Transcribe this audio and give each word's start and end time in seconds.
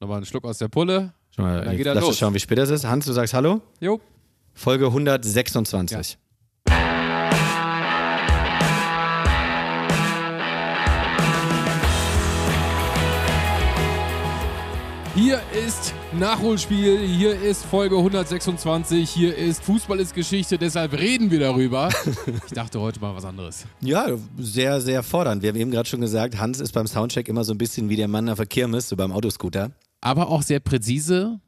Nochmal 0.00 0.16
einen 0.16 0.26
Schluck 0.26 0.44
aus 0.44 0.56
der 0.58 0.68
Pulle. 0.68 1.12
Schon 1.34 1.44
mal, 1.44 1.62
Dann 1.64 1.76
geht 1.76 1.86
er 1.86 1.94
lass 1.94 2.00
los. 2.02 2.10
uns 2.10 2.18
schauen, 2.18 2.34
wie 2.34 2.40
spät 2.40 2.58
es 2.58 2.70
ist. 2.70 2.86
Hans, 2.86 3.04
du 3.04 3.12
sagst 3.12 3.34
Hallo? 3.34 3.60
Jo. 3.80 4.00
Folge 4.54 4.86
126. 4.86 6.16
Hier 15.14 15.40
ist 15.66 15.92
Nachholspiel, 16.18 16.98
hier 17.00 17.38
ist 17.38 17.64
Folge 17.66 17.96
126, 17.96 19.10
hier 19.10 19.36
ist 19.36 19.62
Fußball 19.64 19.98
ist 19.98 20.14
Geschichte, 20.14 20.56
deshalb 20.56 20.92
reden 20.92 21.30
wir 21.30 21.40
darüber. 21.40 21.88
Ich 22.46 22.52
dachte 22.54 22.80
heute 22.80 23.00
mal 23.00 23.14
was 23.14 23.24
anderes. 23.24 23.66
Ja, 23.80 24.06
sehr, 24.38 24.80
sehr 24.80 25.02
fordernd. 25.02 25.42
Wir 25.42 25.50
haben 25.50 25.56
eben 25.56 25.70
gerade 25.70 25.88
schon 25.88 26.00
gesagt, 26.00 26.38
Hans 26.38 26.60
ist 26.60 26.72
beim 26.72 26.86
Soundcheck 26.86 27.28
immer 27.28 27.44
so 27.44 27.52
ein 27.52 27.58
bisschen 27.58 27.88
wie 27.88 27.96
der 27.96 28.08
Mann 28.08 28.28
auf 28.28 28.38
der 28.38 28.46
Kirmes, 28.46 28.88
so 28.88 28.96
beim 28.96 29.12
Autoscooter. 29.12 29.72
Aber 30.00 30.28
auch 30.28 30.42
sehr 30.42 30.60
präzise, 30.60 31.40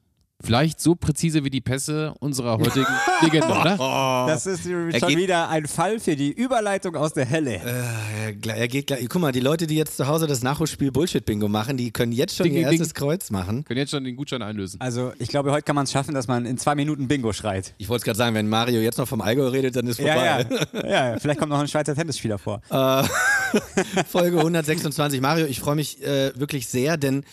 vielleicht 0.45 0.81
so 0.81 0.95
präzise 0.97 1.45
wie 1.45 1.51
die 1.51 1.61
Pässe 1.61 2.13
unserer 2.21 2.59
heutigen 2.59 2.85
Legende, 3.23 3.47
oder? 3.47 4.25
Das 4.29 4.45
ist 4.45 4.65
schon 4.65 4.91
geht- 4.91 5.17
wieder 5.17 5.49
ein 5.49 5.67
Fall 5.67 6.01
für 6.01 6.17
die 6.17 6.33
Überleitung 6.33 6.97
aus 6.97 7.15
der 7.15 7.31
Hölle. 7.31 7.61
Er, 7.63 8.33
gl- 8.35 8.53
er 8.53 8.69
geht 8.69 8.89
gleich. 8.89 9.09
Guck 9.09 9.23
mal, 9.23 9.31
die 9.33 9.41
Leute, 9.41 9.67
die 9.69 9.77
jetzt 9.77 9.97
zu 9.97 10.07
Hause 10.09 10.27
das 10.27 10.43
Nachholspiel 10.43 10.91
Bullshit-Bingo 10.91 11.49
machen, 11.49 11.77
die 11.77 11.93
können 11.93 12.13
jetzt 12.13 12.37
schon 12.37 12.45
Ding, 12.45 12.55
ihr 12.55 12.69
ding, 12.69 12.79
erstes 12.81 12.93
Kreuz 12.93 13.31
machen. 13.31 13.65
Können 13.65 13.79
jetzt 13.79 13.91
schon 13.93 14.05
den 14.05 14.17
Gutschein 14.17 14.43
einlösen. 14.43 14.81
Also 14.81 15.13
ich 15.19 15.29
glaube, 15.29 15.51
heute 15.53 15.63
kann 15.63 15.77
man 15.77 15.85
es 15.85 15.93
schaffen, 15.93 16.13
dass 16.13 16.27
man 16.29 16.45
in 16.45 16.59
zwei 16.59 16.75
Minuten 16.75 17.07
Bingo 17.09 17.33
schreit. 17.33 17.73
Ich 17.79 17.89
wollte 17.89 18.01
es 18.01 18.05
gerade 18.05 18.19
sagen, 18.19 18.35
wenn 18.35 18.49
Mario 18.49 18.81
jetzt 18.81 18.99
noch 18.99 19.09
vom 19.09 19.21
Allgäu 19.23 19.47
redet, 19.49 19.77
dann 19.77 19.87
ist 19.87 19.97
vorbei. 19.97 20.15
ja. 20.17 20.41
ja, 20.83 21.11
ja. 21.13 21.19
Vielleicht 21.21 21.39
kommt 21.39 21.51
noch 21.51 21.61
ein 21.61 21.69
Schweizer 21.69 21.95
Tennisspieler 21.95 22.39
vor. 22.39 22.61
Folge 24.09 24.39
126. 24.39 25.21
Mario, 25.21 25.47
ich 25.47 25.61
freue 25.61 25.77
mich 25.77 26.03
äh, 26.03 26.33
wirklich 26.39 26.67
sehr, 26.67 26.97
denn 26.97 27.25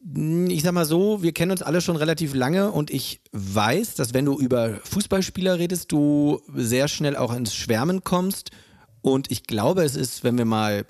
ich 0.00 0.62
sag 0.62 0.72
mal 0.72 0.84
so, 0.84 1.22
wir 1.22 1.32
kennen 1.32 1.50
uns 1.50 1.62
alle 1.62 1.80
schon 1.80 1.96
relativ 1.96 2.34
lange 2.34 2.70
und 2.70 2.90
ich 2.90 3.20
weiß, 3.32 3.94
dass 3.94 4.14
wenn 4.14 4.24
du 4.24 4.38
über 4.38 4.78
Fußballspieler 4.84 5.58
redest, 5.58 5.90
du 5.90 6.40
sehr 6.54 6.88
schnell 6.88 7.16
auch 7.16 7.34
ins 7.34 7.54
Schwärmen 7.54 8.04
kommst. 8.04 8.50
Und 9.02 9.30
ich 9.30 9.44
glaube, 9.44 9.82
es 9.82 9.96
ist, 9.96 10.22
wenn 10.22 10.38
wir 10.38 10.44
mal 10.44 10.86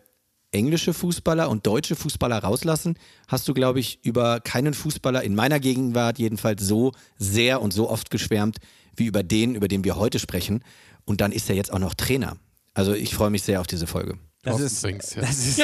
englische 0.51 0.95
Fußballer 0.95 1.49
und 1.49 1.67
deutsche 1.67 1.97
Fußballer 1.97 2.39
rauslassen, 2.39 2.99
hast 3.29 3.49
du, 3.49 3.55
glaube 3.55 3.81
ich, 3.81 4.05
über 4.05 4.41
keinen 4.41 4.75
Fußballer 4.75 5.23
in 5.23 5.35
meiner 5.35 5.61
Gegenwart 5.61 6.19
jedenfalls 6.19 6.63
so 6.67 6.93
sehr 7.17 7.63
und 7.63 7.73
so 7.73 7.89
oft 7.89 8.11
geschwärmt 8.11 8.59
wie 8.95 9.07
über 9.07 9.23
den, 9.23 9.55
über 9.55 9.69
den 9.69 9.85
wir 9.85 9.97
heute 9.97 10.19
sprechen. 10.19 10.63
Und 11.05 11.21
dann 11.21 11.33
ist 11.33 11.49
er 11.49 11.57
jetzt 11.57 11.73
auch 11.73 11.79
noch 11.79 11.95
Trainer. 11.95 12.37
Also 12.75 12.93
ich 12.93 13.15
freue 13.15 13.31
mich 13.31 13.43
sehr 13.43 13.61
auf 13.61 13.67
diese 13.67 13.87
Folge. 13.87 14.19
Das 14.45 14.61
ist, 14.61 14.81
Frings, 14.81 15.15
ja. 15.15 15.23
das 15.23 15.37
ist 15.47 15.63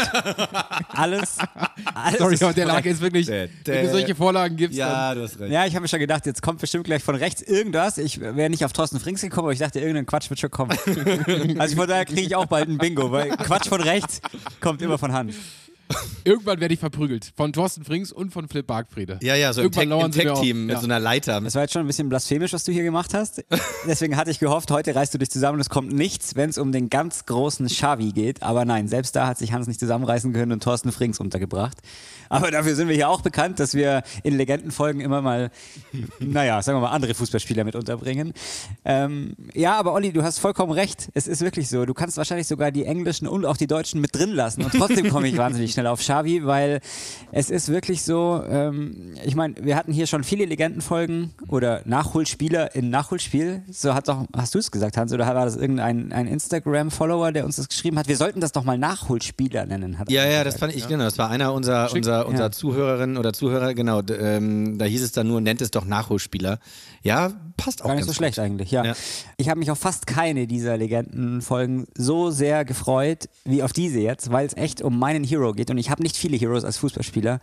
alles, 0.89 1.39
alles. 1.94 2.19
Sorry, 2.19 2.34
ist 2.34 2.42
aber 2.42 2.53
der 2.53 2.67
lag 2.67 2.84
jetzt 2.84 3.00
wirklich, 3.00 3.27
Dä, 3.27 3.48
wenn 3.66 3.86
du 3.86 3.92
solche 3.92 4.16
Vorlagen 4.16 4.56
gibst, 4.56 4.78
dann 4.78 5.16
du 5.16 5.22
hast 5.22 5.39
recht. 5.39 5.53
Ja, 5.53 5.64
ich 5.64 5.75
habe 5.75 5.83
mir 5.83 5.89
schon 5.89 6.00
gedacht, 6.00 6.27
jetzt 6.27 6.42
kommt 6.42 6.61
bestimmt 6.61 6.84
gleich 6.84 7.03
von 7.03 7.14
rechts 7.14 7.41
irgendwas. 7.41 7.98
Ich 7.98 8.20
wäre 8.20 8.50
nicht 8.50 8.64
auf 8.64 8.72
Thorsten 8.72 8.98
Frings 8.98 9.20
gekommen, 9.20 9.47
aber 9.47 9.53
ich 9.53 9.61
dachte, 9.61 9.78
irgendein 9.78 10.06
Quatsch 10.06 10.28
wird 10.28 10.41
schon 10.41 10.50
kommen. 10.50 10.77
also 11.58 11.77
von 11.77 11.86
daher 11.86 12.05
kriege 12.05 12.22
ich 12.22 12.34
auch 12.34 12.47
bald 12.47 12.69
ein 12.69 12.78
Bingo, 12.78 13.12
weil 13.12 13.31
Quatsch 13.31 13.69
von 13.69 13.81
rechts 13.81 14.20
kommt 14.61 14.83
immer 14.83 14.98
von 14.98 15.12
Hand. 15.12 15.34
Irgendwann 16.24 16.60
werde 16.60 16.74
ich 16.74 16.80
verprügelt. 16.80 17.32
Von 17.36 17.52
Thorsten 17.52 17.84
Frings 17.84 18.12
und 18.12 18.32
von 18.32 18.48
Philipp 18.48 18.66
Bargfriede. 18.66 19.18
Ja, 19.22 19.34
ja, 19.34 19.52
so 19.52 19.60
im 19.62 19.70
Irgendwann 19.72 20.06
im 20.06 20.12
Tech-Team 20.12 20.66
mit 20.66 20.74
Ja. 20.74 20.80
so 20.80 20.86
einer 20.86 20.98
Leiter. 20.98 21.41
Das 21.41 21.54
war 21.54 21.62
jetzt 21.62 21.72
schon 21.72 21.82
ein 21.82 21.86
bisschen 21.86 22.08
blasphemisch, 22.08 22.52
was 22.52 22.64
du 22.64 22.72
hier 22.72 22.82
gemacht 22.82 23.12
hast. 23.14 23.44
Deswegen 23.86 24.16
hatte 24.16 24.30
ich 24.30 24.38
gehofft, 24.38 24.70
heute 24.70 24.94
reißt 24.94 25.12
du 25.12 25.18
dich 25.18 25.30
zusammen 25.30 25.56
und 25.56 25.60
es 25.60 25.68
kommt 25.68 25.92
nichts, 25.92 26.34
wenn 26.36 26.50
es 26.50 26.58
um 26.58 26.72
den 26.72 26.88
ganz 26.88 27.26
großen 27.26 27.66
Xavi 27.66 28.12
geht. 28.12 28.42
Aber 28.42 28.64
nein, 28.64 28.88
selbst 28.88 29.14
da 29.16 29.26
hat 29.26 29.38
sich 29.38 29.52
Hans 29.52 29.66
nicht 29.66 29.80
zusammenreißen 29.80 30.32
können 30.32 30.52
und 30.52 30.62
Thorsten 30.62 30.92
Frings 30.92 31.20
untergebracht. 31.20 31.78
Aber 32.30 32.50
dafür 32.50 32.74
sind 32.74 32.88
wir 32.88 32.94
hier 32.94 33.08
auch 33.08 33.20
bekannt, 33.20 33.60
dass 33.60 33.74
wir 33.74 34.02
in 34.22 34.36
Legendenfolgen 34.36 35.00
immer 35.00 35.20
mal, 35.22 35.50
naja, 36.20 36.62
sagen 36.62 36.78
wir 36.78 36.82
mal, 36.82 36.91
andere 36.91 37.14
Fußballspieler 37.14 37.64
mit 37.64 37.76
unterbringen. 37.76 38.32
Ähm, 38.84 39.36
ja, 39.52 39.78
aber 39.78 39.92
Olli, 39.92 40.12
du 40.12 40.22
hast 40.22 40.38
vollkommen 40.38 40.72
recht. 40.72 41.08
Es 41.14 41.26
ist 41.26 41.42
wirklich 41.42 41.69
so. 41.69 41.84
Du 41.84 41.94
kannst 41.94 42.16
wahrscheinlich 42.16 42.47
sogar 42.47 42.72
die 42.72 42.84
englischen 42.84 43.28
und 43.28 43.44
auch 43.44 43.56
die 43.56 43.66
deutschen 43.66 44.00
mit 44.00 44.14
drin 44.14 44.30
lassen. 44.30 44.62
Und 44.62 44.72
trotzdem 44.72 45.10
komme 45.10 45.28
ich 45.28 45.36
wahnsinnig 45.38 45.73
schnell 45.74 45.86
auf 45.86 46.00
Xavi, 46.00 46.44
weil 46.46 46.80
es 47.32 47.50
ist 47.50 47.68
wirklich 47.68 48.02
so, 48.02 48.42
ähm, 48.48 49.14
ich 49.24 49.34
meine, 49.34 49.54
wir 49.60 49.76
hatten 49.76 49.92
hier 49.92 50.06
schon 50.06 50.24
viele 50.24 50.44
Legendenfolgen 50.46 51.32
oder 51.48 51.82
Nachholspieler 51.84 52.74
in 52.74 52.90
Nachholspiel. 52.90 53.62
So 53.70 53.94
hat 53.94 54.08
doch, 54.08 54.24
hast 54.34 54.54
du 54.54 54.58
es 54.58 54.70
gesagt, 54.70 54.96
Hans, 54.96 55.12
oder 55.12 55.26
war 55.26 55.44
das 55.44 55.56
irgendein 55.56 56.12
ein 56.12 56.26
Instagram-Follower, 56.26 57.32
der 57.32 57.44
uns 57.44 57.56
das 57.56 57.68
geschrieben 57.68 57.98
hat? 57.98 58.08
Wir 58.08 58.16
sollten 58.16 58.40
das 58.40 58.52
doch 58.52 58.64
mal 58.64 58.78
Nachholspieler 58.78 59.66
nennen. 59.66 59.98
Hat 59.98 60.10
Ja, 60.10 60.22
ja, 60.22 60.28
gesagt. 60.28 60.46
das 60.46 60.56
fand 60.56 60.74
ich, 60.74 60.88
genau. 60.88 61.04
Das 61.04 61.18
war 61.18 61.28
einer 61.30 61.52
unserer, 61.52 61.92
unserer, 61.92 62.26
unserer 62.26 62.46
Ja. 62.46 62.50
Zuhörerinnen 62.52 63.16
oder 63.18 63.32
Zuhörer, 63.32 63.74
genau. 63.74 64.00
Ähm, 64.18 64.78
da 64.78 64.84
hieß 64.86 65.02
es 65.02 65.12
dann 65.12 65.28
nur, 65.28 65.41
nennt 65.41 65.60
es 65.60 65.70
doch 65.70 65.84
Nachholspieler. 65.84 66.58
Ja, 67.02 67.32
passt 67.56 67.82
auch 67.82 67.88
Gar 67.88 67.96
nicht 67.96 68.06
ganz 68.06 68.16
so 68.16 68.18
schlecht 68.18 68.36
gut. 68.36 68.44
eigentlich, 68.44 68.70
ja. 68.70 68.84
Ja. 68.84 68.94
Ich 69.36 69.48
habe 69.50 69.58
mich 69.58 69.70
auf 69.70 69.78
fast 69.78 70.06
keine 70.06 70.46
dieser 70.46 70.76
Legendenfolgen 70.76 71.86
so 71.96 72.30
sehr 72.30 72.64
gefreut 72.64 73.28
wie 73.44 73.62
auf 73.62 73.72
diese 73.72 74.00
jetzt, 74.00 74.30
weil 74.32 74.46
es 74.46 74.56
echt 74.56 74.80
um 74.82 74.98
meinen 74.98 75.24
Hero 75.24 75.52
geht 75.52 75.63
und 75.70 75.78
ich 75.78 75.91
habe 75.91 76.02
nicht 76.02 76.16
viele 76.16 76.36
Heroes 76.36 76.64
als 76.64 76.78
Fußballspieler. 76.78 77.41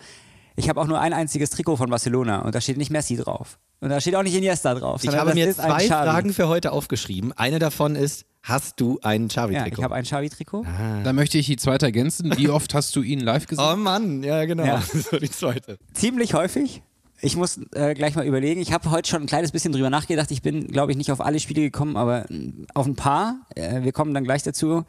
Ich 0.56 0.68
habe 0.70 0.82
auch 0.82 0.88
nur 0.88 1.00
ein 1.00 1.14
einziges 1.14 1.50
Trikot 1.50 1.78
von 1.78 1.90
Barcelona 1.90 2.42
und 2.42 2.54
da 2.54 2.62
steht 2.62 2.78
nicht 2.78 2.92
Messi 2.92 3.16
drauf. 3.16 3.58
Und 3.80 3.90
da 3.90 4.00
steht 4.00 4.16
auch 4.16 4.24
nicht 4.24 4.36
Iniesta 4.36 4.76
drauf. 4.76 5.04
Ich 5.04 5.16
habe 5.16 5.34
mir 5.34 5.48
ist 5.48 5.60
ein 5.60 5.72
zwei. 5.72 5.88
Fragen 5.88 6.34
für 6.34 6.48
heute 6.48 6.72
aufgeschrieben. 6.72 7.32
Eine 7.34 7.58
davon 7.58 7.96
ist, 7.96 8.26
hast 8.44 8.80
du 8.80 9.00
ein 9.02 9.24
Ja, 9.24 9.28
Xavi-Trikot? 9.48 9.78
ich 9.80 9.84
habe 9.84 9.96
ein 9.96 10.04
Xavi-Trikot. 10.04 10.66
Da 11.04 11.14
möchte 11.14 11.38
ich 11.38 11.48
die 11.48 11.56
zweite 11.58 11.86
ergänzen. 11.88 12.38
Wie 12.38 12.50
oft 12.50 12.74
hast 12.76 12.96
du 12.96 13.02
ihn 13.02 13.22
live 13.22 13.48
gesehen? 13.48 13.66
oh 13.68 13.76
Mann, 13.76 14.24
ja 14.24 14.46
genau. 14.46 14.66
Ja. 14.66 14.84
Das 14.94 15.12
war 15.12 15.20
die 15.20 15.32
zweite. 15.32 15.78
Ziemlich 15.94 16.34
häufig. 16.34 16.84
Ich 17.24 17.36
muss 17.36 17.60
äh, 17.74 17.94
gleich 17.94 18.16
mal 18.16 18.26
überlegen. 18.26 18.62
Ich 18.62 18.74
habe 18.74 18.90
heute 18.92 19.08
schon 19.10 19.22
ein 19.22 19.28
kleines 19.28 19.52
bisschen 19.52 19.72
drüber 19.72 19.90
nachgedacht. 19.90 20.32
Ich 20.32 20.42
bin, 20.42 20.68
glaube 20.68 20.92
ich, 20.92 20.98
nicht 20.98 21.12
auf 21.12 21.22
alle 21.22 21.40
Spiele 21.40 21.62
gekommen, 21.62 21.96
aber 21.96 22.26
mm, 22.30 22.66
auf 22.74 22.86
ein 22.88 22.96
paar. 22.96 23.46
Äh, 23.56 23.84
wir 23.84 23.92
kommen 23.92 24.14
dann 24.14 24.24
gleich 24.24 24.42
dazu. 24.44 24.84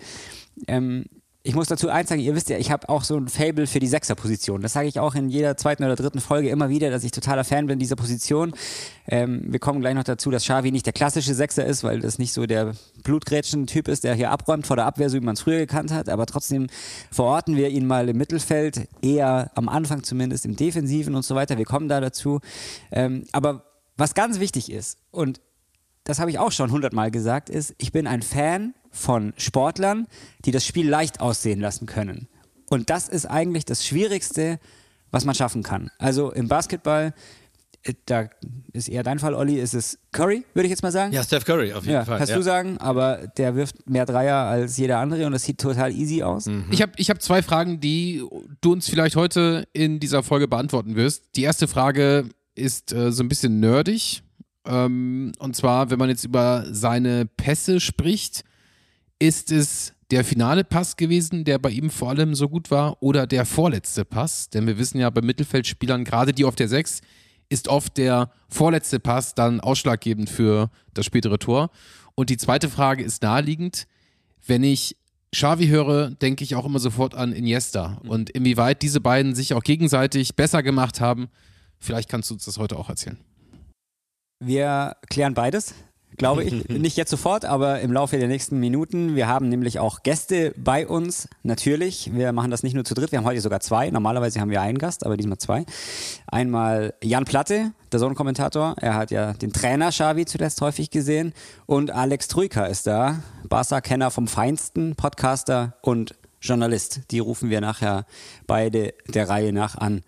Ähm, 0.66 1.04
ich 1.44 1.56
muss 1.56 1.66
dazu 1.66 1.88
eins 1.88 2.08
sagen, 2.08 2.20
ihr 2.20 2.36
wisst 2.36 2.50
ja, 2.50 2.58
ich 2.58 2.70
habe 2.70 2.88
auch 2.88 3.02
so 3.02 3.16
ein 3.16 3.26
Fable 3.26 3.66
für 3.66 3.80
die 3.80 3.88
Sechserposition. 3.88 4.62
Das 4.62 4.74
sage 4.74 4.86
ich 4.86 5.00
auch 5.00 5.16
in 5.16 5.28
jeder 5.28 5.56
zweiten 5.56 5.82
oder 5.82 5.96
dritten 5.96 6.20
Folge 6.20 6.48
immer 6.50 6.68
wieder, 6.68 6.90
dass 6.90 7.02
ich 7.02 7.10
totaler 7.10 7.42
Fan 7.42 7.66
bin 7.66 7.80
dieser 7.80 7.96
Position. 7.96 8.54
Ähm, 9.08 9.42
wir 9.46 9.58
kommen 9.58 9.80
gleich 9.80 9.96
noch 9.96 10.04
dazu, 10.04 10.30
dass 10.30 10.44
Xavi 10.44 10.70
nicht 10.70 10.86
der 10.86 10.92
klassische 10.92 11.34
Sechser 11.34 11.66
ist, 11.66 11.82
weil 11.82 12.00
das 12.00 12.20
nicht 12.20 12.32
so 12.32 12.46
der 12.46 12.74
Blutgrätschen-Typ 13.02 13.88
ist, 13.88 14.04
der 14.04 14.14
hier 14.14 14.30
abräumt 14.30 14.68
vor 14.68 14.76
der 14.76 14.86
Abwehr, 14.86 15.10
so 15.10 15.16
wie 15.16 15.24
man 15.24 15.34
es 15.34 15.40
früher 15.40 15.58
gekannt 15.58 15.90
hat. 15.90 16.08
Aber 16.08 16.26
trotzdem 16.26 16.68
verorten 17.10 17.56
wir 17.56 17.70
ihn 17.70 17.86
mal 17.86 18.08
im 18.08 18.18
Mittelfeld, 18.18 18.88
eher 19.02 19.50
am 19.56 19.68
Anfang 19.68 20.04
zumindest 20.04 20.44
im 20.44 20.54
Defensiven 20.54 21.16
und 21.16 21.24
so 21.24 21.34
weiter. 21.34 21.58
Wir 21.58 21.64
kommen 21.64 21.88
da 21.88 22.00
dazu. 22.00 22.38
Ähm, 22.92 23.24
aber 23.32 23.64
was 23.96 24.14
ganz 24.14 24.38
wichtig 24.38 24.70
ist, 24.70 24.98
und 25.10 25.40
das 26.04 26.20
habe 26.20 26.30
ich 26.30 26.38
auch 26.38 26.52
schon 26.52 26.70
hundertmal 26.70 27.10
gesagt, 27.10 27.50
ist, 27.50 27.74
ich 27.78 27.90
bin 27.90 28.06
ein 28.06 28.22
Fan 28.22 28.74
von 28.92 29.32
Sportlern, 29.36 30.06
die 30.44 30.50
das 30.52 30.64
Spiel 30.66 30.88
leicht 30.88 31.20
aussehen 31.20 31.60
lassen 31.60 31.86
können. 31.86 32.28
Und 32.70 32.90
das 32.90 33.08
ist 33.08 33.26
eigentlich 33.26 33.64
das 33.64 33.84
Schwierigste, 33.86 34.58
was 35.10 35.24
man 35.24 35.34
schaffen 35.34 35.62
kann. 35.62 35.90
Also 35.98 36.30
im 36.32 36.48
Basketball, 36.48 37.12
äh, 37.82 37.94
da 38.06 38.28
ist 38.72 38.88
eher 38.88 39.02
dein 39.02 39.18
Fall, 39.18 39.34
Olli, 39.34 39.58
ist 39.58 39.74
es 39.74 39.98
Curry, 40.12 40.44
würde 40.54 40.66
ich 40.66 40.70
jetzt 40.70 40.82
mal 40.82 40.92
sagen. 40.92 41.12
Ja, 41.12 41.22
Steph 41.22 41.44
Curry 41.44 41.72
auf 41.72 41.82
jeden 41.84 41.94
Ja, 41.94 42.04
Fall. 42.04 42.18
kannst 42.18 42.30
ja. 42.30 42.36
du 42.36 42.42
sagen, 42.42 42.78
aber 42.78 43.26
der 43.36 43.56
wirft 43.56 43.88
mehr 43.90 44.06
Dreier 44.06 44.36
als 44.36 44.76
jeder 44.78 44.98
andere 45.00 45.26
und 45.26 45.32
das 45.32 45.42
sieht 45.44 45.58
total 45.58 45.92
easy 45.92 46.22
aus. 46.22 46.46
Ich 46.70 46.80
habe 46.80 46.92
ich 46.96 47.10
hab 47.10 47.20
zwei 47.20 47.42
Fragen, 47.42 47.80
die 47.80 48.22
du 48.60 48.72
uns 48.72 48.88
vielleicht 48.88 49.16
heute 49.16 49.66
in 49.72 50.00
dieser 50.00 50.22
Folge 50.22 50.48
beantworten 50.48 50.94
wirst. 50.96 51.24
Die 51.36 51.42
erste 51.42 51.68
Frage 51.68 52.28
ist 52.54 52.92
äh, 52.92 53.10
so 53.12 53.22
ein 53.22 53.28
bisschen 53.28 53.60
nerdig. 53.60 54.22
Ähm, 54.64 55.32
und 55.40 55.56
zwar, 55.56 55.90
wenn 55.90 55.98
man 55.98 56.08
jetzt 56.08 56.24
über 56.24 56.64
seine 56.70 57.26
Pässe 57.26 57.80
spricht, 57.80 58.44
ist 59.22 59.52
es 59.52 59.94
der 60.10 60.24
finale 60.24 60.64
Pass 60.64 60.96
gewesen, 60.96 61.44
der 61.44 61.60
bei 61.60 61.70
ihm 61.70 61.90
vor 61.90 62.10
allem 62.10 62.34
so 62.34 62.48
gut 62.48 62.72
war, 62.72 63.00
oder 63.00 63.28
der 63.28 63.46
vorletzte 63.46 64.04
Pass? 64.04 64.50
Denn 64.50 64.66
wir 64.66 64.78
wissen 64.78 64.98
ja 64.98 65.08
bei 65.10 65.20
Mittelfeldspielern, 65.20 66.04
gerade 66.04 66.32
die 66.32 66.44
auf 66.44 66.56
der 66.56 66.68
6, 66.68 67.02
ist 67.48 67.68
oft 67.68 67.96
der 67.98 68.32
vorletzte 68.48 68.98
Pass 68.98 69.36
dann 69.36 69.60
ausschlaggebend 69.60 70.28
für 70.28 70.70
das 70.92 71.06
spätere 71.06 71.38
Tor. 71.38 71.70
Und 72.16 72.30
die 72.30 72.36
zweite 72.36 72.68
Frage 72.68 73.04
ist 73.04 73.22
naheliegend. 73.22 73.86
Wenn 74.44 74.64
ich 74.64 74.96
Xavi 75.30 75.68
höre, 75.68 76.10
denke 76.10 76.42
ich 76.42 76.56
auch 76.56 76.64
immer 76.64 76.80
sofort 76.80 77.14
an 77.14 77.32
Iniesta. 77.32 78.00
Und 78.02 78.28
inwieweit 78.28 78.82
diese 78.82 79.00
beiden 79.00 79.36
sich 79.36 79.54
auch 79.54 79.62
gegenseitig 79.62 80.34
besser 80.34 80.64
gemacht 80.64 81.00
haben, 81.00 81.28
vielleicht 81.78 82.08
kannst 82.08 82.28
du 82.28 82.34
uns 82.34 82.44
das 82.44 82.58
heute 82.58 82.76
auch 82.76 82.88
erzählen. 82.88 83.18
Wir 84.40 84.96
klären 85.08 85.34
beides, 85.34 85.74
glaube 86.16 86.44
ich. 86.44 86.68
Nicht 86.68 86.96
jetzt 86.96 87.10
sofort, 87.10 87.44
aber 87.44 87.80
im 87.80 87.92
Laufe 87.92 88.18
der 88.18 88.28
nächsten 88.28 88.58
Minuten. 88.60 89.16
Wir 89.16 89.28
haben 89.28 89.48
nämlich 89.48 89.78
auch 89.78 90.02
Gäste 90.02 90.52
bei 90.56 90.86
uns, 90.86 91.28
natürlich. 91.42 92.10
Wir 92.14 92.32
machen 92.32 92.50
das 92.50 92.62
nicht 92.62 92.74
nur 92.74 92.84
zu 92.84 92.94
dritt, 92.94 93.12
wir 93.12 93.18
haben 93.18 93.24
heute 93.24 93.40
sogar 93.40 93.60
zwei. 93.60 93.90
Normalerweise 93.90 94.40
haben 94.40 94.50
wir 94.50 94.60
einen 94.60 94.78
Gast, 94.78 95.04
aber 95.04 95.16
diesmal 95.16 95.38
zwei. 95.38 95.64
Einmal 96.26 96.94
Jan 97.02 97.24
Platte, 97.24 97.72
der 97.90 98.00
Sohn-Kommentator. 98.00 98.76
Er 98.80 98.94
hat 98.94 99.10
ja 99.10 99.32
den 99.32 99.52
Trainer 99.52 99.90
Xavi 99.90 100.26
zuletzt 100.26 100.60
häufig 100.60 100.90
gesehen. 100.90 101.32
Und 101.66 101.90
Alex 101.90 102.28
Trujka 102.28 102.66
ist 102.66 102.86
da, 102.86 103.20
Barca-Kenner 103.48 104.10
vom 104.10 104.28
Feinsten, 104.28 104.94
Podcaster 104.96 105.76
und 105.82 106.14
Journalist. 106.40 107.02
Die 107.10 107.20
rufen 107.20 107.50
wir 107.50 107.60
nachher 107.60 108.04
beide 108.46 108.94
der 109.08 109.28
Reihe 109.28 109.52
nach 109.52 109.76
an. 109.76 110.02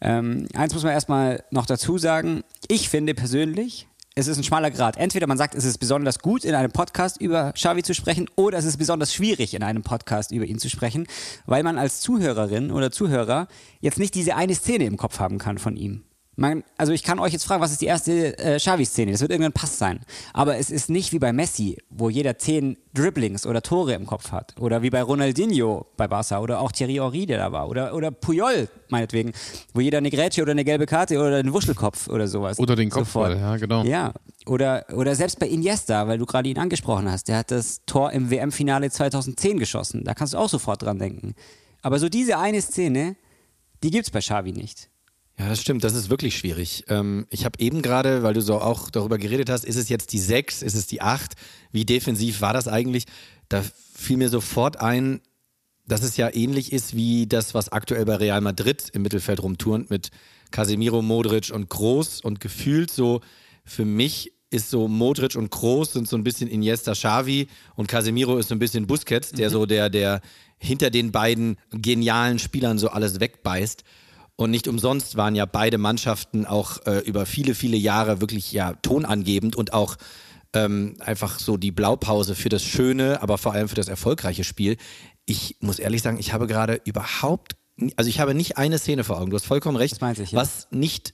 Ähm, 0.00 0.46
eins 0.54 0.72
muss 0.72 0.82
man 0.82 0.92
erstmal 0.92 1.44
noch 1.50 1.66
dazu 1.66 1.98
sagen. 1.98 2.42
Ich 2.68 2.88
finde 2.88 3.14
persönlich, 3.14 3.86
es 4.20 4.26
ist 4.26 4.36
ein 4.36 4.44
schmaler 4.44 4.70
Grad. 4.70 4.98
Entweder 4.98 5.26
man 5.26 5.38
sagt, 5.38 5.54
es 5.54 5.64
ist 5.64 5.78
besonders 5.78 6.18
gut, 6.18 6.44
in 6.44 6.54
einem 6.54 6.70
Podcast 6.70 7.20
über 7.20 7.52
Xavi 7.52 7.82
zu 7.82 7.94
sprechen, 7.94 8.28
oder 8.36 8.58
es 8.58 8.66
ist 8.66 8.76
besonders 8.76 9.14
schwierig, 9.14 9.54
in 9.54 9.62
einem 9.62 9.82
Podcast 9.82 10.30
über 10.30 10.44
ihn 10.44 10.58
zu 10.58 10.68
sprechen, 10.68 11.06
weil 11.46 11.62
man 11.62 11.78
als 11.78 12.00
Zuhörerin 12.00 12.70
oder 12.70 12.90
Zuhörer 12.90 13.48
jetzt 13.80 13.98
nicht 13.98 14.14
diese 14.14 14.36
eine 14.36 14.54
Szene 14.54 14.84
im 14.84 14.98
Kopf 14.98 15.20
haben 15.20 15.38
kann 15.38 15.56
von 15.56 15.76
ihm. 15.76 16.02
Man, 16.36 16.64
also 16.78 16.92
ich 16.92 17.02
kann 17.02 17.18
euch 17.18 17.32
jetzt 17.32 17.44
fragen, 17.44 17.60
was 17.60 17.72
ist 17.72 17.82
die 17.82 17.86
erste 17.86 18.38
äh, 18.38 18.56
Xavi-Szene? 18.56 19.12
Das 19.12 19.20
wird 19.20 19.30
irgendein 19.30 19.52
Pass 19.52 19.78
sein. 19.78 20.00
Aber 20.32 20.56
es 20.56 20.70
ist 20.70 20.88
nicht 20.88 21.12
wie 21.12 21.18
bei 21.18 21.32
Messi, 21.32 21.76
wo 21.90 22.08
jeder 22.08 22.38
zehn 22.38 22.78
Dribblings 22.94 23.46
oder 23.46 23.60
Tore 23.62 23.94
im 23.94 24.06
Kopf 24.06 24.32
hat. 24.32 24.54
Oder 24.58 24.80
wie 24.80 24.90
bei 24.90 25.02
Ronaldinho 25.02 25.86
bei 25.96 26.08
Barca 26.08 26.40
oder 26.40 26.60
auch 26.60 26.72
Thierry 26.72 26.94
Henry, 26.94 27.26
der 27.26 27.38
da 27.38 27.52
war. 27.52 27.68
Oder, 27.68 27.94
oder 27.94 28.10
Puyol, 28.10 28.68
meinetwegen, 28.88 29.32
wo 29.74 29.80
jeder 29.80 29.98
eine 29.98 30.10
Grätsche 30.10 30.40
oder 30.40 30.52
eine 30.52 30.64
gelbe 30.64 30.86
Karte 30.86 31.18
oder 31.18 31.36
einen 31.36 31.52
Wuschelkopf 31.52 32.08
oder 32.08 32.26
sowas. 32.26 32.58
Oder 32.58 32.76
den 32.76 32.90
Kopfball, 32.90 33.36
ja, 33.36 33.56
genau. 33.56 33.84
Ja, 33.84 34.14
oder, 34.46 34.86
oder 34.94 35.14
selbst 35.14 35.38
bei 35.40 35.46
Iniesta, 35.46 36.08
weil 36.08 36.18
du 36.18 36.26
gerade 36.26 36.48
ihn 36.48 36.58
angesprochen 36.58 37.10
hast. 37.10 37.28
Der 37.28 37.38
hat 37.38 37.50
das 37.50 37.82
Tor 37.86 38.12
im 38.12 38.30
WM-Finale 38.30 38.90
2010 38.90 39.58
geschossen. 39.58 40.04
Da 40.04 40.14
kannst 40.14 40.34
du 40.34 40.38
auch 40.38 40.48
sofort 40.48 40.82
dran 40.82 40.98
denken. 40.98 41.34
Aber 41.82 41.98
so 41.98 42.08
diese 42.08 42.38
eine 42.38 42.62
Szene, 42.62 43.16
die 43.82 43.90
gibt's 43.90 44.10
bei 44.10 44.20
Xavi 44.20 44.52
nicht. 44.52 44.88
Ja, 45.40 45.48
das 45.48 45.62
stimmt, 45.62 45.84
das 45.84 45.94
ist 45.94 46.10
wirklich 46.10 46.36
schwierig. 46.36 46.84
Ähm, 46.88 47.26
ich 47.30 47.46
habe 47.46 47.58
eben 47.60 47.80
gerade, 47.80 48.22
weil 48.22 48.34
du 48.34 48.42
so 48.42 48.60
auch 48.60 48.90
darüber 48.90 49.16
geredet 49.16 49.48
hast, 49.48 49.64
ist 49.64 49.76
es 49.76 49.88
jetzt 49.88 50.12
die 50.12 50.18
6, 50.18 50.60
ist 50.60 50.74
es 50.74 50.86
die 50.86 51.00
8? 51.00 51.32
Wie 51.72 51.86
defensiv 51.86 52.42
war 52.42 52.52
das 52.52 52.68
eigentlich? 52.68 53.06
Da 53.48 53.64
fiel 53.94 54.18
mir 54.18 54.28
sofort 54.28 54.78
ein, 54.82 55.22
dass 55.88 56.02
es 56.02 56.18
ja 56.18 56.28
ähnlich 56.30 56.74
ist 56.74 56.94
wie 56.94 57.26
das, 57.26 57.54
was 57.54 57.72
aktuell 57.72 58.04
bei 58.04 58.16
Real 58.16 58.42
Madrid 58.42 58.90
im 58.92 59.00
Mittelfeld 59.00 59.42
rumturnt 59.42 59.88
mit 59.88 60.10
Casemiro, 60.50 61.00
Modric 61.00 61.50
und 61.50 61.70
Groß 61.70 62.20
und 62.20 62.40
gefühlt 62.40 62.90
so 62.90 63.22
für 63.64 63.86
mich 63.86 64.34
ist 64.50 64.68
so 64.68 64.88
Modric 64.88 65.36
und 65.36 65.50
Groß 65.50 65.94
sind 65.94 66.06
so 66.06 66.18
ein 66.18 66.24
bisschen 66.24 66.50
Iniesta, 66.50 66.92
Xavi 66.92 67.48
und 67.76 67.88
Casemiro 67.88 68.36
ist 68.36 68.50
so 68.50 68.54
ein 68.54 68.58
bisschen 68.58 68.86
Busquets, 68.86 69.32
der 69.32 69.48
mhm. 69.48 69.52
so 69.54 69.64
der 69.64 69.88
der 69.88 70.20
hinter 70.58 70.90
den 70.90 71.12
beiden 71.12 71.56
genialen 71.70 72.38
Spielern 72.38 72.76
so 72.76 72.90
alles 72.90 73.20
wegbeißt. 73.20 73.84
Und 74.40 74.50
nicht 74.50 74.68
umsonst 74.68 75.18
waren 75.18 75.34
ja 75.34 75.44
beide 75.44 75.76
Mannschaften 75.76 76.46
auch 76.46 76.86
äh, 76.86 77.00
über 77.00 77.26
viele, 77.26 77.54
viele 77.54 77.76
Jahre 77.76 78.22
wirklich 78.22 78.52
ja 78.52 78.72
tonangebend 78.80 79.54
und 79.54 79.74
auch 79.74 79.96
ähm, 80.54 80.96
einfach 81.00 81.38
so 81.38 81.58
die 81.58 81.70
Blaupause 81.70 82.34
für 82.34 82.48
das 82.48 82.62
schöne, 82.62 83.20
aber 83.20 83.36
vor 83.36 83.52
allem 83.52 83.68
für 83.68 83.74
das 83.74 83.88
erfolgreiche 83.88 84.42
Spiel. 84.42 84.78
Ich 85.26 85.58
muss 85.60 85.78
ehrlich 85.78 86.00
sagen, 86.00 86.18
ich 86.18 86.32
habe 86.32 86.46
gerade 86.46 86.80
überhaupt, 86.86 87.56
also 87.96 88.08
ich 88.08 88.18
habe 88.18 88.32
nicht 88.32 88.56
eine 88.56 88.78
Szene 88.78 89.04
vor 89.04 89.20
Augen. 89.20 89.28
Du 89.28 89.36
hast 89.36 89.44
vollkommen 89.44 89.76
recht. 89.76 90.00
Ich, 90.00 90.30
ja. 90.32 90.38
Was 90.38 90.68
nicht 90.70 91.12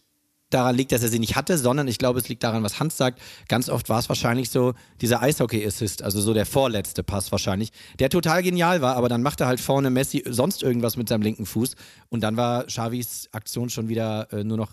daran 0.50 0.76
liegt, 0.76 0.93
dass 0.93 1.02
er 1.02 1.08
sie 1.08 1.19
nicht 1.19 1.37
hatte, 1.37 1.58
sondern 1.58 1.88
ich 1.88 1.98
glaube, 1.98 2.19
es 2.19 2.28
liegt 2.28 2.43
daran, 2.44 2.62
was 2.62 2.78
Hans 2.78 2.96
sagt. 2.96 3.20
Ganz 3.48 3.69
oft 3.69 3.88
war 3.88 3.98
es 3.98 4.08
wahrscheinlich 4.08 4.50
so 4.50 4.75
dieser 5.00 5.22
Eishockey-Assist, 5.22 6.02
also 6.02 6.20
so 6.20 6.34
der 6.34 6.46
vorletzte 6.46 7.02
Pass 7.02 7.32
wahrscheinlich, 7.32 7.70
der 7.98 8.10
total 8.10 8.43
genial 8.43 8.81
war, 8.81 8.96
aber 8.96 9.08
dann 9.08 9.22
machte 9.22 9.46
halt 9.46 9.60
vorne 9.60 9.90
Messi 9.90 10.22
sonst 10.26 10.62
irgendwas 10.62 10.96
mit 10.96 11.08
seinem 11.08 11.22
linken 11.22 11.46
Fuß 11.46 11.75
und 12.08 12.20
dann 12.20 12.37
war 12.37 12.64
Xavis 12.64 13.28
Aktion 13.32 13.70
schon 13.70 13.88
wieder 13.88 14.32
äh, 14.32 14.44
nur 14.44 14.56
noch 14.56 14.72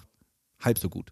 halb 0.62 0.78
so 0.78 0.90
gut. 0.90 1.12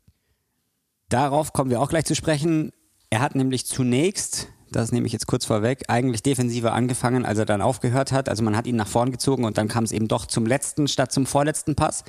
Darauf 1.10 1.54
kommen 1.54 1.72
wir 1.72 1.82
auch 1.82 1.90
gleich 1.90 2.06
zu 2.06 2.16
sprechen. 2.16 2.72
Er 3.10 3.20
hat 3.20 3.36
nämlich 3.36 3.66
zunächst 3.66 4.48
das 4.72 4.94
nehme 4.94 5.06
ich 5.06 5.12
jetzt 5.12 5.28
kurz 5.28 5.44
vorweg, 5.46 5.84
eigentlich 5.90 6.24
defensiver 6.24 6.74
angefangen, 6.74 7.26
als 7.26 7.38
er 7.38 7.46
dann 7.46 7.62
aufgehört 7.62 8.14
hat. 8.14 8.30
Also 8.30 8.42
man 8.42 8.56
hat 8.56 8.68
ihn 8.68 8.78
nach 8.78 8.88
vorn 8.88 9.12
gezogen 9.12 9.44
und 9.44 9.58
dann 9.58 9.68
kam 9.68 9.84
es 9.84 9.92
eben 9.92 10.08
doch 10.08 10.26
zum 10.26 10.46
letzten 10.46 10.88
statt 10.88 11.12
zum 11.12 11.26
vorletzten 11.26 11.76
Pass. 11.76 12.06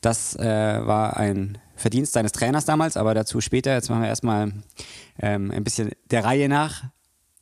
Das 0.00 0.36
äh, 0.36 0.86
war 0.86 1.16
ein 1.16 1.58
Verdienst 1.78 2.12
seines 2.12 2.32
Trainers 2.32 2.64
damals, 2.64 2.96
aber 2.96 3.14
dazu 3.14 3.40
später. 3.40 3.72
Jetzt 3.72 3.88
machen 3.88 4.02
wir 4.02 4.08
erstmal 4.08 4.52
ähm, 5.20 5.50
ein 5.50 5.64
bisschen 5.64 5.92
der 6.10 6.24
Reihe 6.24 6.48
nach. 6.48 6.84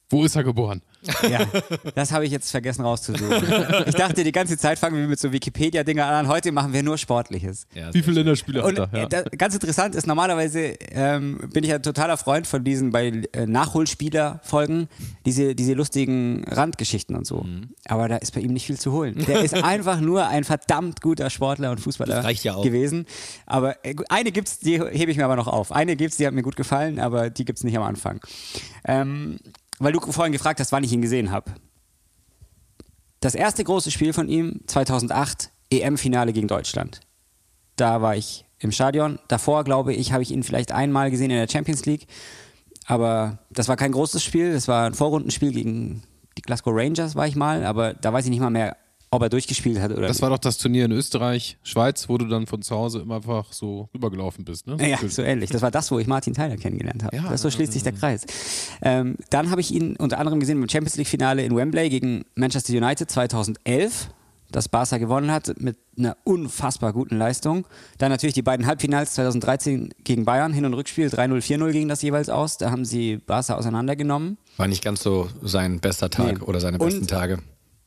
Wo 0.09 0.25
ist 0.25 0.37
er 0.37 0.45
geboren? 0.45 0.83
Ja, 1.29 1.47
das 1.95 2.13
habe 2.13 2.25
ich 2.25 2.31
jetzt 2.31 2.51
vergessen 2.51 2.83
rauszusuchen. 2.83 3.27
Ich 3.87 3.95
dachte, 3.95 4.25
die 4.25 4.33
ganze 4.33 4.57
Zeit 4.57 4.79
fangen 4.79 4.97
wir 4.97 5.07
mit 5.07 5.19
so 5.19 5.33
Wikipedia-Dinger 5.33 6.05
an. 6.05 6.29
Heute 6.29 6.51
machen 6.53 6.73
wir 6.73 6.83
nur 6.83 6.99
Sportliches. 6.99 7.67
Ja, 7.75 7.93
Wie 7.93 8.03
viele 8.03 8.17
Länderspiele 8.17 8.63
hat 8.63 8.79
er? 8.79 8.89
Ja. 8.93 9.21
Äh, 9.21 9.37
ganz 9.37 9.55
interessant 9.55 9.95
ist, 9.95 10.07
normalerweise 10.07 10.75
ähm, 10.91 11.39
bin 11.53 11.65
ich 11.65 11.73
ein 11.73 11.83
totaler 11.83 12.17
Freund 12.17 12.47
von 12.47 12.65
diesen 12.65 12.91
bei 12.91 13.23
äh, 13.33 13.47
Nachholspieler-Folgen, 13.47 14.89
diese, 15.25 15.55
diese 15.55 15.75
lustigen 15.75 16.45
Randgeschichten 16.49 17.17
und 17.17 17.27
so. 17.27 17.43
Mhm. 17.43 17.71
Aber 17.87 18.09
da 18.09 18.17
ist 18.17 18.35
bei 18.35 18.41
ihm 18.41 18.53
nicht 18.53 18.67
viel 18.67 18.79
zu 18.79 18.93
holen. 18.93 19.25
Der 19.27 19.41
ist 19.43 19.55
einfach 19.63 20.01
nur 20.01 20.27
ein 20.27 20.45
verdammt 20.45 21.01
guter 21.01 21.31
Sportler 21.31 21.71
und 21.71 21.81
Fußballer 21.81 22.29
ja 22.31 22.63
gewesen. 22.63 23.07
Aber 23.47 23.85
äh, 23.85 23.95
eine 24.09 24.33
gibt's, 24.33 24.59
die 24.59 24.81
hebe 24.81 25.11
ich 25.11 25.17
mir 25.17 25.25
aber 25.25 25.37
noch 25.37 25.49
auf. 25.49 25.73
Eine 25.73 25.97
gibt's, 25.97 26.17
die 26.17 26.27
hat 26.27 26.35
mir 26.35 26.43
gut 26.43 26.57
gefallen, 26.57 26.99
aber 26.99 27.31
die 27.31 27.45
gibt's 27.45 27.65
nicht 27.65 27.77
am 27.77 27.85
Anfang. 27.85 28.21
Ähm, 28.85 29.39
weil 29.79 29.93
du 29.93 30.01
vorhin 30.01 30.33
gefragt 30.33 30.61
hast, 30.61 30.73
wann 30.73 30.85
ich 30.85 30.93
ihn 30.93 31.03
gesehen 31.03 31.31
habe. 31.31 31.53
Das 33.21 33.35
erste 33.35 33.65
große 33.65 33.91
Spiel 33.91 34.13
von 34.13 34.29
ihm, 34.29 34.61
2008, 34.67 35.51
EM-Finale 35.71 36.33
gegen 36.33 36.49
Deutschland. 36.49 37.01
Da 37.77 38.01
war 38.03 38.17
ich 38.17 38.45
im 38.59 38.73
Stadion. 38.73 39.19
Davor, 39.29 39.65
glaube 39.65 39.95
ich, 39.95 40.13
habe 40.13 40.23
ich 40.23 40.31
ihn 40.31 40.43
vielleicht 40.43 40.73
einmal 40.73 41.11
gesehen 41.11 41.31
in 41.31 41.37
der 41.37 41.49
Champions 41.49 41.85
League. 41.87 42.07
Aber 42.87 43.39
das 43.51 43.69
war 43.69 43.77
kein 43.77 43.93
großes 43.93 44.23
Spiel. 44.23 44.53
Das 44.53 44.69
war 44.69 44.87
ein 44.87 44.95
Vorrundenspiel 44.95 45.53
gegen 45.53 46.03
die 46.39 46.43
Glasgow 46.43 46.73
Rangers, 46.75 47.17
war 47.17 47.27
ich 47.27 47.37
mal. 47.37 47.65
Aber 47.65 47.95
da 47.95 48.13
weiß 48.13 48.25
ich 48.25 48.31
nicht 48.31 48.41
mal 48.41 48.51
mehr, 48.51 48.77
ob 49.11 49.23
er 49.23 49.29
durchgespielt 49.29 49.81
hat 49.81 49.93
oder 49.93 50.09
Das 50.09 50.21
war 50.23 50.31
doch 50.31 50.39
das 50.39 50.59
Turnier 50.59 50.87
in 50.87 50.93
Österreich, 50.93 51.59
Schweiz, 51.63 52.09
wo 52.09 52.19
du 52.19 52.27
dann 52.27 52.47
von 52.47 52.63
zu 52.63 52.75
Hause 52.75 53.01
immer 53.01 53.17
einfach 53.17 53.53
so 53.53 53.89
rübergelaufen 53.95 54.45
bist, 54.45 54.67
ne? 54.67 54.77
ja, 54.89 54.99
so 55.09 55.23
ähnlich. 55.23 55.51
Das 55.51 55.63
war 55.63 55.71
das, 55.71 55.91
wo 55.91 55.99
ich 55.99 56.07
Martin 56.07 56.35
Tyler 56.35 56.57
kennengelernt 56.57 57.05
habe. 57.05 57.17
Ja, 57.17 57.29
das 57.31 57.43
so 57.43 57.51
schließt 57.51 57.73
sich 57.73 57.83
der 57.83 57.93
Kreis. 57.93 58.27
Ähm, 58.83 59.17
dann 59.31 59.51
habe 59.51 59.61
ich 59.61 59.73
ihn 59.73 59.97
unter 59.97 60.19
anderem 60.19 60.41
gesehen 60.41 60.61
im 60.61 60.69
Champions 60.69 60.97
League 60.97 61.09
Finale 61.09 61.45
in 61.45 61.55
Wembley 61.55 61.89
gegen 61.89 62.25
Manchester 62.35 62.73
United 62.73 63.11
2011 63.11 64.09
das 64.51 64.69
Barca 64.69 64.99
gewonnen 64.99 65.31
hat 65.31 65.61
mit 65.61 65.77
einer 65.99 66.17
unfassbar 66.25 66.93
guten 66.93 67.17
Leistung. 67.17 67.67
Dann 67.99 68.11
natürlich 68.11 68.35
die 68.35 68.43
beiden 68.43 68.67
Halbfinals 68.67 69.15
2013 69.15 69.91
gegen 70.05 70.25
Bayern, 70.25 70.53
Hin- 70.53 70.65
und 70.65 70.75
Rückspiel 70.75 71.09
3-0, 71.09 71.43
4-0 71.43 71.73
ging 71.73 71.89
das 71.89 72.03
jeweils 72.03 72.29
aus. 72.29 72.59
Da 72.59 72.71
haben 72.71 72.85
sie 72.85 73.17
Barca 73.17 73.57
auseinandergenommen. 73.57 74.39
War 74.57 74.69
nicht 74.69 74.85
ganz 74.85 75.03
so 75.03 75.29
sein 75.43 75.81
bester 75.81 76.11
Tag 76.11 76.39
nee. 76.39 76.45
oder 76.45 76.61
seine 76.61 76.79
besten 76.79 77.03
und 77.03 77.11
Tage. 77.11 77.39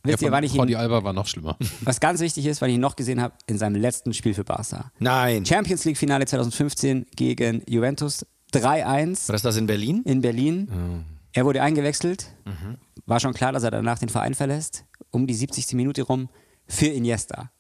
Wisst 0.04 0.22
ihr, 0.22 0.32
wann 0.32 0.44
ich 0.44 0.56
ihn, 0.56 0.76
Alba 0.76 1.04
war 1.04 1.14
noch 1.14 1.28
schlimmer. 1.28 1.58
Was 1.82 2.00
ganz 2.00 2.22
wichtig 2.22 2.46
ist, 2.46 2.62
weil 2.62 2.70
ich 2.70 2.76
ihn 2.76 2.82
noch 2.82 2.96
gesehen 2.96 3.22
habe, 3.22 3.34
in 3.48 3.58
seinem 3.58 3.82
letzten 3.82 4.14
Spiel 4.14 4.34
für 4.34 4.44
Barca. 4.44 4.92
Nein. 5.00 5.46
Champions 5.46 5.84
League 5.86 5.98
Finale 5.98 6.26
2015 6.26 7.08
gegen 7.16 7.64
Juventus 7.68 8.26
3-1. 8.54 9.28
War 9.28 9.34
das 9.34 9.42
das 9.42 9.58
in 9.58 9.68
Berlin? 9.68 10.02
In 10.06 10.22
Berlin. 10.22 10.70
Oh. 10.72 11.04
Er 11.34 11.46
wurde 11.46 11.62
eingewechselt. 11.62 12.28
Mhm. 12.46 12.78
War 13.06 13.20
schon 13.20 13.34
klar, 13.34 13.52
dass 13.52 13.64
er 13.64 13.72
danach 13.72 14.00
den 14.00 14.10
Verein 14.10 14.36
verlässt. 14.36 14.86
Um 15.12 15.28
die 15.28 15.34
70. 15.34 15.74
Minute 15.74 16.04
rum 16.04 16.30
für 16.68 16.88
Iniesta. 16.88 17.52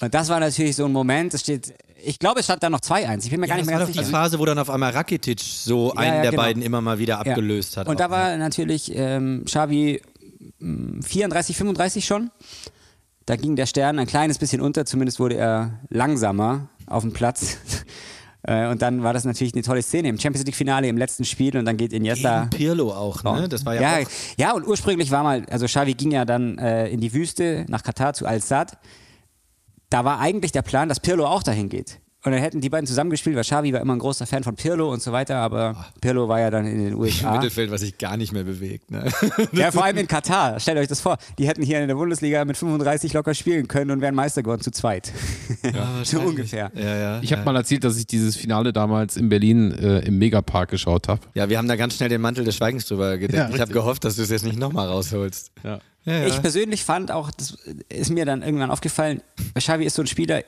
Und 0.00 0.14
das 0.14 0.28
war 0.28 0.40
natürlich 0.40 0.76
so 0.76 0.84
ein 0.84 0.92
Moment, 0.92 1.32
es 1.34 1.42
steht, 1.42 1.74
ich 2.02 2.18
glaube, 2.18 2.40
es 2.40 2.46
stand 2.46 2.62
da 2.62 2.70
noch 2.70 2.80
2-1. 2.80 3.24
Ich 3.24 3.30
bin 3.30 3.40
mir 3.40 3.46
ja, 3.46 3.54
gar 3.54 3.56
nicht 3.56 3.66
mehr 3.66 3.78
ganz 3.78 3.88
sicher. 3.88 4.02
Das 4.02 4.12
war 4.12 4.20
die 4.20 4.24
Phase, 4.30 4.38
wo 4.38 4.44
dann 4.44 4.58
auf 4.58 4.70
einmal 4.70 4.92
Rakitic 4.92 5.40
so 5.40 5.92
ja, 5.94 6.00
einen 6.00 6.14
ja, 6.16 6.22
der 6.22 6.30
genau. 6.32 6.42
beiden 6.42 6.62
immer 6.62 6.80
mal 6.80 6.98
wieder 6.98 7.18
abgelöst 7.18 7.76
hat. 7.76 7.88
Und 7.88 7.94
auch, 7.94 7.98
da 7.98 8.10
war 8.10 8.36
natürlich 8.36 8.92
ähm, 8.94 9.44
Xavi 9.46 10.02
34, 10.60 11.56
35 11.56 12.04
schon. 12.04 12.30
Da 13.26 13.36
ging 13.36 13.56
der 13.56 13.66
Stern 13.66 13.98
ein 13.98 14.06
kleines 14.06 14.38
bisschen 14.38 14.60
unter, 14.60 14.86
zumindest 14.86 15.18
wurde 15.18 15.36
er 15.36 15.80
langsamer 15.88 16.68
auf 16.86 17.02
dem 17.02 17.12
Platz. 17.12 17.58
Äh, 18.48 18.68
und 18.68 18.80
dann 18.80 19.02
war 19.02 19.12
das 19.12 19.24
natürlich 19.24 19.54
eine 19.54 19.64
tolle 19.64 19.82
Szene 19.82 20.08
im 20.08 20.20
Champions 20.20 20.46
League-Finale 20.46 20.86
im 20.86 20.96
letzten 20.96 21.24
Spiel 21.24 21.56
und 21.58 21.64
dann 21.64 21.76
geht 21.76 21.92
Iniesta. 21.92 22.44
Gegen 22.44 22.50
Pirlo 22.50 22.92
auch, 22.92 23.24
ne? 23.24 23.48
Das 23.48 23.66
war 23.66 23.74
ja, 23.74 23.98
ja, 23.98 24.06
ja, 24.36 24.52
und 24.52 24.64
ursprünglich 24.64 25.10
war 25.10 25.24
mal, 25.24 25.44
also 25.50 25.66
Xavi 25.66 25.94
ging 25.94 26.12
ja 26.12 26.24
dann 26.24 26.56
äh, 26.58 26.86
in 26.86 27.00
die 27.00 27.12
Wüste 27.12 27.66
nach 27.68 27.82
Katar 27.82 28.14
zu 28.14 28.24
Al-Sad. 28.24 28.78
Da 29.90 30.04
war 30.04 30.20
eigentlich 30.20 30.52
der 30.52 30.62
Plan, 30.62 30.88
dass 30.88 31.00
Pirlo 31.00 31.26
auch 31.26 31.42
dahin 31.42 31.68
geht. 31.68 31.98
Und 32.26 32.32
dann 32.32 32.40
hätten 32.40 32.60
die 32.60 32.70
beiden 32.70 32.88
zusammengespielt, 32.88 33.36
weil 33.36 33.44
Xavi 33.44 33.72
war 33.72 33.80
immer 33.80 33.94
ein 33.94 34.00
großer 34.00 34.26
Fan 34.26 34.42
von 34.42 34.56
Pirlo 34.56 34.92
und 34.92 35.00
so 35.00 35.12
weiter, 35.12 35.36
aber 35.36 35.76
oh. 35.78 35.98
Pirlo 36.00 36.28
war 36.28 36.40
ja 36.40 36.50
dann 36.50 36.66
in 36.66 36.84
den 36.84 36.94
USA. 36.94 37.28
Im 37.34 37.34
Mittelfeld, 37.34 37.70
was 37.70 37.82
sich 37.82 37.98
gar 37.98 38.16
nicht 38.16 38.32
mehr 38.32 38.42
bewegt. 38.42 38.90
Ne? 38.90 39.04
Ja, 39.52 39.70
vor 39.70 39.84
allem 39.84 39.96
in 39.98 40.08
Katar. 40.08 40.58
Stellt 40.58 40.76
euch 40.78 40.88
das 40.88 41.00
vor. 41.00 41.18
Die 41.38 41.46
hätten 41.46 41.62
hier 41.62 41.80
in 41.80 41.86
der 41.86 41.94
Bundesliga 41.94 42.44
mit 42.44 42.56
35 42.56 43.12
locker 43.12 43.32
spielen 43.32 43.68
können 43.68 43.92
und 43.92 44.00
wären 44.00 44.16
Meister 44.16 44.42
geworden 44.42 44.60
zu 44.60 44.72
zweit. 44.72 45.12
Ja, 45.62 46.02
so 46.02 46.18
ungefähr. 46.18 46.72
Ja, 46.74 46.96
ja, 46.96 47.22
ich 47.22 47.32
habe 47.32 47.44
mal 47.44 47.54
erzählt, 47.54 47.84
dass 47.84 47.96
ich 47.96 48.08
dieses 48.08 48.34
Finale 48.34 48.72
damals 48.72 49.16
in 49.16 49.28
Berlin 49.28 49.70
äh, 49.70 50.00
im 50.00 50.18
Megapark 50.18 50.70
geschaut 50.70 51.06
habe. 51.06 51.20
Ja, 51.34 51.48
wir 51.48 51.58
haben 51.58 51.68
da 51.68 51.76
ganz 51.76 51.94
schnell 51.94 52.08
den 52.08 52.20
Mantel 52.20 52.44
des 52.44 52.56
Schweigens 52.56 52.86
drüber 52.86 53.18
gedeckt. 53.18 53.54
ich 53.54 53.60
habe 53.60 53.72
gehofft, 53.72 54.02
dass 54.02 54.16
du 54.16 54.22
es 54.22 54.30
jetzt 54.30 54.44
nicht 54.44 54.58
nochmal 54.58 54.88
rausholst. 54.88 55.52
Ja. 55.62 55.78
Ich 56.26 56.40
persönlich 56.40 56.84
fand 56.84 57.10
auch, 57.10 57.32
das 57.32 57.56
ist 57.88 58.10
mir 58.10 58.24
dann 58.24 58.42
irgendwann 58.42 58.70
aufgefallen, 58.70 59.22
Xavi 59.56 59.84
ist 59.84 59.96
so 59.96 60.02
ein 60.02 60.06
Spieler, 60.06 60.42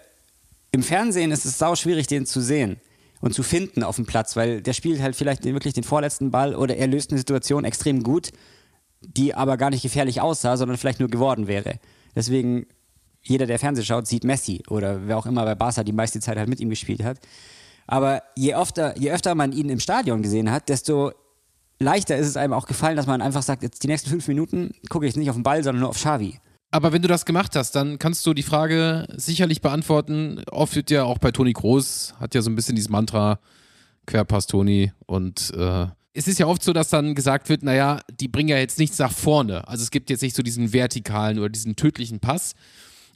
im 0.73 0.83
Fernsehen 0.83 1.31
ist 1.31 1.45
es 1.45 1.59
sau 1.59 1.75
schwierig, 1.75 2.07
den 2.07 2.27
zu 2.27 2.41
sehen 2.41 2.79
und 3.21 3.35
zu 3.35 3.43
finden 3.43 3.83
auf 3.83 3.97
dem 3.97 4.07
Platz, 4.07 4.37
weil 4.37 4.61
der 4.63 4.73
spielt 4.73 5.01
halt 5.01 5.17
vielleicht 5.17 5.45
wirklich 5.45 5.75
den 5.75 5.85
vorletzten 5.85 6.31
Ball 6.31 6.55
oder 6.55 6.77
er 6.77 6.87
löst 6.87 7.11
eine 7.11 7.19
Situation 7.19 7.65
extrem 7.65 8.03
gut, 8.03 8.31
die 9.01 9.35
aber 9.35 9.57
gar 9.57 9.71
nicht 9.71 9.83
gefährlich 9.83 10.21
aussah, 10.21 10.57
sondern 10.57 10.77
vielleicht 10.77 11.01
nur 11.01 11.09
geworden 11.09 11.47
wäre. 11.47 11.79
Deswegen 12.15 12.67
jeder, 13.23 13.47
der 13.47 13.59
Fernsehen 13.59 13.85
schaut, 13.85 14.07
sieht 14.07 14.25
Messi 14.25 14.63
oder 14.69 15.07
wer 15.07 15.19
auch 15.19 15.27
immer 15.27 15.45
bei 15.45 15.55
Barca 15.55 15.85
die 15.85 15.93
meiste 15.93 16.21
Zeit 16.21 16.39
halt 16.39 16.49
mit 16.49 16.61
ihm 16.61 16.71
gespielt 16.71 17.03
hat. 17.03 17.19
Aber 17.87 18.23
je 18.37 18.55
öfter, 18.55 18.97
je 18.99 19.11
öfter 19.11 19.35
man 19.35 19.53
ihn 19.53 19.69
im 19.69 19.81
Stadion 19.81 20.23
gesehen 20.23 20.51
hat, 20.51 20.69
desto 20.69 21.13
leichter 21.79 22.17
ist 22.17 22.27
es 22.27 22.37
einem 22.37 22.53
auch 22.53 22.67
gefallen, 22.67 22.97
dass 22.97 23.07
man 23.07 23.23
einfach 23.23 23.43
sagt, 23.43 23.63
jetzt 23.63 23.83
die 23.83 23.87
nächsten 23.87 24.11
fünf 24.11 24.29
Minuten 24.29 24.73
gucke 24.89 25.07
ich 25.07 25.17
nicht 25.17 25.31
auf 25.31 25.37
den 25.37 25.43
Ball, 25.43 25.63
sondern 25.63 25.81
nur 25.81 25.91
auf 25.91 25.97
Xavi. 25.97 26.39
Aber 26.71 26.93
wenn 26.93 27.03
du 27.03 27.09
das 27.09 27.25
gemacht 27.25 27.57
hast, 27.57 27.75
dann 27.75 27.99
kannst 27.99 28.27
du 28.27 28.35
die 28.35 28.43
Frage 28.43 29.07
sicherlich 29.17 29.63
beantworten. 29.63 30.43
Oft 30.51 30.77
wird 30.77 30.91
ja 30.91 31.05
auch 31.05 31.19
bei 31.19 31.31
Toni 31.31 31.53
Groß, 31.53 32.15
hat 32.21 32.35
ja 32.35 32.43
so 32.43 32.51
ein 32.51 32.57
bisschen 32.57 32.75
dieses 32.75 32.91
Mantra, 32.91 33.41
Querpass 34.07 34.47
Toni. 34.47 34.93
Und 35.07 35.53
äh, 35.57 35.87
es 36.13 36.29
ist 36.29 36.39
ja 36.39 36.47
oft 36.47 36.63
so, 36.63 36.73
dass 36.75 36.91
dann 36.91 37.15
gesagt 37.15 37.49
wird, 37.49 37.63
naja, 37.63 38.01
die 38.11 38.29
bringen 38.29 38.51
ja 38.51 38.59
jetzt 38.59 38.79
nichts 38.79 38.99
nach 38.99 39.13
vorne. 39.13 39.67
Also 39.67 39.83
es 39.83 39.91
gibt 39.91 40.11
jetzt 40.11 40.23
nicht 40.23 40.37
so 40.37 40.43
diesen 40.43 40.73
vertikalen 40.73 41.39
oder 41.39 41.49
diesen 41.49 41.77
tödlichen 41.77 42.21
Pass. 42.21 42.55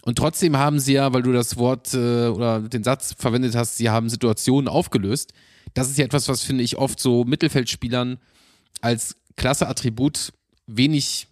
Und 0.03 0.17
trotzdem 0.17 0.57
haben 0.57 0.81
sie 0.81 0.95
ja, 0.95 1.13
weil 1.13 1.23
du 1.23 1.33
das 1.33 1.57
Wort 1.57 1.93
äh, 1.95 2.29
oder 2.29 2.61
den 2.61 2.85
Satz 2.85 3.15
verwendet 3.19 3.55
hast, 3.55 3.77
sie 3.77 3.91
haben 3.91 4.09
Situationen 4.09 4.69
aufgelöst. 4.69 5.33
Das 5.75 5.91
ist 5.91 5.99
ja 5.99 6.05
etwas, 6.05 6.29
was 6.29 6.43
finde 6.43 6.65
ich 6.65 6.77
oft 6.79 6.99
so 6.99 7.25
Mittelfeldspielern 7.25 8.19
als 8.81 9.17
klasse 9.37 9.69
Attribut 9.69 10.33
wenig 10.67 11.29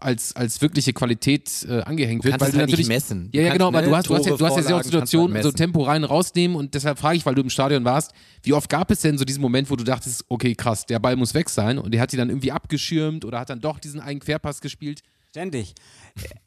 als, 0.00 0.34
als 0.36 0.60
wirkliche 0.60 0.92
Qualität 0.92 1.66
äh, 1.68 1.80
angehängt 1.82 2.24
wird. 2.24 2.38
kannst 2.38 2.42
weil 2.42 2.48
es 2.48 2.54
du 2.54 2.58
halt 2.58 2.66
nicht 2.66 2.72
natürlich, 2.72 2.88
messen. 2.88 3.28
Ja, 3.32 3.42
ja, 3.42 3.48
Du 3.48 3.52
genau, 3.54 3.72
kannst, 3.72 3.76
aber 3.76 3.84
du 3.84 3.90
ne, 3.90 3.96
hast, 3.96 4.08
du 4.08 4.14
hast, 4.14 4.26
ja, 4.26 4.36
du 4.36 4.44
hast 4.44 4.56
ja 4.56 4.62
sehr 4.62 4.62
kannst 4.62 4.72
halt 4.72 4.84
Situationen, 4.84 5.42
so. 5.42 5.52
Tempo 5.52 5.82
rein, 5.82 6.04
rausnehmen 6.04 6.56
und 6.56 6.74
deshalb 6.74 6.98
frage 6.98 7.16
ich, 7.16 7.26
weil 7.26 7.34
du 7.34 7.42
im 7.42 7.50
Stadion 7.50 7.84
warst, 7.84 8.12
wie 8.42 8.52
oft 8.52 8.68
gab 8.68 8.90
es 8.90 9.00
denn 9.00 9.18
so 9.18 9.24
diesen 9.24 9.40
Moment, 9.42 9.70
wo 9.70 9.76
du 9.76 9.84
dachtest, 9.84 10.24
okay, 10.28 10.54
krass, 10.54 10.86
der 10.86 10.98
Ball 10.98 11.16
muss 11.16 11.34
weg 11.34 11.48
sein 11.48 11.78
und 11.78 11.92
der 11.92 12.00
hat 12.00 12.12
die 12.12 12.16
dann 12.16 12.28
irgendwie 12.28 12.52
abgeschirmt 12.52 13.24
oder 13.24 13.40
hat 13.40 13.50
dann 13.50 13.60
doch 13.60 13.78
diesen 13.78 14.00
einen 14.00 14.20
Querpass 14.20 14.60
gespielt? 14.60 15.02
Ständig. 15.30 15.74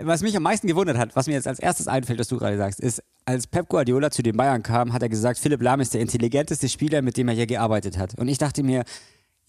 Was 0.02 0.24
mich 0.24 0.36
am 0.36 0.42
meisten 0.42 0.66
gewundert 0.68 0.98
hat, 0.98 1.16
was 1.16 1.28
mir 1.28 1.34
jetzt 1.34 1.48
als 1.48 1.60
erstes 1.60 1.88
einfällt, 1.88 2.18
was 2.18 2.28
du 2.28 2.38
gerade 2.38 2.58
sagst, 2.58 2.80
ist, 2.80 3.04
als 3.26 3.46
Pep 3.46 3.70
Guardiola 3.70 4.10
zu 4.10 4.24
den 4.24 4.36
Bayern 4.36 4.64
kam, 4.64 4.94
hat 4.94 5.04
er 5.04 5.10
gesagt, 5.10 5.38
Philipp 5.38 5.62
Lahm 5.62 5.80
ist 5.80 5.94
der 5.94 6.02
intelligenteste 6.02 6.68
Spieler, 6.68 7.04
mit 7.04 7.16
dem 7.16 7.28
er 7.28 7.36
hier 7.36 7.46
gearbeitet 7.46 8.00
hat. 8.00 8.18
Und 8.18 8.28
ich 8.28 8.40
dachte 8.40 8.64
mir, 8.64 8.84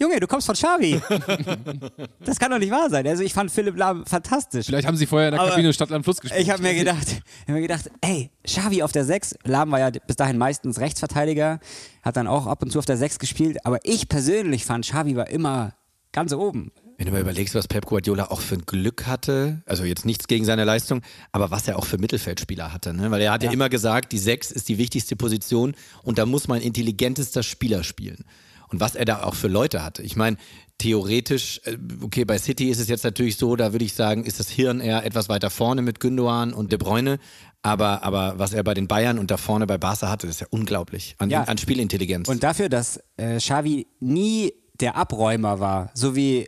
Junge, 0.01 0.19
du 0.19 0.27
kommst 0.27 0.47
von 0.47 0.55
Xavi. 0.55 0.99
das 2.25 2.39
kann 2.39 2.51
doch 2.51 2.59
nicht 2.59 2.71
wahr 2.71 2.89
sein. 2.89 3.07
Also 3.07 3.23
ich 3.23 3.35
fand 3.35 3.51
Philipp 3.51 3.77
Lahm 3.77 4.07
fantastisch. 4.07 4.67
Vielleicht 4.67 4.89
haben 4.89 4.97
sie 4.97 5.05
vorher 5.05 5.29
in 5.29 5.33
der 5.33 5.41
Aber 5.43 5.51
Kabine 5.51 5.73
Stadtland 5.75 6.05
Fluss 6.05 6.21
gespielt. 6.21 6.43
Ich 6.43 6.51
habe 6.51 6.63
mir 6.63 6.75
gedacht, 6.75 7.07
ich 7.07 7.49
hab 7.49 7.55
mir 7.55 7.61
gedacht, 7.61 7.91
ey, 8.01 8.31
Xavi 8.43 8.83
auf 8.83 8.93
der 8.93 9.05
6, 9.05 9.37
Lahm 9.45 9.71
war 9.71 9.79
ja 9.79 9.91
bis 9.91 10.17
dahin 10.17 10.39
meistens 10.39 10.81
Rechtsverteidiger, 10.81 11.61
hat 12.03 12.17
dann 12.17 12.29
auch 12.29 12.47
ab 12.47 12.63
und 12.63 12.73
zu 12.73 12.79
auf 12.79 12.87
der 12.87 12.97
6 12.97 13.19
gespielt, 13.19 13.59
aber 13.67 13.79
ich 13.83 14.09
persönlich 14.09 14.65
fand, 14.65 14.87
Xavi 14.87 15.17
war 15.17 15.29
immer 15.29 15.75
ganz 16.13 16.33
oben. 16.33 16.73
Wenn 16.97 17.07
du 17.07 17.13
mal 17.13 17.21
überlegst, 17.21 17.55
was 17.55 17.69
Pep 17.69 17.87
Guardiola 17.87 18.31
auch 18.31 18.41
für 18.41 18.57
ein 18.57 18.67
Glück 18.67 19.07
hatte, 19.07 19.63
also 19.65 19.85
jetzt 19.85 20.05
nichts 20.05 20.29
gegen 20.29 20.45
seine 20.45 20.65
Leistung, 20.65 21.03
aber 21.33 21.51
was 21.51 21.67
er 21.67 21.79
auch 21.79 21.87
für 21.87 21.99
Mittelfeldspieler 21.99 22.73
hatte, 22.73 22.93
ne? 22.93 23.11
weil 23.11 23.21
er 23.23 23.33
hat 23.33 23.43
ja. 23.43 23.49
Ja. 23.49 23.55
immer 23.55 23.69
gesagt, 23.69 24.13
die 24.13 24.19
Sechs 24.19 24.51
ist 24.51 24.69
die 24.69 24.77
wichtigste 24.77 25.17
Position 25.17 25.75
und 26.03 26.19
da 26.19 26.27
muss 26.27 26.47
man 26.47 26.61
intelligentester 26.61 27.43
Spieler 27.43 27.85
spielen. 27.85 28.25
Und 28.71 28.81
was 28.81 28.95
er 28.95 29.05
da 29.05 29.23
auch 29.25 29.35
für 29.35 29.49
Leute 29.49 29.83
hatte. 29.85 30.03
Ich 30.03 30.17
meine, 30.17 30.37
theoretisch, 30.79 31.61
äh, 31.65 31.77
okay, 32.03 32.25
bei 32.25 32.39
City 32.39 32.69
ist 32.71 32.79
es 32.81 32.89
jetzt 32.89 33.05
natürlich 33.05 33.37
so, 33.37 33.57
da 33.57 33.73
würde 33.73 33.85
ich 33.85 33.95
sagen, 33.95 34.25
ist 34.25 34.41
das 34.41 34.49
Hirn 34.49 34.81
eher 34.81 35.05
etwas 35.05 35.29
weiter 35.29 35.51
vorne 35.51 35.83
mit 35.83 36.01
Gündogan 36.01 36.53
und 36.53 36.73
De 36.73 36.79
Bruyne. 36.79 37.19
Aber, 37.63 38.03
aber 38.05 38.39
was 38.39 38.55
er 38.55 38.65
bei 38.65 38.73
den 38.73 38.89
Bayern 38.89 39.19
und 39.19 39.31
da 39.31 39.37
vorne 39.37 39.67
bei 39.67 39.77
Barca 39.77 40.09
hatte, 40.09 40.27
ist 40.27 40.41
ja 40.41 40.47
unglaublich 40.51 41.15
an, 41.19 41.29
Ja. 41.29 41.43
an 41.45 41.59
Spielintelligenz. 41.59 42.29
Und 42.29 42.43
dafür, 42.43 42.69
dass 42.71 43.01
äh, 43.19 43.37
Xavi 43.37 43.87
nie 44.01 44.55
der 44.81 44.97
Abräumer 44.97 45.61
war, 45.61 45.91
so 45.93 46.17
wie, 46.17 46.47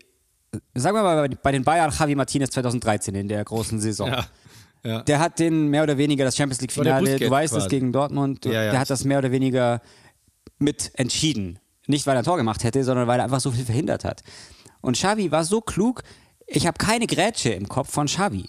sagen 0.74 0.96
wir 0.96 1.02
mal, 1.02 1.28
bei- 1.42 1.52
den 1.52 1.64
Bayern 1.64 1.92
Javi 1.96 2.14
Martinez 2.14 2.50
2013 2.50 3.14
in 3.14 3.28
der 3.28 3.44
großen 3.44 3.78
Saison. 3.80 4.08
ja. 4.08 4.24
Ja. 4.84 5.00
Der 5.02 5.20
hat 5.20 5.38
den 5.38 5.68
mehr 5.68 5.84
oder 5.84 5.96
weniger 5.96 6.24
das 6.24 6.34
Champions 6.36 6.60
League-Finale, 6.60 7.02
Busquets 7.02 7.20
du 7.24 7.30
weißt 7.30 7.52
es, 7.52 7.58
quasi. 7.64 7.68
gegen 7.68 7.92
Dortmund, 7.92 8.44
Ja, 8.46 8.52
ja. 8.64 8.70
der 8.72 8.80
hat 8.80 8.90
das 8.90 9.04
mehr 9.04 9.18
oder 9.18 9.30
weniger 9.30 9.80
mit 10.58 10.90
entschieden. 10.94 11.60
Nicht, 11.92 12.06
weil 12.06 12.16
er 12.16 12.22
ein 12.22 12.24
Tor 12.24 12.38
gemacht 12.38 12.64
hätte, 12.64 12.82
sondern 12.84 13.06
weil 13.06 13.20
er 13.20 13.24
einfach 13.24 13.40
so 13.40 13.50
viel 13.50 13.66
verhindert 13.66 14.02
hat. 14.02 14.22
Und 14.80 14.96
Xavi 14.96 15.30
war 15.30 15.44
so 15.44 15.60
klug, 15.60 16.02
ich 16.46 16.66
habe 16.66 16.78
keine 16.78 17.06
Grätsche 17.06 17.50
im 17.50 17.68
Kopf 17.68 17.92
von 17.92 18.06
Xavi. 18.06 18.48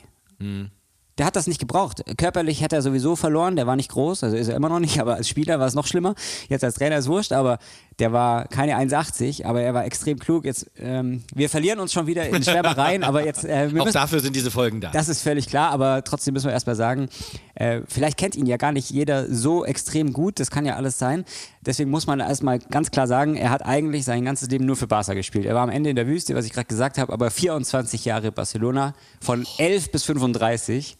Der 1.17 1.25
hat 1.25 1.35
das 1.35 1.45
nicht 1.45 1.59
gebraucht. 1.59 2.01
Körperlich 2.17 2.61
hätte 2.61 2.77
er 2.77 2.81
sowieso 2.81 3.17
verloren, 3.17 3.57
der 3.57 3.67
war 3.67 3.75
nicht 3.75 3.91
groß, 3.91 4.23
also 4.23 4.37
ist 4.37 4.47
er 4.47 4.55
immer 4.55 4.69
noch 4.69 4.79
nicht, 4.79 4.97
aber 5.01 5.15
als 5.15 5.27
Spieler 5.27 5.59
war 5.59 5.67
es 5.67 5.73
noch 5.75 5.85
schlimmer. 5.85 6.15
Jetzt 6.47 6.63
als 6.63 6.75
Trainer 6.75 6.97
ist 6.97 7.09
wurscht, 7.09 7.33
aber 7.33 7.59
der 7.99 8.11
war 8.11 8.47
keine 8.47 8.75
1,80, 8.77 9.45
aber 9.45 9.61
er 9.61 9.73
war 9.73 9.85
extrem 9.85 10.19
klug. 10.19 10.45
Jetzt, 10.45 10.69
ähm, 10.79 11.23
wir 11.33 11.49
verlieren 11.49 11.79
uns 11.79 11.93
schon 11.93 12.07
wieder 12.07 12.27
in 12.27 12.43
Schwärmereien, 12.43 13.03
aber 13.03 13.25
jetzt, 13.25 13.45
äh, 13.45 13.71
wir 13.71 13.81
Auch 13.81 13.85
müssen, 13.85 13.95
dafür 13.95 14.19
sind 14.19 14.35
diese 14.35 14.51
Folgen 14.51 14.81
da. 14.81 14.91
das 14.91 15.09
ist 15.09 15.21
völlig 15.21 15.47
klar, 15.47 15.71
aber 15.71 16.03
trotzdem 16.03 16.33
müssen 16.33 16.47
wir 16.47 16.53
erstmal 16.53 16.75
sagen, 16.75 17.09
äh, 17.55 17.81
vielleicht 17.87 18.17
kennt 18.17 18.35
ihn 18.35 18.45
ja 18.45 18.57
gar 18.57 18.71
nicht 18.71 18.89
jeder 18.89 19.33
so 19.33 19.65
extrem 19.65 20.13
gut, 20.13 20.39
das 20.39 20.49
kann 20.49 20.65
ja 20.65 20.75
alles 20.75 20.97
sein. 20.97 21.25
Deswegen 21.61 21.89
muss 21.89 22.07
man 22.07 22.19
erstmal 22.19 22.59
ganz 22.59 22.91
klar 22.91 23.07
sagen, 23.07 23.35
er 23.35 23.49
hat 23.49 23.65
eigentlich 23.65 24.05
sein 24.05 24.25
ganzes 24.25 24.49
Leben 24.49 24.65
nur 24.65 24.75
für 24.75 24.87
Barca 24.87 25.13
gespielt. 25.13 25.45
Er 25.45 25.55
war 25.55 25.63
am 25.63 25.69
Ende 25.69 25.89
in 25.89 25.95
der 25.95 26.07
Wüste, 26.07 26.35
was 26.35 26.45
ich 26.45 26.51
gerade 26.51 26.67
gesagt 26.67 26.97
habe, 26.97 27.13
aber 27.13 27.31
24 27.31 28.05
Jahre 28.05 28.31
Barcelona, 28.31 28.93
von 29.21 29.45
11 29.57 29.91
bis 29.91 30.03
35. 30.03 30.97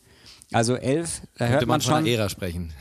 Also 0.52 0.76
11, 0.76 1.22
da 1.38 1.46
hört 1.46 1.52
Könnte 1.52 1.66
man 1.66 1.74
man 1.74 1.82
von 1.82 1.90
schon, 1.90 1.98
einer 2.00 2.08
Ära 2.08 2.30
sprechen. 2.30 2.74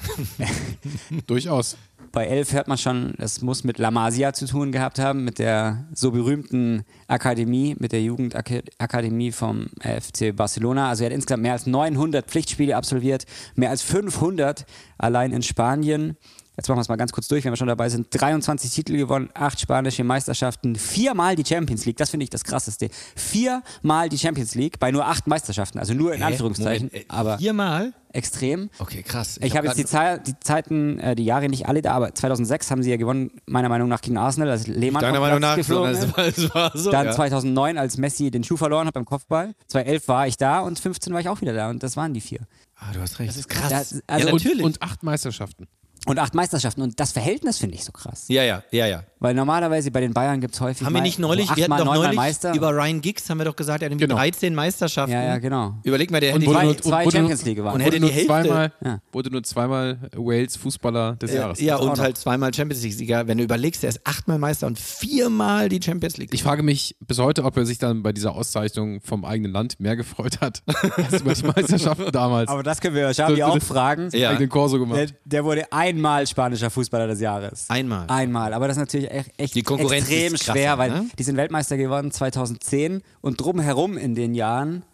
Durchaus. 1.26 1.76
Bei 2.12 2.26
11 2.26 2.52
hört 2.52 2.68
man 2.68 2.76
schon, 2.76 3.14
es 3.18 3.40
muss 3.40 3.64
mit 3.64 3.78
La 3.78 3.90
Masia 3.90 4.34
zu 4.34 4.46
tun 4.46 4.70
gehabt 4.70 4.98
haben, 4.98 5.24
mit 5.24 5.38
der 5.38 5.86
so 5.94 6.10
berühmten 6.10 6.84
Akademie, 7.08 7.74
mit 7.78 7.92
der 7.92 8.02
Jugendakademie 8.02 9.32
vom 9.32 9.68
FC 9.80 10.36
Barcelona. 10.36 10.90
Also 10.90 11.04
er 11.04 11.06
hat 11.10 11.14
insgesamt 11.14 11.42
mehr 11.42 11.54
als 11.54 11.66
900 11.66 12.26
Pflichtspiele 12.26 12.76
absolviert, 12.76 13.24
mehr 13.54 13.70
als 13.70 13.82
500 13.82 14.66
allein 14.98 15.32
in 15.32 15.42
Spanien. 15.42 16.16
Jetzt 16.56 16.68
machen 16.68 16.76
wir 16.76 16.82
es 16.82 16.88
mal 16.88 16.96
ganz 16.96 17.12
kurz 17.12 17.28
durch, 17.28 17.44
wenn 17.44 17.52
wir 17.52 17.56
schon 17.56 17.68
dabei 17.68 17.88
sind. 17.88 18.08
23 18.10 18.70
Titel 18.70 18.96
gewonnen, 18.98 19.30
8 19.32 19.58
spanische 19.58 20.04
Meisterschaften, 20.04 20.76
viermal 20.76 21.34
die 21.34 21.44
Champions 21.46 21.86
League. 21.86 21.96
Das 21.96 22.10
finde 22.10 22.24
ich 22.24 22.30
das 22.30 22.44
Krasseste. 22.44 22.90
Viermal 23.16 24.10
die 24.10 24.18
Champions 24.18 24.54
League 24.54 24.78
bei 24.78 24.90
nur 24.90 25.06
acht 25.06 25.26
Meisterschaften. 25.26 25.78
Also 25.78 25.94
nur 25.94 26.12
in 26.12 26.20
Hä? 26.20 26.26
Anführungszeichen, 26.26 26.88
Moment, 26.88 27.04
äh, 27.04 27.08
aber 27.08 27.38
Viermal? 27.38 27.94
extrem. 28.12 28.68
Okay, 28.78 29.02
krass. 29.02 29.38
Ich, 29.42 29.56
habe 29.56 29.66
jetzt 29.66 29.78
die, 29.78 29.86
Zei 29.86 30.18
die 30.18 30.38
Zeiten, 30.40 30.98
äh, 30.98 31.14
die 31.14 31.24
Jahre 31.24 31.48
nicht 31.48 31.68
alle 31.68 31.80
da, 31.80 31.92
aber 31.94 32.14
2006 32.14 32.70
haben 32.70 32.82
sie 32.82 32.90
ja 32.90 32.98
gewonnen, 32.98 33.30
meiner 33.46 33.70
Meinung 33.70 33.88
nach 33.88 34.02
gegen 34.02 34.18
Arsenal, 34.18 34.50
als 34.50 34.66
Lehmann 34.66 35.00
Deiner 35.00 35.20
Meinung 35.20 35.40
nach, 35.40 35.52
so, 35.52 35.56
geflogen 35.56 35.90
es 35.92 36.04
ist. 36.04 36.16
war, 36.16 36.26
es 36.26 36.54
war 36.54 36.76
so. 36.76 36.90
Dann 36.90 37.06
ja. 37.06 37.12
2009, 37.12 37.78
als 37.78 37.96
Messi 37.96 38.30
den 38.30 38.44
Schuh 38.44 38.58
verloren 38.58 38.86
hat 38.86 38.92
beim 38.92 39.06
Kopfball. 39.06 39.54
2011 39.68 40.08
war 40.08 40.26
ich 40.26 40.36
da 40.36 40.60
und 40.60 40.78
15 40.78 41.14
war 41.14 41.20
ich 41.20 41.30
auch 41.30 41.40
wieder 41.40 41.54
da 41.54 41.70
und 41.70 41.82
das 41.82 41.96
waren 41.96 42.12
die 42.12 42.20
vier. 42.20 42.40
Ah, 42.76 42.92
du 42.92 43.00
hast 43.00 43.18
recht. 43.20 43.30
Das 43.30 43.36
ist 43.36 43.48
krass. 43.48 43.70
krass. 43.70 43.90
Ja, 43.92 44.00
also- 44.06 44.26
ja, 44.26 44.32
natürlich. 44.34 44.64
Und, 44.64 44.78
und 44.78 44.82
acht 44.82 45.02
Meisterschaften. 45.02 45.66
Und 46.06 46.18
acht 46.18 46.34
Meisterschaften 46.34 46.82
und 46.82 46.98
das 46.98 47.12
Verhältnis 47.12 47.58
finde 47.58 47.76
ich 47.76 47.84
so 47.84 47.92
krass. 47.92 48.24
ja, 48.28 48.42
ja, 48.42 48.62
ja, 48.70 48.86
ja. 48.86 49.04
Weil 49.22 49.34
normalerweise 49.34 49.90
bei 49.90 50.00
den 50.00 50.12
Bayern 50.12 50.40
gibt 50.40 50.54
es 50.54 50.60
häufig 50.60 50.84
Haben 50.86 50.94
wir 50.94 51.00
nicht 51.02 51.18
neulich, 51.18 51.46
so 51.48 51.56
wir 51.56 51.64
hatten 51.64 51.72
achtmal, 51.74 51.86
doch 51.96 52.02
neulich 52.02 52.16
Meister. 52.16 52.54
über 52.54 52.70
Ryan 52.74 53.00
Giggs, 53.00 53.30
haben 53.30 53.38
wir 53.38 53.44
doch 53.44 53.56
gesagt, 53.56 53.82
er 53.82 53.90
hat 53.90 53.96
Genau. 53.98 54.16
13 54.16 54.54
Meisterschaften. 54.54 55.12
ja, 55.12 55.22
ja, 55.22 55.38
genau. 55.38 55.74
Überleg 55.84 56.10
mal, 56.10 56.20
der 56.20 56.34
Und 56.34 56.40
hätte 56.42 56.50
wurde 56.50 56.58
Zwei, 56.58 56.64
nur- 56.64 56.78
zwei 56.78 57.10
Champions 57.10 57.44
League 57.44 57.56
gewonnen. 57.56 57.74
und 57.76 57.80
hätte 57.80 58.00
die 58.00 58.06
Hälfte- 58.08 58.26
zweimal, 58.26 58.72
Ja. 58.84 58.98
wurde 59.12 59.30
nur 59.30 59.42
zweimal 59.44 60.10
Wales 60.16 60.56
Fußballer 60.56 61.16
des 61.16 61.32
ja, 61.32 61.40
Jahres. 61.40 61.60
ja 61.60 61.76
und 61.76 61.98
halt 62.00 62.18
zweimal 62.18 62.52
Champions 62.52 62.82
League-Sieger. 62.82 63.26
Wenn 63.28 63.38
du 63.38 63.44
überlegst, 63.44 63.82
er 63.84 63.90
ist 63.90 64.00
achtmal 64.04 64.38
Meister 64.38 64.66
und 64.66 64.78
viermal 64.78 65.68
die 65.68 65.80
Champions 65.82 66.16
League. 66.16 66.30
Ich 66.32 66.42
frage 66.42 66.62
mich 66.62 66.96
bis 67.06 67.18
heute, 67.18 67.44
ob 67.44 67.56
er 67.56 67.66
sich 67.66 67.78
dann 67.78 68.02
bei 68.02 68.12
dieser 68.12 68.34
Auszeichnung 68.34 69.00
vom 69.02 69.24
eigenen 69.24 69.52
Land 69.52 69.78
mehr 69.78 69.94
gefreut 69.96 70.40
hat, 70.40 70.62
als 70.96 71.20
über 71.20 71.34
die 71.34 71.44
Meisterschaften 71.46 72.10
damals. 72.12 72.48
Aber 72.48 72.62
das 72.62 72.80
können 72.80 72.94
wir 72.96 73.10
Xavi 73.10 73.36
So- 73.36 73.36
so 73.36 73.44
auch 73.44 73.58
fragen. 73.62 74.08
Ja. 74.12 74.34
Korso 74.46 74.78
gemacht. 74.78 74.98
Der, 74.98 75.06
der 75.24 75.44
wurde 75.44 75.72
einmal 75.72 76.26
spanischer 76.26 76.70
Fußballer 76.70 77.06
des 77.06 77.20
Jahres. 77.20 77.66
Einmal. 77.70 78.06
Einmal. 78.08 78.52
Aber 78.54 78.66
das 78.66 78.76
ist 78.76 78.80
natürlich 78.80 79.11
echt, 79.12 79.30
echt 79.36 79.54
Die 79.54 79.62
Konkurrenz 79.62 80.08
extrem 80.08 80.34
ist 80.34 80.44
krasser, 80.44 80.58
schwer, 80.58 80.78
weil 80.78 80.90
ne? 80.90 81.06
die 81.18 81.22
sind 81.22 81.36
Weltmeister 81.36 81.76
geworden 81.76 82.10
2010 82.10 83.02
und 83.20 83.40
drumherum 83.40 83.96
in 83.96 84.14
den 84.14 84.34
Jahren 84.34 84.84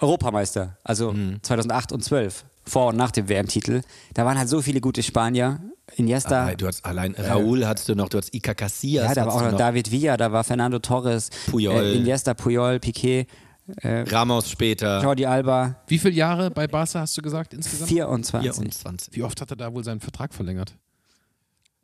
Europameister. 0.00 0.76
Also 0.84 1.12
Mhm. 1.12 1.38
2008 1.42 1.92
und 1.92 2.02
12. 2.04 2.44
Vor 2.64 2.88
und 2.88 2.96
nach 2.96 3.12
dem 3.12 3.28
WM-Titel. 3.28 3.82
Da 4.14 4.24
waren 4.24 4.38
halt 4.38 4.48
so 4.48 4.60
viele 4.60 4.80
gute 4.80 5.02
Spanier. 5.02 5.60
Iniesta. 5.94 6.52
Du 6.54 6.66
hast 6.66 6.84
allein 6.84 7.14
Raúl 7.14 7.64
hattest 7.64 7.88
du 7.88 7.94
noch, 7.94 8.08
du 8.08 8.18
hast 8.18 8.34
Iker 8.34 8.56
Casillas. 8.56 9.06
ja, 9.08 9.14
da 9.14 9.26
war 9.26 9.34
auch 9.34 9.42
noch 9.52 9.56
David 9.56 9.92
Villa, 9.92 10.16
da 10.16 10.32
war 10.32 10.42
Fernando 10.42 10.80
Torres, 10.80 11.30
Puyol. 11.48 11.74
Äh, 11.80 11.92
Iniesta, 11.94 12.34
Puyol, 12.34 12.80
Piquet, 12.80 13.28
äh, 13.82 14.00
Ramos 14.08 14.50
später. 14.50 15.00
Jordi 15.00 15.26
Alba, 15.26 15.76
Wie 15.86 15.98
viele 16.00 16.14
Jahre 16.14 16.50
bei 16.50 16.66
Barca 16.66 16.98
hast 17.00 17.16
du 17.16 17.22
gesagt 17.22 17.54
insgesamt? 17.54 17.88
24. 17.88 18.52
24. 18.52 19.14
Wie 19.14 19.22
oft 19.22 19.40
hat 19.40 19.50
er 19.50 19.56
da 19.56 19.72
wohl 19.72 19.84
seinen 19.84 20.00
Vertrag 20.00 20.34
verlängert? 20.34 20.74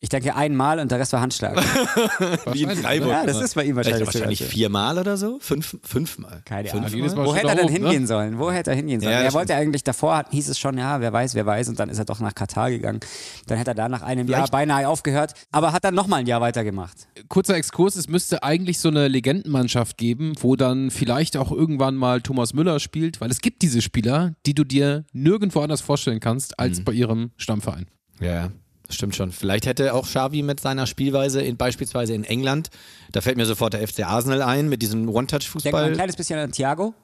Ich 0.04 0.08
denke 0.08 0.34
einmal 0.34 0.80
und 0.80 0.90
der 0.90 0.98
Rest 0.98 1.12
war 1.12 1.20
Handschlag. 1.20 1.56
Wie 2.52 2.64
in 2.64 2.70
Freiburg. 2.70 3.08
ja, 3.08 3.24
das 3.24 3.40
ist 3.40 3.54
bei 3.54 3.62
ihm 3.64 3.76
wahrscheinlich, 3.76 4.04
wahrscheinlich 4.04 4.40
so. 4.40 4.46
viermal 4.46 4.98
oder 4.98 5.16
so? 5.16 5.38
Fünf, 5.40 5.78
fünfmal. 5.84 6.42
Keine 6.44 6.68
Fünfmal. 6.68 6.86
Ahnung. 6.86 6.96
jedes 6.98 7.14
Mal 7.14 7.24
Wo 7.24 7.34
hätte 7.36 7.46
er 7.48 7.54
denn 7.54 7.64
oben, 7.66 7.72
ne? 7.74 7.80
hingehen 7.82 8.06
sollen? 8.08 8.36
Wo 8.40 8.50
hätte 8.50 8.70
er 8.70 8.76
hingehen 8.76 9.00
sollen? 9.00 9.12
Ja, 9.12 9.20
er 9.20 9.32
wollte 9.32 9.54
eigentlich 9.54 9.84
davor, 9.84 10.24
hieß 10.30 10.48
es 10.48 10.58
schon, 10.58 10.76
ja, 10.76 11.00
wer 11.00 11.12
weiß, 11.12 11.36
wer 11.36 11.46
weiß, 11.46 11.68
und 11.68 11.78
dann 11.78 11.88
ist 11.88 11.98
er 11.98 12.04
doch 12.04 12.18
nach 12.18 12.34
Katar 12.34 12.70
gegangen. 12.70 12.98
Dann 13.46 13.58
hätte 13.58 13.70
er 13.70 13.74
da 13.76 13.88
nach 13.88 14.02
einem 14.02 14.26
Jahr 14.26 14.40
Vielleicht- 14.40 14.50
beinahe 14.52 14.88
aufgehört, 14.88 15.34
aber 15.52 15.72
hat 15.72 15.84
dann 15.84 15.94
nochmal 15.94 16.18
ein 16.18 16.26
Jahr 16.26 16.40
weitergemacht. 16.40 17.06
Kurzer 17.28 17.54
Exkurs, 17.54 17.94
es 17.94 18.08
müsste 18.08 18.42
eigentlich 18.42 18.80
so 18.80 18.88
eine 18.88 19.06
Legendenmannschaft 19.06 19.98
geben, 19.98 20.32
wo 20.40 20.56
dann 20.56 20.90
vielleicht 20.90 21.36
auch 21.36 21.52
irgendwann 21.52 21.94
mal 21.94 22.20
Thomas 22.20 22.54
Müller 22.54 22.80
spielt, 22.80 23.20
weil 23.20 23.30
es 23.30 23.40
gibt 23.40 23.62
diese 23.62 23.80
Spieler, 23.80 24.34
die 24.46 24.54
du 24.54 24.64
dir 24.64 25.04
nirgendwo 25.12 25.60
anders 25.60 25.80
vorstellen 25.80 26.18
kannst 26.18 26.58
als 26.58 26.80
Mhm. 26.80 26.84
bei 26.84 26.92
ihrem 26.92 27.30
Stammverein. 27.36 27.86
Ja, 28.20 28.50
stimmt 28.94 29.16
schon. 29.16 29.32
Vielleicht 29.32 29.66
hätte 29.66 29.94
auch 29.94 30.06
Xavi 30.06 30.42
mit 30.42 30.60
seiner 30.60 30.86
Spielweise 30.86 31.40
in, 31.42 31.56
beispielsweise 31.56 32.14
in 32.14 32.24
England, 32.24 32.70
da 33.12 33.20
fällt 33.20 33.36
mir 33.36 33.46
sofort 33.46 33.72
der 33.74 33.86
FC 33.86 34.00
Arsenal 34.06 34.42
ein, 34.42 34.68
mit 34.68 34.82
diesem 34.82 35.00
Denk 35.00 35.06
mal 35.06 35.12
ein 35.12 35.16
One-Touch-Fußball. 35.24 35.92
kleines 35.92 36.16
bisschen 36.16 36.38
an 36.38 36.52
Thiago. 36.52 36.94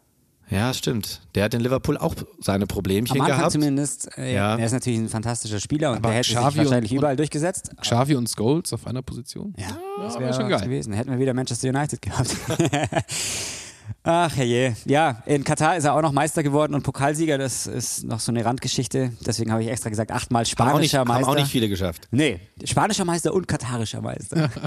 Ja, 0.51 0.73
stimmt. 0.73 1.21
Der 1.35 1.45
hat 1.45 1.53
in 1.53 1.61
Liverpool 1.61 1.99
auch 1.99 2.15
seine 2.41 2.67
Problemchen 2.67 3.15
Am 3.17 3.21
Anfang 3.21 3.37
gehabt. 3.37 3.53
zumindest. 3.53 4.09
Äh, 4.17 4.35
Ja. 4.35 4.57
Er 4.57 4.65
ist 4.65 4.73
natürlich 4.73 4.99
ein 4.99 5.11
fantastischer 5.11 5.61
Spieler 5.61 5.91
und 5.91 5.99
Aber 5.99 6.09
der 6.09 6.19
hätte 6.19 6.29
sich 6.29 6.37
Xavi 6.39 6.59
und- 6.61 6.65
wahrscheinlich 6.65 6.91
und- 6.93 6.99
überall 6.99 7.17
durchgeschgesetzt. 7.17 7.71
Xavi 7.83 8.15
und 8.15 8.31
Scholes 8.31 8.73
auf 8.73 8.87
einer 8.87 9.03
Position? 9.03 9.53
Ja, 9.59 9.67
das 9.99 10.15
wär 10.15 10.21
wäre 10.23 10.33
schon 10.33 10.43
schon 10.45 10.51
geil. 10.51 10.61
gewesen. 10.63 10.95
Hätten 10.95 11.11
wir 11.11 11.19
wieder 11.19 11.35
Manchester 11.35 11.69
United 11.69 12.01
gehabt. 12.01 12.35
Ach 14.05 14.35
herrje. 14.37 14.75
Ja, 14.87 15.23
in 15.27 15.45
Katar 15.45 15.77
ist 15.77 15.85
er 15.85 15.95
auch 15.95 16.03
noch 16.03 16.13
Meister 16.13 16.43
geworden 16.43 16.75
und 16.75 16.83
Pokalsieger. 16.83 17.37
Das 17.37 17.67
ist 17.67 18.05
noch 18.05 18.21
so 18.21 18.33
eine 18.33 18.45
Randgeschichte. 18.45 19.13
Deswegen 19.27 19.53
habe 19.53 19.63
ich 19.63 19.69
extra 19.69 19.91
gesagt, 19.91 20.13
achtmal 20.13 20.41
auch, 20.41 20.45
nicht, 20.45 20.53
spanischer 20.53 20.99
haben 21.01 21.09
Meister. 21.09 21.29
auch 21.29 21.35
nicht 21.35 21.51
viele 21.51 21.69
geschafft. 21.69 22.09
Nee, 22.11 22.41
spanischer 22.65 23.05
Meister 23.05 23.35
und 23.35 23.47
katarischer 23.49 24.01
Meister. 24.01 24.51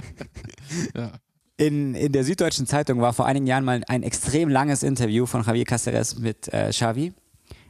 Ja. 0.96 1.12
In, 1.58 1.96
in 1.96 2.12
der 2.12 2.24
Süddeutschen 2.24 2.66
Zeitung 2.66 3.02
war 3.02 3.14
vor 3.14 3.26
einigen 3.26 3.46
Jahren 3.46 3.66
mal 3.66 3.84
ein 3.88 4.04
extrem 4.04 4.50
langes 4.50 4.84
Interview 4.84 5.26
von 5.26 5.44
Javier 5.44 5.66
Caceres 5.66 6.18
mit 6.18 6.48
äh, 6.54 6.70
Xavi. 6.70 7.14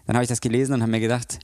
Dann 0.05 0.15
habe 0.15 0.23
ich 0.23 0.29
das 0.29 0.39
gelesen 0.39 0.73
und 0.73 0.81
habe 0.81 0.91
mir 0.91 0.99
gedacht, 0.99 1.39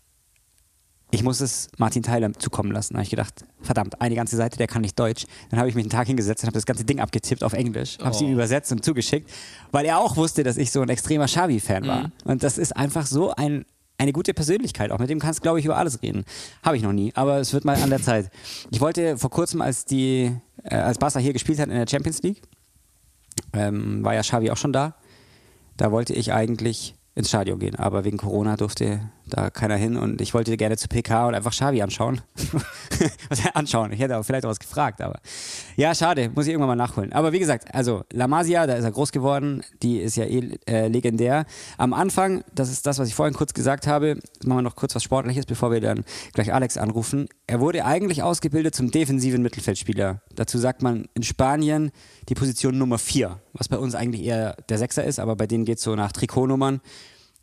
ich 1.09 1.23
muss 1.23 1.39
es 1.39 1.69
Martin 1.77 2.03
Tyler 2.03 2.33
zukommen 2.33 2.71
lassen. 2.71 2.93
Da 2.93 2.97
habe 2.97 3.03
ich 3.03 3.09
gedacht, 3.09 3.45
verdammt, 3.61 4.01
eine 4.01 4.15
ganze 4.15 4.35
Seite, 4.35 4.57
der 4.57 4.67
kann 4.67 4.81
nicht 4.81 4.99
Deutsch. 4.99 5.25
Dann 5.49 5.59
habe 5.59 5.69
ich 5.69 5.75
mich 5.75 5.83
einen 5.83 5.89
Tag 5.89 6.07
hingesetzt 6.07 6.43
und 6.43 6.47
habe 6.47 6.55
das 6.55 6.65
ganze 6.65 6.83
Ding 6.83 6.99
abgetippt 6.99 7.43
auf 7.43 7.53
Englisch, 7.53 7.97
habe 7.99 8.11
es 8.11 8.21
ihm 8.21 8.31
übersetzt 8.31 8.71
und 8.71 8.83
zugeschickt, 8.83 9.29
weil 9.71 9.85
er 9.85 9.99
auch 9.99 10.17
wusste, 10.17 10.43
dass 10.43 10.57
ich 10.57 10.71
so 10.71 10.81
ein 10.81 10.89
extremer 10.89 11.25
Xavi-Fan 11.25 11.87
war. 11.87 12.11
Und 12.25 12.43
das 12.43 12.57
ist 12.57 12.75
einfach 12.75 13.05
so 13.05 13.33
ein, 13.33 13.65
eine 13.97 14.11
gute 14.11 14.33
Persönlichkeit. 14.33 14.91
Auch 14.91 14.99
mit 14.99 15.09
dem 15.09 15.19
kannst 15.19 15.39
du, 15.39 15.43
glaube 15.43 15.59
ich, 15.59 15.65
über 15.65 15.77
alles 15.77 16.01
reden. 16.01 16.25
Habe 16.61 16.75
ich 16.75 16.83
noch 16.83 16.93
nie, 16.93 17.13
aber 17.15 17.37
es 17.39 17.53
wird 17.53 17.63
mal 17.63 17.81
an 17.81 17.89
der 17.89 18.01
Zeit. 18.01 18.29
Ich 18.69 18.81
wollte 18.81 19.17
vor 19.17 19.29
kurzem, 19.29 19.61
als 19.61 19.85
die, 19.85 20.35
äh, 20.63 20.75
als 20.75 20.97
Barca 20.97 21.19
hier 21.19 21.33
gespielt 21.33 21.59
hat 21.59 21.69
in 21.69 21.75
der 21.75 21.87
Champions 21.87 22.21
League, 22.21 22.41
ähm, 23.53 24.03
war 24.03 24.13
ja 24.13 24.21
Xavi 24.21 24.51
auch 24.51 24.57
schon 24.57 24.73
da. 24.73 24.95
Da 25.77 25.91
wollte 25.91 26.13
ich 26.13 26.33
eigentlich 26.33 26.95
ins 27.15 27.29
Stadion 27.29 27.59
gehen, 27.59 27.75
aber 27.75 28.03
wegen 28.03 28.17
Corona 28.17 28.57
durfte 28.57 29.09
da 29.29 29.49
keiner 29.49 29.75
hin 29.75 29.97
und 29.97 30.21
ich 30.21 30.33
wollte 30.33 30.55
gerne 30.57 30.77
zu 30.77 30.87
PK 30.87 31.27
und 31.27 31.35
einfach 31.35 31.51
Xavi 31.51 31.81
anschauen. 31.81 32.21
anschauen? 33.53 33.91
Ich 33.91 33.99
hätte 33.99 34.17
auch 34.17 34.23
vielleicht 34.23 34.45
auch 34.45 34.49
was 34.49 34.59
gefragt, 34.59 35.01
aber 35.01 35.19
ja, 35.75 35.93
schade, 35.93 36.29
muss 36.33 36.45
ich 36.45 36.51
irgendwann 36.51 36.77
mal 36.77 36.83
nachholen. 36.83 37.13
Aber 37.13 37.33
wie 37.33 37.39
gesagt, 37.39 37.73
also 37.73 38.03
La 38.11 38.27
Masia, 38.27 38.67
da 38.67 38.75
ist 38.75 38.83
er 38.83 38.91
groß 38.91 39.11
geworden, 39.11 39.63
die 39.83 39.99
ist 39.99 40.15
ja 40.15 40.25
eh 40.25 40.57
äh, 40.67 40.87
legendär. 40.87 41.45
Am 41.77 41.93
Anfang, 41.93 42.43
das 42.53 42.69
ist 42.69 42.85
das, 42.85 42.99
was 42.99 43.07
ich 43.07 43.15
vorhin 43.15 43.35
kurz 43.35 43.53
gesagt 43.53 43.87
habe, 43.87 44.19
machen 44.43 44.59
wir 44.59 44.61
noch 44.61 44.75
kurz 44.75 44.95
was 44.95 45.03
Sportliches, 45.03 45.45
bevor 45.45 45.71
wir 45.71 45.81
dann 45.81 46.03
gleich 46.33 46.53
Alex 46.53 46.77
anrufen. 46.77 47.27
Er 47.47 47.59
wurde 47.59 47.85
eigentlich 47.85 48.23
ausgebildet 48.23 48.75
zum 48.75 48.91
defensiven 48.91 49.41
Mittelfeldspieler. 49.41 50.21
Dazu 50.35 50.57
sagt 50.57 50.81
man 50.81 51.07
in 51.13 51.23
Spanien 51.23 51.91
die 52.29 52.35
Position 52.35 52.77
Nummer 52.77 52.97
4, 52.97 53.39
was 53.53 53.67
bei 53.67 53.77
uns 53.77 53.95
eigentlich 53.95 54.23
eher 54.23 54.55
der 54.69 54.77
Sechser 54.77 55.03
ist, 55.03 55.19
aber 55.19 55.35
bei 55.35 55.47
denen 55.47 55.65
geht 55.65 55.77
es 55.77 55.83
so 55.83 55.95
nach 55.95 56.11
Trikotnummern. 56.11 56.81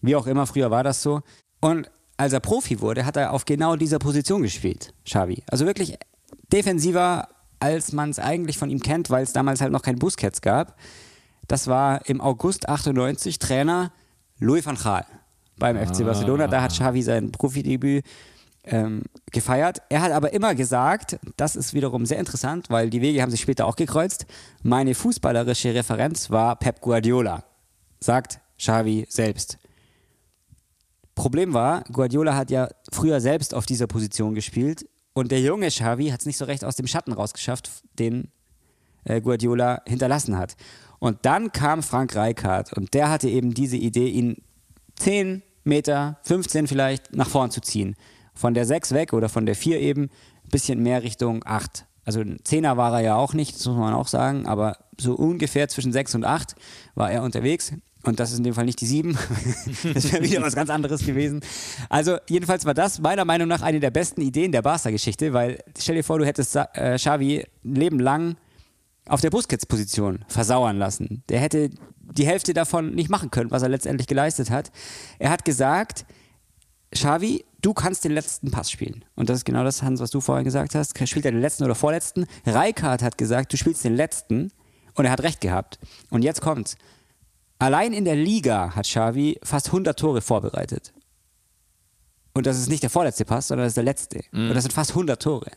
Wie 0.00 0.16
auch 0.16 0.26
immer, 0.26 0.46
früher 0.46 0.70
war 0.70 0.84
das 0.84 1.02
so. 1.02 1.22
Und 1.64 1.90
als 2.18 2.34
er 2.34 2.40
Profi 2.40 2.82
wurde, 2.82 3.06
hat 3.06 3.16
er 3.16 3.32
auf 3.32 3.46
genau 3.46 3.74
dieser 3.74 3.98
Position 3.98 4.42
gespielt, 4.42 4.92
Xavi. 5.06 5.42
Also 5.46 5.64
wirklich 5.64 5.96
defensiver, 6.52 7.28
als 7.58 7.92
man 7.92 8.10
es 8.10 8.18
eigentlich 8.18 8.58
von 8.58 8.68
ihm 8.68 8.80
kennt, 8.80 9.08
weil 9.08 9.22
es 9.22 9.32
damals 9.32 9.62
halt 9.62 9.72
noch 9.72 9.80
kein 9.80 9.98
Busquets 9.98 10.42
gab. 10.42 10.76
Das 11.48 11.66
war 11.66 12.06
im 12.06 12.20
August 12.20 12.68
98 12.68 13.38
Trainer 13.38 13.92
Louis 14.38 14.66
van 14.66 14.76
Gaal 14.76 15.06
beim 15.56 15.78
FC 15.78 16.04
Barcelona. 16.04 16.48
Da 16.48 16.60
hat 16.60 16.72
Xavi 16.72 17.00
sein 17.00 17.32
Profidebüt 17.32 18.04
ähm, 18.64 19.04
gefeiert. 19.32 19.80
Er 19.88 20.02
hat 20.02 20.12
aber 20.12 20.34
immer 20.34 20.54
gesagt, 20.54 21.18
das 21.38 21.56
ist 21.56 21.72
wiederum 21.72 22.04
sehr 22.04 22.18
interessant, 22.18 22.68
weil 22.68 22.90
die 22.90 23.00
Wege 23.00 23.22
haben 23.22 23.30
sich 23.30 23.40
später 23.40 23.64
auch 23.64 23.76
gekreuzt. 23.76 24.26
Meine 24.62 24.94
fußballerische 24.94 25.74
Referenz 25.74 26.30
war 26.30 26.56
Pep 26.56 26.82
Guardiola, 26.82 27.42
sagt 28.00 28.40
Xavi 28.58 29.06
selbst. 29.08 29.56
Problem 31.14 31.54
war, 31.54 31.84
Guardiola 31.92 32.34
hat 32.34 32.50
ja 32.50 32.68
früher 32.92 33.20
selbst 33.20 33.54
auf 33.54 33.66
dieser 33.66 33.86
Position 33.86 34.34
gespielt 34.34 34.86
und 35.12 35.30
der 35.30 35.40
junge 35.40 35.68
Xavi 35.68 36.08
hat 36.08 36.20
es 36.20 36.26
nicht 36.26 36.36
so 36.36 36.44
recht 36.44 36.64
aus 36.64 36.76
dem 36.76 36.86
Schatten 36.86 37.12
rausgeschafft, 37.12 37.70
den 37.98 38.28
äh, 39.04 39.20
Guardiola 39.20 39.82
hinterlassen 39.86 40.36
hat. 40.36 40.56
Und 40.98 41.18
dann 41.22 41.52
kam 41.52 41.82
Frank 41.82 42.16
Rijkaard 42.16 42.72
und 42.72 42.94
der 42.94 43.10
hatte 43.10 43.28
eben 43.28 43.54
diese 43.54 43.76
Idee, 43.76 44.08
ihn 44.08 44.36
10 44.96 45.42
Meter, 45.64 46.18
15 46.22 46.66
vielleicht 46.66 47.14
nach 47.14 47.28
vorn 47.28 47.50
zu 47.50 47.60
ziehen. 47.60 47.96
Von 48.34 48.54
der 48.54 48.66
6 48.66 48.92
weg 48.92 49.12
oder 49.12 49.28
von 49.28 49.46
der 49.46 49.54
4 49.54 49.80
eben, 49.80 50.04
ein 50.04 50.50
bisschen 50.50 50.82
mehr 50.82 51.02
Richtung 51.02 51.42
8. 51.44 51.86
Also 52.04 52.20
ein 52.20 52.38
Zehner 52.44 52.76
war 52.76 52.92
er 52.94 53.00
ja 53.00 53.16
auch 53.16 53.34
nicht, 53.34 53.54
das 53.54 53.66
muss 53.66 53.76
man 53.76 53.94
auch 53.94 54.08
sagen, 54.08 54.46
aber 54.46 54.76
so 54.98 55.14
ungefähr 55.14 55.68
zwischen 55.68 55.92
6 55.92 56.16
und 56.16 56.24
8 56.24 56.54
war 56.94 57.10
er 57.10 57.22
unterwegs. 57.22 57.72
Und 58.04 58.20
das 58.20 58.32
ist 58.32 58.38
in 58.38 58.44
dem 58.44 58.54
Fall 58.54 58.66
nicht 58.66 58.80
die 58.80 58.86
7. 58.86 59.12
das 59.94 60.12
wäre 60.12 60.22
wieder 60.22 60.42
was 60.42 60.54
ganz 60.54 60.70
anderes 60.70 61.04
gewesen. 61.04 61.40
Also 61.88 62.18
jedenfalls 62.28 62.64
war 62.64 62.74
das 62.74 62.98
meiner 63.00 63.24
Meinung 63.24 63.48
nach 63.48 63.62
eine 63.62 63.80
der 63.80 63.90
besten 63.90 64.20
Ideen 64.20 64.52
der 64.52 64.62
Barca-Geschichte, 64.62 65.32
weil 65.32 65.58
stell 65.78 65.96
dir 65.96 66.04
vor, 66.04 66.18
du 66.18 66.26
hättest 66.26 66.54
äh, 66.56 66.96
Xavi 66.96 67.46
ein 67.64 67.74
Leben 67.74 67.98
lang 67.98 68.36
auf 69.08 69.20
der 69.20 69.30
Busquets-Position 69.30 70.24
versauern 70.28 70.78
lassen. 70.78 71.22
Der 71.28 71.40
hätte 71.40 71.70
die 71.98 72.26
Hälfte 72.26 72.52
davon 72.54 72.94
nicht 72.94 73.10
machen 73.10 73.30
können, 73.30 73.50
was 73.50 73.62
er 73.62 73.68
letztendlich 73.68 74.06
geleistet 74.06 74.50
hat. 74.50 74.70
Er 75.18 75.30
hat 75.30 75.44
gesagt, 75.44 76.04
Xavi, 76.92 77.44
du 77.62 77.74
kannst 77.74 78.04
den 78.04 78.12
letzten 78.12 78.50
Pass 78.50 78.70
spielen. 78.70 79.04
Und 79.14 79.28
das 79.28 79.38
ist 79.38 79.44
genau 79.44 79.64
das, 79.64 79.82
Hans, 79.82 80.00
was 80.00 80.10
du 80.10 80.20
vorhin 80.20 80.44
gesagt 80.44 80.74
hast. 80.74 80.96
Spielt 81.08 81.24
er 81.24 81.32
den 81.32 81.40
letzten 81.40 81.64
oder 81.64 81.74
vorletzten? 81.74 82.26
Reikard 82.46 83.02
hat 83.02 83.18
gesagt, 83.18 83.52
du 83.52 83.56
spielst 83.56 83.84
den 83.84 83.96
letzten. 83.96 84.52
Und 84.94 85.06
er 85.06 85.10
hat 85.10 85.22
recht 85.22 85.40
gehabt. 85.40 85.78
Und 86.10 86.22
jetzt 86.22 86.40
kommt's. 86.40 86.76
Allein 87.58 87.92
in 87.92 88.04
der 88.04 88.16
Liga 88.16 88.74
hat 88.74 88.86
Xavi 88.86 89.38
fast 89.42 89.68
100 89.68 89.98
Tore 89.98 90.20
vorbereitet. 90.20 90.92
Und 92.34 92.46
das 92.46 92.58
ist 92.58 92.68
nicht 92.68 92.82
der 92.82 92.90
vorletzte 92.90 93.24
Pass, 93.24 93.48
sondern 93.48 93.64
das 93.64 93.72
ist 93.72 93.76
der 93.76 93.84
letzte. 93.84 94.20
Und 94.48 94.54
das 94.54 94.64
sind 94.64 94.72
fast 94.72 94.90
100 94.90 95.22
Tore. 95.22 95.50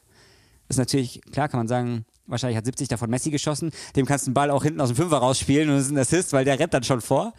Das 0.67 0.75
ist 0.75 0.77
natürlich, 0.77 1.21
klar 1.31 1.49
kann 1.49 1.60
man 1.60 1.67
sagen, 1.67 2.05
wahrscheinlich 2.27 2.57
hat 2.57 2.65
70 2.65 2.88
davon 2.88 3.10
Messi 3.10 3.31
geschossen. 3.31 3.71
Dem 3.95 4.05
kannst 4.05 4.27
du 4.27 4.31
den 4.31 4.33
Ball 4.36 4.51
auch 4.51 4.63
hinten 4.63 4.81
aus 4.81 4.89
dem 4.89 4.95
Fünfer 4.97 5.17
rausspielen 5.17 5.69
und 5.69 5.75
es 5.77 5.86
ist 5.86 5.91
ein 5.91 5.97
Assist, 5.97 6.33
weil 6.33 6.45
der 6.45 6.60
rennt 6.60 6.73
dann 6.73 6.83
schon 6.83 7.01
vor. 7.01 7.33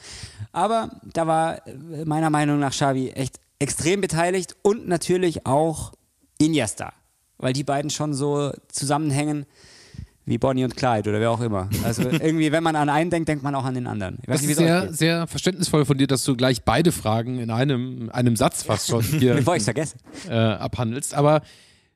Aber 0.52 0.90
da 1.12 1.26
war 1.26 1.66
äh, 1.66 2.04
meiner 2.04 2.30
Meinung 2.30 2.58
nach 2.58 2.72
Xavi 2.72 3.10
echt 3.10 3.38
extrem 3.58 4.00
beteiligt 4.00 4.56
und 4.62 4.88
natürlich 4.88 5.46
auch 5.46 5.92
Iniesta. 6.38 6.92
Weil 7.36 7.52
die 7.52 7.64
beiden 7.64 7.90
schon 7.90 8.14
so 8.14 8.52
zusammenhängen 8.68 9.46
wie 10.28 10.38
Bonnie 10.38 10.64
und 10.64 10.76
Clyde 10.76 11.10
oder 11.10 11.20
wer 11.20 11.30
auch 11.30 11.40
immer. 11.40 11.68
Also 11.84 12.02
irgendwie, 12.10 12.52
wenn 12.52 12.62
man 12.62 12.76
an 12.76 12.88
einen 12.88 13.10
denkt, 13.10 13.28
denkt 13.28 13.42
man 13.42 13.54
auch 13.54 13.64
an 13.64 13.74
den 13.74 13.86
anderen. 13.86 14.18
Ich 14.22 14.28
weiß 14.28 14.40
Das 14.40 14.42
nicht, 14.42 14.50
ist 14.50 14.56
sehr, 14.58 14.92
sehr 14.92 15.26
verständnisvoll 15.26 15.84
von 15.84 15.98
dir, 15.98 16.06
dass 16.06 16.24
du 16.24 16.36
gleich 16.36 16.62
beide 16.62 16.92
Fragen 16.92 17.38
in 17.38 17.50
einem, 17.50 18.10
einem 18.12 18.36
Satz 18.36 18.62
fast 18.62 18.88
schon 18.88 19.02
hier 19.02 19.34
Bevor 19.36 19.54
ich 19.54 19.60
es 19.60 19.64
vergesse. 19.64 19.96
äh, 20.28 20.34
abhandelst. 20.34 21.14
Aber 21.14 21.42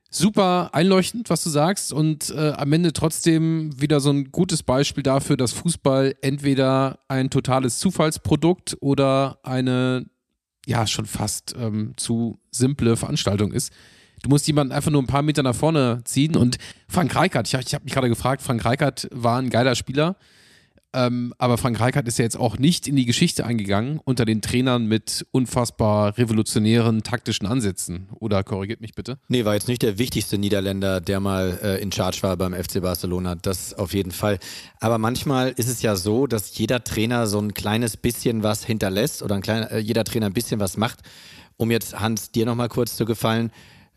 super 0.09 0.69
einleuchtend, 0.73 1.29
was 1.29 1.43
du 1.43 1.49
sagst 1.49 1.91
und 1.91 2.29
äh, 2.29 2.51
am 2.51 2.71
Ende 2.73 2.93
trotzdem 2.93 3.79
wieder 3.81 3.99
so 3.99 4.11
ein 4.11 4.31
gutes 4.31 4.61
Beispiel 4.63 5.03
dafür, 5.03 5.37
dass 5.37 5.53
Fußball 5.53 6.15
entweder 6.21 6.99
ein 7.07 7.29
totales 7.29 7.79
Zufallsprodukt 7.79 8.77
oder 8.79 9.39
eine 9.43 10.05
ja 10.65 10.87
schon 10.87 11.05
fast 11.05 11.55
ähm, 11.59 11.93
zu 11.97 12.39
simple 12.51 12.95
Veranstaltung 12.95 13.51
ist. 13.51 13.73
Du 14.23 14.29
musst 14.29 14.47
jemanden 14.47 14.73
einfach 14.73 14.89
nur 14.89 15.03
ein 15.03 15.07
paar 15.07 15.21
Meter 15.21 15.43
nach 15.43 15.53
vorne 15.53 16.01
ziehen 16.05 16.35
und 16.35 16.57
Frank 16.87 17.13
Reichardt, 17.13 17.47
ich, 17.47 17.53
ich 17.53 17.73
habe 17.73 17.83
mich 17.83 17.93
gerade 17.93 18.09
gefragt, 18.09 18.41
Frank 18.41 18.63
Reichardt 18.63 19.09
war 19.11 19.37
ein 19.37 19.49
geiler 19.49 19.75
Spieler, 19.75 20.15
ähm, 20.93 21.33
aber 21.39 21.57
Frank 21.57 21.79
Reichardt 21.79 22.07
ist 22.07 22.19
ja 22.19 22.23
jetzt 22.23 22.39
auch 22.39 22.57
nicht 22.57 22.87
in 22.87 22.95
die 22.95 23.05
Geschichte 23.05 23.45
eingegangen 23.45 23.99
unter 24.05 24.25
den 24.25 24.41
Trainern 24.41 24.85
mit 24.85 25.25
unfassbar 25.31 26.17
revolutionären 26.17 27.01
taktischen 27.01 27.47
Ansätzen. 27.47 28.07
Oder 28.19 28.43
korrigiert 28.43 28.79
mich 28.79 28.93
bitte? 28.93 29.17
Nee, 29.27 29.43
war 29.43 29.55
jetzt 29.55 29.67
nicht 29.67 29.81
der 29.81 29.97
wichtigste 29.97 30.37
Niederländer, 30.37 31.01
der 31.01 31.19
mal 31.19 31.59
äh, 31.63 31.81
in 31.81 31.91
Charge 31.91 32.19
war 32.21 32.37
beim 32.37 32.53
FC 32.53 32.81
Barcelona. 32.81 33.35
Das 33.35 33.73
auf 33.73 33.93
jeden 33.93 34.11
Fall. 34.11 34.37
Aber 34.79 34.99
manchmal 34.99 35.49
ist 35.49 35.67
es 35.67 35.81
ja 35.81 35.95
so, 35.95 36.27
dass 36.27 36.57
jeder 36.57 36.83
Trainer 36.83 37.25
so 37.25 37.39
ein 37.39 37.55
kleines 37.55 37.97
bisschen 37.97 38.43
was 38.43 38.63
hinterlässt 38.63 39.23
oder 39.23 39.35
ein 39.35 39.41
kleiner, 39.41 39.71
äh, 39.71 39.79
jeder 39.79 40.03
Trainer 40.03 40.27
ein 40.27 40.33
bisschen 40.33 40.59
was 40.59 40.77
macht. 40.77 40.99
Um 41.57 41.71
jetzt, 41.71 41.99
Hans, 41.99 42.31
dir 42.31 42.45
nochmal 42.45 42.69
kurz 42.69 42.95
zu 42.95 43.05
gefallen. 43.05 43.51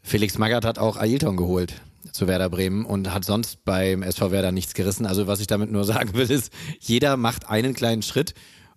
Felix 0.07 0.39
Magath 0.39 0.65
hat 0.65 0.79
auch 0.79 0.97
Ailton 0.97 1.37
geholt. 1.37 1.83
zu 2.13 2.29
Werder 2.29 2.49
Bremen 2.49 2.85
und 2.85 3.13
hat 3.13 3.25
sonst 3.25 3.65
beim 3.65 4.05
SV 4.05 4.31
Werder 4.31 4.53
nichts 4.53 4.75
gerissen. 4.75 5.05
Also 5.05 5.27
was 5.27 5.41
ich 5.41 5.49
damit 5.49 5.73
nur 5.73 5.85
sagen 5.93 6.15
will, 6.15 6.31
ist, 6.31 6.53
jeder 6.79 7.17
macht 7.17 7.51
einen 7.51 7.75
kleinen 7.75 8.03
Schritt 8.03 8.33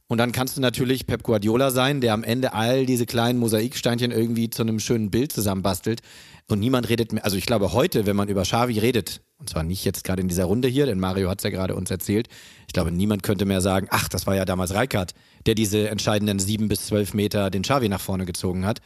und 0.07 0.17
dann 0.17 0.31
kannst 0.31 0.57
du 0.57 0.61
natürlich 0.61 1.05
Pep 1.05 1.21
Guardiola 1.21 1.69
sein, 1.69 2.01
der 2.01 2.13
am 2.15 2.23
Ende 2.23 2.53
all 2.53 2.87
diese 2.87 3.05
kleinen 3.05 3.37
Mosaiksteinchen 3.37 4.09
irgendwie 4.09 4.49
zu 4.49 4.63
einem 4.63 4.79
schönen 4.79 5.11
Bild 5.11 5.31
zusammenbastelt. 5.31 6.01
Und 6.47 6.59
niemand 6.59 6.89
redet 6.89 7.13
mehr. 7.13 7.23
Also 7.23 7.37
ich 7.37 7.45
glaube, 7.45 7.73
heute, 7.73 8.07
wenn 8.07 8.15
man 8.15 8.27
über 8.27 8.41
Xavi 8.41 8.79
redet, 8.79 9.21
und 9.37 9.47
zwar 9.47 9.61
nicht 9.61 9.85
jetzt 9.85 10.03
gerade 10.03 10.23
in 10.23 10.29
dieser 10.29 10.45
Runde 10.45 10.67
hier, 10.67 10.87
denn 10.87 10.99
Mario 10.99 11.29
hat 11.29 11.41
es 11.41 11.43
ja 11.43 11.51
gerade 11.51 11.75
uns 11.75 11.91
erzählt, 11.91 12.27
ich 12.65 12.73
glaube, 12.73 12.91
niemand 12.91 13.21
könnte 13.21 13.45
mehr 13.45 13.61
sagen, 13.61 13.85
ach, 13.91 14.09
das 14.09 14.25
war 14.25 14.35
ja 14.35 14.45
damals 14.45 14.73
Reikert, 14.73 15.13
der 15.45 15.53
diese 15.53 15.89
entscheidenden 15.89 16.39
sieben 16.39 16.69
bis 16.69 16.87
zwölf 16.87 17.13
Meter 17.13 17.51
den 17.51 17.61
Xavi 17.61 17.87
nach 17.87 18.01
vorne 18.01 18.25
gezogen 18.25 18.65
hat. 18.65 18.79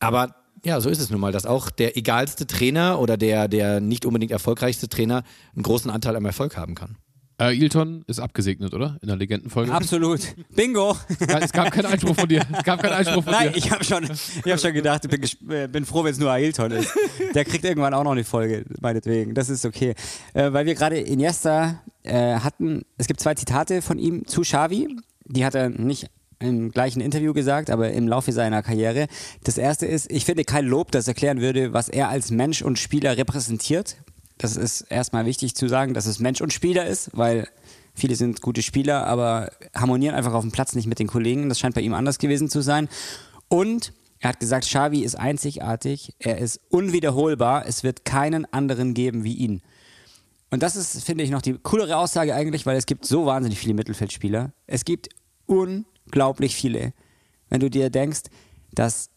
Aber 0.00 0.43
ja, 0.64 0.80
so 0.80 0.88
ist 0.90 1.00
es 1.00 1.10
nun 1.10 1.20
mal, 1.20 1.32
dass 1.32 1.46
auch 1.46 1.70
der 1.70 1.96
egalste 1.96 2.46
Trainer 2.46 2.98
oder 3.00 3.16
der, 3.16 3.48
der 3.48 3.80
nicht 3.80 4.06
unbedingt 4.06 4.32
erfolgreichste 4.32 4.88
Trainer 4.88 5.22
einen 5.54 5.62
großen 5.62 5.90
Anteil 5.90 6.16
am 6.16 6.24
Erfolg 6.24 6.56
haben 6.56 6.74
kann. 6.74 6.96
Äh, 7.40 7.58
Ilton 7.58 8.04
ist 8.06 8.20
abgesegnet, 8.20 8.74
oder? 8.74 8.96
In 9.02 9.08
der 9.08 9.16
Legendenfolge. 9.16 9.72
Absolut. 9.72 10.20
Bingo. 10.54 10.96
Es 11.18 11.52
gab 11.52 11.72
keinen 11.72 11.86
Einspruch 11.86 12.14
von 12.14 12.28
dir. 12.28 12.46
Es 12.56 12.62
gab 12.62 12.80
keinen 12.80 12.92
Einspruch 12.92 13.24
von 13.24 13.32
Nein, 13.32 13.52
dir. 13.52 13.58
ich 13.58 13.72
habe 13.72 13.82
schon, 13.82 14.04
ich 14.04 14.52
hab 14.52 14.60
schon 14.60 14.72
gedacht, 14.72 15.04
ich 15.04 15.10
bin, 15.10 15.50
äh, 15.50 15.66
bin 15.66 15.84
froh, 15.84 16.04
wenn 16.04 16.12
es 16.12 16.18
nur 16.18 16.30
Ailton 16.30 16.70
ist. 16.70 16.96
Der 17.34 17.44
kriegt 17.44 17.64
irgendwann 17.64 17.92
auch 17.92 18.04
noch 18.04 18.12
eine 18.12 18.22
Folge, 18.22 18.64
meinetwegen. 18.80 19.34
Das 19.34 19.48
ist 19.48 19.64
okay. 19.64 19.94
Äh, 20.32 20.52
weil 20.52 20.66
wir 20.66 20.76
gerade 20.76 20.98
Iniesta 20.98 21.82
äh, 22.04 22.36
hatten, 22.36 22.82
es 22.98 23.08
gibt 23.08 23.18
zwei 23.18 23.34
Zitate 23.34 23.82
von 23.82 23.98
ihm 23.98 24.26
zu 24.26 24.42
Xavi. 24.42 24.96
Die 25.26 25.44
hat 25.44 25.56
er 25.56 25.70
nicht 25.70 26.08
im 26.38 26.70
gleichen 26.70 27.00
Interview 27.00 27.32
gesagt, 27.32 27.70
aber 27.70 27.92
im 27.92 28.08
Laufe 28.08 28.32
seiner 28.32 28.62
Karriere. 28.62 29.06
Das 29.42 29.58
erste 29.58 29.86
ist, 29.86 30.10
ich 30.10 30.24
finde 30.24 30.44
kein 30.44 30.66
Lob, 30.66 30.92
das 30.92 31.08
erklären 31.08 31.40
würde, 31.40 31.72
was 31.72 31.88
er 31.88 32.08
als 32.08 32.30
Mensch 32.30 32.62
und 32.62 32.78
Spieler 32.78 33.16
repräsentiert. 33.16 33.96
Das 34.38 34.56
ist 34.56 34.82
erstmal 34.82 35.26
wichtig 35.26 35.54
zu 35.54 35.68
sagen, 35.68 35.94
dass 35.94 36.06
es 36.06 36.18
Mensch 36.18 36.40
und 36.40 36.52
Spieler 36.52 36.86
ist, 36.86 37.10
weil 37.12 37.48
viele 37.94 38.16
sind 38.16 38.42
gute 38.42 38.62
Spieler, 38.62 39.06
aber 39.06 39.50
harmonieren 39.74 40.14
einfach 40.14 40.34
auf 40.34 40.42
dem 40.42 40.50
Platz 40.52 40.74
nicht 40.74 40.86
mit 40.86 40.98
den 40.98 41.06
Kollegen. 41.06 41.48
Das 41.48 41.58
scheint 41.58 41.74
bei 41.74 41.80
ihm 41.80 41.94
anders 41.94 42.18
gewesen 42.18 42.48
zu 42.48 42.60
sein. 42.60 42.88
Und 43.48 43.92
er 44.18 44.30
hat 44.30 44.40
gesagt, 44.40 44.64
Xavi 44.64 45.04
ist 45.04 45.16
einzigartig, 45.16 46.14
er 46.18 46.38
ist 46.38 46.60
unwiederholbar, 46.70 47.66
es 47.66 47.84
wird 47.84 48.04
keinen 48.04 48.50
anderen 48.52 48.94
geben 48.94 49.22
wie 49.22 49.34
ihn. 49.34 49.62
Und 50.50 50.62
das 50.62 50.76
ist, 50.76 51.04
finde 51.04 51.24
ich, 51.24 51.30
noch 51.30 51.42
die 51.42 51.58
coolere 51.58 51.96
Aussage 51.96 52.34
eigentlich, 52.34 52.64
weil 52.64 52.76
es 52.76 52.86
gibt 52.86 53.04
so 53.04 53.26
wahnsinnig 53.26 53.58
viele 53.58 53.74
Mittelfeldspieler. 53.74 54.52
Es 54.66 54.84
gibt 54.84 55.08
unglaublich 56.06 56.54
viele. 56.54 56.92
Wenn 57.48 57.60
du 57.60 57.70
dir 57.70 57.90
denkst, 57.90 58.22
dass 58.72 59.10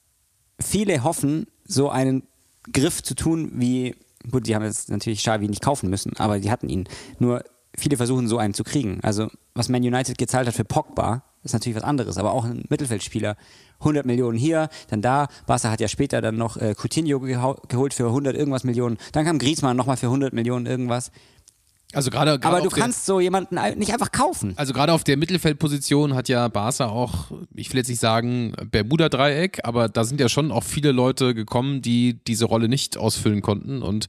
viele 0.59 1.03
hoffen, 1.03 1.47
so 1.65 1.89
einen 1.89 2.23
Griff 2.71 3.03
zu 3.03 3.15
tun 3.15 3.51
wie, 3.55 3.95
gut, 4.29 4.47
die 4.47 4.55
haben 4.55 4.63
jetzt 4.63 4.89
natürlich 4.89 5.19
Xavi 5.19 5.47
nicht 5.47 5.63
kaufen 5.63 5.89
müssen, 5.89 6.15
aber 6.17 6.39
die 6.39 6.51
hatten 6.51 6.69
ihn. 6.69 6.87
Nur 7.19 7.43
viele 7.77 7.97
versuchen 7.97 8.27
so 8.27 8.37
einen 8.37 8.53
zu 8.53 8.63
kriegen. 8.63 8.99
Also 9.03 9.29
was 9.53 9.69
Man 9.69 9.83
United 9.83 10.17
gezahlt 10.17 10.47
hat 10.47 10.55
für 10.55 10.65
Pogba, 10.65 11.23
ist 11.43 11.53
natürlich 11.53 11.77
was 11.77 11.83
anderes, 11.83 12.17
aber 12.17 12.31
auch 12.31 12.45
ein 12.45 12.65
Mittelfeldspieler. 12.69 13.37
100 13.79 14.05
Millionen 14.05 14.37
hier, 14.37 14.69
dann 14.89 15.01
da. 15.01 15.27
Barca 15.45 15.69
hat 15.69 15.79
ja 15.79 15.87
später 15.87 16.19
dann 16.19 16.35
noch 16.35 16.57
äh, 16.57 16.73
Coutinho 16.75 17.19
geholt 17.19 17.93
für 17.93 18.07
100 18.07 18.35
irgendwas 18.35 18.63
Millionen. 18.63 18.97
Dann 19.11 19.25
kam 19.25 19.37
Griezmann 19.37 19.77
nochmal 19.77 19.97
für 19.97 20.07
100 20.07 20.33
Millionen 20.33 20.65
irgendwas. 20.65 21.11
Also 21.93 22.09
gerade 22.11 22.37
gerade 22.39 22.47
Aber 22.55 22.61
du 22.61 22.67
auf 22.67 22.73
der- 22.73 22.83
kannst 22.83 23.05
so 23.05 23.19
jemanden 23.19 23.55
nicht 23.77 23.93
einfach 23.93 24.11
kaufen. 24.11 24.53
Also 24.57 24.73
gerade 24.73 24.91
auf 24.91 25.03
der 25.05 25.15
Mittelfeldposition 25.17 26.15
hat 26.15 26.27
ja 26.27 26.47
Barca 26.49 26.87
auch, 26.87 27.31
ich 27.55 27.69
will 27.71 27.77
jetzt 27.77 27.87
nicht 27.87 28.01
sagen 28.01 28.53
Bermuda-Dreieck, 28.71 29.61
aber 29.63 29.87
da 29.87 30.03
sind 30.03 30.19
ja 30.19 30.27
schon 30.27 30.51
auch 30.51 30.63
viele 30.65 30.91
Leute 30.91 31.33
gekommen, 31.33 31.81
die 31.81 32.19
diese 32.27 32.45
Rolle 32.45 32.67
nicht 32.67 32.97
ausfüllen 32.97 33.41
konnten 33.41 33.81
und 33.81 34.07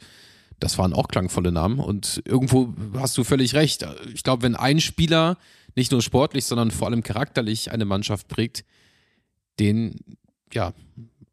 das 0.60 0.76
waren 0.76 0.92
auch 0.92 1.06
klangvolle 1.06 1.52
Namen 1.52 1.78
und 1.78 2.20
irgendwo 2.24 2.74
hast 2.96 3.16
du 3.16 3.22
völlig 3.22 3.54
recht. 3.54 3.86
Ich 4.12 4.24
glaube, 4.24 4.42
wenn 4.42 4.56
ein 4.56 4.80
Spieler 4.80 5.38
nicht 5.76 5.92
nur 5.92 6.02
sportlich, 6.02 6.46
sondern 6.46 6.72
vor 6.72 6.88
allem 6.88 7.04
charakterlich 7.04 7.70
eine 7.70 7.84
Mannschaft 7.84 8.26
prägt, 8.26 8.64
den, 9.60 9.94
ja, 10.52 10.72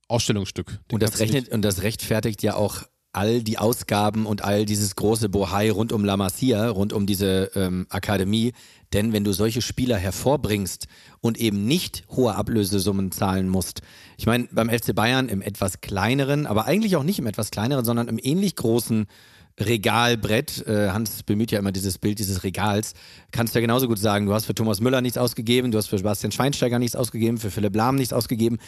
Ausstellungsstück. 0.08 0.68
Den 0.92 0.96
Und 0.96 1.02
das 1.02 1.12
kannst 1.18 1.22
rechnet 1.24 1.50
und 1.52 1.64
das 1.64 1.82
rechtfertigt 1.82 2.44
ja 2.44 2.54
auch 2.56 2.84
all 3.16 3.42
die 3.42 3.58
Ausgaben 3.58 4.26
und 4.26 4.44
all 4.44 4.66
dieses 4.66 4.96
große 4.96 5.30
Bohai 5.30 5.72
rund 5.72 5.92
um 5.92 6.06
La 6.06 6.18
Masia, 6.18 6.70
rund 6.70 6.94
um 6.94 7.06
diese 7.06 7.52
ähm, 7.56 7.88
Akademie. 7.90 8.54
Denn 8.94 9.14
wenn 9.14 9.24
du 9.24 9.34
solche 9.34 9.62
Spieler 9.62 9.98
hervorbringst 9.98 10.88
und 11.22 11.38
eben 11.38 11.66
nicht 11.66 12.06
hohe 12.10 12.36
Ablösesummen 12.36 13.12
zahlen 13.12 13.50
musst, 13.50 13.82
ich 14.18 14.26
meine, 14.26 14.48
beim 14.52 14.70
FC 14.70 14.94
Bayern 14.94 15.30
im 15.30 15.42
etwas 15.42 15.82
kleineren, 15.82 16.46
aber 16.46 16.66
eigentlich 16.66 16.96
auch 16.96 17.04
nicht 17.04 17.20
im 17.20 17.28
etwas 17.28 17.52
kleineren, 17.52 17.86
sondern 17.86 18.08
im 18.08 18.20
ähnlich 18.22 18.56
großen 18.56 19.08
Regalbrett, 19.60 20.68
äh, 20.68 20.90
Hans 20.90 21.24
bemüht 21.24 21.52
ja 21.52 21.60
immer 21.60 21.72
dieses 21.72 21.98
Bild 21.98 22.20
dieses 22.20 22.44
Regals, 22.44 22.94
kannst 23.32 23.56
du 23.56 23.60
ja 23.60 23.62
genauso 23.62 23.88
gut 23.88 24.00
sagen, 24.00 24.26
du 24.26 24.34
hast 24.34 24.46
für 24.46 24.56
Thomas 24.56 24.82
Müller 24.82 25.02
nichts 25.02 25.18
ausgegeben, 25.18 25.72
du 25.72 25.78
hast 25.78 25.88
für 25.88 25.98
Sebastian 25.98 26.34
Schweinsteiger 26.34 26.78
nichts 26.78 26.96
ausgegeben, 26.96 27.38
für 27.38 27.52
Philipp 27.52 27.76
Lahm 27.76 27.96
nichts 27.96 28.12
ausgegeben 28.12 28.60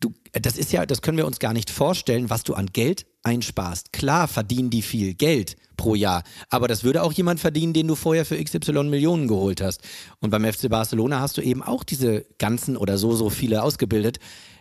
du, 0.00 0.12
das 0.32 0.56
ist 0.56 0.72
ja, 0.72 0.86
das 0.86 1.02
können 1.02 1.18
wir 1.18 1.26
uns 1.26 1.38
gar 1.38 1.52
nicht 1.52 1.70
vorstellen, 1.70 2.30
was 2.30 2.42
du 2.42 2.54
an 2.54 2.66
Geld 2.66 3.06
einsparst. 3.22 3.92
Klar 3.92 4.28
verdienen 4.28 4.70
die 4.70 4.82
viel 4.82 5.14
Geld 5.14 5.56
pro 5.76 5.94
Jahr, 5.94 6.22
aber 6.48 6.68
das 6.68 6.84
würde 6.84 7.02
auch 7.02 7.12
jemand 7.12 7.40
verdienen, 7.40 7.72
den 7.72 7.88
du 7.88 7.94
vorher 7.94 8.24
für 8.24 8.42
XY 8.42 8.84
Millionen 8.84 9.28
geholt 9.28 9.60
hast. 9.60 9.82
Und 10.20 10.30
beim 10.30 10.44
FC 10.44 10.68
Barcelona 10.68 11.20
hast 11.20 11.36
du 11.36 11.42
eben 11.42 11.62
auch 11.62 11.84
diese 11.84 12.26
ganzen 12.38 12.76
oder 12.76 12.98
so, 12.98 13.14
so 13.14 13.30
viele 13.30 13.62
ausgebildet. 13.62 14.18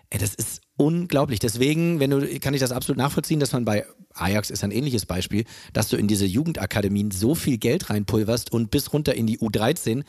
Das 0.09 0.33
ist 0.33 0.61
unglaublich. 0.75 1.39
Deswegen, 1.39 1.99
wenn 1.99 2.09
du, 2.09 2.39
kann 2.39 2.53
ich 2.53 2.61
das 2.61 2.71
absolut 2.71 2.97
nachvollziehen, 2.97 3.39
dass 3.39 3.51
man 3.51 3.65
bei 3.65 3.85
Ajax 4.15 4.49
ist 4.49 4.63
ein 4.63 4.71
ähnliches 4.71 5.05
Beispiel, 5.05 5.45
dass 5.73 5.89
du 5.89 5.97
in 5.97 6.07
diese 6.07 6.25
Jugendakademien 6.25 7.11
so 7.11 7.35
viel 7.35 7.57
Geld 7.57 7.89
reinpulverst 7.89 8.51
und 8.51 8.71
bis 8.71 8.91
runter 8.91 9.13
in 9.13 9.27
die 9.27 9.39
U13 9.39 10.03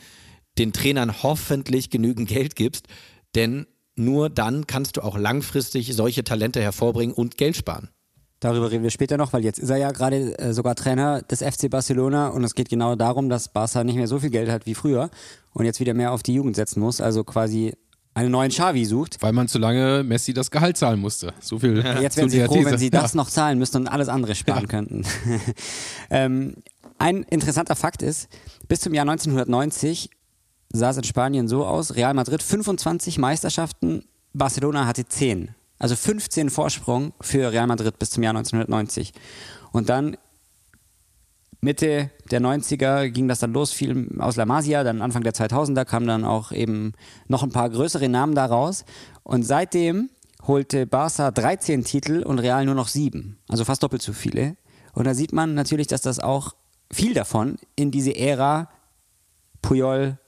den 0.57 0.73
Trainern 0.73 1.23
hoffentlich 1.23 1.89
genügend 1.89 2.27
Geld 2.27 2.55
gibst, 2.55 2.87
denn 3.35 3.67
nur 3.95 4.29
dann 4.29 4.67
kannst 4.67 4.97
du 4.97 5.01
auch 5.01 5.17
langfristig 5.17 5.93
solche 5.93 6.23
Talente 6.23 6.61
hervorbringen 6.61 7.15
und 7.15 7.37
Geld 7.37 7.55
sparen. 7.55 7.89
Darüber 8.41 8.71
reden 8.71 8.83
wir 8.83 8.89
später 8.89 9.17
noch, 9.17 9.33
weil 9.33 9.43
jetzt 9.45 9.59
ist 9.59 9.69
er 9.69 9.77
ja 9.77 9.91
gerade 9.91 10.37
äh, 10.39 10.51
sogar 10.51 10.73
Trainer 10.75 11.21
des 11.21 11.43
FC 11.43 11.69
Barcelona 11.69 12.27
und 12.29 12.43
es 12.43 12.55
geht 12.55 12.69
genau 12.69 12.95
darum, 12.95 13.29
dass 13.29 13.47
Barca 13.47 13.83
nicht 13.83 13.95
mehr 13.95 14.07
so 14.07 14.19
viel 14.19 14.31
Geld 14.31 14.49
hat 14.49 14.65
wie 14.65 14.73
früher 14.73 15.09
und 15.53 15.65
jetzt 15.65 15.79
wieder 15.79 15.93
mehr 15.93 16.11
auf 16.11 16.23
die 16.23 16.33
Jugend 16.33 16.55
setzen 16.55 16.79
muss, 16.79 17.01
also 17.01 17.23
quasi 17.23 17.73
einen 18.15 18.31
neuen 18.31 18.49
Xavi 18.49 18.83
sucht. 18.85 19.17
Weil 19.21 19.31
man 19.31 19.47
zu 19.47 19.59
lange 19.59 20.03
Messi 20.03 20.33
das 20.33 20.49
Gehalt 20.49 20.75
zahlen 20.75 20.99
musste. 20.99 21.33
So 21.39 21.59
viel. 21.59 21.85
Jetzt 22.01 22.15
zu 22.15 22.21
wären 22.21 22.29
sie 22.31 22.41
froh, 22.43 22.55
These. 22.55 22.71
wenn 22.71 22.77
sie 22.79 22.89
das 22.89 23.13
Ja. 23.13 23.17
noch 23.17 23.29
zahlen 23.29 23.59
müssten 23.59 23.77
und 23.77 23.87
alles 23.87 24.09
andere 24.09 24.33
sparen 24.33 24.67
könnten. 24.67 25.05
ähm, 26.09 26.55
ein 26.97 27.21
interessanter 27.23 27.75
Fakt 27.75 28.01
ist, 28.01 28.27
bis 28.67 28.81
zum 28.81 28.93
Jahr 28.95 29.07
1990 29.07 30.09
sah 30.73 30.89
es 30.89 30.97
in 30.97 31.03
Spanien 31.03 31.47
so 31.47 31.65
aus, 31.65 31.95
Real 31.95 32.13
Madrid 32.15 32.41
25 32.41 33.17
Meisterschaften, 33.19 34.03
Barcelona 34.33 34.87
hatte 34.87 35.05
10. 35.05 35.53
Also 35.81 35.95
15 35.95 36.51
Vorsprung 36.51 37.11
für 37.21 37.51
Real 37.51 37.65
Madrid 37.65 37.97
bis 37.97 38.11
zum 38.11 38.21
Jahr 38.21 38.35
1990. 38.35 39.13
Und 39.71 39.89
dann 39.89 40.15
Mitte 41.59 42.11
der 42.29 42.39
90er 42.39 43.09
ging 43.09 43.27
das 43.27 43.39
dann 43.39 43.51
los, 43.51 43.71
viel 43.71 44.07
aus 44.19 44.35
La 44.35 44.45
Masia, 44.45 44.83
dann 44.83 45.01
Anfang 45.01 45.23
der 45.23 45.33
2000er 45.33 45.85
kamen 45.85 46.05
dann 46.05 46.23
auch 46.23 46.51
eben 46.51 46.93
noch 47.27 47.41
ein 47.41 47.51
paar 47.51 47.67
größere 47.71 48.09
Namen 48.09 48.35
da 48.35 48.45
raus. 48.45 48.85
Und 49.23 49.41
seitdem 49.41 50.11
holte 50.45 50.85
Barca 50.85 51.31
13 51.31 51.83
Titel 51.83 52.21
und 52.21 52.37
Real 52.37 52.63
nur 52.63 52.75
noch 52.75 52.87
sieben, 52.87 53.39
also 53.49 53.65
fast 53.65 53.81
doppelt 53.81 54.03
so 54.03 54.13
viele. 54.13 54.57
Und 54.93 55.05
da 55.05 55.15
sieht 55.15 55.33
man 55.33 55.55
natürlich, 55.55 55.87
dass 55.87 56.01
das 56.01 56.19
auch 56.19 56.53
viel 56.91 57.15
davon 57.15 57.57
in 57.75 57.89
diese 57.89 58.15
Ära 58.15 58.69
Puyol, 59.63 60.19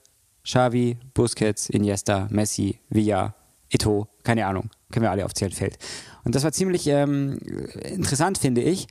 Xavi, 0.42 0.98
Busquets, 1.14 1.68
Iniesta, 1.68 2.26
Messi, 2.32 2.80
Villa, 2.88 3.36
Eto'o, 3.72 4.08
keine 4.24 4.46
Ahnung, 4.46 4.70
können 4.90 5.04
wir 5.04 5.10
alle 5.10 5.24
aufzählen, 5.24 5.52
fällt. 5.52 5.78
Und 6.24 6.34
das 6.34 6.42
war 6.42 6.52
ziemlich 6.52 6.86
ähm, 6.86 7.38
interessant, 7.82 8.38
finde 8.38 8.62
ich. 8.62 8.88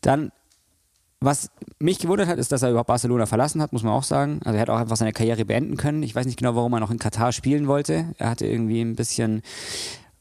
Dann 0.00 0.30
was 1.24 1.50
mich 1.78 1.98
gewundert 1.98 2.28
hat, 2.28 2.38
ist, 2.38 2.52
dass 2.52 2.62
er 2.62 2.70
überhaupt 2.70 2.88
Barcelona 2.88 3.24
verlassen 3.24 3.62
hat, 3.62 3.72
muss 3.72 3.82
man 3.82 3.94
auch 3.94 4.02
sagen. 4.02 4.40
Also 4.44 4.56
er 4.56 4.60
hat 4.60 4.70
auch 4.70 4.78
einfach 4.78 4.96
seine 4.96 5.12
Karriere 5.12 5.46
beenden 5.46 5.78
können. 5.78 6.02
Ich 6.02 6.14
weiß 6.14 6.26
nicht 6.26 6.38
genau, 6.38 6.54
warum 6.54 6.72
er 6.74 6.80
noch 6.80 6.90
in 6.90 6.98
Katar 6.98 7.32
spielen 7.32 7.66
wollte. 7.66 8.14
Er 8.18 8.28
hatte 8.28 8.46
irgendwie 8.46 8.82
ein 8.82 8.94
bisschen 8.94 9.40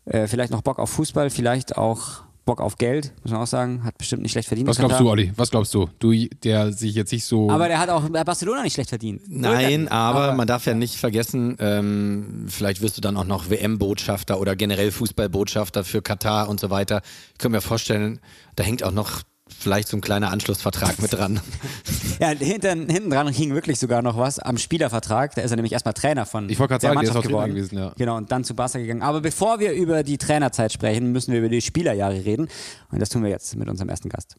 äh, 0.06 0.28
vielleicht 0.28 0.52
noch 0.52 0.62
Bock 0.62 0.80
auf 0.80 0.89
Fußball, 0.91 1.30
vielleicht 1.30 1.78
auch 1.78 2.23
Bock 2.45 2.60
auf 2.60 2.77
Geld, 2.77 3.13
muss 3.23 3.32
man 3.32 3.41
auch 3.41 3.47
sagen. 3.47 3.84
Hat 3.84 3.97
bestimmt 3.97 4.21
nicht 4.21 4.34
schlecht 4.34 4.47
verdient. 4.49 4.67
Was 4.67 4.77
glaubst 4.77 4.99
du, 4.99 5.10
Olli? 5.10 5.32
Was 5.38 5.49
glaubst 5.49 5.73
du? 5.73 5.88
Du, 5.99 6.12
der 6.43 6.73
sich 6.73 6.93
jetzt 6.93 7.12
nicht 7.12 7.23
so. 7.25 7.49
Aber 7.49 7.67
der 7.69 7.79
hat 7.79 7.89
auch 7.89 8.10
bei 8.10 8.23
Barcelona 8.23 8.63
nicht 8.63 8.73
schlecht 8.73 8.89
verdient. 8.89 9.21
Nein, 9.27 9.88
aber, 9.88 10.19
Aber- 10.19 10.34
man 10.36 10.45
darf 10.47 10.65
ja 10.65 10.73
nicht 10.73 10.95
vergessen, 10.95 11.56
ähm, 11.60 12.45
vielleicht 12.49 12.82
wirst 12.82 12.97
du 12.97 13.01
dann 13.01 13.15
auch 13.15 13.23
noch 13.25 13.49
WM-Botschafter 13.49 14.39
oder 14.41 14.56
generell 14.58 14.91
Fußballbotschafter 14.91 15.84
für 15.86 16.01
Katar 16.01 16.49
und 16.49 16.60
so 16.60 16.69
weiter. 16.69 17.01
Ich 17.32 17.38
kann 17.39 17.51
mir 17.51 17.62
vorstellen, 17.62 18.19
da 18.56 18.63
hängt 18.63 18.84
auch 18.84 18.91
noch 18.91 19.21
vielleicht 19.59 19.87
so 19.87 19.97
ein 19.97 20.01
kleiner 20.01 20.31
Anschlussvertrag 20.31 21.01
mit 21.01 21.13
dran. 21.13 21.39
Ja, 22.19 22.29
hinten, 22.29 22.89
hinten 22.89 23.09
dran 23.09 23.27
hing 23.27 23.53
wirklich 23.55 23.79
sogar 23.79 24.01
noch 24.03 24.17
was 24.17 24.37
am 24.37 24.57
Spielervertrag. 24.59 25.33
Da 25.35 25.41
ist 25.41 25.49
er 25.51 25.55
nämlich 25.55 25.73
erstmal 25.73 25.95
Trainer 25.95 26.25
von 26.27 26.47
Ich 26.47 26.59
wollte 26.59 26.73
gerade 26.73 26.81
der 26.81 26.89
sagen, 26.91 26.99
der 27.01 27.09
ist 27.09 27.13
Mannschaft 27.15 27.17
auch 27.17 27.21
Trainer 27.23 27.47
geworden. 27.47 27.55
gewesen, 27.55 27.77
ja. 27.77 27.93
Genau, 27.97 28.17
und 28.17 28.31
dann 28.31 28.43
zu 28.43 28.53
Barca 28.55 28.77
gegangen. 28.77 29.01
Aber 29.01 29.19
bevor 29.19 29.59
wir 29.59 29.73
über 29.73 30.03
die 30.03 30.19
Trainerzeit 30.19 30.71
sprechen, 30.71 31.11
müssen 31.11 31.31
wir 31.31 31.39
über 31.39 31.49
die 31.49 31.61
Spielerjahre 31.61 32.23
reden. 32.23 32.49
Und 32.91 33.01
das 33.01 33.09
tun 33.09 33.23
wir 33.23 33.31
jetzt 33.31 33.55
mit 33.55 33.67
unserem 33.67 33.89
ersten 33.89 34.09
Gast. 34.09 34.35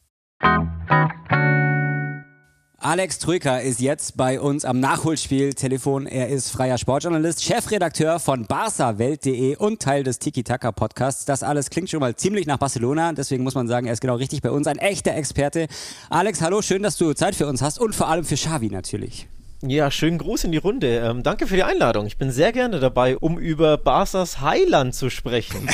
Alex 2.84 3.18
Trücker 3.18 3.62
ist 3.62 3.80
jetzt 3.80 4.14
bei 4.18 4.38
uns 4.38 4.66
am 4.66 4.78
Nachholspiel-Telefon. 4.78 6.06
Er 6.06 6.28
ist 6.28 6.50
freier 6.50 6.76
Sportjournalist, 6.76 7.42
Chefredakteur 7.42 8.20
von 8.20 8.44
barsawelt.de 8.44 9.56
und 9.56 9.80
Teil 9.80 10.02
des 10.02 10.18
Tiki-Taka-Podcasts. 10.18 11.24
Das 11.24 11.42
alles 11.42 11.70
klingt 11.70 11.88
schon 11.88 12.00
mal 12.00 12.14
ziemlich 12.14 12.46
nach 12.46 12.58
Barcelona, 12.58 13.14
deswegen 13.14 13.42
muss 13.42 13.54
man 13.54 13.68
sagen, 13.68 13.86
er 13.86 13.94
ist 13.94 14.02
genau 14.02 14.16
richtig 14.16 14.42
bei 14.42 14.50
uns, 14.50 14.66
ein 14.66 14.76
echter 14.76 15.14
Experte. 15.14 15.66
Alex, 16.10 16.42
hallo, 16.42 16.60
schön, 16.60 16.82
dass 16.82 16.98
du 16.98 17.14
Zeit 17.14 17.34
für 17.34 17.46
uns 17.46 17.62
hast 17.62 17.80
und 17.80 17.94
vor 17.94 18.08
allem 18.08 18.26
für 18.26 18.34
Xavi 18.34 18.68
natürlich. 18.68 19.28
Ja, 19.66 19.90
schönen 19.90 20.18
Gruß 20.18 20.44
in 20.44 20.52
die 20.52 20.58
Runde. 20.58 20.98
Ähm, 20.98 21.22
danke 21.22 21.46
für 21.46 21.56
die 21.56 21.62
Einladung. 21.62 22.06
Ich 22.06 22.18
bin 22.18 22.30
sehr 22.30 22.52
gerne 22.52 22.80
dabei, 22.80 23.16
um 23.16 23.38
über 23.38 23.78
Barsas 23.78 24.42
Highland 24.42 24.94
zu 24.94 25.08
sprechen. 25.08 25.66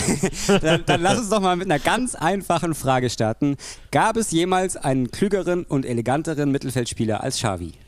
dann, 0.63 0.85
dann, 0.87 1.03
lass 1.03 1.19
uns 1.19 1.29
doch 1.31 1.41
mal 1.41 1.57
mit 1.57 1.67
einer 1.67 1.81
ganz 1.81 2.15
einfachen 2.15 2.75
Frage 2.75 3.11
starten. 3.11 3.57
Gab 3.91 4.17
es 4.17 4.31
jemals 4.31 4.77
einen 4.77 5.11
klügeren 5.11 5.65
und 5.65 5.85
eleganteren 5.85 6.53
Mittelfeldspieler 6.53 7.23
als 7.23 7.37
Xavi? 7.39 7.73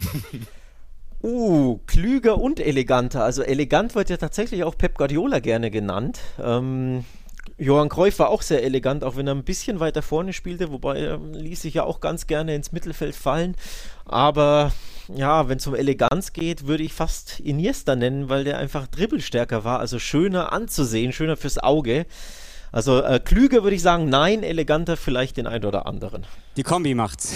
Uh, 1.25 1.79
klüger 1.87 2.39
und 2.39 2.59
eleganter. 2.59 3.23
Also 3.23 3.45
elegant 3.45 3.95
wird 3.95 4.11
ja 4.11 4.17
tatsächlich 4.17 4.65
auch 4.65 4.77
Pep 4.77 4.99
Guardiola 4.99 5.39
gerne 5.39 5.71
genannt. 5.71 6.19
Ähm, 6.43 7.05
Johann 7.59 7.91
Cruyff 7.91 8.19
war 8.19 8.29
auch 8.29 8.43
sehr 8.43 8.65
elegant, 8.65 9.05
auch 9.05 9.15
wenn 9.15 9.29
er 9.29 9.35
ein 9.37 9.45
bisschen 9.45 9.79
weiter 9.79 10.03
vorne 10.03 10.33
spielte, 10.33 10.73
wobei 10.73 10.99
er 10.99 11.19
ließ 11.19 11.63
sich 11.63 11.75
ja 11.75 11.85
auch 11.85 12.01
ganz 12.01 12.27
gerne 12.27 12.57
ins 12.57 12.73
Mittelfeld 12.73 13.15
fallen. 13.15 13.55
Aber 14.05 14.73
ja, 15.09 15.49
wenn 15.49 15.59
es 15.59 15.67
um 15.67 15.75
Eleganz 15.75 16.33
geht, 16.33 16.67
würde 16.67 16.83
ich 16.83 16.93
fast 16.93 17.41
Iniesta 17.41 17.97
nennen, 17.97 18.29
weil 18.29 18.45
der 18.45 18.59
einfach 18.59 18.87
dribbelstärker 18.87 19.65
war, 19.65 19.81
also 19.81 19.99
schöner 19.99 20.53
anzusehen, 20.53 21.13
schöner 21.13 21.37
fürs 21.37 21.59
Auge. 21.59 22.07
Also 22.73 23.03
äh, 23.03 23.21
klüger 23.23 23.63
würde 23.63 23.77
ich 23.77 23.83
sagen, 23.83 24.09
nein, 24.09 24.43
eleganter 24.43 24.97
vielleicht 24.97 25.37
den 25.37 25.47
einen 25.47 25.67
oder 25.67 25.85
anderen. 25.87 26.25
Die 26.57 26.63
Kombi 26.63 26.95
macht's. 26.95 27.35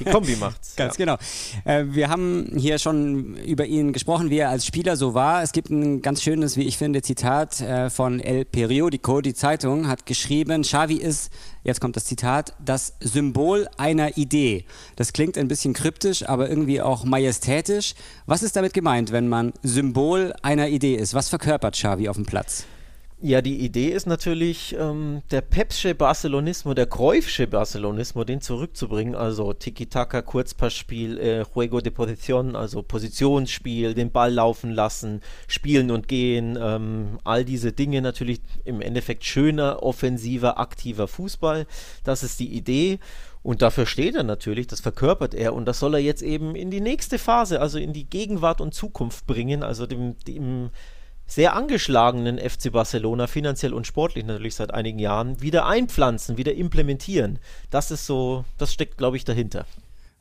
Die 0.00 0.04
Kombi 0.04 0.36
macht's. 0.36 0.74
Ganz 0.76 0.96
ja. 0.96 1.04
genau. 1.04 1.18
Äh, 1.64 1.84
wir 1.94 2.08
haben 2.08 2.50
hier 2.56 2.78
schon 2.78 3.36
über 3.36 3.66
ihn 3.66 3.92
gesprochen, 3.92 4.30
wie 4.30 4.38
er 4.38 4.48
als 4.48 4.64
Spieler 4.64 4.96
so 4.96 5.12
war. 5.12 5.42
Es 5.42 5.52
gibt 5.52 5.68
ein 5.68 6.00
ganz 6.00 6.22
schönes, 6.22 6.56
wie 6.56 6.62
ich 6.62 6.78
finde, 6.78 7.02
Zitat 7.02 7.60
äh, 7.60 7.90
von 7.90 8.20
El 8.20 8.46
Periodico, 8.46 9.20
die 9.20 9.34
Zeitung, 9.34 9.86
hat 9.86 10.06
geschrieben, 10.06 10.62
Xavi 10.62 10.96
ist, 10.96 11.30
jetzt 11.62 11.80
kommt 11.80 11.96
das 11.96 12.06
Zitat, 12.06 12.54
das 12.64 12.94
Symbol 13.00 13.68
einer 13.76 14.16
Idee. 14.16 14.64
Das 14.96 15.12
klingt 15.12 15.36
ein 15.36 15.48
bisschen 15.48 15.74
kryptisch, 15.74 16.26
aber 16.26 16.48
irgendwie 16.48 16.80
auch 16.80 17.04
majestätisch. 17.04 17.94
Was 18.24 18.42
ist 18.42 18.56
damit 18.56 18.72
gemeint, 18.72 19.12
wenn 19.12 19.28
man 19.28 19.52
Symbol 19.62 20.34
einer 20.42 20.68
Idee 20.68 20.94
ist? 20.94 21.12
Was 21.12 21.28
verkörpert 21.28 21.74
Xavi 21.74 22.08
auf 22.08 22.16
dem 22.16 22.24
Platz? 22.24 22.64
Ja, 23.22 23.42
die 23.42 23.60
Idee 23.60 23.88
ist 23.88 24.06
natürlich, 24.06 24.74
ähm, 24.78 25.20
der 25.30 25.42
Pepsche 25.42 25.94
Barcelonismo, 25.94 26.72
der 26.72 26.86
Cruyffsche 26.86 27.46
Barcelonismo, 27.46 28.24
den 28.24 28.40
zurückzubringen. 28.40 29.14
Also 29.14 29.52
Tiki-Taka, 29.52 30.22
Kurzpassspiel, 30.22 31.18
äh, 31.18 31.44
Juego 31.54 31.82
de 31.82 31.92
Posición, 31.92 32.56
also 32.56 32.82
Positionsspiel, 32.82 33.92
den 33.92 34.10
Ball 34.10 34.32
laufen 34.32 34.70
lassen, 34.70 35.20
spielen 35.48 35.90
und 35.90 36.08
gehen. 36.08 36.58
Ähm, 36.58 37.18
all 37.22 37.44
diese 37.44 37.72
Dinge 37.72 38.00
natürlich 38.00 38.40
im 38.64 38.80
Endeffekt 38.80 39.26
schöner, 39.26 39.82
offensiver, 39.82 40.58
aktiver 40.58 41.06
Fußball. 41.06 41.66
Das 42.04 42.22
ist 42.22 42.40
die 42.40 42.56
Idee. 42.56 43.00
Und 43.42 43.60
dafür 43.60 43.84
steht 43.84 44.14
er 44.14 44.22
natürlich, 44.22 44.66
das 44.66 44.80
verkörpert 44.80 45.34
er 45.34 45.52
und 45.52 45.66
das 45.66 45.78
soll 45.78 45.94
er 45.94 46.00
jetzt 46.00 46.22
eben 46.22 46.54
in 46.54 46.70
die 46.70 46.80
nächste 46.80 47.18
Phase, 47.18 47.60
also 47.60 47.78
in 47.78 47.92
die 47.92 48.08
Gegenwart 48.08 48.62
und 48.62 48.72
Zukunft 48.72 49.26
bringen, 49.26 49.62
also 49.62 49.86
dem, 49.86 50.16
dem 50.26 50.70
sehr 51.30 51.54
angeschlagenen 51.54 52.38
FC 52.38 52.72
Barcelona, 52.72 53.28
finanziell 53.28 53.72
und 53.72 53.86
sportlich 53.86 54.24
natürlich 54.24 54.56
seit 54.56 54.74
einigen 54.74 54.98
Jahren, 54.98 55.40
wieder 55.40 55.64
einpflanzen, 55.64 56.36
wieder 56.36 56.54
implementieren. 56.54 57.38
Das 57.70 57.92
ist 57.92 58.04
so, 58.04 58.44
das 58.58 58.72
steckt, 58.72 58.98
glaube 58.98 59.16
ich, 59.16 59.24
dahinter. 59.24 59.64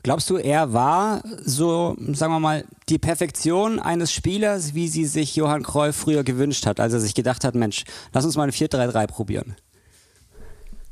Glaubst 0.04 0.30
du, 0.30 0.38
er 0.38 0.72
war 0.72 1.24
so, 1.44 1.98
sagen 2.14 2.32
wir 2.32 2.40
mal, 2.40 2.64
die 2.88 3.00
Perfektion 3.00 3.80
eines 3.80 4.14
Spielers, 4.14 4.74
wie 4.74 4.88
sie 4.88 5.06
sich 5.06 5.36
Johann 5.36 5.64
Cruyff 5.64 5.96
früher 5.96 6.24
gewünscht 6.24 6.66
hat, 6.66 6.80
als 6.80 6.94
er 6.94 7.00
sich 7.00 7.16
gedacht 7.16 7.44
hat, 7.44 7.56
Mensch, 7.56 7.84
lass 8.14 8.24
uns 8.24 8.38
mal 8.38 8.44
ein 8.44 8.52
4-3-3 8.52 9.08
probieren? 9.08 9.56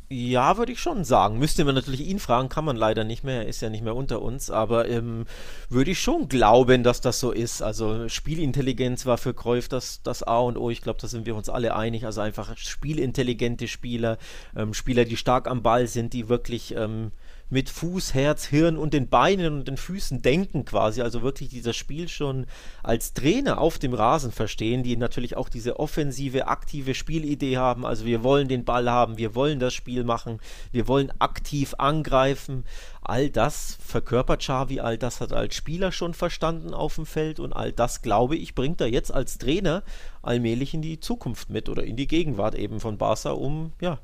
Ja, 0.09 0.57
würde 0.57 0.71
ich 0.71 0.79
schon 0.79 1.03
sagen. 1.03 1.37
Müsste 1.37 1.65
man 1.65 1.75
natürlich 1.75 1.99
ihn 2.07 2.19
fragen, 2.19 2.47
kann 2.47 2.63
man 2.63 2.77
leider 2.77 3.03
nicht 3.03 3.25
mehr, 3.25 3.41
er 3.41 3.47
ist 3.49 3.61
ja 3.61 3.69
nicht 3.69 3.83
mehr 3.83 3.95
unter 3.95 4.21
uns, 4.21 4.49
aber 4.49 4.87
ähm, 4.87 5.25
würde 5.67 5.91
ich 5.91 5.99
schon 5.99 6.29
glauben, 6.29 6.83
dass 6.83 7.01
das 7.01 7.19
so 7.19 7.31
ist. 7.33 7.61
Also 7.61 8.07
Spielintelligenz 8.07 9.05
war 9.05 9.17
für 9.17 9.33
Kräuf 9.33 9.67
das, 9.67 10.01
das 10.03 10.23
A 10.23 10.39
und 10.39 10.55
O, 10.57 10.69
ich 10.69 10.81
glaube, 10.81 10.99
da 11.01 11.09
sind 11.09 11.25
wir 11.25 11.35
uns 11.35 11.49
alle 11.49 11.75
einig. 11.75 12.05
Also 12.05 12.21
einfach 12.21 12.55
spielintelligente 12.57 13.67
Spieler, 13.67 14.17
ähm, 14.55 14.73
Spieler, 14.73 15.03
die 15.03 15.17
stark 15.17 15.45
am 15.49 15.61
Ball 15.61 15.87
sind, 15.87 16.13
die 16.13 16.29
wirklich 16.29 16.73
ähm, 16.73 17.11
mit 17.49 17.69
Fuß, 17.69 18.13
Herz, 18.13 18.45
Hirn 18.45 18.77
und 18.77 18.93
den 18.93 19.07
Beinen 19.07 19.59
und 19.59 19.67
den 19.67 19.77
Füßen 19.77 20.21
denken 20.21 20.65
quasi, 20.65 21.01
also 21.01 21.21
wirklich 21.21 21.49
dieses 21.49 21.75
Spiel 21.75 22.09
schon 22.09 22.45
als 22.83 23.13
Trainer 23.13 23.59
auf 23.59 23.79
dem 23.79 23.93
Rasen 23.93 24.31
verstehen, 24.31 24.83
die 24.83 24.97
natürlich 24.97 25.37
auch 25.37 25.47
diese 25.47 25.79
offensive, 25.79 26.47
aktive 26.47 26.93
Spielidee 26.93 27.57
haben, 27.57 27.85
also 27.85 28.05
wir 28.05 28.23
wollen 28.23 28.49
den 28.49 28.65
Ball 28.65 28.89
haben, 28.89 29.17
wir 29.17 29.33
wollen 29.33 29.59
das 29.59 29.73
Spiel 29.73 30.03
machen, 30.03 30.39
wir 30.71 30.87
wollen 30.87 31.11
aktiv 31.19 31.73
angreifen, 31.77 32.65
all 33.01 33.29
das 33.29 33.77
verkörpert 33.79 34.41
Xavi, 34.41 34.81
all 34.81 34.97
das 34.97 35.21
hat 35.21 35.31
er 35.31 35.37
als 35.37 35.55
Spieler 35.55 35.93
schon 35.93 36.13
verstanden 36.13 36.73
auf 36.73 36.95
dem 36.95 37.05
Feld 37.05 37.39
und 37.39 37.53
all 37.53 37.71
das, 37.71 38.01
glaube 38.01 38.35
ich, 38.35 38.55
bringt 38.55 38.81
er 38.81 38.87
jetzt 38.87 39.13
als 39.13 39.37
Trainer 39.37 39.83
allmählich 40.21 40.73
in 40.73 40.81
die 40.81 40.99
Zukunft 40.99 41.49
mit 41.49 41.69
oder 41.69 41.85
in 41.85 41.95
die 41.95 42.07
Gegenwart 42.07 42.55
eben 42.55 42.81
von 42.81 42.97
Barca, 42.97 43.31
um 43.31 43.71
ja, 43.79 43.99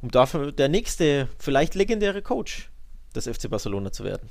um 0.00 0.10
dafür 0.10 0.52
der 0.52 0.68
nächste, 0.68 1.28
vielleicht 1.38 1.74
legendäre 1.74 2.22
Coach 2.22 2.70
des 3.18 3.36
FC 3.36 3.50
Barcelona 3.50 3.92
zu 3.92 4.04
werden. 4.04 4.28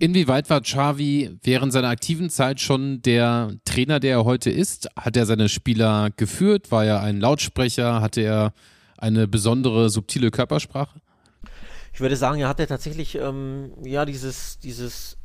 Inwieweit 0.00 0.48
war 0.48 0.60
Xavi 0.60 1.38
während 1.42 1.72
seiner 1.72 1.88
aktiven 1.88 2.30
Zeit 2.30 2.60
schon 2.60 3.02
der 3.02 3.52
Trainer, 3.64 3.98
der 3.98 4.12
er 4.12 4.24
heute 4.24 4.50
ist? 4.50 4.88
Hat 4.96 5.16
er 5.16 5.26
seine 5.26 5.48
Spieler 5.48 6.10
geführt? 6.16 6.70
War 6.70 6.84
er 6.84 7.00
ein 7.00 7.20
Lautsprecher? 7.20 8.00
Hatte 8.00 8.20
er 8.20 8.52
eine 8.96 9.26
besondere, 9.26 9.90
subtile 9.90 10.30
Körpersprache? 10.30 11.00
Ich 11.92 12.00
würde 12.00 12.14
sagen, 12.14 12.40
er 12.40 12.48
hatte 12.48 12.66
tatsächlich 12.68 13.16
ähm, 13.16 13.72
ja 13.84 14.04
dieses, 14.04 14.60
dieses 14.60 15.16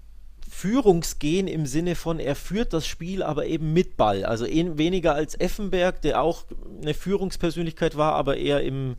Führungsgehen 0.49 1.47
im 1.47 1.67
Sinne 1.67 1.95
von, 1.95 2.19
er 2.19 2.35
führt 2.35 2.73
das 2.73 2.87
Spiel, 2.87 3.21
aber 3.21 3.45
eben 3.45 3.73
mit 3.73 3.97
Ball. 3.97 4.25
Also 4.25 4.45
weniger 4.45 5.13
als 5.13 5.39
Effenberg, 5.39 6.01
der 6.01 6.21
auch 6.21 6.45
eine 6.81 6.95
Führungspersönlichkeit 6.95 7.95
war, 7.95 8.13
aber 8.13 8.37
eher 8.37 8.61
im, 8.61 8.95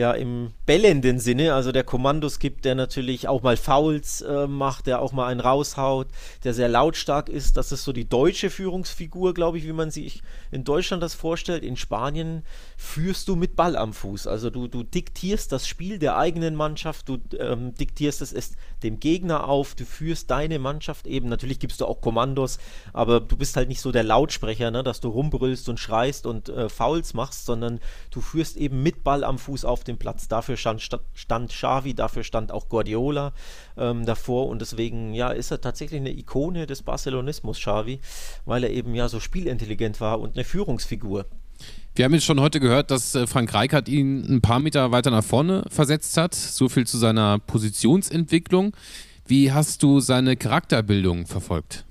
ja 0.00 0.12
im 0.12 0.50
bellenden 0.66 1.20
Sinne, 1.20 1.54
also 1.54 1.70
der 1.70 1.84
Kommandos 1.84 2.38
gibt, 2.38 2.64
der 2.64 2.74
natürlich 2.74 3.28
auch 3.28 3.42
mal 3.42 3.56
Fouls 3.56 4.22
äh, 4.22 4.46
macht, 4.46 4.86
der 4.86 5.00
auch 5.00 5.12
mal 5.12 5.28
einen 5.28 5.40
raushaut, 5.40 6.08
der 6.42 6.54
sehr 6.54 6.68
lautstark 6.68 7.28
ist. 7.28 7.56
Das 7.56 7.70
ist 7.70 7.84
so 7.84 7.92
die 7.92 8.08
deutsche 8.08 8.50
Führungsfigur, 8.50 9.34
glaube 9.34 9.58
ich, 9.58 9.64
wie 9.64 9.72
man 9.72 9.90
sich 9.90 10.22
in 10.50 10.64
Deutschland 10.64 11.02
das 11.02 11.14
vorstellt. 11.14 11.62
In 11.62 11.76
Spanien 11.76 12.42
führst 12.80 13.28
du 13.28 13.36
mit 13.36 13.56
Ball 13.56 13.76
am 13.76 13.92
Fuß. 13.92 14.26
Also 14.26 14.48
du, 14.48 14.66
du 14.66 14.82
diktierst 14.82 15.52
das 15.52 15.68
Spiel 15.68 15.98
der 15.98 16.16
eigenen 16.16 16.56
Mannschaft, 16.56 17.10
du 17.10 17.18
ähm, 17.38 17.74
diktierst 17.74 18.22
es 18.22 18.54
dem 18.82 18.98
Gegner 18.98 19.48
auf, 19.48 19.74
du 19.74 19.84
führst 19.84 20.30
deine 20.30 20.58
Mannschaft 20.58 21.06
eben. 21.06 21.28
Natürlich 21.28 21.58
gibst 21.58 21.82
du 21.82 21.86
auch 21.86 22.00
Kommandos, 22.00 22.58
aber 22.94 23.20
du 23.20 23.36
bist 23.36 23.54
halt 23.56 23.68
nicht 23.68 23.82
so 23.82 23.92
der 23.92 24.02
Lautsprecher, 24.02 24.70
ne, 24.70 24.82
dass 24.82 25.00
du 25.00 25.10
rumbrüllst 25.10 25.68
und 25.68 25.78
schreist 25.78 26.24
und 26.24 26.48
äh, 26.48 26.70
Fouls 26.70 27.12
machst, 27.12 27.44
sondern 27.44 27.80
du 28.10 28.22
führst 28.22 28.56
eben 28.56 28.82
mit 28.82 29.04
Ball 29.04 29.24
am 29.24 29.38
Fuß 29.38 29.66
auf 29.66 29.84
dem 29.84 29.98
Platz. 29.98 30.26
Dafür 30.26 30.56
stand, 30.56 30.82
stand 31.12 31.50
Xavi, 31.50 31.92
dafür 31.92 32.24
stand 32.24 32.50
auch 32.50 32.70
Guardiola 32.70 33.34
ähm, 33.76 34.06
davor 34.06 34.46
und 34.46 34.62
deswegen 34.62 35.12
ja, 35.12 35.28
ist 35.28 35.50
er 35.50 35.60
tatsächlich 35.60 36.00
eine 36.00 36.16
Ikone 36.16 36.66
des 36.66 36.82
Barcelonismus, 36.82 37.58
Xavi, 37.58 38.00
weil 38.46 38.64
er 38.64 38.70
eben 38.70 38.94
ja 38.94 39.10
so 39.10 39.20
spielintelligent 39.20 40.00
war 40.00 40.18
und 40.18 40.34
eine 40.34 40.44
Führungsfigur. 40.44 41.26
Wir 41.94 42.04
haben 42.04 42.14
jetzt 42.14 42.24
schon 42.24 42.40
heute 42.40 42.60
gehört, 42.60 42.90
dass 42.90 43.14
äh, 43.14 43.26
Frank 43.26 43.52
Reichardt 43.52 43.88
ihn 43.88 44.24
ein 44.24 44.40
paar 44.40 44.60
Meter 44.60 44.92
weiter 44.92 45.10
nach 45.10 45.24
vorne 45.24 45.64
versetzt 45.68 46.16
hat. 46.16 46.34
So 46.34 46.68
viel 46.68 46.86
zu 46.86 46.98
seiner 46.98 47.38
Positionsentwicklung. 47.40 48.76
Wie 49.26 49.52
hast 49.52 49.82
du 49.82 50.00
seine 50.00 50.36
Charakterbildung 50.36 51.26
verfolgt? 51.26 51.84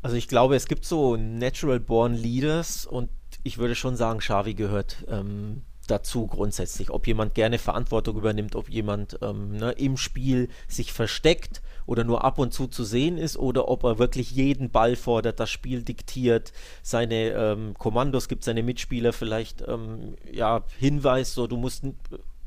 Also 0.00 0.16
ich 0.16 0.28
glaube, 0.28 0.56
es 0.56 0.66
gibt 0.66 0.84
so 0.84 1.16
Natural 1.16 1.80
Born 1.80 2.14
Leaders 2.14 2.86
und 2.86 3.10
ich 3.42 3.58
würde 3.58 3.74
schon 3.74 3.96
sagen, 3.96 4.20
Xavi 4.20 4.54
gehört 4.54 5.04
ähm, 5.08 5.62
dazu 5.90 6.26
grundsätzlich. 6.26 6.90
Ob 6.90 7.06
jemand 7.06 7.34
gerne 7.34 7.58
Verantwortung 7.58 8.16
übernimmt, 8.16 8.54
ob 8.54 8.68
jemand 8.68 9.18
ähm, 9.22 9.56
ne, 9.56 9.72
im 9.72 9.96
Spiel 9.96 10.48
sich 10.68 10.92
versteckt 10.92 11.62
oder 11.86 12.04
nur 12.04 12.24
ab 12.24 12.38
und 12.38 12.52
zu 12.52 12.66
zu 12.66 12.84
sehen 12.84 13.18
ist 13.18 13.36
oder 13.36 13.68
ob 13.68 13.84
er 13.84 13.98
wirklich 13.98 14.30
jeden 14.30 14.70
Ball 14.70 14.94
fordert, 14.96 15.40
das 15.40 15.50
Spiel 15.50 15.82
diktiert, 15.82 16.52
seine 16.82 17.30
ähm, 17.30 17.74
Kommandos 17.74 18.28
gibt, 18.28 18.44
seine 18.44 18.62
Mitspieler 18.62 19.12
vielleicht 19.12 19.66
ähm, 19.66 20.16
ja, 20.30 20.64
hinweist, 20.78 21.34
so 21.34 21.46
du 21.46 21.56
musst 21.56 21.84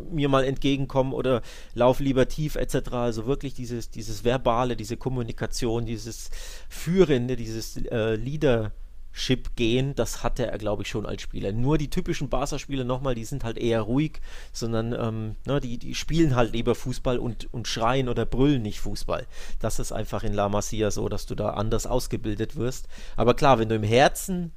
mir 0.09 0.29
mal 0.29 0.43
entgegenkommen 0.43 1.13
oder 1.13 1.41
lauf 1.73 1.99
lieber 1.99 2.27
tief 2.27 2.55
etc. 2.55 2.91
Also 2.93 3.25
wirklich 3.25 3.53
dieses, 3.53 3.89
dieses 3.89 4.23
Verbale, 4.23 4.75
diese 4.75 4.97
Kommunikation, 4.97 5.85
dieses 5.85 6.29
Führende, 6.69 7.35
dieses 7.35 7.77
äh, 7.77 8.15
Leader 8.15 8.71
Chip 9.13 9.55
gehen, 9.55 9.93
das 9.95 10.23
hatte 10.23 10.47
er, 10.47 10.57
glaube 10.57 10.83
ich, 10.83 10.89
schon 10.89 11.05
als 11.05 11.21
Spieler. 11.21 11.51
Nur 11.51 11.77
die 11.77 11.89
typischen 11.89 12.29
Barca-Spieler 12.29 12.83
nochmal, 12.83 13.15
die 13.15 13.25
sind 13.25 13.43
halt 13.43 13.57
eher 13.57 13.81
ruhig, 13.81 14.21
sondern 14.53 14.93
ähm, 14.93 15.35
ne, 15.45 15.59
die, 15.59 15.77
die 15.77 15.95
spielen 15.95 16.35
halt 16.35 16.53
lieber 16.53 16.75
Fußball 16.75 17.19
und, 17.19 17.53
und 17.53 17.67
schreien 17.67 18.09
oder 18.09 18.25
brüllen 18.25 18.61
nicht 18.61 18.79
Fußball. 18.79 19.27
Das 19.59 19.79
ist 19.79 19.91
einfach 19.91 20.23
in 20.23 20.33
La 20.33 20.49
Masia 20.49 20.91
so, 20.91 21.09
dass 21.09 21.25
du 21.25 21.35
da 21.35 21.51
anders 21.51 21.85
ausgebildet 21.85 22.55
wirst. 22.55 22.87
Aber 23.15 23.33
klar, 23.33 23.59
wenn 23.59 23.69
du 23.69 23.75
im 23.75 23.83
Herzen 23.83 24.51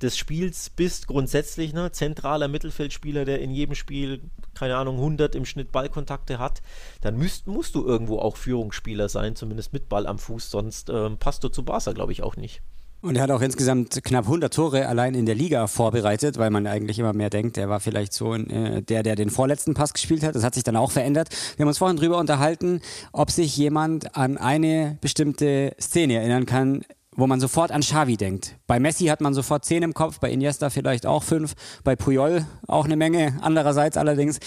des 0.00 0.16
Spiels 0.16 0.70
bist, 0.70 1.06
grundsätzlich, 1.06 1.72
ne, 1.72 1.92
zentraler 1.92 2.48
Mittelfeldspieler, 2.48 3.24
der 3.24 3.40
in 3.40 3.50
jedem 3.50 3.74
Spiel, 3.74 4.22
keine 4.54 4.76
Ahnung, 4.76 4.96
100 4.96 5.34
im 5.34 5.44
Schnitt 5.44 5.72
Ballkontakte 5.72 6.38
hat, 6.38 6.62
dann 7.02 7.16
müsst, 7.16 7.46
musst 7.46 7.74
du 7.74 7.84
irgendwo 7.84 8.18
auch 8.18 8.36
Führungsspieler 8.36 9.08
sein, 9.08 9.36
zumindest 9.36 9.72
mit 9.72 9.88
Ball 9.88 10.06
am 10.06 10.18
Fuß, 10.18 10.50
sonst 10.50 10.88
ähm, 10.88 11.18
passt 11.18 11.44
du 11.44 11.48
zu 11.48 11.64
Barca, 11.64 11.92
glaube 11.92 12.12
ich, 12.12 12.22
auch 12.22 12.36
nicht. 12.36 12.62
Und 13.02 13.16
er 13.16 13.22
hat 13.22 13.30
auch 13.30 13.40
insgesamt 13.40 14.04
knapp 14.04 14.26
100 14.26 14.52
Tore 14.52 14.86
allein 14.86 15.14
in 15.14 15.24
der 15.24 15.34
Liga 15.34 15.66
vorbereitet, 15.66 16.36
weil 16.36 16.50
man 16.50 16.66
eigentlich 16.66 16.98
immer 16.98 17.14
mehr 17.14 17.30
denkt, 17.30 17.56
er 17.56 17.70
war 17.70 17.80
vielleicht 17.80 18.12
so 18.12 18.34
äh, 18.34 18.82
der, 18.82 19.02
der 19.02 19.16
den 19.16 19.30
vorletzten 19.30 19.72
Pass 19.72 19.94
gespielt 19.94 20.22
hat. 20.22 20.34
Das 20.34 20.44
hat 20.44 20.54
sich 20.54 20.64
dann 20.64 20.76
auch 20.76 20.90
verändert. 20.90 21.30
Wir 21.56 21.64
haben 21.64 21.68
uns 21.68 21.78
vorhin 21.78 21.96
darüber 21.96 22.18
unterhalten, 22.18 22.82
ob 23.12 23.30
sich 23.30 23.56
jemand 23.56 24.16
an 24.16 24.36
eine 24.36 24.98
bestimmte 25.00 25.74
Szene 25.80 26.16
erinnern 26.16 26.44
kann, 26.44 26.82
wo 27.16 27.26
man 27.26 27.40
sofort 27.40 27.72
an 27.72 27.80
Xavi 27.80 28.18
denkt. 28.18 28.56
Bei 28.66 28.78
Messi 28.78 29.06
hat 29.06 29.22
man 29.22 29.32
sofort 29.32 29.64
zehn 29.64 29.82
im 29.82 29.94
Kopf, 29.94 30.20
bei 30.20 30.30
Iniesta 30.30 30.68
vielleicht 30.68 31.06
auch 31.06 31.22
fünf, 31.22 31.54
bei 31.84 31.96
Puyol 31.96 32.44
auch 32.68 32.84
eine 32.84 32.96
Menge. 32.96 33.38
Andererseits 33.40 33.96
allerdings 33.96 34.40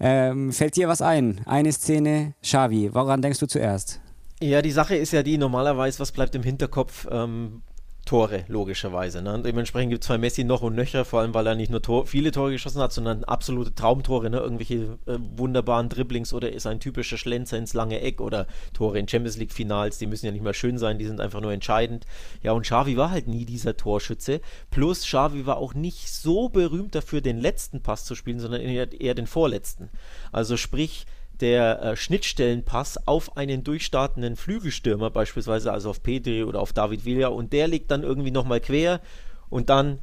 ähm, 0.00 0.52
fällt 0.52 0.76
dir 0.76 0.88
was 0.88 1.02
ein? 1.02 1.42
Eine 1.44 1.72
Szene 1.72 2.34
Xavi. 2.42 2.94
Woran 2.94 3.20
denkst 3.20 3.38
du 3.38 3.46
zuerst? 3.46 4.00
Ja, 4.40 4.62
die 4.62 4.70
Sache 4.70 4.96
ist 4.96 5.12
ja 5.12 5.22
die, 5.22 5.36
normalerweise, 5.36 5.98
was 6.00 6.12
bleibt 6.12 6.34
im 6.34 6.42
Hinterkopf? 6.42 7.06
Ähm, 7.10 7.62
Tore, 8.08 8.44
logischerweise. 8.48 9.20
Ne? 9.20 9.34
Und 9.34 9.44
dementsprechend 9.44 9.90
gibt 9.90 10.02
es 10.02 10.08
bei 10.08 10.16
Messi 10.16 10.42
noch 10.42 10.62
und 10.62 10.74
nöcher, 10.74 11.04
vor 11.04 11.20
allem 11.20 11.34
weil 11.34 11.46
er 11.46 11.54
nicht 11.54 11.70
nur 11.70 11.82
Tor, 11.82 12.06
viele 12.06 12.32
Tore 12.32 12.52
geschossen 12.52 12.80
hat, 12.80 12.90
sondern 12.90 13.22
absolute 13.24 13.74
Traumtore, 13.74 14.30
ne? 14.30 14.38
irgendwelche 14.38 14.98
äh, 15.04 15.18
wunderbaren 15.36 15.90
Dribblings 15.90 16.32
oder 16.32 16.50
ist 16.50 16.66
ein 16.66 16.80
typischer 16.80 17.18
Schlenzer 17.18 17.58
ins 17.58 17.74
lange 17.74 18.00
Eck 18.00 18.22
oder 18.22 18.46
Tore 18.72 18.98
in 18.98 19.06
Champions 19.06 19.36
League 19.36 19.52
Finals, 19.52 19.98
die 19.98 20.06
müssen 20.06 20.24
ja 20.24 20.32
nicht 20.32 20.42
mal 20.42 20.54
schön 20.54 20.78
sein, 20.78 20.98
die 20.98 21.04
sind 21.04 21.20
einfach 21.20 21.42
nur 21.42 21.52
entscheidend. 21.52 22.06
Ja, 22.42 22.52
und 22.52 22.62
Xavi 22.62 22.96
war 22.96 23.10
halt 23.10 23.28
nie 23.28 23.44
dieser 23.44 23.76
Torschütze. 23.76 24.40
Plus 24.70 25.02
Xavi 25.02 25.44
war 25.44 25.58
auch 25.58 25.74
nicht 25.74 26.10
so 26.10 26.48
berühmt 26.48 26.94
dafür, 26.94 27.20
den 27.20 27.38
letzten 27.38 27.82
Pass 27.82 28.06
zu 28.06 28.14
spielen, 28.14 28.40
sondern 28.40 28.62
eher 28.62 29.14
den 29.14 29.26
vorletzten. 29.26 29.90
Also 30.32 30.56
sprich, 30.56 31.04
der 31.40 31.82
äh, 31.82 31.96
Schnittstellenpass 31.96 33.06
auf 33.06 33.36
einen 33.36 33.64
durchstartenden 33.64 34.36
Flügelstürmer, 34.36 35.10
beispielsweise 35.10 35.72
also 35.72 35.90
auf 35.90 36.02
Pedri 36.02 36.44
oder 36.44 36.60
auf 36.60 36.72
David 36.72 37.04
Villa, 37.04 37.28
und 37.28 37.52
der 37.52 37.68
liegt 37.68 37.90
dann 37.90 38.02
irgendwie 38.02 38.30
nochmal 38.30 38.60
quer 38.60 39.00
und 39.48 39.70
dann 39.70 40.00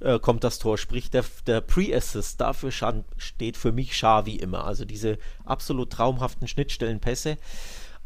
äh, 0.00 0.18
kommt 0.18 0.44
das 0.44 0.58
Tor. 0.58 0.78
Sprich, 0.78 1.10
der, 1.10 1.24
der 1.46 1.60
Pre-Assist, 1.60 2.40
dafür 2.40 2.72
steht 3.16 3.56
für 3.56 3.72
mich 3.72 3.90
Xavi 3.90 4.36
immer. 4.36 4.64
Also 4.64 4.84
diese 4.84 5.18
absolut 5.44 5.90
traumhaften 5.90 6.48
Schnittstellenpässe. 6.48 7.36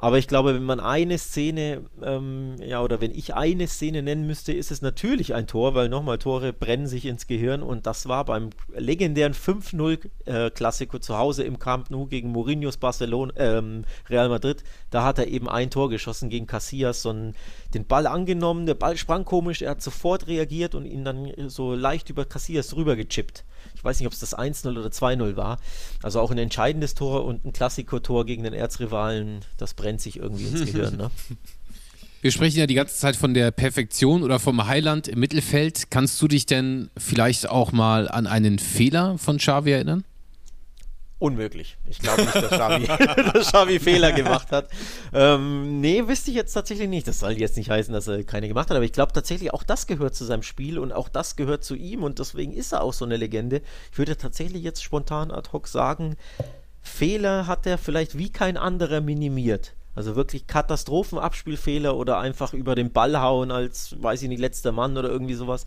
Aber 0.05 0.19
ich 0.19 0.29
glaube, 0.29 0.55
wenn 0.55 0.64
man 0.64 0.81
eine 0.81 1.17
Szene, 1.17 1.81
ähm, 2.03 2.57
ja, 2.61 2.83
oder 2.83 3.01
wenn 3.01 3.11
ich 3.11 3.33
eine 3.33 3.67
Szene 3.67 4.03
nennen 4.03 4.27
müsste, 4.27 4.53
ist 4.53 4.71
es 4.71 4.83
natürlich 4.83 5.35
ein 5.35 5.47
Tor, 5.47 5.75
weil 5.75 5.88
nochmal 5.88 6.19
Tore 6.19 6.53
brennen 6.53 6.87
sich 6.87 7.07
ins 7.07 7.27
Gehirn 7.27 7.62
und 7.62 7.87
das 7.87 8.07
war 8.07 8.27
beim 8.27 8.51
legendären 8.77 9.33
5-0-Klassiko 9.33 10.99
äh, 10.99 11.01
zu 11.01 11.17
Hause 11.17 11.45
im 11.45 11.59
Camp 11.59 11.88
Nou 11.90 12.05
gegen 12.05 12.33
Mourinhos 12.33 12.77
Barcelona, 12.77 13.33
ähm, 13.38 13.87
Real 14.11 14.29
Madrid. 14.29 14.62
Da 14.90 15.05
hat 15.05 15.19
er 15.19 15.27
eben 15.27 15.49
ein 15.49 15.71
Tor 15.71 15.88
geschossen 15.88 16.29
gegen 16.29 16.47
Casillas, 16.47 17.01
so 17.01 17.09
einen, 17.09 17.35
den 17.75 17.87
Ball 17.87 18.07
angenommen, 18.07 18.67
der 18.67 18.75
Ball 18.75 18.97
sprang 18.97 19.25
komisch, 19.25 19.63
er 19.63 19.73
hat 19.73 19.83
sofort 19.83 20.27
reagiert 20.27 20.75
und 20.75 20.87
ihn 20.87 21.05
dann 21.05 21.33
so 21.49 21.75
leicht 21.75 22.11
über 22.11 22.25
Casillas 22.25 22.75
rüber 22.77 22.97
gechippt. 22.97 23.45
Ich 23.75 23.85
weiß 23.85 23.99
nicht, 23.99 24.07
ob 24.07 24.13
es 24.13 24.21
das 24.21 24.37
1-0 24.37 24.79
oder 24.79 24.89
2-0 24.89 25.37
war. 25.37 25.59
Also 26.03 26.21
auch 26.21 26.31
ein 26.31 26.39
entscheidendes 26.39 26.95
Tor 26.95 27.25
und 27.25 27.45
ein 27.45 27.53
Klassiko-Tor 27.53 28.27
gegen 28.27 28.45
den 28.45 28.53
Erzrivalen, 28.53 29.41
das 29.57 29.75
brennt 29.75 30.01
sich 30.01 30.19
irgendwie 30.19 30.47
ins 30.47 30.65
Gehirn. 30.65 30.97
Ne? 30.97 31.11
Wir 32.23 32.31
sprechen 32.31 32.59
ja 32.59 32.67
die 32.67 32.75
ganze 32.75 32.97
Zeit 32.97 33.17
von 33.17 33.35
der 33.35 33.51
Perfektion 33.51 34.23
oder 34.23 34.39
vom 34.39 34.67
Heiland 34.67 35.09
im 35.09 35.21
Mittelfeld. 35.21 35.91
Kannst 35.91 36.23
du 36.23 36.27
dich 36.27 36.47
denn 36.47 36.89
vielleicht 36.97 37.51
auch 37.51 37.71
mal 37.73 38.09
an 38.09 38.27
einen 38.27 38.59
Fehler 38.59 39.19
von 39.19 39.37
Xavi 39.37 39.73
erinnern? 39.73 40.05
Unmöglich. 41.25 41.79
Ich 41.89 42.01
glaube 42.01 42.21
nicht, 42.21 42.35
dass 42.35 42.51
Xavi, 42.51 42.87
dass 43.33 43.47
Xavi 43.47 43.81
Fehler 43.81 44.13
gemacht 44.13 44.53
hat. 44.53 44.69
Ähm, 45.15 45.81
nee, 45.81 46.07
wüsste 46.07 46.29
ich 46.31 46.37
jetzt 46.37 46.53
tatsächlich 46.53 46.87
nicht. 46.87 47.09
Das 47.09 47.21
soll 47.21 47.33
jetzt 47.33 47.57
nicht 47.57 47.71
heißen, 47.71 47.95
dass 47.95 48.07
er 48.09 48.25
keine 48.25 48.47
gemacht 48.47 48.69
hat, 48.69 48.77
aber 48.77 48.85
ich 48.85 48.93
glaube 48.93 49.15
tatsächlich, 49.15 49.51
auch 49.55 49.63
das 49.63 49.87
gehört 49.87 50.15
zu 50.15 50.27
seinem 50.27 50.43
Spiel 50.43 50.79
und 50.79 50.93
auch 50.93 51.09
das 51.09 51.35
gehört 51.35 51.65
zu 51.65 51.77
ihm 51.77 52.03
und 52.03 52.19
deswegen 52.19 52.53
ist 52.53 52.73
er 52.73 52.83
auch 52.83 52.93
so 52.93 53.07
eine 53.07 53.17
Legende. 53.17 53.63
Ich 53.91 53.97
würde 53.97 54.19
tatsächlich 54.19 54.63
jetzt 54.63 54.83
spontan 54.83 55.31
ad 55.31 55.49
hoc 55.55 55.67
sagen, 55.67 56.19
Fehler 56.83 57.47
hat 57.47 57.67
er 57.67 57.79
vielleicht 57.79 58.19
wie 58.19 58.31
kein 58.31 58.59
anderer 58.59 59.01
minimiert. 59.01 59.73
Also 59.95 60.17
wirklich 60.17 60.47
Katastrophenabspielfehler 60.47 61.97
oder 61.97 62.19
einfach 62.19 62.53
über 62.53 62.75
den 62.75 62.93
Ball 62.93 63.21
hauen 63.21 63.51
als, 63.51 63.97
weiß 64.01 64.23
ich 64.23 64.29
nicht, 64.29 64.41
letzter 64.41 64.73
Mann 64.73 64.97
oder 64.97 65.09
irgendwie 65.09 65.35
sowas 65.35 65.67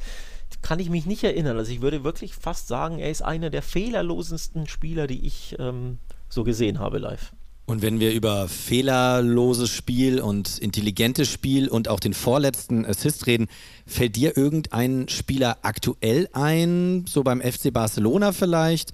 kann 0.62 0.80
ich 0.80 0.90
mich 0.90 1.06
nicht 1.06 1.24
erinnern. 1.24 1.58
Also 1.58 1.72
ich 1.72 1.82
würde 1.82 2.04
wirklich 2.04 2.34
fast 2.34 2.68
sagen, 2.68 3.00
er 3.00 3.12
ist 3.12 3.22
einer 3.22 3.50
der 3.50 3.62
fehlerlosesten 3.62 4.68
Spieler, 4.68 5.08
die 5.08 5.26
ich 5.26 5.56
ähm, 5.60 6.00
so 6.30 6.44
gesehen 6.44 6.80
habe 6.80 6.98
live. 6.98 7.34
Und 7.66 7.82
wenn 7.82 8.00
wir 8.00 8.14
über 8.14 8.48
fehlerloses 8.48 9.70
Spiel 9.70 10.22
und 10.22 10.58
intelligentes 10.58 11.30
Spiel 11.30 11.68
und 11.68 11.90
auch 11.90 12.00
den 12.00 12.14
vorletzten 12.14 12.86
Assist 12.86 13.28
reden, 13.28 13.48
fällt 13.86 14.16
dir 14.16 14.38
irgendein 14.38 15.10
Spieler 15.10 15.58
aktuell 15.64 16.30
ein, 16.32 17.04
so 17.10 17.24
beim 17.24 17.42
FC 17.42 17.74
Barcelona 17.74 18.32
vielleicht, 18.32 18.94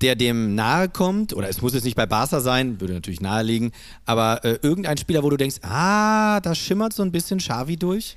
der 0.00 0.14
dem 0.14 0.54
nahe 0.54 0.88
kommt? 0.88 1.32
Oder 1.32 1.48
es 1.48 1.62
muss 1.62 1.74
jetzt 1.74 1.84
nicht 1.84 1.96
bei 1.96 2.06
Barca 2.06 2.40
sein, 2.40 2.80
würde 2.80 2.94
natürlich 2.94 3.20
nahe 3.20 3.42
liegen, 3.42 3.72
aber 4.04 4.44
äh, 4.44 4.58
irgendein 4.62 4.98
Spieler, 4.98 5.22
wo 5.22 5.30
du 5.30 5.36
denkst, 5.36 5.56
ah, 5.62 6.40
da 6.40 6.54
schimmert 6.54 6.92
so 6.92 7.02
ein 7.02 7.12
bisschen 7.12 7.38
Xavi 7.38 7.76
durch? 7.76 8.16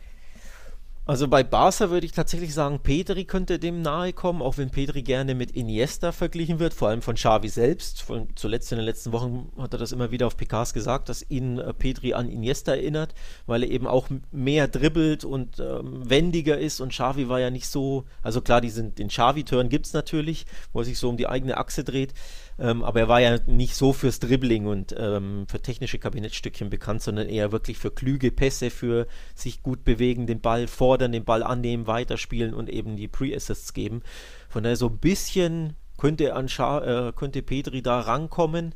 Also 1.09 1.27
bei 1.27 1.43
Barca 1.43 1.89
würde 1.89 2.05
ich 2.05 2.11
tatsächlich 2.11 2.53
sagen, 2.53 2.81
Pedri 2.83 3.25
könnte 3.25 3.57
dem 3.57 3.81
nahe 3.81 4.13
kommen, 4.13 4.43
auch 4.43 4.59
wenn 4.59 4.69
Pedri 4.69 5.01
gerne 5.01 5.33
mit 5.33 5.49
Iniesta 5.49 6.11
verglichen 6.11 6.59
wird, 6.59 6.71
vor 6.71 6.89
allem 6.89 7.01
von 7.01 7.15
Xavi 7.15 7.49
selbst. 7.49 8.03
Von, 8.03 8.27
zuletzt 8.35 8.71
in 8.71 8.77
den 8.77 8.85
letzten 8.85 9.11
Wochen 9.11 9.51
hat 9.57 9.73
er 9.73 9.79
das 9.79 9.91
immer 9.91 10.11
wieder 10.11 10.27
auf 10.27 10.37
PKs 10.37 10.71
gesagt, 10.71 11.09
dass 11.09 11.25
ihn 11.27 11.57
äh, 11.57 11.73
Pedri 11.73 12.13
an 12.13 12.29
Iniesta 12.29 12.75
erinnert, 12.75 13.15
weil 13.47 13.63
er 13.63 13.71
eben 13.71 13.87
auch 13.87 14.07
mehr 14.31 14.67
dribbelt 14.67 15.25
und 15.25 15.59
ähm, 15.59 16.07
wendiger 16.07 16.59
ist 16.59 16.79
und 16.79 16.89
Xavi 16.89 17.27
war 17.27 17.39
ja 17.39 17.49
nicht 17.49 17.65
so, 17.65 18.05
also 18.21 18.41
klar, 18.41 18.61
diesen, 18.61 18.93
den 18.93 19.07
Xavi-Turn 19.07 19.69
gibt 19.69 19.87
es 19.87 19.93
natürlich, 19.93 20.45
wo 20.73 20.81
er 20.81 20.85
sich 20.85 20.99
so 20.99 21.09
um 21.09 21.17
die 21.17 21.27
eigene 21.27 21.57
Achse 21.57 21.83
dreht, 21.83 22.13
ähm, 22.59 22.83
aber 22.83 22.99
er 22.99 23.07
war 23.07 23.21
ja 23.21 23.37
nicht 23.45 23.75
so 23.75 23.93
fürs 23.93 24.19
Dribbling 24.19 24.65
und 24.65 24.93
ähm, 24.97 25.45
für 25.47 25.61
technische 25.61 25.99
Kabinettstückchen 25.99 26.69
bekannt, 26.69 27.01
sondern 27.01 27.29
eher 27.29 27.51
wirklich 27.51 27.77
für 27.77 27.91
klüge 27.91 28.31
Pässe, 28.31 28.69
für 28.69 29.07
sich 29.35 29.63
gut 29.63 29.83
bewegen, 29.83 30.27
den 30.27 30.41
Ball 30.41 30.67
fordern, 30.67 31.11
den 31.11 31.25
Ball 31.25 31.43
annehmen, 31.43 31.87
weiterspielen 31.87 32.53
und 32.53 32.69
eben 32.69 32.97
die 32.97 33.07
Pre-Assists 33.07 33.73
geben. 33.73 34.01
Von 34.49 34.63
daher 34.63 34.75
so 34.75 34.87
ein 34.87 34.97
bisschen 34.97 35.75
könnte, 35.97 36.33
an 36.35 36.47
äh, 36.47 37.13
könnte 37.13 37.41
Petri 37.41 37.81
da 37.81 38.01
rankommen. 38.01 38.75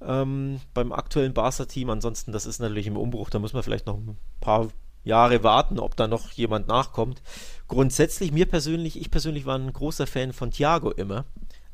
Ähm, 0.00 0.60
beim 0.74 0.92
aktuellen 0.92 1.34
Barca-Team. 1.34 1.90
Ansonsten, 1.90 2.30
das 2.32 2.46
ist 2.46 2.60
natürlich 2.60 2.86
im 2.86 2.96
Umbruch, 2.96 3.30
da 3.30 3.40
muss 3.40 3.52
man 3.52 3.64
vielleicht 3.64 3.86
noch 3.86 3.96
ein 3.96 4.16
paar 4.40 4.68
Jahre 5.02 5.42
warten, 5.42 5.80
ob 5.80 5.96
da 5.96 6.06
noch 6.06 6.30
jemand 6.32 6.68
nachkommt. 6.68 7.20
Grundsätzlich, 7.66 8.30
mir 8.30 8.46
persönlich, 8.46 9.00
ich 9.00 9.10
persönlich 9.10 9.44
war 9.44 9.58
ein 9.58 9.72
großer 9.72 10.06
Fan 10.06 10.32
von 10.32 10.50
Thiago 10.50 10.90
immer. 10.92 11.24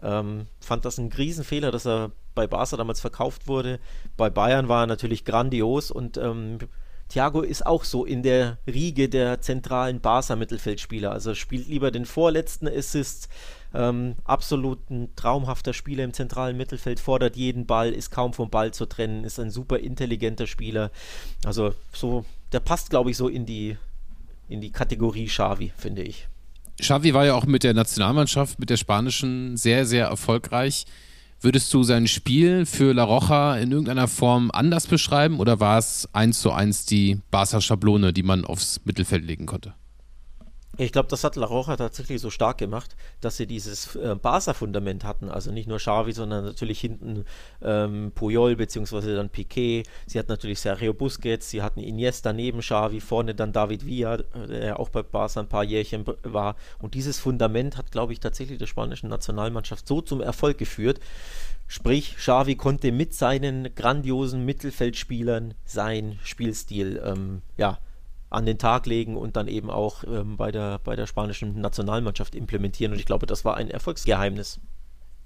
Ähm, 0.05 0.47
fand 0.61 0.85
das 0.85 0.99
ein 0.99 1.11
Riesenfehler, 1.11 1.71
dass 1.71 1.87
er 1.87 2.12
bei 2.35 2.47
Barca 2.47 2.77
damals 2.77 3.01
verkauft 3.01 3.49
wurde. 3.49 3.81
Bei 4.17 4.31
Bayern 4.31 4.69
war 4.69 4.85
er 4.85 4.87
natürlich 4.87 5.25
grandios 5.25 5.90
und 5.90 6.19
ähm, 6.19 6.59
Thiago 7.09 7.43
ist 7.43 7.67
auch 7.67 7.85
so 7.85 8.05
in 8.05 8.23
der 8.23 8.59
Riege 8.67 9.09
der 9.09 9.40
zentralen 9.40 10.01
Barca-Mittelfeldspieler. 10.01 11.12
Also 11.12 11.35
spielt 11.35 11.69
lieber 11.69 11.90
den 11.90 12.07
vorletzten 12.07 12.69
Assist. 12.69 13.29
Ähm, 13.73 14.17
absolut 14.25 14.90
ein 14.90 15.14
traumhafter 15.17 15.73
Spieler 15.73 16.05
im 16.05 16.12
zentralen 16.12 16.57
Mittelfeld, 16.57 17.01
fordert 17.01 17.37
jeden 17.37 17.67
Ball, 17.67 17.93
ist 17.93 18.11
kaum 18.11 18.33
vom 18.33 18.49
Ball 18.49 18.73
zu 18.73 18.87
trennen, 18.87 19.25
ist 19.25 19.40
ein 19.40 19.51
super 19.51 19.79
intelligenter 19.79 20.47
Spieler. 20.47 20.90
Also 21.45 21.75
so, 21.93 22.25
der 22.53 22.61
passt, 22.61 22.90
glaube 22.90 23.11
ich, 23.11 23.17
so 23.17 23.29
in 23.29 23.47
die, 23.47 23.77
in 24.49 24.61
die 24.61 24.71
Kategorie 24.71 25.27
Xavi, 25.27 25.73
finde 25.77 26.03
ich. 26.03 26.29
Xavi 26.80 27.14
war 27.14 27.24
ja 27.24 27.34
auch 27.34 27.46
mit 27.46 27.62
der 27.62 27.74
Nationalmannschaft, 27.74 28.58
mit 28.58 28.70
der 28.70 28.76
spanischen, 28.76 29.56
sehr, 29.56 29.87
sehr 29.87 30.06
erfolgreich. 30.06 30.84
Würdest 31.40 31.72
du 31.74 31.82
sein 31.82 32.06
Spiel 32.06 32.64
für 32.64 32.94
La 32.94 33.04
Roja 33.04 33.56
in 33.56 33.70
irgendeiner 33.70 34.08
Form 34.08 34.50
anders 34.52 34.87
beschreiben 34.87 35.38
oder 35.40 35.60
war 35.60 35.78
es 35.78 36.08
eins 36.12 36.40
zu 36.40 36.52
eins 36.52 36.87
die 36.87 37.20
Barca-Schablone, 37.30 38.12
die 38.12 38.22
man 38.22 38.44
aufs 38.44 38.80
Mittelfeld 38.84 39.24
legen 39.24 39.46
konnte? 39.46 39.74
Ich 40.76 40.92
glaube, 40.92 41.08
das 41.08 41.22
hat 41.22 41.37
La 41.37 41.46
Roja 41.46 41.76
tatsächlich 41.76 42.20
so 42.20 42.30
stark 42.30 42.58
gemacht, 42.58 42.96
dass 43.20 43.37
sie 43.37 43.46
dieses 43.46 43.94
äh, 43.96 44.16
Barca-Fundament 44.20 45.04
hatten. 45.04 45.29
Also 45.29 45.52
nicht 45.52 45.68
nur 45.68 45.79
Xavi, 45.79 46.12
sondern 46.12 46.44
natürlich 46.44 46.81
hinten 46.81 47.25
ähm, 47.62 48.12
Puyol 48.14 48.56
beziehungsweise 48.56 49.14
dann 49.14 49.29
Piquet. 49.29 49.85
Sie 50.06 50.18
hatten 50.18 50.33
natürlich 50.33 50.60
Sergio 50.60 50.92
Busquets, 50.92 51.50
sie 51.50 51.62
hatten 51.62 51.81
Iniesta 51.81 52.33
neben 52.33 52.60
Xavi, 52.60 53.00
vorne 53.00 53.35
dann 53.35 53.52
David 53.52 53.87
Villa, 53.87 54.16
der 54.16 54.81
auch 54.81 54.88
bei 54.88 55.02
Barca 55.02 55.40
ein 55.40 55.48
paar 55.48 55.64
Jährchen 55.64 56.04
war. 56.22 56.56
Und 56.81 56.94
dieses 56.94 57.20
Fundament 57.20 57.77
hat, 57.77 57.92
glaube 57.92 58.12
ich, 58.12 58.20
tatsächlich 58.20 58.58
der 58.58 58.66
spanischen 58.66 59.08
Nationalmannschaft 59.08 59.87
so 59.87 60.00
zum 60.00 60.20
Erfolg 60.20 60.58
geführt. 60.58 60.98
Sprich, 61.66 62.16
Xavi 62.16 62.56
konnte 62.56 62.92
mit 62.92 63.14
seinen 63.14 63.75
grandiosen 63.75 64.44
Mittelfeldspielern 64.44 65.54
sein 65.64 66.18
Spielstil 66.22 67.02
ähm, 67.04 67.42
ja, 67.56 67.79
an 68.35 68.46
den 68.46 68.58
Tag 68.58 68.87
legen 68.87 69.16
und 69.16 69.37
dann 69.37 69.48
eben 69.48 69.70
auch 69.70 70.04
ähm, 70.04 70.37
bei, 70.37 70.52
der, 70.52 70.78
bei 70.78 70.96
der 70.96 71.06
spanischen 71.06 71.60
Nationalmannschaft 71.60 72.35
implementieren. 72.35 72.92
Und 72.92 72.98
ich 72.98 73.06
glaube, 73.06 73.26
das 73.26 73.44
war 73.44 73.56
ein 73.56 73.70
Erfolgsgeheimnis. 73.70 74.60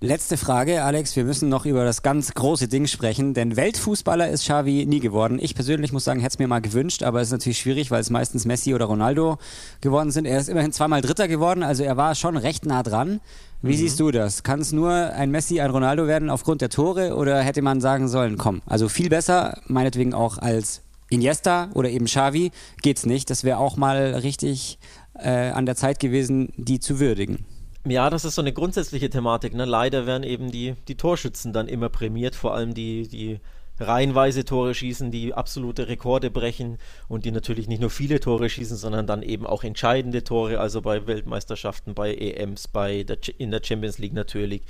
Letzte 0.01 0.37
Frage, 0.37 0.85
Alex. 0.85 1.17
Wir 1.17 1.25
müssen 1.25 1.49
noch 1.49 1.67
über 1.67 1.85
das 1.85 2.03
ganz 2.03 2.33
große 2.33 2.69
Ding 2.69 2.87
sprechen, 2.87 3.35
denn 3.35 3.57
Weltfußballer 3.57 4.29
ist 4.29 4.45
Xavi 4.45 4.87
nie 4.87 5.01
geworden. 5.01 5.41
Ich 5.43 5.57
persönlich 5.57 5.93
muss 5.93 6.05
sagen, 6.05 6.21
hätte 6.21 6.35
es 6.35 6.39
mir 6.39 6.47
mal 6.47 6.61
gewünscht, 6.61 7.03
aber 7.03 7.21
es 7.21 7.29
ist 7.29 7.33
natürlich 7.33 7.59
schwierig, 7.59 7.91
weil 7.91 8.01
es 8.01 8.09
meistens 8.09 8.45
Messi 8.45 8.77
oder 8.77 8.85
Ronaldo 8.85 9.39
geworden 9.81 10.13
sind. 10.13 10.25
Er 10.25 10.39
ist 10.39 10.49
immerhin 10.49 10.71
zweimal 10.71 11.01
Dritter 11.01 11.27
geworden, 11.27 11.65
also 11.65 11.83
er 11.83 11.97
war 11.97 12.15
schon 12.15 12.37
recht 12.37 12.65
nah 12.65 12.85
dran. 12.85 13.21
Wie 13.61 13.73
mhm. 13.73 13.77
siehst 13.77 13.99
du 13.99 14.13
das? 14.13 14.45
Kann 14.45 14.61
es 14.61 14.71
nur 14.71 14.93
ein 14.93 15.33
Messi, 15.33 15.61
ein 15.61 15.71
Ronaldo 15.71 16.07
werden 16.07 16.31
aufgrund 16.31 16.61
der 16.61 16.71
Tore 16.71 17.17
oder 17.17 17.41
hätte 17.41 17.61
man 17.63 17.81
sagen 17.81 18.07
sollen, 18.07 18.39
komm, 18.39 18.63
also 18.67 18.89
viel 18.89 19.09
besser, 19.09 19.61
meinetwegen 19.67 20.15
auch 20.15 20.39
als 20.39 20.83
Iniesta 21.11 21.71
oder 21.75 21.91
eben 21.91 22.07
Xavi 22.07 22.51
geht's 22.83 23.07
nicht. 23.07 23.31
Das 23.31 23.45
wäre 23.45 23.59
auch 23.59 23.77
mal 23.77 24.15
richtig 24.15 24.79
äh, 25.15 25.51
an 25.51 25.67
der 25.67 25.77
Zeit 25.77 26.01
gewesen, 26.01 26.53
die 26.57 26.81
zu 26.81 27.01
würdigen. 27.01 27.45
Ja, 27.87 28.11
das 28.11 28.25
ist 28.25 28.35
so 28.35 28.43
eine 28.43 28.53
grundsätzliche 28.53 29.09
Thematik. 29.09 29.55
Ne? 29.55 29.65
Leider 29.65 30.07
werden 30.07 30.23
eben 30.23 30.51
die, 30.51 30.75
die 30.89 30.97
Torschützen 30.97 31.53
dann 31.53 31.69
immer 31.69 31.89
prämiert, 31.89 32.35
vor 32.35 32.55
allem 32.55 32.75
die, 32.75 33.09
die 33.09 33.41
reihenweise 33.81 34.45
Tore 34.45 34.75
schießen, 34.75 35.11
die 35.11 35.35
absolute 35.35 35.89
Rekorde 35.89 36.31
brechen 36.31 36.79
und 37.09 37.25
die 37.25 37.31
natürlich 37.31 37.69
nicht 37.69 37.81
nur 37.81 37.91
viele 37.91 38.21
Tore 38.21 38.51
schießen, 38.51 38.77
sondern 38.77 39.07
dann 39.07 39.23
eben 39.23 39.47
auch 39.47 39.65
entscheidende 39.65 40.25
Tore, 40.25 40.59
also 40.61 40.83
bei 40.83 41.07
Weltmeisterschaften, 41.07 41.95
bei 41.95 42.15
EMs, 42.15 42.69
bei 42.69 43.05
der, 43.05 43.19
in 43.39 43.51
der 43.51 43.63
Champions 43.63 43.99
League 43.99 44.15
natürlich. 44.15 44.63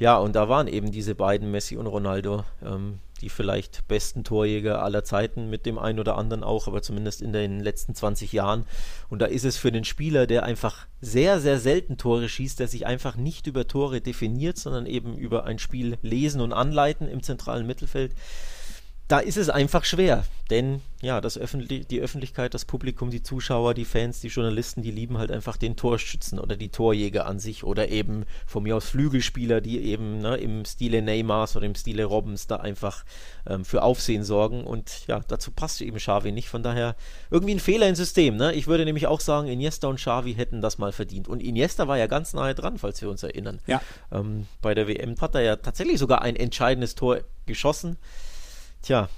Ja, 0.00 0.16
und 0.16 0.34
da 0.34 0.48
waren 0.48 0.66
eben 0.66 0.90
diese 0.90 1.14
beiden, 1.14 1.50
Messi 1.50 1.76
und 1.76 1.86
Ronaldo, 1.86 2.42
ähm, 2.64 3.00
die 3.20 3.28
vielleicht 3.28 3.86
besten 3.86 4.24
Torjäger 4.24 4.82
aller 4.82 5.04
Zeiten 5.04 5.50
mit 5.50 5.66
dem 5.66 5.78
einen 5.78 6.00
oder 6.00 6.16
anderen 6.16 6.42
auch, 6.42 6.66
aber 6.66 6.80
zumindest 6.80 7.20
in 7.20 7.34
den 7.34 7.60
letzten 7.60 7.94
20 7.94 8.32
Jahren. 8.32 8.64
Und 9.10 9.20
da 9.20 9.26
ist 9.26 9.44
es 9.44 9.58
für 9.58 9.70
den 9.70 9.84
Spieler, 9.84 10.26
der 10.26 10.44
einfach 10.44 10.86
sehr, 11.02 11.38
sehr 11.38 11.60
selten 11.60 11.98
Tore 11.98 12.30
schießt, 12.30 12.58
der 12.58 12.66
sich 12.66 12.86
einfach 12.86 13.16
nicht 13.16 13.46
über 13.46 13.68
Tore 13.68 14.00
definiert, 14.00 14.56
sondern 14.56 14.86
eben 14.86 15.18
über 15.18 15.44
ein 15.44 15.58
Spiel 15.58 15.98
lesen 16.00 16.40
und 16.40 16.54
anleiten 16.54 17.06
im 17.06 17.22
zentralen 17.22 17.66
Mittelfeld, 17.66 18.14
da 19.10 19.18
ist 19.18 19.36
es 19.36 19.50
einfach 19.50 19.84
schwer, 19.84 20.22
denn 20.50 20.82
ja, 21.02 21.20
das 21.20 21.36
Öffentlich 21.36 21.88
die 21.88 22.00
Öffentlichkeit, 22.00 22.54
das 22.54 22.64
Publikum, 22.64 23.10
die 23.10 23.24
Zuschauer, 23.24 23.74
die 23.74 23.84
Fans, 23.84 24.20
die 24.20 24.28
Journalisten, 24.28 24.82
die 24.82 24.92
lieben 24.92 25.18
halt 25.18 25.32
einfach 25.32 25.56
den 25.56 25.74
Torschützen 25.74 26.38
oder 26.38 26.54
die 26.54 26.68
Torjäger 26.68 27.26
an 27.26 27.40
sich 27.40 27.64
oder 27.64 27.88
eben 27.88 28.24
von 28.46 28.62
mir 28.62 28.76
aus 28.76 28.84
Flügelspieler, 28.84 29.60
die 29.60 29.82
eben 29.82 30.18
ne, 30.18 30.36
im 30.36 30.64
Stile 30.64 31.02
Neymars 31.02 31.56
oder 31.56 31.66
im 31.66 31.74
Stile 31.74 32.04
Robbins 32.04 32.46
da 32.46 32.56
einfach 32.56 33.04
ähm, 33.48 33.64
für 33.64 33.82
Aufsehen 33.82 34.22
sorgen 34.22 34.62
und 34.62 35.08
ja, 35.08 35.18
dazu 35.26 35.50
passt 35.50 35.80
eben 35.80 35.96
Xavi 35.96 36.30
nicht, 36.30 36.48
von 36.48 36.62
daher 36.62 36.94
irgendwie 37.32 37.54
ein 37.54 37.60
Fehler 37.60 37.88
im 37.88 37.96
System, 37.96 38.36
ne? 38.36 38.52
Ich 38.52 38.68
würde 38.68 38.84
nämlich 38.84 39.08
auch 39.08 39.20
sagen, 39.20 39.48
Iniesta 39.48 39.88
und 39.88 39.96
Xavi 39.96 40.34
hätten 40.34 40.62
das 40.62 40.78
mal 40.78 40.92
verdient 40.92 41.26
und 41.26 41.42
Iniesta 41.42 41.88
war 41.88 41.98
ja 41.98 42.06
ganz 42.06 42.32
nahe 42.32 42.54
dran, 42.54 42.78
falls 42.78 43.02
wir 43.02 43.10
uns 43.10 43.24
erinnern. 43.24 43.58
Ja. 43.66 43.82
Ähm, 44.12 44.46
bei 44.62 44.72
der 44.72 44.86
WM 44.86 45.20
hat 45.20 45.34
er 45.34 45.40
ja 45.40 45.56
tatsächlich 45.56 45.98
sogar 45.98 46.22
ein 46.22 46.36
entscheidendes 46.36 46.94
Tor 46.94 47.22
geschossen. 47.46 47.96
Tja, 48.82 49.08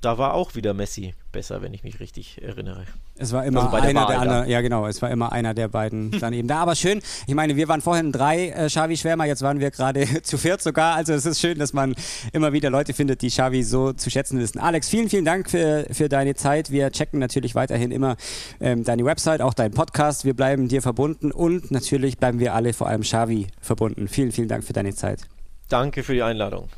da 0.00 0.16
war 0.16 0.32
auch 0.32 0.54
wieder 0.54 0.72
Messi 0.72 1.14
besser, 1.30 1.60
wenn 1.60 1.74
ich 1.74 1.84
mich 1.84 2.00
richtig 2.00 2.40
erinnere. 2.42 2.84
Es 3.16 3.32
war 3.32 3.44
immer 3.44 3.64
also 3.64 3.76
einer 3.76 3.92
der, 3.92 4.06
der 4.06 4.20
anderen, 4.20 4.48
ja 4.48 4.60
genau, 4.62 4.86
es 4.86 5.02
war 5.02 5.10
immer 5.10 5.30
einer 5.30 5.52
der 5.52 5.68
beiden 5.68 6.10
dann 6.20 6.32
eben 6.32 6.48
da. 6.48 6.58
Aber 6.58 6.74
schön, 6.74 7.02
ich 7.26 7.34
meine, 7.34 7.54
wir 7.56 7.68
waren 7.68 7.82
vorhin 7.82 8.10
drei 8.10 8.48
äh, 8.48 8.66
Xavi-Schwärmer, 8.66 9.26
jetzt 9.26 9.42
waren 9.42 9.60
wir 9.60 9.70
gerade 9.70 10.06
zu 10.22 10.38
viert 10.38 10.62
sogar. 10.62 10.96
Also 10.96 11.12
es 11.12 11.26
ist 11.26 11.38
schön, 11.38 11.58
dass 11.58 11.74
man 11.74 11.94
immer 12.32 12.54
wieder 12.54 12.70
Leute 12.70 12.94
findet, 12.94 13.20
die 13.20 13.28
Xavi 13.28 13.62
so 13.62 13.92
zu 13.92 14.08
schätzen 14.08 14.38
wissen. 14.38 14.58
Alex, 14.58 14.88
vielen, 14.88 15.10
vielen 15.10 15.26
Dank 15.26 15.50
für, 15.50 15.86
für 15.92 16.08
deine 16.08 16.34
Zeit. 16.34 16.70
Wir 16.70 16.90
checken 16.90 17.20
natürlich 17.20 17.54
weiterhin 17.54 17.90
immer 17.90 18.16
ähm, 18.60 18.84
deine 18.84 19.04
Website, 19.04 19.42
auch 19.42 19.52
deinen 19.52 19.74
Podcast. 19.74 20.24
Wir 20.24 20.34
bleiben 20.34 20.68
dir 20.68 20.80
verbunden 20.80 21.30
und 21.30 21.70
natürlich 21.70 22.16
bleiben 22.16 22.40
wir 22.40 22.54
alle 22.54 22.72
vor 22.72 22.88
allem 22.88 23.02
Xavi 23.02 23.48
verbunden. 23.60 24.08
Vielen, 24.08 24.32
vielen 24.32 24.48
Dank 24.48 24.64
für 24.64 24.72
deine 24.72 24.94
Zeit. 24.94 25.20
Danke 25.68 26.02
für 26.02 26.14
die 26.14 26.22
Einladung. 26.22 26.70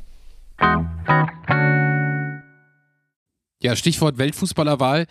Ja, 3.62 3.76
Stichwort 3.76 4.18
Weltfußballerwahl. 4.18 5.06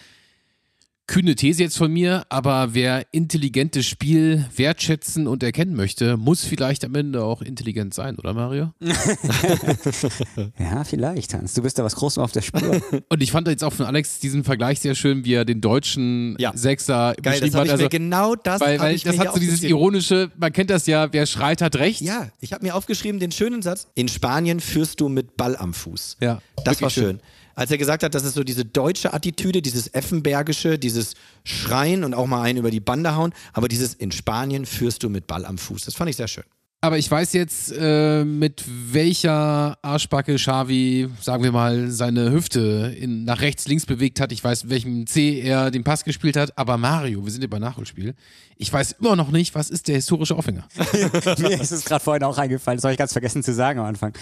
Kühne 1.07 1.35
These 1.35 1.63
jetzt 1.63 1.77
von 1.77 1.91
mir, 1.91 2.25
aber 2.29 2.73
wer 2.73 3.05
intelligentes 3.11 3.85
Spiel 3.85 4.45
wertschätzen 4.55 5.27
und 5.27 5.43
erkennen 5.43 5.75
möchte, 5.75 6.15
muss 6.15 6.45
vielleicht 6.45 6.85
am 6.85 6.95
Ende 6.95 7.23
auch 7.23 7.41
intelligent 7.41 7.93
sein, 7.93 8.17
oder 8.17 8.33
Mario? 8.33 8.73
ja, 10.59 10.83
vielleicht, 10.85 11.33
Hans. 11.33 11.53
Du 11.53 11.63
bist 11.63 11.77
da 11.77 11.83
was 11.83 11.95
Großes 11.95 12.17
auf 12.17 12.31
der 12.31 12.41
Spur. 12.41 12.81
Und 13.09 13.21
ich 13.21 13.31
fand 13.31 13.47
jetzt 13.49 13.63
auch 13.63 13.73
von 13.73 13.87
Alex 13.87 14.19
diesen 14.19 14.45
Vergleich 14.45 14.79
sehr 14.79 14.95
schön, 14.95 15.25
wie 15.25 15.33
er 15.33 15.43
den 15.43 15.59
deutschen 15.59 16.37
ja. 16.39 16.53
Sechser 16.55 17.13
Geil, 17.21 17.41
beschrieben 17.41 17.57
hat. 17.57 17.69
Also, 17.69 17.89
genau 17.89 18.35
das 18.35 18.61
weil, 18.61 18.79
weil 18.79 18.97
das 18.97 19.17
hat 19.17 19.33
so 19.33 19.39
dieses 19.39 19.63
ironische, 19.63 20.31
man 20.37 20.53
kennt 20.53 20.69
das 20.69 20.87
ja, 20.87 21.11
wer 21.11 21.25
schreit, 21.25 21.61
hat 21.61 21.75
recht. 21.75 21.99
Ja, 21.99 22.29
ich 22.39 22.53
habe 22.53 22.65
mir 22.65 22.73
aufgeschrieben 22.75 23.19
den 23.19 23.33
schönen 23.33 23.61
Satz, 23.61 23.87
in 23.95 24.07
Spanien 24.07 24.61
führst 24.61 25.01
du 25.01 25.09
mit 25.09 25.35
Ball 25.35 25.57
am 25.57 25.73
Fuß. 25.73 26.17
Ja, 26.21 26.41
das 26.63 26.81
war 26.81 26.89
schön. 26.89 27.03
schön 27.03 27.19
als 27.61 27.69
er 27.69 27.77
gesagt 27.77 28.01
hat, 28.01 28.15
das 28.15 28.23
ist 28.23 28.33
so 28.33 28.43
diese 28.43 28.65
deutsche 28.65 29.13
Attitüde, 29.13 29.61
dieses 29.61 29.93
Effenbergische, 29.93 30.79
dieses 30.79 31.13
Schreien 31.43 32.03
und 32.03 32.15
auch 32.15 32.25
mal 32.25 32.41
einen 32.41 32.57
über 32.57 32.71
die 32.71 32.79
Bande 32.79 33.15
hauen, 33.15 33.33
aber 33.53 33.67
dieses 33.67 33.93
in 33.93 34.11
Spanien 34.11 34.65
führst 34.65 35.03
du 35.03 35.09
mit 35.09 35.27
Ball 35.27 35.45
am 35.45 35.59
Fuß. 35.59 35.85
Das 35.85 35.93
fand 35.93 36.09
ich 36.09 36.15
sehr 36.15 36.27
schön. 36.27 36.43
Aber 36.83 36.97
ich 36.97 37.11
weiß 37.11 37.33
jetzt, 37.33 37.71
äh, 37.77 38.25
mit 38.25 38.63
welcher 38.65 39.77
Arschbacke 39.83 40.33
Xavi, 40.33 41.09
sagen 41.21 41.43
wir 41.43 41.51
mal, 41.51 41.91
seine 41.91 42.31
Hüfte 42.31 42.95
in, 42.99 43.23
nach 43.23 43.41
rechts, 43.41 43.67
links 43.67 43.85
bewegt 43.85 44.19
hat. 44.19 44.31
Ich 44.31 44.43
weiß, 44.43 44.67
welchem 44.67 45.05
C 45.05 45.41
er 45.41 45.69
den 45.69 45.83
Pass 45.83 46.03
gespielt 46.03 46.35
hat. 46.35 46.57
Aber 46.57 46.77
Mario, 46.77 47.23
wir 47.23 47.31
sind 47.31 47.43
ja 47.43 47.47
bei 47.47 47.59
Nachholspiel. 47.59 48.15
Ich 48.57 48.73
weiß 48.73 48.93
immer 48.93 49.15
noch 49.15 49.29
nicht, 49.29 49.53
was 49.53 49.69
ist 49.69 49.89
der 49.89 49.95
historische 49.95 50.35
Aufhänger. 50.35 50.63
Mir 51.37 51.61
ist 51.61 51.71
es 51.71 51.85
gerade 51.85 52.03
vorhin 52.03 52.23
auch 52.23 52.39
eingefallen. 52.39 52.77
Das 52.77 52.83
habe 52.85 52.93
ich 52.93 52.97
ganz 52.97 53.11
vergessen 53.11 53.43
zu 53.43 53.53
sagen 53.53 53.79
am 53.79 53.85
Anfang. 53.85 54.13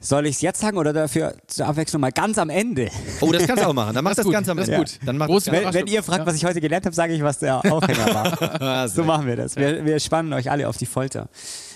Soll 0.00 0.24
ich 0.24 0.36
es 0.36 0.40
jetzt 0.40 0.60
sagen 0.60 0.78
oder 0.78 0.94
dafür 0.94 1.34
zur 1.48 1.66
Abwechslung 1.66 2.00
mal 2.00 2.12
ganz 2.12 2.38
am 2.38 2.48
Ende? 2.48 2.88
Oh, 3.20 3.30
das 3.30 3.46
kannst 3.46 3.62
du 3.62 3.68
auch 3.68 3.74
machen. 3.74 3.94
Dann 3.94 4.04
mach 4.04 4.14
das, 4.14 4.24
das 4.24 4.32
ganz 4.32 4.48
am 4.48 4.56
Ende. 4.56 4.72
Das 4.72 4.80
ist 4.90 4.98
gut. 5.00 5.06
Dann 5.06 5.18
mach 5.18 5.26
Groß, 5.26 5.48
wenn, 5.48 5.74
wenn, 5.74 5.86
ihr 5.86 6.02
fragt, 6.02 6.24
was 6.24 6.34
ich 6.34 6.46
heute 6.46 6.62
gelernt 6.62 6.86
habe, 6.86 6.96
sage 6.96 7.12
ich, 7.12 7.22
was 7.22 7.40
der 7.40 7.58
Aufhänger 7.70 8.14
war. 8.14 8.88
so 8.88 9.04
machen 9.04 9.26
wir 9.26 9.36
das. 9.36 9.56
Wir, 9.56 9.84
wir 9.84 10.00
spannen 10.00 10.32
euch 10.32 10.50
alle 10.50 10.66
auf 10.66 10.78
die 10.78 10.86
Folter. 10.86 11.28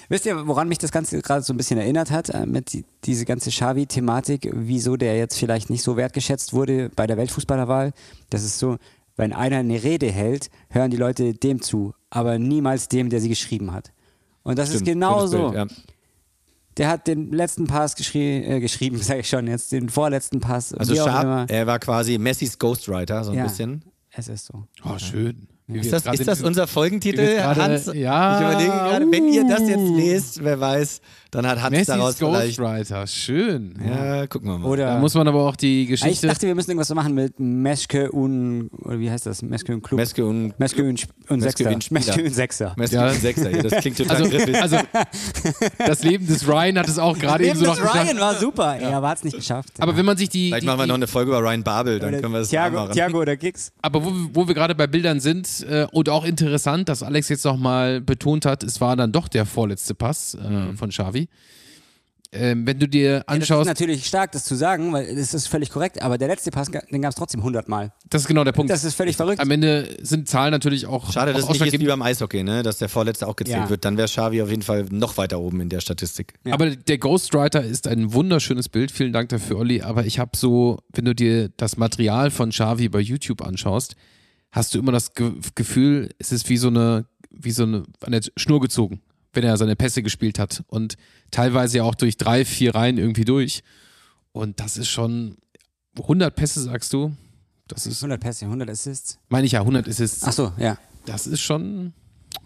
Wisst 0.09 0.27
ihr, 0.27 0.47
woran 0.47 0.69
mich 0.69 0.79
das 0.79 0.93
Ganze 0.93 1.21
gerade 1.23 1.43
so 1.43 1.53
ein 1.53 1.57
bisschen 1.57 1.79
erinnert 1.79 2.11
hat, 2.11 2.31
äh, 2.31 2.47
mit 2.47 2.73
die, 2.73 2.85
diese 3.05 3.25
ganze 3.25 3.51
Xavi-Thematik, 3.51 4.51
wieso 4.53 4.97
der 4.97 5.17
jetzt 5.17 5.39
vielleicht 5.39 5.71
nicht 5.71 5.83
so 5.83 5.97
wertgeschätzt 5.97 6.53
wurde 6.53 6.91
bei 6.95 7.07
der 7.07 7.17
Weltfußballerwahl? 7.17 7.93
Das 8.31 8.45
ist 8.45 8.59
so, 8.59 8.79
wenn 9.17 9.33
einer 9.33 9.59
eine 9.59 9.83
Rede 9.83 10.11
hält, 10.11 10.51
hören 10.71 10.91
die 10.91 10.97
Leute 10.97 11.35
dem 11.35 11.63
zu, 11.63 11.95
aber 12.11 12.39
niemals 12.39 12.89
dem, 12.89 13.11
der 13.11 13.21
sie 13.21 13.29
geschrieben 13.29 13.73
hat. 13.73 13.93
Und 14.43 14.59
das 14.59 14.69
Stimmt, 14.69 14.83
ist 14.83 14.93
genau 14.93 15.27
so. 15.27 15.53
Ja. 15.53 15.67
Der 16.77 16.89
hat 16.89 17.07
den 17.07 17.31
letzten 17.33 17.67
Pass 17.67 17.95
geschrie 17.95 18.43
äh, 18.43 18.61
geschrieben, 18.61 18.99
sage 19.03 19.21
ich 19.21 19.29
schon 19.29 19.47
jetzt, 19.47 19.73
den 19.73 19.89
vorletzten 19.89 20.41
Pass. 20.41 20.75
Also 20.75 20.95
Sharp, 20.95 21.51
er 21.51 21.67
war 21.67 21.79
quasi 21.79 22.19
Messis 22.19 22.59
Ghostwriter, 22.59 23.25
so 23.25 23.31
ein 23.31 23.39
ja, 23.39 23.45
bisschen. 23.45 23.85
Es 24.11 24.29
ist 24.29 24.47
so. 24.47 24.65
Oh, 24.85 24.99
schön. 24.99 25.49
Ist 25.67 25.95
das, 25.95 26.05
ist 26.05 26.29
das 26.29 26.43
unser 26.43 26.67
Folgentitel, 26.67 27.37
grade, 27.37 27.62
Hans? 27.62 27.91
Ja. 27.95 28.39
Ich 28.39 28.47
überlege 28.47 28.71
gerade, 28.71 29.11
wenn 29.11 29.29
ihr 29.33 29.49
das 29.49 29.67
jetzt 29.67 29.89
lest, 29.97 30.45
wer 30.45 30.61
weiß, 30.61 31.01
dann 31.31 31.47
hat 31.47 31.62
Hans 31.62 31.71
Messis 31.71 31.87
daraus 31.87 32.17
vielleicht... 32.17 32.59
Ghostwriter, 32.59 33.07
schön. 33.07 33.75
Ja, 33.83 34.27
gucken 34.27 34.51
wir 34.51 34.59
mal. 34.59 34.69
Oder 34.69 34.87
da 34.87 34.99
muss 34.99 35.15
man 35.15 35.27
aber 35.27 35.49
auch 35.49 35.57
die 35.57 35.87
Geschichte... 35.87 36.27
Ich 36.27 36.33
dachte, 36.33 36.47
wir 36.47 36.55
müssen 36.55 36.71
irgendwas 36.71 36.89
so 36.89 36.95
machen 36.95 37.15
mit 37.15 37.41
Meschke 37.41 38.12
und... 38.12 38.69
Oder 38.83 38.99
wie 39.01 39.11
heißt 39.11 39.25
das? 39.25 39.41
Meschke 39.41 39.73
und 39.73 39.83
Klub. 39.83 39.99
Meschke 39.99 40.27
und... 40.27 40.61
Meschke 40.61 40.85
und, 40.85 41.07
und 41.29 41.41
Sechser. 41.41 41.71
Meschke 41.91 42.23
und 42.23 42.35
Sechser. 42.35 42.75
Meschke 42.77 42.97
ja. 42.97 43.09
und 43.09 43.21
Sechser, 43.21 43.51
ja, 43.51 43.62
das 43.62 43.81
klingt 43.81 43.97
total 43.97 44.17
also, 44.17 44.29
griffig. 44.29 44.62
Also, 44.62 44.79
das 45.79 46.03
Leben 46.05 46.27
des 46.27 46.47
Ryan 46.47 46.79
hat 46.79 46.89
es 46.89 46.99
auch 46.99 47.19
gerade 47.19 47.47
eben 47.47 47.59
so 47.59 47.65
noch 47.65 47.79
geschafft. 47.79 48.05
Ryan 48.05 48.21
war 48.21 48.35
super, 48.35 48.79
ja. 48.79 48.91
er 48.91 49.03
hat 49.03 49.17
es 49.17 49.25
nicht 49.25 49.37
geschafft. 49.39 49.71
Aber 49.79 49.97
wenn 49.97 50.05
man 50.05 50.19
sich 50.19 50.29
die... 50.29 50.49
Vielleicht 50.49 50.62
die, 50.62 50.67
machen 50.67 50.81
wir 50.81 50.87
noch 50.87 50.95
eine 50.95 51.07
Folge 51.07 51.31
über 51.31 51.41
Ryan 51.41 51.65
Babel, 51.65 52.01
dann 52.01 52.21
können 52.21 52.35
wir 52.35 52.41
das 52.41 52.51
Thiago, 52.51 52.77
machen. 52.77 52.93
Thiago 52.93 53.19
oder 53.23 53.37
Gix. 53.37 53.73
Aber 53.81 54.05
wo, 54.05 54.12
wo 54.35 54.47
wir 54.47 54.55
gerade 54.55 54.75
bei 54.75 54.87
Bildern 54.87 55.21
sind 55.21 55.54
äh, 55.63 55.87
und 55.93 56.09
auch 56.09 56.25
interessant, 56.25 56.89
dass 56.89 57.03
Alex 57.03 57.29
jetzt 57.29 57.45
nochmal 57.45 58.01
betont 58.01 58.47
hat, 58.47 58.63
es 58.63 58.81
war 58.81 58.97
dann 58.97 59.13
doch 59.13 59.29
der 59.29 59.47
vorletzte 59.47 59.95
Pass 59.95 60.35
äh, 60.35 60.49
mhm. 60.49 60.77
von 60.77 60.91
Xavi 60.91 61.29
ähm, 62.35 62.67
wenn 62.67 62.79
du 62.79 62.89
dir 62.89 63.03
Ja, 63.03 63.19
das 63.19 63.21
ist 63.21 63.29
anschaust, 63.29 63.67
natürlich 63.67 64.07
stark, 64.07 64.33
das 64.33 64.45
zu 64.45 64.55
sagen, 64.55 64.93
weil 64.93 65.15
das 65.15 65.35
ist 65.35 65.47
völlig 65.47 65.71
korrekt, 65.71 66.03
aber 66.03 66.19
der 66.19 66.29
letzte 66.29 66.51
Pass, 66.51 66.71
den 66.71 67.03
gab 67.03 67.11
es 67.11 67.17
trotzdem 67.17 67.41
100 67.41 67.69
Mal. 67.69 67.93
das 68.11 68.23
ist 68.23 68.29
genau 68.29 68.45
der 68.45 68.53
Punkt. 68.53 68.71
Das 68.71 68.85
ist 68.85 68.95
völlig 68.95 69.17
verrückt. 69.17 69.41
Am 69.41 69.51
Ende 69.51 69.97
sind 70.03 70.29
Zahlen 70.29 70.51
natürlich 70.51 70.87
auch. 70.87 71.13
Schade, 71.13 71.33
dass 71.33 71.45
es 71.45 71.49
nicht 71.49 71.75
ist 71.75 71.81
wie 71.81 71.87
beim 71.87 72.03
Eishockey, 72.03 72.43
ne? 72.43 72.63
dass 72.63 72.79
der 72.79 72.89
Vorletzte 72.89 73.27
auch 73.27 73.37
gezählt 73.37 73.65
Ja. 73.65 73.71
wird. 73.71 73.85
Dann 73.85 73.97
wäre 73.97 74.09
Xavi 74.09 74.43
auf 74.43 74.51
jeden 74.51 74.63
Fall 74.63 74.87
noch 74.91 75.17
weiter 75.17 75.39
oben 75.39 75.61
in 75.61 75.69
der 75.69 75.81
Statistik. 75.81 76.35
Ja. 76.45 76.55
Aber 76.55 76.71
der 76.71 76.99
Ghostwriter 76.99 77.63
ist 77.63 77.87
ein 77.87 78.13
wunderschönes 78.13 78.69
Bild. 78.69 78.91
Vielen 78.91 79.13
Dank 79.13 79.29
dafür, 79.29 79.59
Olli. 79.59 79.83
Aber 79.83 80.05
ich 80.05 80.19
habe 80.19 80.33
so, 80.37 80.79
wenn 80.93 81.05
du 81.05 81.15
dir 81.15 81.51
das 81.57 81.77
Material 81.77 82.31
von 82.31 82.51
Xavi 82.51 82.89
bei 82.89 83.01
YouTube 83.01 83.43
anschaust, 83.43 83.95
hast 84.55 84.75
du 84.75 84.79
immer 84.79 84.93
das 84.93 85.15
Ge 85.15 85.33
Gefühl, 85.55 86.11
es 86.19 86.33
ist 86.33 86.49
wie 86.49 86.57
so 86.57 86.69
eine, 86.69 87.07
wie 87.31 87.51
so 87.51 87.65
eine 87.65 87.83
an 88.01 88.13
der 88.13 88.23
Schnur 88.37 88.61
gezogen, 88.61 89.03
wenn 89.33 89.45
er 89.45 89.57
seine 89.57 89.75
Pässe 89.77 90.03
gespielt 90.03 90.39
hat. 90.39 90.63
Und 90.69 90.97
teilweise 91.31 91.79
ja 91.79 91.83
auch 91.83 91.97
durch 91.97 92.17
drei, 92.17 92.45
vier 92.45 92.75
Reihen 92.75 92.97
irgendwie 92.97 93.25
durch. 93.25 93.63
Und 94.33 94.61
das 94.61 94.77
ist 94.77 94.89
schon 94.89 95.37
100 95.99 96.35
Pässe, 96.35 96.63
sagst 96.63 96.93
du? 96.93 97.15
Das 97.67 97.87
ist, 97.87 98.03
100 98.03 98.21
Pässe, 98.21 98.45
100 98.45 98.71
Assists. 98.71 99.19
meine 99.29 99.47
ich 99.47 99.53
ja, 99.53 99.61
100 99.61 99.89
ist 99.89 100.01
es. 100.01 100.23
Ach 100.23 100.33
so, 100.33 100.53
ja. 100.57 100.79
Das 101.07 101.27
ist 101.27 101.41
schon, 101.41 101.93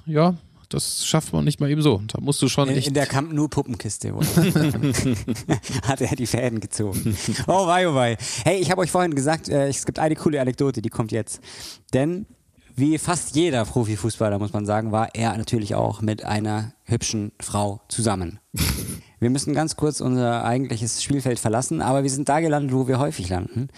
ja, 0.07 0.37
das 0.69 1.07
schafft 1.07 1.33
man 1.33 1.45
nicht 1.45 1.61
mal 1.61 1.71
eben 1.71 1.83
so. 1.83 2.03
Da 2.07 2.21
musst 2.21 2.43
du 2.43 2.49
schon 2.49 2.69
In, 2.69 2.77
echt. 2.77 2.89
in 2.89 2.95
der 2.95 3.07
Camp 3.07 3.33
Nou 3.33 3.49
Puppenkiste 3.49 4.15
hat 5.83 6.01
er 6.01 6.17
die 6.17 6.27
Fäden 6.27 6.61
gezogen. 6.61 7.17
Oh 7.47 7.67
wei, 7.67 7.89
oh 7.89 7.95
wei. 7.95 8.17
Hey, 8.45 8.59
ich 8.61 8.71
habe 8.71 8.81
euch 8.83 8.91
vorhin 8.91 9.15
gesagt, 9.15 9.49
äh, 9.49 9.69
es 9.69 9.87
gibt 9.87 9.99
eine 9.99 10.15
coole 10.15 10.41
Anekdote, 10.41 10.83
die 10.83 10.91
kommt 10.91 11.13
jetzt. 11.13 11.41
Denn 11.95 12.27
wie 12.77 12.97
fast 12.99 13.35
jeder 13.35 13.65
Profifußballer, 13.65 14.39
muss 14.39 14.53
man 14.53 14.65
sagen, 14.67 14.93
war 14.93 15.15
er 15.15 15.37
natürlich 15.37 15.75
auch 15.75 16.01
mit 16.01 16.25
einer 16.25 16.73
hübschen 16.85 17.33
Frau 17.41 17.81
zusammen. 17.89 18.39
Wir 19.19 19.31
müssen 19.31 19.53
ganz 19.53 19.75
kurz 19.75 20.01
unser 20.01 20.45
eigentliches 20.45 21.03
Spielfeld 21.03 21.41
verlassen, 21.41 21.81
aber 21.83 22.05
wir 22.05 22.11
sind 22.11 22.29
da 22.29 22.39
gelandet, 22.41 22.73
wo 22.73 22.87
wir 22.87 23.01
häufig 23.01 23.29
landen. 23.31 23.69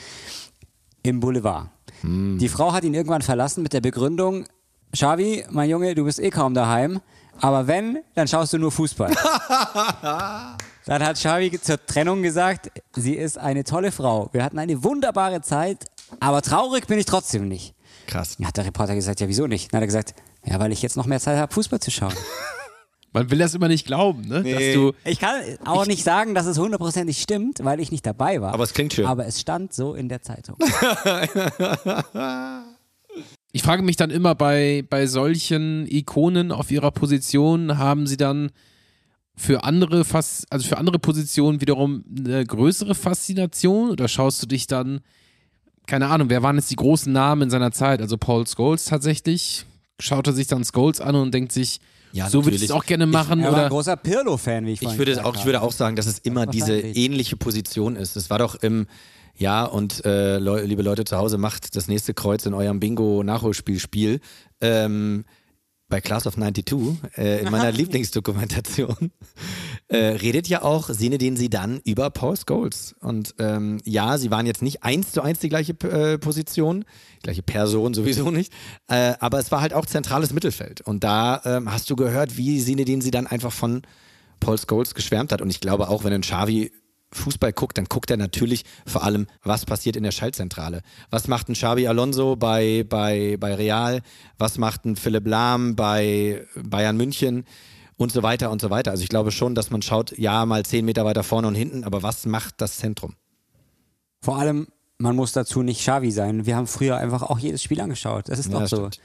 Im 1.03 1.21
Boulevard. 1.21 1.71
Die 2.03 2.49
Frau 2.49 2.73
hat 2.73 2.85
ihn 2.85 2.93
irgendwann 2.95 3.23
verlassen 3.23 3.63
mit 3.63 3.73
der 3.73 3.81
Begründung, 3.81 4.45
Xavi, 4.93 5.45
mein 5.51 5.71
Junge, 5.71 5.95
du 5.95 6.05
bist 6.05 6.19
eh 6.19 6.31
kaum 6.31 6.55
daheim, 6.55 7.01
aber 7.41 7.67
wenn, 7.67 7.99
dann 8.15 8.29
schaust 8.29 8.53
du 8.53 8.59
nur 8.59 8.71
Fußball. 8.73 9.11
Dann 10.87 11.05
hat 11.05 11.17
Xavi 11.17 11.61
zur 11.61 11.85
Trennung 11.87 12.23
gesagt, 12.23 12.71
sie 12.97 13.15
ist 13.15 13.37
eine 13.39 13.63
tolle 13.65 13.93
Frau. 13.93 14.31
Wir 14.33 14.43
hatten 14.43 14.59
eine 14.59 14.83
wunderbare 14.83 15.41
Zeit, 15.43 15.85
aber 16.19 16.43
traurig 16.43 16.87
bin 16.89 16.99
ich 16.99 17.05
trotzdem 17.07 17.47
nicht. 17.47 17.75
Krass. 18.07 18.37
Dann 18.39 18.47
hat 18.49 18.57
der 18.57 18.65
Reporter 18.65 18.95
gesagt, 18.97 19.21
ja 19.21 19.29
wieso 19.29 19.47
nicht? 19.47 19.73
Dann 19.73 19.77
hat 19.79 19.83
er 19.83 19.87
gesagt, 19.87 20.15
ja, 20.45 20.59
weil 20.59 20.73
ich 20.73 20.83
jetzt 20.83 20.97
noch 20.97 21.07
mehr 21.07 21.21
Zeit 21.21 21.39
habe, 21.39 21.53
Fußball 21.53 21.79
zu 21.81 21.91
schauen. 21.93 22.15
Man 23.13 23.31
will 23.31 23.39
das 23.39 23.55
immer 23.55 23.69
nicht 23.69 23.87
glauben, 23.87 24.23
ne? 24.23 24.43
Dass 24.43 24.75
du, 24.75 24.93
Ich 25.05 25.21
kann 25.21 25.35
auch 25.65 25.87
nicht 25.87 26.03
sagen, 26.03 26.35
dass 26.35 26.47
es 26.47 26.59
hundertprozentig 26.59 27.21
stimmt, 27.21 27.63
weil 27.63 27.79
ich 27.81 27.93
nicht 27.93 28.05
dabei 28.07 28.41
war. 28.41 28.55
Aber 28.55 28.65
es 28.65 28.73
klingt 28.73 28.95
schön. 28.95 29.07
Aber 29.07 29.27
es 29.27 29.39
stand 29.41 29.73
so 29.75 29.95
in 29.95 30.09
der 30.09 30.23
Zeitung. 30.23 30.57
ich 33.53 33.63
frage 33.63 33.83
mich 33.83 33.97
dann 33.97 34.11
immer 34.11 34.35
bei, 34.35 34.85
bei 34.89 35.07
solchen 35.07 35.87
Ikonen 35.87 36.53
auf 36.53 36.71
ihrer 36.71 36.91
Position, 36.91 37.79
haben 37.79 38.07
sie 38.07 38.17
dann 38.17 38.51
für 39.37 39.65
andere 39.65 40.05
Fas 40.05 40.45
also 40.51 40.69
für 40.69 40.77
andere 40.79 40.99
Positionen 40.99 41.61
wiederum 41.61 42.05
eine 42.17 42.45
größere 42.45 42.95
Faszination? 42.95 43.91
Oder 43.91 44.07
schaust 44.07 44.43
du 44.43 44.47
dich 44.47 44.67
dann, 44.67 45.01
keine 45.87 46.09
Ahnung, 46.09 46.29
wer 46.31 46.43
waren 46.43 46.57
jetzt 46.57 46.71
die 46.71 46.77
großen 46.77 47.13
Namen 47.13 47.43
in 47.43 47.51
seiner 47.51 47.73
Zeit? 47.73 48.01
Also 48.03 48.19
Paul 48.19 48.47
Scholes 48.47 48.85
tatsächlich, 48.85 49.65
schaut 49.99 50.27
er 50.27 50.33
sich 50.35 50.47
dann 50.47 50.65
Scholes 50.65 51.01
an 51.01 51.15
und 51.15 51.33
denkt 51.33 51.53
sich, 51.53 51.81
Ja, 52.13 52.29
so 52.29 52.45
würde 52.45 52.57
ich 52.57 52.63
es 52.65 52.71
auch 52.71 52.85
gerne 52.85 53.07
machen 53.07 53.41
Er 53.41 53.47
war 53.47 53.53
ein 53.55 53.61
oder? 53.61 53.69
großer 53.71 53.97
Pirlo-Fan, 53.97 54.67
wie 54.67 54.73
ich 54.73 54.83
Ich 54.83 54.99
würde, 54.99 55.13
ich 55.13 55.45
würde 55.45 55.63
auch 55.63 55.73
sagen, 55.73 55.97
dass 55.97 56.07
es 56.07 56.19
immer 56.19 56.47
diese 56.47 56.79
ähnliche 56.79 57.37
Position 57.37 57.97
ist. 57.97 58.17
Es 58.17 58.29
war 58.31 58.39
doch 58.39 58.57
im, 58.57 58.87
ja, 59.41 59.65
und 59.65 60.05
äh, 60.05 60.39
Leu 60.39 60.63
liebe 60.65 60.83
Leute 60.83 61.05
zu 61.05 61.17
Hause, 61.17 61.39
macht 61.39 61.75
das 61.75 61.89
nächste 61.89 62.13
Kreuz 62.13 62.45
in 62.45 62.53
eurem 62.53 62.79
Bingo-Nachholspiel-Spiel. 62.79 64.21
Ähm, 64.61 65.25
bei 65.89 66.03
Class 66.03 66.27
of 66.27 66.35
92, 66.35 66.99
äh, 67.17 67.41
in 67.41 67.51
meiner 67.51 67.73
Lieblingsdokumentation, 67.73 69.11
äh, 69.89 69.97
redet 69.97 70.47
ja 70.47 70.63
auch 70.63 70.91
Sinedin 70.91 71.39
Sidan 71.39 71.81
über 71.87 72.11
Paul 72.11 72.37
Scholes. 72.37 72.95
Und 73.01 73.35
ähm, 73.39 73.81
ja, 73.87 74.19
sie 74.19 74.31
waren 74.31 74.45
jetzt 74.45 74.61
nicht 74.61 74.83
eins 74.83 75.13
zu 75.13 75.23
eins 75.23 75.39
die 75.39 75.49
gleiche 75.49 75.73
äh, 75.85 76.19
Position, 76.19 76.85
gleiche 77.23 77.43
Person 77.43 77.95
sowieso 77.95 78.31
nicht, 78.31 78.53
äh, 78.89 79.15
aber 79.21 79.39
es 79.39 79.51
war 79.51 79.63
halt 79.63 79.73
auch 79.73 79.87
zentrales 79.87 80.35
Mittelfeld. 80.35 80.83
Und 80.83 81.03
da 81.03 81.41
ähm, 81.47 81.73
hast 81.73 81.89
du 81.89 81.97
gehört, 81.97 82.37
wie 82.37 82.61
Sinedin 82.61 83.01
Sidan 83.01 83.27
einfach 83.27 83.53
von 83.53 83.81
Paul 84.39 84.59
Scholes 84.59 84.95
geschwärmt 84.95 85.33
hat. 85.33 85.41
Und 85.41 85.49
ich 85.49 85.61
glaube 85.61 85.89
auch, 85.89 86.05
wenn 86.05 86.13
ein 86.13 86.21
Xavi 86.21 86.73
Fußball 87.13 87.53
guckt, 87.53 87.77
dann 87.79 87.87
guckt 87.87 88.11
er 88.11 88.17
natürlich 88.17 88.65
vor 88.87 89.03
allem, 89.05 89.27
was 89.43 89.67
passiert 89.67 89.97
in 89.97 90.03
der 90.05 90.13
Schaltzentrale. 90.13 90.83
Was 91.11 91.27
macht 91.29 91.49
ein 91.49 91.55
Xabi 91.55 91.89
Alonso 91.89 92.37
bei, 92.37 92.85
bei, 92.89 93.37
bei 93.39 93.55
Real? 93.55 94.03
Was 94.39 94.59
macht 94.59 94.85
ein 94.85 94.97
Philipp 94.97 95.27
Lahm 95.27 95.75
bei 95.77 96.47
Bayern 96.63 96.97
München? 96.97 97.45
Und 97.97 98.13
so 98.13 98.23
weiter 98.23 98.51
und 98.51 98.63
so 98.63 98.71
weiter. 98.71 98.93
Also 98.93 99.03
ich 99.03 99.11
glaube 99.11 99.31
schon, 99.31 99.55
dass 99.55 99.71
man 99.71 99.83
schaut, 99.83 100.17
ja, 100.17 100.47
mal 100.47 100.65
zehn 100.65 100.87
Meter 100.87 101.05
weiter 101.05 101.23
vorne 101.23 101.49
und 101.49 101.55
hinten, 101.55 101.85
aber 101.85 102.03
was 102.03 102.25
macht 102.25 102.55
das 102.63 102.79
Zentrum? 102.79 103.15
Vor 104.23 104.39
allem, 104.39 104.69
man 104.97 105.17
muss 105.17 105.33
dazu 105.33 105.63
nicht 105.63 105.81
Xavi 105.81 106.11
sein. 106.11 106.47
Wir 106.47 106.57
haben 106.57 106.67
früher 106.67 106.97
einfach 106.97 107.23
auch 107.23 107.39
jedes 107.39 107.63
Spiel 107.63 107.79
angeschaut. 107.81 108.31
Das 108.31 108.39
ist 108.39 108.51
Ja, 108.51 108.61
doch 108.61 108.67
so. 108.69 108.77
stimmt. 108.77 109.01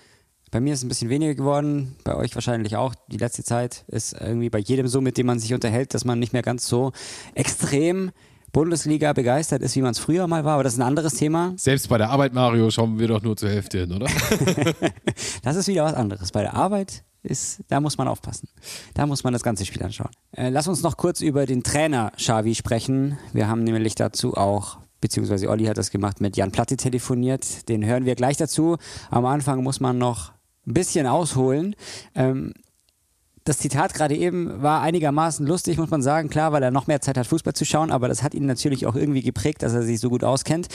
Bei 0.55 0.61
mir 0.61 0.71
ist 0.71 0.79
es 0.79 0.85
ein 0.85 0.87
bisschen 0.87 1.09
weniger 1.09 1.35
geworden, 1.35 1.97
bei 2.05 2.15
euch 2.15 2.33
wahrscheinlich 2.33 2.77
auch. 2.77 2.95
Die 3.09 3.17
letzte 3.17 3.43
Zeit 3.43 3.83
ist 3.89 4.13
irgendwie 4.13 4.49
bei 4.49 4.59
jedem 4.59 4.87
so, 4.87 5.01
mit 5.01 5.17
dem 5.17 5.25
man 5.25 5.37
sich 5.37 5.53
unterhält, 5.53 5.93
dass 5.93 6.05
man 6.05 6.17
nicht 6.17 6.31
mehr 6.31 6.43
ganz 6.43 6.65
so 6.65 6.93
extrem 7.33 8.11
Bundesliga 8.53 9.11
begeistert 9.11 9.61
ist, 9.61 9.75
wie 9.75 9.81
man 9.81 9.91
es 9.91 9.99
früher 9.99 10.27
mal 10.27 10.45
war. 10.45 10.53
Aber 10.53 10.63
das 10.63 10.75
ist 10.75 10.79
ein 10.79 10.87
anderes 10.87 11.15
Thema. 11.15 11.51
selbst 11.57 11.89
bei 11.89 11.97
der 11.97 12.09
Arbeit, 12.09 12.33
Mario, 12.33 12.71
schauen 12.71 12.97
wir 12.97 13.09
doch 13.09 13.21
nur 13.21 13.35
zur 13.35 13.49
Hälfte 13.49 13.79
hin, 13.79 13.91
oder? 13.91 14.07
Das 15.43 15.57
ist 15.57 15.67
wieder 15.67 15.83
was 15.83 15.93
anderes. 15.93 16.31
Bei 16.31 16.41
der 16.41 16.53
Arbeit 16.53 17.03
ist, 17.21 17.59
da 17.67 17.81
muss 17.81 17.97
man 17.97 18.07
aufpassen. 18.07 18.47
Da 18.93 19.05
muss 19.05 19.25
man 19.25 19.33
das 19.33 19.43
ganze 19.43 19.65
Spiel 19.65 19.83
anschauen. 19.83 20.11
Äh, 20.31 20.51
lass 20.51 20.69
uns 20.69 20.83
noch 20.83 20.95
kurz 20.95 21.19
über 21.19 21.45
den 21.45 21.63
Trainer 21.63 22.13
Xavi 22.15 22.55
sprechen. 22.55 23.17
Wir 23.33 23.49
haben 23.49 23.65
nämlich 23.65 23.95
dazu 23.95 24.35
auch, 24.35 24.77
beziehungsweise 25.01 25.49
Olli 25.49 25.65
hat 25.65 25.77
das 25.77 25.91
gemacht, 25.91 26.21
mit 26.21 26.37
Jan 26.37 26.53
Platte 26.53 26.77
telefoniert. 26.77 27.67
Den 27.67 27.85
hören 27.85 28.05
wir 28.05 28.15
gleich 28.15 28.37
dazu. 28.37 28.77
Am 29.11 29.25
Anfang 29.25 29.61
muss 29.61 29.81
man 29.81 29.97
noch 29.97 30.34
ein 30.67 30.73
bisschen 30.73 31.07
ausholen. 31.07 31.75
Ähm, 32.13 32.53
das 33.45 33.59
Zitat 33.59 33.93
gerade 33.93 34.15
eben 34.15 34.63
war 34.63 34.81
einigermaßen 34.81 35.45
lustig, 35.45 35.77
muss 35.77 35.91
man 35.91 36.01
sagen. 36.01 36.29
Klar, 36.29 36.51
weil 36.51 36.63
er 36.63 36.71
noch 36.71 36.87
mehr 36.87 37.01
Zeit 37.01 37.15
hat, 37.15 37.27
Fußball 37.27 37.53
zu 37.53 37.63
schauen, 37.63 37.91
aber 37.91 38.07
das 38.07 38.23
hat 38.23 38.33
ihn 38.33 38.47
natürlich 38.47 38.87
auch 38.87 38.95
irgendwie 38.95 39.21
geprägt, 39.21 39.61
dass 39.61 39.73
er 39.73 39.83
sich 39.83 39.99
so 39.99 40.09
gut 40.09 40.23
auskennt. 40.23 40.67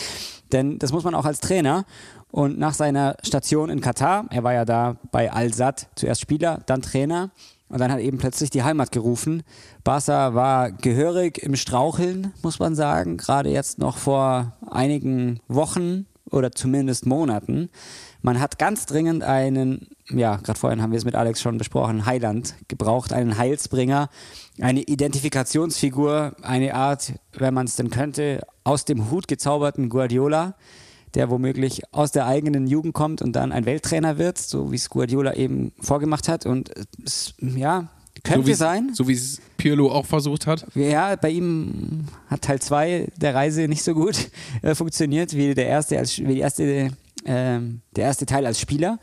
Denn 0.53 0.79
das 0.79 0.93
muss 0.93 1.03
man 1.03 1.17
auch 1.17 1.25
als 1.25 1.41
Trainer. 1.41 1.85
Und 2.31 2.61
nach 2.61 2.75
seiner 2.75 3.17
Station 3.25 3.71
in 3.71 3.81
Katar, 3.81 4.27
er 4.31 4.45
war 4.45 4.55
ja 4.55 4.65
da 4.65 4.97
bei 5.11 5.33
Al-Sad, 5.33 5.89
zuerst 5.97 6.21
Spieler, 6.21 6.63
dann 6.67 6.81
Trainer. 6.81 7.33
Und 7.69 7.81
dann 7.81 7.91
hat 7.91 7.99
eben 8.01 8.19
plötzlich 8.19 8.51
die 8.51 8.63
Heimat 8.63 8.93
gerufen. 8.93 9.43
Barca 9.83 10.35
war 10.35 10.71
gehörig 10.71 11.39
im 11.39 11.57
Straucheln, 11.57 12.33
muss 12.43 12.61
man 12.61 12.77
sagen. 12.77 13.17
Gerade 13.17 13.51
jetzt 13.51 13.79
noch 13.79 13.97
vor 13.97 14.57
einigen 14.69 15.41
Wochen 15.49 16.07
oder 16.31 16.53
zumindest 16.53 17.07
Monaten. 17.07 17.71
Man 18.23 18.41
hat 18.41 18.59
ganz 18.59 18.87
dringend 18.87 19.23
einen, 19.23 19.89
ja, 20.09 20.37
gerade 20.37 20.59
vorhin 20.59 20.83
haben 20.83 20.93
wir 20.93 20.99
es 20.99 21.05
mit 21.05 21.15
Alex 21.15 21.41
schon 21.41 21.59
besprochen, 21.59 22.07
Heiland 22.07 22.55
gebraucht, 22.69 23.13
einen 23.13 23.39
Heilsbringer, 23.39 24.11
eine 24.61 24.83
Identifikationsfigur, 24.83 26.35
eine 26.43 26.75
Art, 26.75 27.15
wenn 27.33 27.55
man 27.55 27.67
es 27.67 27.77
denn 27.77 27.91
könnte, 27.91 28.47
aus 28.65 28.85
dem 28.85 29.11
Hut 29.11 29.27
gezauberten 29.29 29.89
Guardiola, 29.89 30.55
der 31.15 31.31
womöglich 31.31 31.83
aus 31.93 32.13
der 32.13 32.27
eigenen 32.27 32.67
Jugend 32.67 32.95
kommt 32.95 33.23
und 33.23 33.33
dann 33.33 33.53
ein 33.53 33.67
Welttrainer 33.67 34.19
wird, 34.19 34.39
so 34.39 34.71
wie 34.71 34.77
es 34.77 34.91
Guardiola 34.91 35.35
eben 35.35 35.73
vorgemacht 35.81 36.29
hat. 36.29 36.47
Und 36.47 36.71
ja, 37.41 37.89
könnte 38.23 38.43
so 38.43 38.47
wie 38.49 38.55
sein. 38.55 38.91
So 38.95 39.09
wie 39.09 39.13
es 39.13 39.41
Pirlo 39.57 39.91
auch 39.91 40.07
versucht 40.07 40.47
hat. 40.47 40.67
Ja, 40.75 41.17
bei 41.17 41.31
ihm 41.31 42.07
hat 42.29 42.43
Teil 42.43 42.61
2 42.61 43.09
der 43.17 43.35
Reise 43.35 43.69
nicht 43.69 43.83
so 43.83 43.95
gut 43.95 44.31
äh, 44.63 44.75
funktioniert 44.75 45.35
wie 45.35 45.55
der 45.55 45.67
erste, 45.67 45.99
als, 45.99 46.19
wie 46.19 46.35
die 46.35 46.41
erste, 46.41 46.91
ähm, 47.25 47.81
der 47.97 48.05
erste 48.05 48.27
Teil 48.27 48.47
als 48.47 48.61
Spieler. 48.61 48.99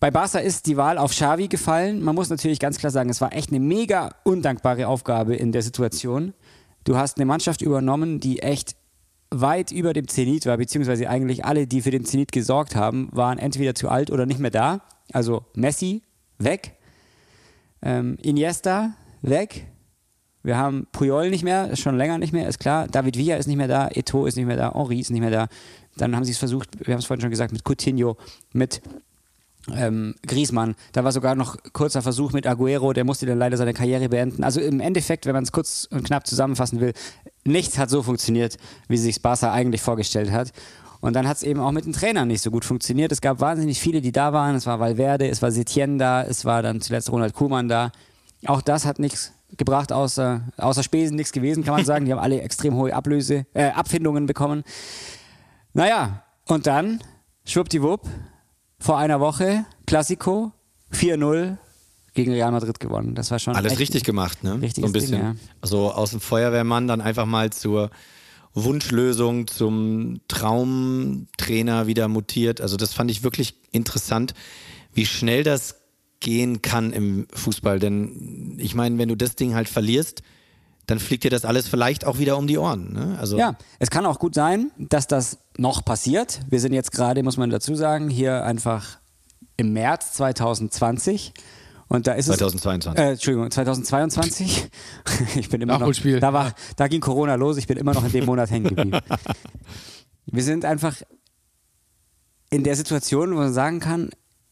Bei 0.00 0.10
Barca 0.10 0.38
ist 0.38 0.66
die 0.66 0.78
Wahl 0.78 0.96
auf 0.96 1.10
Xavi 1.10 1.48
gefallen. 1.48 2.02
Man 2.02 2.14
muss 2.14 2.30
natürlich 2.30 2.58
ganz 2.58 2.78
klar 2.78 2.90
sagen, 2.90 3.10
es 3.10 3.20
war 3.20 3.34
echt 3.34 3.50
eine 3.50 3.60
mega 3.60 4.14
undankbare 4.24 4.88
Aufgabe 4.88 5.36
in 5.36 5.52
der 5.52 5.60
Situation. 5.60 6.32
Du 6.84 6.96
hast 6.96 7.18
eine 7.18 7.26
Mannschaft 7.26 7.60
übernommen, 7.60 8.18
die 8.18 8.38
echt 8.40 8.76
weit 9.30 9.70
über 9.70 9.92
dem 9.92 10.08
Zenit 10.08 10.46
war, 10.46 10.56
beziehungsweise 10.56 11.08
eigentlich 11.08 11.44
alle, 11.44 11.66
die 11.66 11.82
für 11.82 11.90
den 11.90 12.06
Zenit 12.06 12.32
gesorgt 12.32 12.74
haben, 12.74 13.08
waren 13.12 13.38
entweder 13.38 13.74
zu 13.74 13.90
alt 13.90 14.10
oder 14.10 14.24
nicht 14.24 14.40
mehr 14.40 14.50
da. 14.50 14.80
Also 15.12 15.44
Messi 15.54 16.02
weg, 16.38 16.76
ähm, 17.82 18.16
Iniesta 18.22 18.94
weg. 19.22 19.66
Wir 20.42 20.56
haben 20.56 20.86
Puyol 20.92 21.28
nicht 21.28 21.44
mehr, 21.44 21.76
schon 21.76 21.98
länger 21.98 22.18
nicht 22.18 22.32
mehr, 22.32 22.48
ist 22.48 22.58
klar. 22.58 22.88
David 22.88 23.16
Villa 23.16 23.36
ist 23.36 23.46
nicht 23.46 23.58
mehr 23.58 23.68
da, 23.68 23.88
Eto 23.88 24.24
ist 24.24 24.36
nicht 24.36 24.46
mehr 24.46 24.56
da, 24.56 24.72
Henri 24.72 25.00
ist 25.00 25.10
nicht 25.10 25.20
mehr 25.20 25.30
da. 25.30 25.48
Dann 25.96 26.16
haben 26.16 26.24
sie 26.24 26.32
es 26.32 26.38
versucht, 26.38 26.68
wir 26.86 26.94
haben 26.94 27.00
es 27.00 27.04
vorhin 27.04 27.20
schon 27.20 27.30
gesagt, 27.30 27.52
mit 27.52 27.62
Coutinho, 27.64 28.16
mit 28.52 28.80
ähm, 29.74 30.14
Griezmann. 30.26 30.74
Da 30.92 31.04
war 31.04 31.12
sogar 31.12 31.34
noch 31.34 31.56
kurzer 31.72 32.00
Versuch 32.00 32.32
mit 32.32 32.46
Aguero, 32.46 32.92
der 32.92 33.04
musste 33.04 33.26
dann 33.26 33.38
leider 33.38 33.56
seine 33.56 33.74
Karriere 33.74 34.08
beenden. 34.08 34.42
Also 34.42 34.60
im 34.60 34.80
Endeffekt, 34.80 35.26
wenn 35.26 35.34
man 35.34 35.44
es 35.44 35.52
kurz 35.52 35.86
und 35.90 36.04
knapp 36.04 36.26
zusammenfassen 36.26 36.80
will, 36.80 36.94
nichts 37.44 37.78
hat 37.78 37.90
so 37.90 38.02
funktioniert, 38.02 38.56
wie 38.88 38.96
sich 38.96 39.20
Barca 39.20 39.52
eigentlich 39.52 39.82
vorgestellt 39.82 40.30
hat. 40.30 40.52
Und 41.00 41.14
dann 41.14 41.26
hat 41.26 41.38
es 41.38 41.42
eben 41.42 41.60
auch 41.60 41.72
mit 41.72 41.86
den 41.86 41.92
Trainern 41.92 42.28
nicht 42.28 42.42
so 42.42 42.50
gut 42.50 42.64
funktioniert. 42.64 43.10
Es 43.10 43.20
gab 43.20 43.40
wahnsinnig 43.40 43.80
viele, 43.80 44.00
die 44.00 44.12
da 44.12 44.32
waren. 44.32 44.54
Es 44.54 44.66
war 44.66 44.80
Valverde, 44.80 45.28
es 45.28 45.40
war 45.40 45.50
Setien 45.50 45.98
da, 45.98 46.22
es 46.22 46.44
war 46.44 46.62
dann 46.62 46.80
zuletzt 46.80 47.10
Ronald 47.10 47.34
Koeman 47.34 47.68
da. 47.68 47.90
Auch 48.46 48.60
das 48.60 48.84
hat 48.84 48.98
nichts 48.98 49.32
gebracht, 49.56 49.92
außer, 49.92 50.42
außer 50.58 50.82
Spesen 50.82 51.16
nichts 51.16 51.32
gewesen, 51.32 51.64
kann 51.64 51.74
man 51.74 51.84
sagen. 51.84 52.04
Die 52.04 52.12
haben 52.12 52.18
alle 52.18 52.40
extrem 52.42 52.74
hohe 52.74 52.94
Ablöse, 52.94 53.46
äh, 53.54 53.70
Abfindungen 53.70 54.26
bekommen. 54.26 54.62
Naja, 55.72 56.22
und 56.46 56.66
dann, 56.66 57.00
schwuppdiwupp, 57.44 58.06
vor 58.78 58.98
einer 58.98 59.20
Woche, 59.20 59.64
Klassiko, 59.86 60.52
4-0 60.92 61.56
gegen 62.14 62.32
Real 62.32 62.50
Madrid 62.50 62.80
gewonnen. 62.80 63.14
Das 63.14 63.30
war 63.30 63.38
schon. 63.38 63.54
Alles 63.54 63.78
richtig 63.78 64.04
gemacht, 64.04 64.42
ne? 64.42 64.58
So 64.74 64.84
ein 64.84 64.92
bisschen. 64.92 65.12
Ding, 65.12 65.20
ja. 65.20 65.34
Also 65.60 65.92
aus 65.92 66.10
dem 66.10 66.20
Feuerwehrmann 66.20 66.88
dann 66.88 67.00
einfach 67.00 67.26
mal 67.26 67.50
zur 67.50 67.90
Wunschlösung, 68.54 69.46
zum 69.46 70.20
Traumtrainer 70.28 71.86
wieder 71.86 72.08
mutiert. 72.08 72.60
Also 72.60 72.76
das 72.76 72.92
fand 72.92 73.10
ich 73.10 73.22
wirklich 73.22 73.54
interessant, 73.72 74.34
wie 74.92 75.06
schnell 75.06 75.44
das 75.44 75.76
gehen 76.20 76.62
kann 76.62 76.92
im 76.92 77.26
Fußball. 77.32 77.78
Denn 77.78 78.56
ich 78.58 78.74
meine, 78.74 78.98
wenn 78.98 79.08
du 79.08 79.16
das 79.16 79.36
Ding 79.36 79.54
halt 79.54 79.68
verlierst, 79.68 80.22
dann 80.86 80.98
fliegt 80.98 81.24
dir 81.24 81.30
das 81.30 81.44
alles 81.44 81.68
vielleicht 81.68 82.04
auch 82.04 82.18
wieder 82.18 82.36
um 82.36 82.46
die 82.46 82.58
Ohren. 82.58 82.92
Ne? 82.92 83.16
Also 83.18 83.38
Ja, 83.38 83.56
es 83.78 83.90
kann 83.90 84.04
auch 84.06 84.18
gut 84.18 84.34
sein, 84.34 84.72
dass 84.76 85.06
das 85.06 85.38
noch 85.56 85.84
passiert. 85.84 86.40
Wir 86.48 86.60
sind 86.60 86.72
jetzt 86.72 86.90
gerade, 86.92 87.22
muss 87.22 87.36
man 87.36 87.50
dazu 87.50 87.74
sagen, 87.74 88.10
hier 88.10 88.44
einfach 88.44 88.98
im 89.56 89.72
März 89.72 90.14
2020. 90.14 91.32
Und 91.90 92.06
da 92.06 92.12
ist 92.12 92.26
2022. 92.26 92.94
es. 92.94 93.04
Äh, 93.04 93.12
Entschuldigung, 93.12 93.50
2022. 93.50 94.70
ich 95.36 95.48
bin 95.48 95.60
immer 95.60 95.76
noch. 95.76 95.92
Da, 96.20 96.32
war, 96.32 96.54
da 96.76 96.86
ging 96.86 97.00
Corona 97.00 97.34
los, 97.34 97.56
ich 97.56 97.66
bin 97.66 97.76
immer 97.76 97.92
noch 97.92 98.04
in 98.04 98.12
dem 98.12 98.26
Monat 98.26 98.48
hängen 98.50 98.68
geblieben. 98.68 99.00
Wir 100.26 100.44
sind 100.44 100.64
einfach 100.64 100.94
in 102.50 102.62
der 102.62 102.76
Situation, 102.76 103.32
wo 103.32 103.38
man 103.38 103.52
sagen 103.52 103.80
kann, 103.80 104.10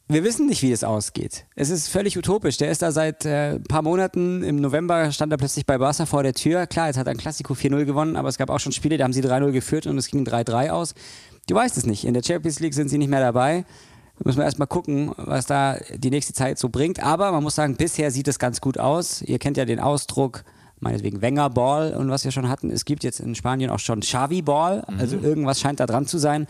wir 0.08 0.24
wissen 0.24 0.46
nicht, 0.46 0.62
wie 0.62 0.72
es 0.72 0.82
ausgeht. 0.82 1.46
Es 1.54 1.70
ist 1.70 1.88
völlig 1.88 2.16
utopisch. 2.16 2.56
Der 2.56 2.70
ist 2.70 2.80
da 2.80 2.90
seit 2.90 3.26
äh, 3.26 3.56
ein 3.56 3.62
paar 3.64 3.82
Monaten. 3.82 4.42
Im 4.42 4.56
November 4.56 5.12
stand 5.12 5.30
er 5.32 5.36
plötzlich 5.36 5.66
bei 5.66 5.76
Barca 5.76 6.06
vor 6.06 6.22
der 6.22 6.32
Tür. 6.32 6.66
Klar, 6.66 6.86
jetzt 6.86 6.96
hat 6.96 7.06
er 7.06 7.10
ein 7.10 7.18
Klassiko 7.18 7.52
4-0 7.52 7.84
gewonnen, 7.84 8.16
aber 8.16 8.28
es 8.28 8.38
gab 8.38 8.48
auch 8.48 8.58
schon 8.58 8.72
Spiele, 8.72 8.96
da 8.96 9.04
haben 9.04 9.12
sie 9.12 9.22
3-0 9.22 9.52
geführt 9.52 9.86
und 9.86 9.98
es 9.98 10.08
ging 10.08 10.24
3-3 10.24 10.70
aus. 10.70 10.94
Du 11.46 11.54
weißt 11.54 11.76
es 11.76 11.84
nicht. 11.84 12.04
In 12.04 12.14
der 12.14 12.22
Champions 12.22 12.58
League 12.58 12.74
sind 12.74 12.88
sie 12.88 12.98
nicht 12.98 13.10
mehr 13.10 13.20
dabei. 13.20 13.66
Da 14.18 14.24
müssen 14.24 14.38
wir 14.38 14.44
erstmal 14.44 14.68
gucken, 14.68 15.12
was 15.16 15.46
da 15.46 15.76
die 15.94 16.10
nächste 16.10 16.32
Zeit 16.32 16.58
so 16.58 16.68
bringt. 16.68 17.02
Aber 17.02 17.30
man 17.32 17.42
muss 17.42 17.54
sagen, 17.54 17.76
bisher 17.76 18.10
sieht 18.10 18.28
es 18.28 18.38
ganz 18.38 18.60
gut 18.60 18.78
aus. 18.78 19.22
Ihr 19.22 19.38
kennt 19.38 19.56
ja 19.56 19.64
den 19.64 19.78
Ausdruck, 19.78 20.44
meinetwegen 20.80 21.22
Wenger 21.22 21.50
Ball 21.50 21.94
und 21.94 22.10
was 22.10 22.24
wir 22.24 22.32
schon 22.32 22.48
hatten. 22.48 22.70
Es 22.70 22.84
gibt 22.84 23.04
jetzt 23.04 23.20
in 23.20 23.34
Spanien 23.34 23.70
auch 23.70 23.78
schon 23.78 24.00
Xavi 24.00 24.42
Ball. 24.42 24.84
Also 24.98 25.16
irgendwas 25.16 25.60
scheint 25.60 25.80
da 25.80 25.86
dran 25.86 26.06
zu 26.06 26.18
sein. 26.18 26.46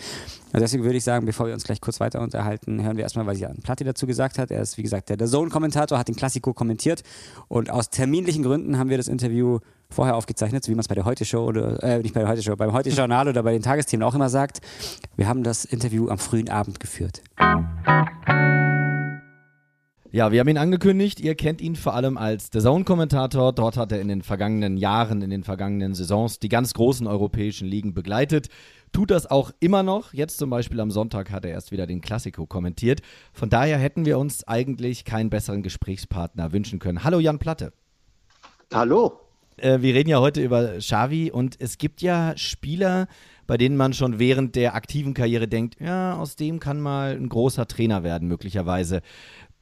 Also 0.53 0.65
deswegen 0.65 0.85
würde 0.85 0.97
ich 0.97 1.05
sagen, 1.05 1.27
bevor 1.27 1.47
wir 1.47 1.55
uns 1.55 1.65
gleich 1.65 1.81
kurz 1.81 2.01
weiter 2.01 2.21
unterhalten, 2.21 2.83
hören 2.83 2.97
wir 2.97 3.05
erstmal, 3.05 3.27
was 3.27 3.39
Jan 3.39 3.57
Platti 3.63 3.85
dazu 3.85 4.07
gesagt 4.07 4.39
hat. 4.39 4.51
Er 4.51 4.63
ist, 4.63 4.79
wie 4.79 4.83
gesagt, 4.83 5.11
der, 5.11 5.19
der 5.19 5.27
Zone-Kommentator, 5.27 5.99
hat 5.99 6.09
den 6.09 6.17
Klassiko 6.17 6.55
kommentiert. 6.55 7.03
Und 7.49 7.71
aus 7.71 7.91
terminlichen 7.91 8.43
Gründen 8.43 8.79
haben 8.79 8.89
wir 8.89 8.97
das 8.97 9.09
Interview 9.09 9.59
vorher 9.91 10.17
aufgezeichnet, 10.17 10.65
so 10.65 10.71
wie 10.71 10.75
man 10.75 10.81
es 10.81 10.89
bei 10.89 10.95
der 10.95 11.05
Heute-Show 11.05 11.45
oder, 11.45 11.83
äh, 11.83 11.99
nicht 11.99 12.15
bei 12.15 12.21
der 12.21 12.29
Heute-Show, 12.29 12.57
beim 12.57 12.73
Heute-Journal 12.73 13.29
oder 13.29 13.43
bei 13.43 13.53
den 13.53 13.63
Tagesthemen 13.63 14.05
auch 14.07 14.15
immer 14.15 14.29
sagt. 14.29 14.61
Wir 15.17 15.29
haben 15.29 15.43
das 15.43 15.65
Interview 15.65 16.09
am 16.09 16.19
frühen 16.19 16.51
Abend 16.51 16.81
geführt. 16.81 17.23
Ja, 20.11 20.33
wir 20.33 20.41
haben 20.41 20.49
ihn 20.49 20.57
angekündigt. 20.57 21.21
Ihr 21.21 21.35
kennt 21.35 21.61
ihn 21.61 21.77
vor 21.77 21.95
allem 21.95 22.17
als 22.17 22.49
The 22.51 22.61
Zone-Kommentator. 22.61 23.53
Dort 23.53 23.77
hat 23.77 23.93
er 23.93 24.01
in 24.01 24.09
den 24.09 24.23
vergangenen 24.23 24.79
Jahren, 24.79 25.21
in 25.21 25.29
den 25.29 25.45
vergangenen 25.45 25.95
Saisons 25.95 26.39
die 26.39 26.49
ganz 26.49 26.73
großen 26.73 27.07
europäischen 27.07 27.69
Ligen 27.69 27.93
begleitet. 27.93 28.49
Tut 28.93 29.11
das 29.11 29.31
auch 29.31 29.51
immer 29.61 29.83
noch. 29.83 30.15
Jetzt 30.15 30.39
zum 30.39 30.49
Beispiel 30.49 30.81
am 30.81 30.91
Sonntag 30.91 31.31
hat 31.31 31.45
er 31.45 31.51
erst 31.51 31.73
wieder 31.73 31.87
den 31.87 32.01
Klassiko 32.01 32.47
kommentiert. 32.47 33.03
Von 33.35 33.51
daher 33.51 33.77
hätten 33.77 34.07
wir 34.07 34.19
uns 34.19 34.49
eigentlich 34.49 35.05
keinen 35.05 35.29
besseren 35.29 35.63
Gesprächspartner 35.63 36.53
wünschen 36.53 36.79
können. 36.79 37.05
Hallo 37.05 37.21
Jan 37.21 37.39
Platte. 37.39 37.75
Hallo. 38.73 39.28
Äh, 39.61 39.83
wir 39.83 39.95
reden 39.95 40.09
ja 40.09 40.21
heute 40.21 40.43
über 40.43 40.79
Xavi 40.79 41.31
und 41.31 41.57
es 41.61 41.79
gibt 41.79 42.03
ja 42.03 42.37
Spieler, 42.37 43.09
bei 43.47 43.57
denen 43.57 43.77
man 43.77 43.93
schon 43.93 44.19
während 44.19 44.57
der 44.57 44.75
aktiven 44.75 45.15
Karriere 45.15 45.49
denkt, 45.49 45.77
ja, 45.81 46.17
aus 46.17 46.37
dem 46.37 46.61
kann 46.61 46.81
mal 46.81 47.17
ein 47.17 47.29
großer 47.29 47.67
Trainer 47.67 48.03
werden, 48.03 48.29
möglicherweise. 48.29 49.01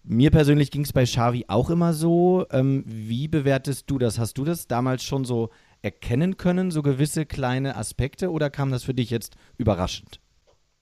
Mir 0.03 0.31
persönlich 0.31 0.71
ging 0.71 0.83
es 0.83 0.93
bei 0.93 1.05
Xavi 1.05 1.47
auch 1.49 1.71
immer 1.71 1.93
so. 1.93 2.47
Ähm, 2.51 2.85
wie 2.87 3.29
bewertest 3.29 3.91
du 3.91 3.99
das? 3.99 4.19
Hast 4.19 4.39
du 4.39 4.45
das 4.45 4.69
damals 4.69 5.03
schon 5.03 5.25
so 5.25 5.51
erkennen 5.83 6.37
können, 6.37 6.71
so 6.71 6.83
gewisse 6.83 7.27
kleine 7.27 7.77
Aspekte, 7.77 8.31
oder 8.31 8.51
kam 8.51 8.71
das 8.71 8.85
für 8.85 8.95
dich 8.95 9.11
jetzt 9.11 9.37
überraschend? 9.57 10.21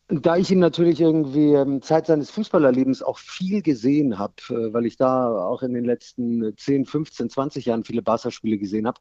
Da 0.09 0.37
ich 0.37 0.51
ihn 0.51 0.59
natürlich 0.59 1.01
irgendwie 1.01 1.53
ähm, 1.55 1.81
Zeit 1.81 2.07
seines 2.07 2.31
Fußballerlebens 2.31 3.03
auch 3.03 3.19
viel 3.19 3.63
gesehen 3.63 4.19
habe, 4.19 4.35
äh, 4.51 4.73
weil 4.73 4.85
ich 4.85 4.97
da 4.97 5.47
auch 5.47 5.63
in 5.63 5.73
den 5.73 5.85
letzten 5.85 6.55
10, 6.57 6.85
15, 6.85 7.31
20 7.31 7.65
Jahren 7.65 7.85
viele 7.85 8.03
Barca-Spiele 8.03 8.59
gesehen 8.59 8.87
habe, 8.87 9.01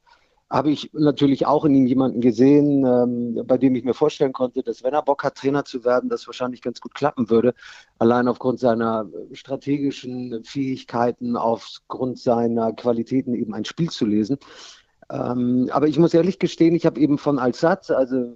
habe 0.49 0.71
ich 0.71 0.91
natürlich 0.93 1.45
auch 1.45 1.65
in 1.65 1.75
ihm 1.75 1.87
jemanden 1.87 2.21
gesehen, 2.21 2.85
ähm, 2.85 3.45
bei 3.45 3.57
dem 3.57 3.75
ich 3.75 3.83
mir 3.83 3.93
vorstellen 3.93 4.33
konnte, 4.33 4.63
dass 4.63 4.83
wenn 4.83 4.93
er 4.93 5.01
Bock 5.01 5.23
hat, 5.23 5.35
Trainer 5.35 5.65
zu 5.65 5.83
werden, 5.83 6.09
das 6.09 6.27
wahrscheinlich 6.27 6.61
ganz 6.61 6.79
gut 6.79 6.93
klappen 6.93 7.29
würde. 7.29 7.53
Allein 7.99 8.27
aufgrund 8.27 8.59
seiner 8.59 9.09
strategischen 9.33 10.43
Fähigkeiten, 10.45 11.35
aufgrund 11.35 12.19
seiner 12.19 12.71
Qualitäten 12.73 13.33
eben 13.33 13.53
ein 13.53 13.65
Spiel 13.65 13.89
zu 13.89 14.05
lesen. 14.05 14.37
Ähm, 15.11 15.69
aber 15.71 15.87
ich 15.87 15.99
muss 15.99 16.13
ehrlich 16.13 16.39
gestehen, 16.39 16.75
ich 16.75 16.85
habe 16.85 16.99
eben 16.99 17.17
von 17.17 17.39
Al-Sad, 17.39 17.91
also 17.91 18.35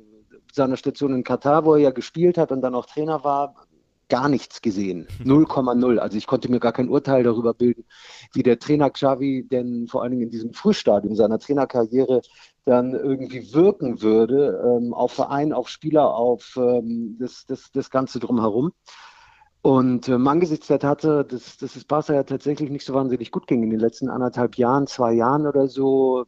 seiner 0.58 0.78
Station 0.78 1.14
in 1.14 1.24
Katar, 1.24 1.66
wo 1.66 1.76
er 1.76 1.82
ja 1.82 1.92
gespielt 1.92 2.38
hat 2.38 2.52
und 2.52 2.62
dann 2.62 2.76
auch 2.76 2.86
Trainer 2.86 3.24
war, 3.24 3.56
gar 4.10 4.30
nichts 4.30 4.62
gesehen. 4.62 5.08
0,0. 5.24 5.98
Also 5.98 6.18
ich 6.18 6.28
konnte 6.28 6.50
mir 6.50 6.60
gar 6.60 6.74
kein 6.74 6.90
Urteil 6.90 7.24
darüber 7.24 7.54
bilden, 7.54 7.86
wie 8.34 8.44
der 8.44 8.60
Trainer 8.60 8.90
Xavi 8.90 9.48
denn 9.50 9.88
vor 9.88 10.02
allen 10.04 10.12
Dingen 10.12 10.24
in 10.24 10.32
diesem 10.32 10.54
Frühstadium 10.54 11.16
seiner 11.16 11.40
Trainerkarriere 11.40 12.22
dann 12.66 12.94
irgendwie 12.94 13.54
wirken 13.54 14.02
würde, 14.02 14.62
ähm, 14.66 14.94
auf 14.94 15.14
Verein, 15.14 15.54
auf 15.54 15.70
Spieler, 15.70 16.14
auf 16.14 16.58
ähm, 16.58 17.16
das, 17.20 17.46
das, 17.46 17.72
das 17.72 17.90
Ganze 17.90 18.20
drumherum. 18.20 18.74
Und 19.62 20.08
ähm, 20.08 20.28
angesichts 20.28 20.68
der 20.68 20.80
Tatsache, 20.80 21.26
dass, 21.26 21.58
dass 21.58 21.76
es 21.76 21.84
Barca 21.84 22.14
ja 22.14 22.24
tatsächlich 22.24 22.70
nicht 22.70 22.86
so 22.86 22.94
wahnsinnig 22.94 23.32
gut 23.32 23.48
ging 23.48 23.64
in 23.64 23.70
den 23.70 23.80
letzten 23.80 24.10
anderthalb 24.10 24.56
Jahren, 24.56 24.88
zwei 24.88 25.14
Jahren 25.14 25.48
oder 25.48 25.68
so, 25.68 26.26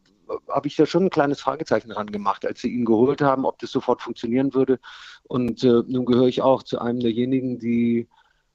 habe 0.48 0.68
ich 0.68 0.76
da 0.76 0.86
schon 0.86 1.04
ein 1.04 1.10
kleines 1.10 1.40
Fragezeichen 1.40 1.90
dran 1.90 2.10
gemacht, 2.10 2.46
als 2.46 2.60
sie 2.60 2.68
ihn 2.68 2.84
geholt 2.84 3.20
haben, 3.20 3.44
ob 3.44 3.58
das 3.58 3.70
sofort 3.70 4.02
funktionieren 4.02 4.54
würde. 4.54 4.78
Und 5.24 5.64
äh, 5.64 5.82
nun 5.86 6.04
gehöre 6.04 6.28
ich 6.28 6.42
auch 6.42 6.62
zu 6.62 6.80
einem 6.80 7.00
derjenigen, 7.00 7.58
die 7.58 8.08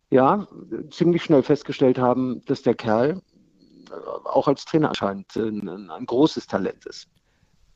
ja 0.09 0.47
ziemlich 0.91 1.23
schnell 1.23 1.43
festgestellt 1.43 1.97
haben, 1.97 2.41
dass 2.45 2.61
der 2.61 2.75
Kerl 2.75 3.21
äh, 3.89 3.93
auch 4.25 4.47
als 4.47 4.65
Trainer 4.65 4.89
anscheinend 4.89 5.35
ein, 5.35 5.89
ein 5.89 6.05
großes 6.05 6.47
Talent 6.47 6.85
ist. 6.85 7.07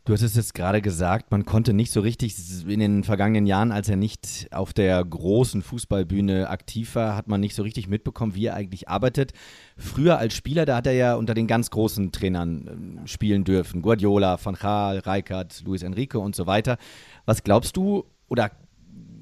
Du 0.06 0.14
hast 0.14 0.24
es 0.24 0.36
jetzt 0.36 0.56
gerade 0.56 0.82
gesagt, 0.82 1.30
man 1.30 1.46
konnte 1.46 1.72
nicht 1.72 1.92
so 1.92 2.02
richtig 2.02 2.36
in 2.68 2.80
den 2.80 3.04
vergangenen 3.04 3.46
Jahren, 3.46 3.72
als 3.72 3.90
er 3.90 3.96
nicht 3.96 4.48
auf 4.52 4.74
der 4.74 5.04
großen 5.04 5.62
Fußballbühne 5.62 6.50
aktiv 6.50 6.96
war, 6.96 7.16
hat 7.16 7.28
man 7.28 7.40
nicht 7.40 7.54
so 7.54 7.62
richtig 7.62 7.88
mitbekommen, 7.88 8.34
wie 8.34 8.46
er 8.46 8.56
eigentlich 8.56 8.90
arbeitet. 8.90 9.34
Früher 9.78 10.18
als 10.18 10.34
Spieler, 10.34 10.66
da 10.66 10.78
hat 10.78 10.88
er 10.88 10.94
ja 10.94 11.16
unter 11.16 11.36
den 11.36 11.46
ganz 11.46 11.70
großen 11.70 12.12
Trainern 12.12 13.02
äh, 13.04 13.08
spielen 13.08 13.44
dürfen. 13.44 13.84
Guardiola, 13.84 14.44
Van 14.44 14.56
Gaal, 14.56 15.00
Rijkaard, 15.00 15.62
Luis 15.66 15.84
Enrique 15.84 16.16
und 16.16 16.36
so 16.36 16.48
weiter. 16.48 16.78
Was 17.26 17.44
glaubst 17.44 17.78
du 17.78 18.06
oder 18.28 18.52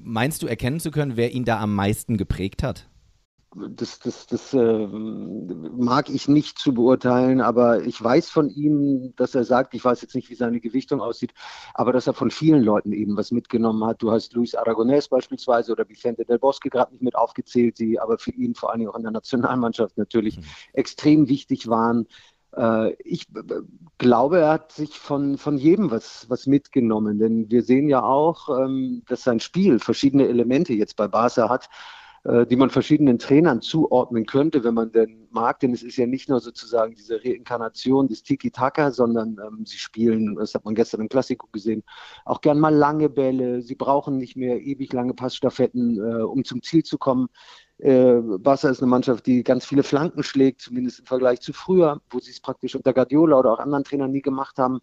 meinst 0.02 0.42
du 0.42 0.46
erkennen 0.46 0.80
zu 0.80 0.90
können, 0.90 1.16
wer 1.16 1.32
ihn 1.32 1.44
da 1.44 1.60
am 1.60 1.74
meisten 1.74 2.16
geprägt 2.16 2.62
hat? 2.62 2.88
Das, 3.54 3.98
das, 3.98 4.26
das 4.26 4.52
äh, 4.52 4.86
mag 4.86 6.10
ich 6.10 6.28
nicht 6.28 6.58
zu 6.58 6.74
beurteilen, 6.74 7.40
aber 7.40 7.82
ich 7.82 8.02
weiß 8.02 8.28
von 8.28 8.50
ihm, 8.50 9.14
dass 9.16 9.34
er 9.34 9.44
sagt, 9.44 9.74
ich 9.74 9.84
weiß 9.84 10.02
jetzt 10.02 10.14
nicht, 10.14 10.28
wie 10.28 10.34
seine 10.34 10.60
Gewichtung 10.60 11.00
aussieht, 11.00 11.32
aber 11.74 11.92
dass 11.92 12.06
er 12.06 12.14
von 12.14 12.30
vielen 12.30 12.62
Leuten 12.62 12.92
eben 12.92 13.16
was 13.16 13.30
mitgenommen 13.30 13.84
hat. 13.84 14.02
Du 14.02 14.10
hast 14.10 14.34
Luis 14.34 14.54
Aragonés 14.54 15.08
beispielsweise 15.08 15.72
oder 15.72 15.88
Vicente 15.88 16.24
del 16.24 16.38
Bosque 16.38 16.68
gerade 16.68 16.92
nicht 16.92 17.02
mit 17.02 17.16
aufgezählt, 17.16 17.78
die 17.78 17.98
aber 17.98 18.18
für 18.18 18.32
ihn 18.32 18.54
vor 18.54 18.70
allen 18.70 18.80
Dingen 18.80 18.90
auch 18.90 18.96
in 18.96 19.02
der 19.02 19.12
Nationalmannschaft 19.12 19.96
natürlich 19.96 20.38
mhm. 20.38 20.44
extrem 20.74 21.28
wichtig 21.28 21.68
waren. 21.68 22.06
Äh, 22.54 22.92
ich 23.02 23.26
glaube, 23.96 24.40
er 24.40 24.50
hat 24.50 24.72
sich 24.72 24.98
von, 24.98 25.38
von 25.38 25.56
jedem 25.56 25.90
was, 25.90 26.28
was 26.28 26.46
mitgenommen, 26.46 27.18
denn 27.18 27.50
wir 27.50 27.62
sehen 27.62 27.88
ja 27.88 28.02
auch, 28.02 28.50
ähm, 28.50 29.02
dass 29.08 29.24
sein 29.24 29.40
Spiel 29.40 29.78
verschiedene 29.78 30.28
Elemente 30.28 30.74
jetzt 30.74 30.96
bei 30.96 31.08
Barca 31.08 31.48
hat 31.48 31.64
äh, 31.64 31.97
die 32.24 32.56
man 32.56 32.70
verschiedenen 32.70 33.18
Trainern 33.18 33.60
zuordnen 33.60 34.26
könnte, 34.26 34.64
wenn 34.64 34.74
man 34.74 34.92
denn 34.92 35.28
mag. 35.30 35.60
Denn 35.60 35.72
es 35.72 35.82
ist 35.82 35.96
ja 35.96 36.06
nicht 36.06 36.28
nur 36.28 36.40
sozusagen 36.40 36.94
diese 36.94 37.22
Reinkarnation 37.24 38.08
des 38.08 38.22
Tiki-Taka, 38.22 38.90
sondern 38.90 39.38
ähm, 39.44 39.64
sie 39.64 39.78
spielen, 39.78 40.34
das 40.34 40.54
hat 40.54 40.64
man 40.64 40.74
gestern 40.74 41.00
im 41.00 41.08
Klassiko 41.08 41.48
gesehen, 41.52 41.82
auch 42.24 42.40
gern 42.40 42.58
mal 42.58 42.74
lange 42.74 43.08
Bälle. 43.08 43.62
Sie 43.62 43.74
brauchen 43.74 44.18
nicht 44.18 44.36
mehr 44.36 44.60
ewig 44.60 44.92
lange 44.92 45.14
Passstaffetten, 45.14 45.98
äh, 45.98 46.22
um 46.22 46.44
zum 46.44 46.62
Ziel 46.62 46.82
zu 46.82 46.98
kommen. 46.98 47.28
Äh, 47.78 48.14
Barca 48.20 48.68
ist 48.68 48.82
eine 48.82 48.90
Mannschaft, 48.90 49.26
die 49.26 49.44
ganz 49.44 49.64
viele 49.64 49.82
Flanken 49.82 50.22
schlägt, 50.22 50.60
zumindest 50.60 51.00
im 51.00 51.06
Vergleich 51.06 51.40
zu 51.40 51.52
früher, 51.52 52.00
wo 52.10 52.18
sie 52.18 52.32
es 52.32 52.40
praktisch 52.40 52.74
unter 52.74 52.92
Guardiola 52.92 53.38
oder 53.38 53.52
auch 53.52 53.60
anderen 53.60 53.84
Trainern 53.84 54.10
nie 54.10 54.22
gemacht 54.22 54.58
haben. 54.58 54.80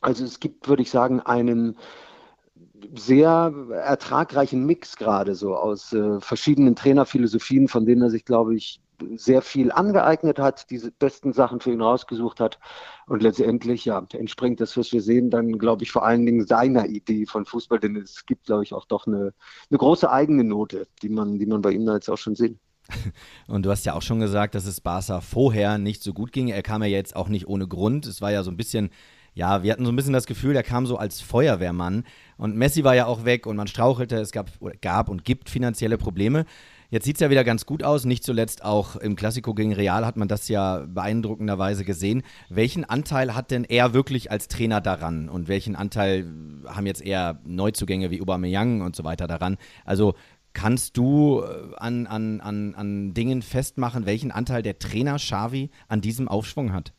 Also 0.00 0.24
es 0.24 0.40
gibt, 0.40 0.68
würde 0.68 0.82
ich 0.82 0.90
sagen, 0.90 1.20
einen 1.20 1.76
sehr 2.94 3.52
ertragreichen 3.70 4.64
Mix 4.66 4.96
gerade 4.96 5.34
so 5.34 5.56
aus 5.56 5.92
äh, 5.92 6.20
verschiedenen 6.20 6.76
Trainerphilosophien, 6.76 7.68
von 7.68 7.86
denen 7.86 8.02
er 8.02 8.10
sich, 8.10 8.24
glaube 8.24 8.54
ich, 8.54 8.80
sehr 9.16 9.42
viel 9.42 9.72
angeeignet 9.72 10.38
hat, 10.38 10.70
diese 10.70 10.90
besten 10.90 11.32
Sachen 11.32 11.60
für 11.60 11.72
ihn 11.72 11.80
rausgesucht 11.80 12.40
hat. 12.40 12.58
Und 13.06 13.22
letztendlich, 13.22 13.84
ja, 13.84 14.06
entspringt 14.12 14.60
das, 14.60 14.76
was 14.76 14.92
wir 14.92 15.02
sehen, 15.02 15.30
dann, 15.30 15.58
glaube 15.58 15.82
ich, 15.84 15.92
vor 15.92 16.04
allen 16.04 16.24
Dingen 16.24 16.46
seiner 16.46 16.86
Idee 16.86 17.26
von 17.26 17.44
Fußball, 17.44 17.80
denn 17.80 17.96
es 17.96 18.24
gibt, 18.26 18.46
glaube 18.46 18.62
ich, 18.64 18.72
auch 18.72 18.86
doch 18.86 19.06
eine, 19.06 19.34
eine 19.70 19.78
große 19.78 20.10
eigene 20.10 20.44
Note, 20.44 20.86
die 21.02 21.08
man, 21.08 21.38
die 21.38 21.46
man 21.46 21.62
bei 21.62 21.72
ihm 21.72 21.86
da 21.86 21.94
jetzt 21.94 22.08
auch 22.08 22.18
schon 22.18 22.34
sieht. 22.34 22.58
Und 23.48 23.64
du 23.64 23.70
hast 23.70 23.86
ja 23.86 23.94
auch 23.94 24.02
schon 24.02 24.20
gesagt, 24.20 24.54
dass 24.54 24.66
es 24.66 24.80
Barca 24.80 25.20
vorher 25.20 25.78
nicht 25.78 26.02
so 26.02 26.12
gut 26.12 26.32
ging. 26.32 26.48
Er 26.48 26.62
kam 26.62 26.82
ja 26.82 26.88
jetzt 26.88 27.16
auch 27.16 27.28
nicht 27.28 27.46
ohne 27.48 27.66
Grund. 27.66 28.06
Es 28.06 28.20
war 28.20 28.30
ja 28.30 28.42
so 28.42 28.50
ein 28.50 28.56
bisschen 28.56 28.90
ja, 29.34 29.62
wir 29.62 29.72
hatten 29.72 29.84
so 29.84 29.92
ein 29.92 29.96
bisschen 29.96 30.12
das 30.12 30.26
Gefühl, 30.26 30.52
der 30.52 30.62
kam 30.62 30.86
so 30.86 30.96
als 30.96 31.20
Feuerwehrmann. 31.20 32.04
Und 32.36 32.56
Messi 32.56 32.84
war 32.84 32.94
ja 32.94 33.06
auch 33.06 33.24
weg 33.24 33.46
und 33.46 33.56
man 33.56 33.66
strauchelte, 33.66 34.16
es 34.16 34.32
gab, 34.32 34.50
gab 34.80 35.08
und 35.08 35.24
gibt 35.24 35.50
finanzielle 35.50 35.98
Probleme. 35.98 36.46
Jetzt 36.90 37.04
sieht 37.04 37.16
es 37.16 37.20
ja 37.20 37.30
wieder 37.30 37.42
ganz 37.42 37.66
gut 37.66 37.82
aus. 37.82 38.04
Nicht 38.04 38.22
zuletzt 38.22 38.64
auch 38.64 38.94
im 38.94 39.16
Klassiko 39.16 39.52
gegen 39.52 39.72
Real 39.72 40.06
hat 40.06 40.16
man 40.16 40.28
das 40.28 40.48
ja 40.48 40.84
beeindruckenderweise 40.86 41.84
gesehen. 41.84 42.22
Welchen 42.48 42.84
Anteil 42.84 43.34
hat 43.34 43.50
denn 43.50 43.64
er 43.64 43.94
wirklich 43.94 44.30
als 44.30 44.46
Trainer 44.46 44.80
daran? 44.80 45.28
Und 45.28 45.48
welchen 45.48 45.74
Anteil 45.74 46.26
haben 46.68 46.86
jetzt 46.86 47.02
eher 47.02 47.40
Neuzugänge 47.44 48.12
wie 48.12 48.22
Aubameyang 48.22 48.82
und 48.82 48.94
so 48.94 49.02
weiter 49.02 49.26
daran? 49.26 49.56
Also 49.84 50.14
kannst 50.52 50.96
du 50.96 51.42
äh, 51.42 51.74
an, 51.76 52.06
an, 52.06 52.40
an, 52.40 52.74
an 52.76 53.14
Dingen 53.14 53.42
festmachen, 53.42 54.06
welchen 54.06 54.30
Anteil 54.30 54.62
der 54.62 54.78
Trainer 54.78 55.16
Xavi 55.16 55.70
an 55.88 56.00
diesem 56.00 56.28
Aufschwung 56.28 56.72
hat? 56.72 56.92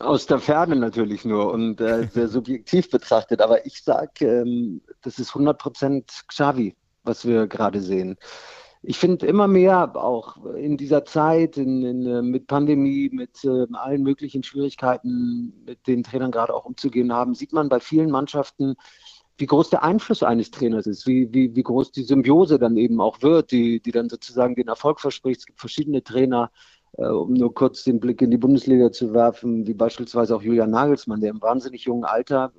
Aus 0.00 0.26
der 0.26 0.38
Ferne 0.38 0.76
natürlich 0.76 1.24
nur 1.24 1.52
und 1.52 1.80
äh, 1.80 2.06
sehr 2.06 2.28
subjektiv 2.28 2.90
betrachtet. 2.90 3.40
Aber 3.40 3.66
ich 3.66 3.82
sage, 3.82 4.26
ähm, 4.26 4.80
das 5.02 5.18
ist 5.18 5.32
100% 5.32 6.26
Xavi, 6.28 6.76
was 7.02 7.26
wir 7.26 7.46
gerade 7.48 7.80
sehen. 7.80 8.16
Ich 8.82 8.96
finde 8.96 9.26
immer 9.26 9.48
mehr, 9.48 9.96
auch 9.96 10.44
in 10.54 10.76
dieser 10.76 11.04
Zeit, 11.04 11.56
in, 11.56 11.82
in, 11.82 12.06
äh, 12.06 12.22
mit 12.22 12.46
Pandemie, 12.46 13.10
mit 13.12 13.44
äh, 13.44 13.66
allen 13.72 14.04
möglichen 14.04 14.44
Schwierigkeiten, 14.44 15.52
mit 15.66 15.86
den 15.88 16.04
Trainern 16.04 16.30
gerade 16.30 16.54
auch 16.54 16.64
umzugehen 16.64 17.12
haben, 17.12 17.34
sieht 17.34 17.52
man 17.52 17.68
bei 17.68 17.80
vielen 17.80 18.10
Mannschaften, 18.10 18.76
wie 19.36 19.46
groß 19.46 19.70
der 19.70 19.82
Einfluss 19.82 20.22
eines 20.22 20.50
Trainers 20.50 20.86
ist, 20.86 21.06
wie, 21.06 21.32
wie, 21.32 21.54
wie 21.56 21.62
groß 21.62 21.92
die 21.92 22.02
Symbiose 22.02 22.58
dann 22.58 22.76
eben 22.76 23.00
auch 23.00 23.22
wird, 23.22 23.50
die, 23.50 23.80
die 23.80 23.92
dann 23.92 24.08
sozusagen 24.08 24.54
den 24.54 24.68
Erfolg 24.68 25.00
verspricht. 25.00 25.40
Es 25.40 25.46
gibt 25.46 25.60
verschiedene 25.60 26.02
Trainer, 26.02 26.50
um 26.92 27.32
nur 27.32 27.54
kurz 27.54 27.84
den 27.84 28.00
Blick 28.00 28.22
in 28.22 28.30
die 28.30 28.38
Bundesliga 28.38 28.90
zu 28.90 29.12
werfen, 29.12 29.66
wie 29.66 29.74
beispielsweise 29.74 30.34
auch 30.34 30.42
Julian 30.42 30.70
Nagelsmann, 30.70 31.20
der 31.20 31.30
im 31.30 31.42
wahnsinnig 31.42 31.84
jungen 31.84 32.04
Alter 32.04 32.52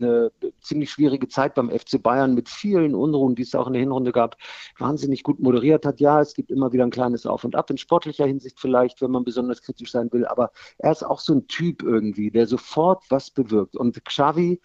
eine 0.00 0.30
ziemlich 0.60 0.90
schwierige 0.90 1.28
Zeit 1.28 1.54
beim 1.54 1.70
FC 1.70 2.02
Bayern 2.02 2.34
mit 2.34 2.48
vielen 2.48 2.94
Unruhen, 2.94 3.34
die 3.34 3.42
es 3.42 3.54
auch 3.54 3.66
in 3.66 3.72
der 3.72 3.80
Hinrunde 3.80 4.12
gab, 4.12 4.36
wahnsinnig 4.78 5.22
gut 5.22 5.40
moderiert 5.40 5.84
hat. 5.84 6.00
Ja, 6.00 6.20
es 6.20 6.34
gibt 6.34 6.50
immer 6.50 6.72
wieder 6.72 6.84
ein 6.84 6.90
kleines 6.90 7.26
Auf 7.26 7.44
und 7.44 7.56
Ab 7.56 7.70
in 7.70 7.78
sportlicher 7.78 8.26
Hinsicht 8.26 8.60
vielleicht, 8.60 9.00
wenn 9.00 9.10
man 9.10 9.24
besonders 9.24 9.62
kritisch 9.62 9.90
sein 9.90 10.08
will, 10.12 10.26
aber 10.26 10.50
er 10.78 10.92
ist 10.92 11.04
auch 11.04 11.20
so 11.20 11.34
ein 11.34 11.46
Typ 11.46 11.82
irgendwie, 11.82 12.30
der 12.30 12.46
sofort 12.46 13.04
was 13.08 13.30
bewirkt. 13.30 13.76
Und 13.76 14.04
Xavi, 14.04 14.60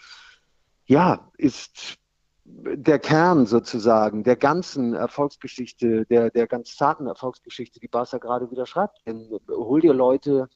ja, 0.85 1.31
ist 1.37 1.97
der 2.45 2.99
Kern 2.99 3.45
sozusagen 3.45 4.23
der 4.23 4.35
ganzen 4.35 4.93
Erfolgsgeschichte, 4.93 6.05
der, 6.05 6.29
der 6.29 6.47
ganz 6.47 6.75
zarten 6.75 7.07
Erfolgsgeschichte, 7.07 7.79
die 7.79 7.87
Barca 7.87 8.17
gerade 8.17 8.51
wieder 8.51 8.65
schreibt. 8.65 8.99
Denn 9.05 9.29
hol 9.49 9.81
dir 9.81 9.93
Leute 9.93 10.49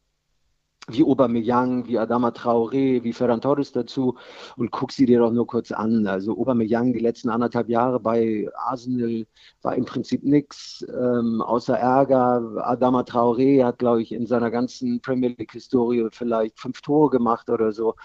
wie 0.90 1.04
Aubameyang, 1.04 1.86
wie 1.88 1.98
Adama 2.00 2.30
Traoré, 2.30 3.04
wie 3.04 3.12
Ferran 3.12 3.42
Torres 3.42 3.74
dazu 3.74 4.16
und 4.56 4.72
guck 4.72 4.94
sie 4.94 5.06
dir 5.06 5.20
doch 5.20 5.32
nur 5.32 5.46
kurz 5.46 5.72
an. 5.72 6.08
Also 6.08 6.38
Aubameyang 6.38 6.94
die 6.94 7.00
letzten 7.00 7.30
anderthalb 7.30 7.68
Jahre 7.68 8.00
bei 8.00 8.48
Arsenal 8.56 9.26
war 9.62 9.76
im 9.76 9.84
Prinzip 9.84 10.24
nichts 10.24 10.86
ähm, 10.90 11.42
außer 11.42 11.78
Ärger. 11.78 12.66
Adama 12.66 13.02
Traoré 13.02 13.66
hat, 13.66 13.80
glaube 13.80 14.02
ich, 14.02 14.14
in 14.14 14.28
seiner 14.28 14.50
ganzen 14.50 15.02
Premier 15.02 15.36
League-Historie 15.38 16.08
vielleicht 16.12 16.58
fünf 16.58 16.82
Tore 16.82 17.10
gemacht 17.10 17.50
oder 17.50 17.74
so 17.74 17.96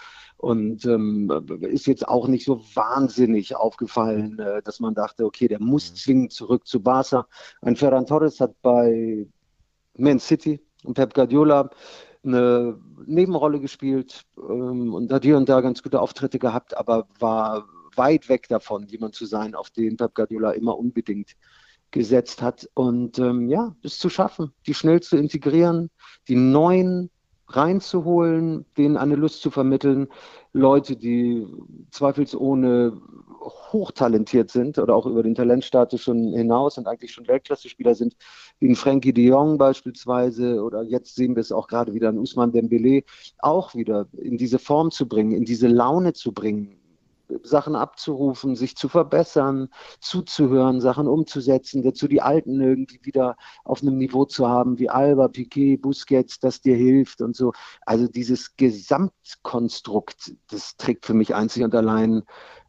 und 0.43 0.83
ähm, 0.85 1.31
ist 1.61 1.87
jetzt 1.87 2.05
auch 2.05 2.27
nicht 2.27 2.43
so 2.43 2.61
wahnsinnig 2.73 3.55
aufgefallen, 3.55 4.37
äh, 4.39 4.61
dass 4.61 4.81
man 4.81 4.93
dachte, 4.93 5.23
okay, 5.23 5.47
der 5.47 5.61
muss 5.61 5.91
mhm. 5.91 5.95
zwingend 5.95 6.33
zurück 6.33 6.67
zu 6.67 6.83
Barca. 6.83 7.25
Ein 7.61 7.77
Ferran 7.77 8.05
Torres 8.05 8.41
hat 8.41 8.53
bei 8.61 9.25
Man 9.97 10.19
City 10.19 10.59
und 10.83 10.95
Pep 10.95 11.13
Guardiola 11.13 11.69
eine 12.25 12.77
Nebenrolle 13.05 13.61
gespielt 13.61 14.25
ähm, 14.37 14.93
und 14.93 15.13
hat 15.13 15.23
hier 15.23 15.37
und 15.37 15.47
da 15.47 15.61
ganz 15.61 15.81
gute 15.81 16.01
Auftritte 16.01 16.39
gehabt, 16.39 16.75
aber 16.75 17.07
war 17.19 17.65
weit 17.95 18.27
weg 18.27 18.49
davon, 18.49 18.85
jemand 18.87 19.15
zu 19.15 19.25
sein, 19.25 19.55
auf 19.55 19.69
den 19.69 19.95
Pep 19.95 20.13
Guardiola 20.13 20.51
immer 20.51 20.77
unbedingt 20.77 21.37
gesetzt 21.91 22.41
hat. 22.41 22.69
Und 22.73 23.17
ähm, 23.17 23.47
ja, 23.47 23.77
es 23.81 23.97
zu 23.97 24.09
schaffen, 24.09 24.51
die 24.67 24.73
schnell 24.73 25.01
zu 25.01 25.15
integrieren, 25.15 25.89
die 26.27 26.35
neuen 26.35 27.11
reinzuholen, 27.55 28.65
denen 28.77 28.97
eine 28.97 29.15
Lust 29.15 29.41
zu 29.41 29.51
vermitteln. 29.51 30.07
Leute, 30.53 30.95
die 30.95 31.47
zweifelsohne 31.91 33.01
hochtalentiert 33.71 34.51
sind 34.51 34.77
oder 34.77 34.95
auch 34.95 35.05
über 35.05 35.23
den 35.23 35.35
Talentstatus 35.35 36.01
schon 36.01 36.33
hinaus 36.33 36.77
und 36.77 36.87
eigentlich 36.87 37.11
schon 37.11 37.27
Weltklasse-Spieler 37.27 37.95
sind, 37.95 38.15
wie 38.59 38.69
ein 38.69 38.75
Frankie 38.75 39.13
de 39.13 39.25
Jong 39.25 39.57
beispielsweise 39.57 40.61
oder 40.63 40.83
jetzt 40.83 41.15
sehen 41.15 41.35
wir 41.35 41.41
es 41.41 41.51
auch 41.51 41.67
gerade 41.67 41.93
wieder 41.93 42.09
an 42.09 42.19
Usman 42.19 42.51
Dembele, 42.51 43.03
auch 43.39 43.75
wieder 43.75 44.07
in 44.13 44.37
diese 44.37 44.59
Form 44.59 44.91
zu 44.91 45.07
bringen, 45.07 45.31
in 45.31 45.45
diese 45.45 45.67
Laune 45.67 46.13
zu 46.13 46.31
bringen, 46.31 46.77
Sachen 47.43 47.75
abzurufen, 47.75 48.55
sich 48.55 48.75
zu 48.75 48.89
verbessern, 48.89 49.69
zuzuhören, 49.99 50.81
Sachen 50.81 51.07
umzusetzen, 51.07 51.83
dazu 51.83 52.07
die 52.07 52.21
Alten 52.21 52.61
irgendwie 52.61 52.99
wieder 53.03 53.37
auf 53.63 53.81
einem 53.81 53.97
Niveau 53.97 54.25
zu 54.25 54.47
haben, 54.47 54.79
wie 54.79 54.89
Alba, 54.89 55.27
Piquet, 55.27 55.77
Busquets, 55.77 56.39
das 56.39 56.61
dir 56.61 56.75
hilft 56.75 57.21
und 57.21 57.35
so. 57.35 57.53
Also 57.85 58.07
dieses 58.07 58.55
Gesamtkonstrukt, 58.55 60.35
das 60.49 60.77
trägt 60.77 61.05
für 61.05 61.13
mich 61.13 61.35
einzig 61.35 61.63
und 61.63 61.75
allein 61.75 62.23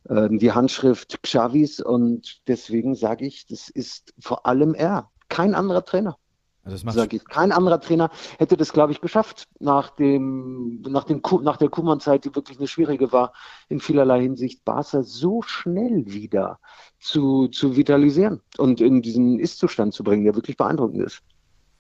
äh, 0.09 0.29
die 0.31 0.53
Handschrift 0.53 1.23
Xavis 1.23 1.81
und 1.81 2.41
deswegen 2.47 2.95
sage 2.95 3.27
ich, 3.27 3.47
das 3.47 3.69
ist 3.69 4.15
vor 4.19 4.47
allem 4.47 4.75
er, 4.75 5.11
kein 5.29 5.55
anderer 5.55 5.85
Trainer. 5.85 6.19
Also 6.65 6.77
das 6.77 6.85
macht 6.85 7.25
Kein 7.29 7.53
anderer 7.53 7.81
Trainer 7.81 8.11
hätte 8.39 8.57
das, 8.57 8.73
glaube 8.73 8.93
ich, 8.93 9.01
geschafft 9.01 9.49
nach 9.61 9.91
dem, 9.91 10.81
nach 10.83 11.05
dem, 11.05 11.21
nach 11.43 11.59
der 11.59 11.69
Kuhmann-Zeit, 11.69 12.25
die 12.25 12.35
wirklich 12.35 12.59
eine 12.59 12.69
schwierige 12.69 13.13
war, 13.13 13.33
in 13.69 13.81
vielerlei 13.81 14.23
Hinsicht, 14.23 14.65
Barca 14.65 15.03
so 15.03 15.43
schnell 15.43 16.05
wieder 16.07 16.59
zu, 16.99 17.49
zu 17.49 17.77
vitalisieren 17.77 18.41
und 18.57 18.81
in 18.81 19.03
diesen 19.03 19.39
Ist-Zustand 19.39 19.93
zu 19.93 20.03
bringen, 20.05 20.25
der 20.25 20.35
wirklich 20.35 20.57
beeindruckend 20.57 21.03
ist. 21.03 21.23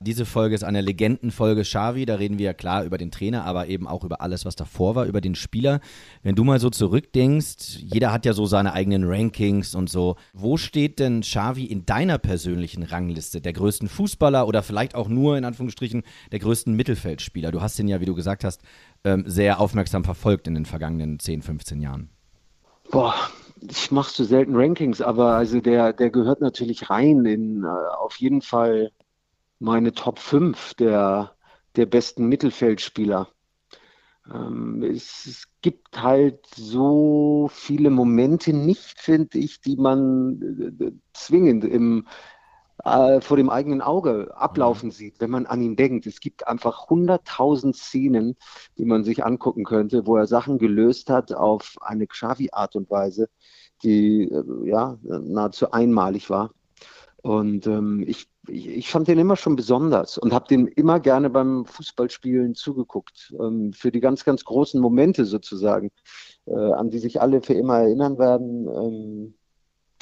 Diese 0.01 0.26
Folge 0.26 0.55
ist 0.55 0.64
eine 0.64 0.80
Legendenfolge 0.80 1.62
Xavi. 1.62 2.05
Da 2.05 2.16
reden 2.16 2.38
wir 2.38 2.47
ja 2.47 2.53
klar 2.53 2.84
über 2.84 2.99
den 2.99 3.11
Trainer, 3.11 3.45
aber 3.45 3.68
eben 3.68 3.86
auch 3.86 4.05
über 4.05 4.20
alles, 4.20 4.45
was 4.45 4.57
davor 4.57 4.95
war, 4.95 5.07
über 5.07 5.20
den 5.20 5.34
Spieler. 5.34 5.80
Wenn 6.22 6.34
du 6.34 6.45
mal 6.45 6.61
so 6.61 6.68
zurückdenkst, 6.68 7.78
jeder 7.78 8.12
hat 8.12 8.26
ja 8.26 8.32
so 8.32 8.47
seine 8.47 8.72
eigenen 8.72 9.05
Rankings 9.05 9.74
und 9.74 9.88
so. 9.88 10.16
Wo 10.32 10.57
steht 10.57 10.99
denn 10.99 11.22
Xavi 11.22 11.64
in 11.64 11.86
deiner 11.86 12.18
persönlichen 12.18 12.82
Rangliste 12.82 13.40
der 13.40 13.53
größten 13.53 13.88
Fußballer 13.88 14.47
oder 14.47 14.62
vielleicht 14.62 14.95
auch 14.95 15.09
nur 15.09 15.38
in 15.38 15.45
Anführungsstrichen 15.45 16.03
der 16.32 16.38
größten 16.38 16.74
Mittelfeldspieler? 16.74 17.53
Du 17.53 17.62
hast 17.62 17.78
ihn 17.78 17.88
ja, 17.88 18.01
wie 18.01 18.07
du 18.07 18.14
gesagt 18.14 18.45
hast, 18.45 18.62
ähm, 19.05 19.24
sehr 19.26 19.61
aufmerksam 19.61 20.05
verfolgt 20.05 20.49
in 20.49 20.55
den 20.55 20.66
vergangenen 20.66 21.18
10, 21.18 21.42
15 21.42 21.80
Jahren. 21.80 22.11
Boah, 22.90 23.14
ich 23.61 23.90
mache 23.90 24.12
so 24.12 24.24
selten 24.24 24.57
Rankings, 24.57 25.01
aber 25.01 25.32
also 25.32 25.61
der, 25.61 25.92
der 25.92 26.11
gehört 26.11 26.40
natürlich 26.40 26.90
rein 26.90 27.24
in 27.24 27.64
äh, 27.64 27.66
auf 27.66 28.16
jeden 28.16 28.42
Fall 28.42 28.90
meine 29.59 29.92
Top 29.92 30.18
5 30.18 30.74
der, 30.74 31.34
der 31.76 31.86
besten 31.86 32.26
Mittelfeldspieler. 32.28 33.28
Ähm, 34.32 34.82
es, 34.82 35.26
es, 35.26 35.48
gibt 35.61 36.02
halt 36.02 36.44
so 36.55 37.48
viele 37.50 37.88
Momente 37.88 38.52
nicht, 38.52 39.00
finde 39.00 39.38
ich, 39.38 39.62
die 39.62 39.76
man 39.76 40.76
äh, 40.78 40.92
zwingend 41.14 41.64
im, 41.64 42.07
äh, 42.84 43.20
vor 43.20 43.36
dem 43.38 43.48
eigenen 43.48 43.80
Auge 43.80 44.34
ablaufen 44.36 44.88
mhm. 44.88 44.92
sieht, 44.92 45.20
wenn 45.20 45.30
man 45.30 45.46
an 45.46 45.62
ihn 45.62 45.76
denkt. 45.76 46.07
Es 46.07 46.20
gibt 46.20 46.46
einfach 46.46 46.90
hunderttausend 46.90 47.76
Szenen, 47.76 48.36
die 48.78 48.84
man 48.84 49.05
sich 49.05 49.24
angucken 49.24 49.64
könnte, 49.64 50.07
wo 50.07 50.16
er 50.16 50.26
Sachen 50.26 50.59
gelöst 50.59 51.11
hat 51.11 51.32
auf 51.32 51.76
eine 51.80 52.07
Xavi-Art 52.07 52.76
und 52.76 52.90
Weise, 52.90 53.28
die 53.82 54.24
äh, 54.24 54.68
ja 54.68 54.98
nahezu 55.02 55.70
einmalig 55.70 56.28
war. 56.30 56.52
Und 57.22 57.66
ähm, 57.66 58.05
ich, 58.07 58.28
ich, 58.49 58.68
ich, 58.68 58.90
fand 58.90 59.09
den 59.09 59.18
immer 59.18 59.36
schon 59.36 59.57
besonders 59.57 60.18
und 60.18 60.32
habe 60.32 60.49
den 60.49 60.66
immer 60.66 61.01
gerne 61.01 61.30
beim 61.30 61.64
Fußballspielen 61.66 62.55
zugeguckt. 62.55 63.34
Ähm, 63.40 63.72
für 63.72 63.90
die 63.90 64.01
ganz, 64.01 64.24
ganz 64.24 64.45
großen 64.45 64.80
Momente 64.80 65.24
sozusagen, 65.24 65.90
äh, 66.47 66.55
an 66.55 66.90
die 66.90 66.99
sich 66.99 67.20
alle 67.20 67.40
für 67.40 67.55
immer 67.55 67.78
erinnern 67.78 68.18
werden. 68.18 68.68
Ähm, 68.68 69.34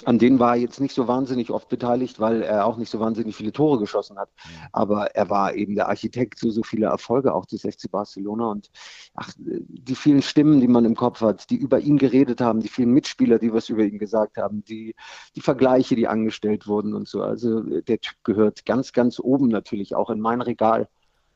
an 0.05 0.19
denen 0.19 0.39
war 0.39 0.57
er 0.57 0.61
jetzt 0.61 0.81
nicht 0.81 0.95
so 0.95 1.09
wahnsinnig 1.09 1.51
oft 1.51 1.69
beteiligt, 1.69 2.21
weil 2.21 2.43
er 2.43 2.67
auch 2.67 2.77
nicht 2.77 2.91
so 2.91 3.01
wahnsinnig 3.01 3.37
viele 3.37 3.53
Tore 3.53 3.79
geschossen 3.79 4.19
hat. 4.19 4.31
Aber 4.73 5.15
er 5.15 5.31
war 5.31 5.55
eben 5.55 5.75
der 5.75 5.89
Architekt 5.89 6.41
für 6.41 6.51
so 6.51 6.63
viele 6.63 6.87
Erfolge, 6.87 7.35
auch 7.35 7.47
des 7.47 7.63
FC 7.63 7.91
Barcelona. 7.91 8.51
Und 8.51 8.71
ach, 9.15 9.33
die 9.37 9.95
vielen 9.95 10.23
Stimmen, 10.23 10.61
die 10.61 10.69
man 10.69 10.85
im 10.85 10.97
Kopf 10.97 11.21
hat, 11.21 11.51
die 11.51 11.57
über 11.57 11.81
ihn 11.81 11.99
geredet 11.99 12.41
haben, 12.41 12.61
die 12.61 12.69
vielen 12.69 12.93
Mitspieler, 12.93 13.39
die 13.39 13.53
was 13.53 13.69
über 13.69 13.85
ihn 13.85 13.99
gesagt 13.99 14.37
haben, 14.37 14.65
die, 14.65 14.95
die 15.37 15.41
Vergleiche, 15.41 15.97
die 15.97 16.09
angestellt 16.09 16.67
wurden 16.67 16.95
und 16.95 17.09
so. 17.09 17.23
Also 17.23 17.61
der 17.61 18.01
Typ 18.01 18.17
gehört 18.25 18.65
ganz, 18.67 18.93
ganz 18.93 19.21
oben 19.21 19.49
natürlich 19.49 19.95
auch 19.95 20.11
in 20.11 20.21
mein 20.21 20.41
Regal. 20.41 20.89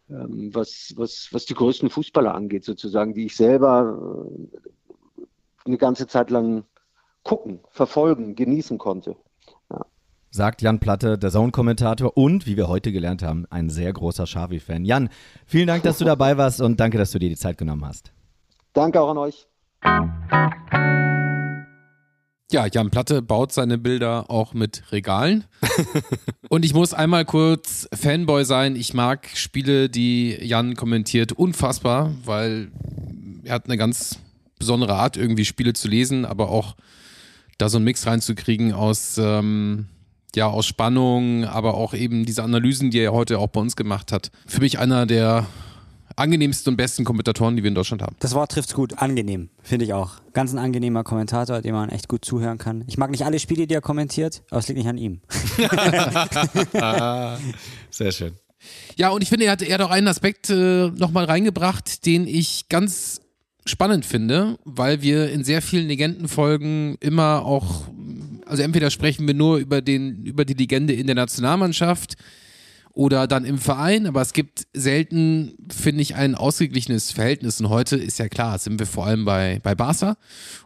Ähm, 0.08 0.50
was, 0.54 0.94
was, 0.96 1.28
was 1.32 1.46
die 1.46 1.54
größten 1.54 1.90
Fußballer 1.90 2.34
angeht, 2.34 2.64
sozusagen, 2.64 3.14
die 3.14 3.26
ich 3.26 3.36
selber 3.36 4.28
äh, 5.18 5.26
eine 5.64 5.78
ganze 5.78 6.06
Zeit 6.06 6.30
lang 6.30 6.64
gucken, 7.26 7.58
verfolgen, 7.70 8.36
genießen 8.36 8.78
konnte. 8.78 9.16
Ja. 9.68 9.84
Sagt 10.30 10.62
Jan 10.62 10.78
Platte, 10.78 11.18
der 11.18 11.30
Zone-Kommentator 11.30 12.16
und, 12.16 12.46
wie 12.46 12.56
wir 12.56 12.68
heute 12.68 12.92
gelernt 12.92 13.22
haben, 13.24 13.46
ein 13.50 13.68
sehr 13.68 13.92
großer 13.92 14.24
Xavi-Fan. 14.24 14.84
Jan, 14.84 15.08
vielen 15.44 15.66
Dank, 15.66 15.82
dass 15.82 15.98
du 15.98 16.04
dabei 16.04 16.36
warst 16.38 16.60
und 16.60 16.78
danke, 16.78 16.98
dass 16.98 17.10
du 17.10 17.18
dir 17.18 17.28
die 17.28 17.36
Zeit 17.36 17.58
genommen 17.58 17.84
hast. 17.84 18.12
Danke 18.72 19.00
auch 19.00 19.10
an 19.10 19.18
euch. 19.18 19.48
Ja, 22.52 22.66
Jan 22.72 22.90
Platte 22.90 23.22
baut 23.22 23.50
seine 23.50 23.76
Bilder 23.76 24.30
auch 24.30 24.54
mit 24.54 24.92
Regalen. 24.92 25.44
und 26.48 26.64
ich 26.64 26.74
muss 26.74 26.94
einmal 26.94 27.24
kurz 27.24 27.88
Fanboy 27.92 28.44
sein. 28.44 28.76
Ich 28.76 28.94
mag 28.94 29.28
Spiele, 29.34 29.88
die 29.88 30.30
Jan 30.46 30.76
kommentiert, 30.76 31.32
unfassbar, 31.32 32.14
weil 32.24 32.70
er 33.42 33.54
hat 33.54 33.64
eine 33.64 33.76
ganz 33.76 34.20
besondere 34.60 34.94
Art, 34.94 35.16
irgendwie 35.16 35.44
Spiele 35.44 35.72
zu 35.72 35.88
lesen, 35.88 36.24
aber 36.24 36.50
auch 36.50 36.76
da 37.58 37.68
so 37.68 37.78
einen 37.78 37.84
Mix 37.84 38.06
reinzukriegen 38.06 38.72
aus, 38.72 39.18
ähm, 39.18 39.86
ja, 40.34 40.46
aus 40.46 40.66
Spannung, 40.66 41.44
aber 41.44 41.74
auch 41.74 41.94
eben 41.94 42.26
diese 42.26 42.42
Analysen, 42.42 42.90
die 42.90 42.98
er 42.98 43.12
heute 43.12 43.38
auch 43.38 43.48
bei 43.48 43.60
uns 43.60 43.76
gemacht 43.76 44.12
hat. 44.12 44.30
Für 44.46 44.60
mich 44.60 44.78
einer 44.78 45.06
der 45.06 45.46
angenehmsten 46.16 46.72
und 46.72 46.76
besten 46.76 47.04
Kommentatoren, 47.04 47.56
die 47.56 47.62
wir 47.62 47.68
in 47.68 47.74
Deutschland 47.74 48.02
haben. 48.02 48.16
Das 48.20 48.34
Wort 48.34 48.50
trifft's 48.52 48.74
gut. 48.74 48.98
Angenehm, 48.98 49.50
finde 49.62 49.84
ich 49.84 49.92
auch. 49.92 50.14
Ganz 50.32 50.52
ein 50.52 50.58
angenehmer 50.58 51.04
Kommentator, 51.04 51.60
dem 51.60 51.74
man 51.74 51.90
echt 51.90 52.08
gut 52.08 52.24
zuhören 52.24 52.58
kann. 52.58 52.84
Ich 52.86 52.98
mag 52.98 53.10
nicht 53.10 53.24
alle 53.24 53.38
Spiele, 53.38 53.66
die 53.66 53.74
er 53.74 53.80
kommentiert, 53.82 54.42
aber 54.50 54.58
es 54.60 54.68
liegt 54.68 54.78
nicht 54.78 54.88
an 54.88 54.98
ihm. 54.98 55.20
Sehr 57.90 58.12
schön. 58.12 58.32
Ja, 58.96 59.10
und 59.10 59.22
ich 59.22 59.28
finde, 59.28 59.44
er 59.44 59.52
hat, 59.52 59.62
er 59.62 59.74
hat 59.74 59.80
auch 59.82 59.90
einen 59.90 60.08
Aspekt 60.08 60.50
äh, 60.50 60.88
nochmal 60.88 61.26
reingebracht, 61.26 62.06
den 62.06 62.26
ich 62.26 62.68
ganz 62.68 63.20
spannend 63.66 64.06
finde, 64.06 64.58
weil 64.64 65.02
wir 65.02 65.30
in 65.30 65.44
sehr 65.44 65.62
vielen 65.62 65.88
Legendenfolgen 65.88 66.96
immer 67.00 67.44
auch, 67.44 67.88
also 68.46 68.62
entweder 68.62 68.90
sprechen 68.90 69.26
wir 69.26 69.34
nur 69.34 69.58
über 69.58 69.82
den, 69.82 70.24
über 70.24 70.44
die 70.44 70.54
Legende 70.54 70.92
in 70.92 71.06
der 71.06 71.16
Nationalmannschaft 71.16 72.16
oder 72.96 73.26
dann 73.26 73.44
im 73.44 73.58
Verein, 73.58 74.06
aber 74.06 74.22
es 74.22 74.32
gibt 74.32 74.66
selten, 74.72 75.52
finde 75.70 76.00
ich, 76.00 76.14
ein 76.14 76.34
ausgeglichenes 76.34 77.12
Verhältnis. 77.12 77.60
Und 77.60 77.68
heute 77.68 77.96
ist 77.96 78.18
ja 78.18 78.28
klar, 78.28 78.58
sind 78.58 78.78
wir 78.78 78.86
vor 78.86 79.06
allem 79.06 79.26
bei, 79.26 79.60
bei 79.62 79.74
Barca. 79.74 80.16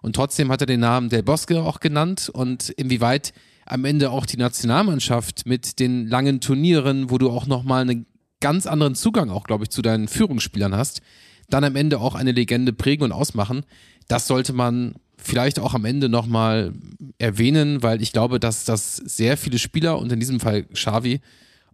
Und 0.00 0.14
trotzdem 0.14 0.52
hat 0.52 0.60
er 0.60 0.68
den 0.68 0.78
Namen 0.78 1.08
Del 1.08 1.24
Bosque 1.24 1.60
auch 1.60 1.80
genannt. 1.80 2.30
Und 2.32 2.68
inwieweit 2.68 3.32
am 3.66 3.84
Ende 3.84 4.10
auch 4.10 4.26
die 4.26 4.36
Nationalmannschaft 4.36 5.44
mit 5.44 5.80
den 5.80 6.06
langen 6.06 6.40
Turnieren, 6.40 7.10
wo 7.10 7.18
du 7.18 7.30
auch 7.30 7.48
nochmal 7.48 7.82
einen 7.82 8.06
ganz 8.40 8.66
anderen 8.66 8.94
Zugang 8.94 9.28
auch, 9.30 9.42
glaube 9.42 9.64
ich, 9.64 9.70
zu 9.70 9.82
deinen 9.82 10.06
Führungsspielern 10.06 10.76
hast, 10.76 11.00
dann 11.50 11.64
am 11.64 11.76
Ende 11.76 11.98
auch 12.00 12.14
eine 12.14 12.32
Legende 12.32 12.72
prägen 12.72 13.04
und 13.04 13.12
ausmachen. 13.12 13.64
Das 14.08 14.26
sollte 14.26 14.52
man 14.52 14.94
vielleicht 15.16 15.58
auch 15.58 15.74
am 15.74 15.84
Ende 15.84 16.08
nochmal 16.08 16.72
erwähnen, 17.18 17.82
weil 17.82 18.02
ich 18.02 18.12
glaube, 18.12 18.40
dass 18.40 18.64
das 18.64 18.96
sehr 18.96 19.36
viele 19.36 19.58
Spieler 19.58 19.98
und 19.98 20.10
in 20.10 20.20
diesem 20.20 20.40
Fall 20.40 20.64
Xavi 20.64 21.20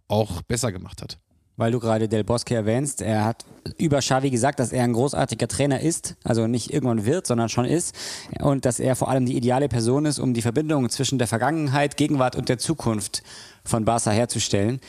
auch 0.07 0.41
besser 0.41 0.71
gemacht 0.71 1.01
hat. 1.01 1.17
Weil 1.55 1.71
du 1.71 1.79
gerade 1.79 2.07
Del 2.07 2.23
Bosque 2.23 2.51
erwähnst, 2.51 3.01
er 3.01 3.25
hat 3.25 3.43
über 3.79 3.97
Xavi 3.97 4.29
gesagt, 4.29 4.59
dass 4.59 4.71
er 4.71 4.83
ein 4.83 4.93
großartiger 4.93 5.47
Trainer 5.47 5.79
ist, 5.79 6.15
also 6.23 6.45
nicht 6.45 6.71
irgendwann 6.71 7.05
wird, 7.05 7.25
sondern 7.25 7.49
schon 7.49 7.65
ist 7.65 7.95
und 8.39 8.63
dass 8.65 8.79
er 8.79 8.95
vor 8.95 9.09
allem 9.09 9.25
die 9.25 9.35
ideale 9.35 9.67
Person 9.67 10.05
ist, 10.05 10.19
um 10.19 10.35
die 10.35 10.43
Verbindung 10.43 10.87
zwischen 10.89 11.17
der 11.17 11.27
Vergangenheit, 11.27 11.97
Gegenwart 11.97 12.35
und 12.35 12.47
der 12.47 12.59
Zukunft 12.59 13.23
von 13.63 13.85
Barca 13.85 14.11
herzustellen. 14.11 14.79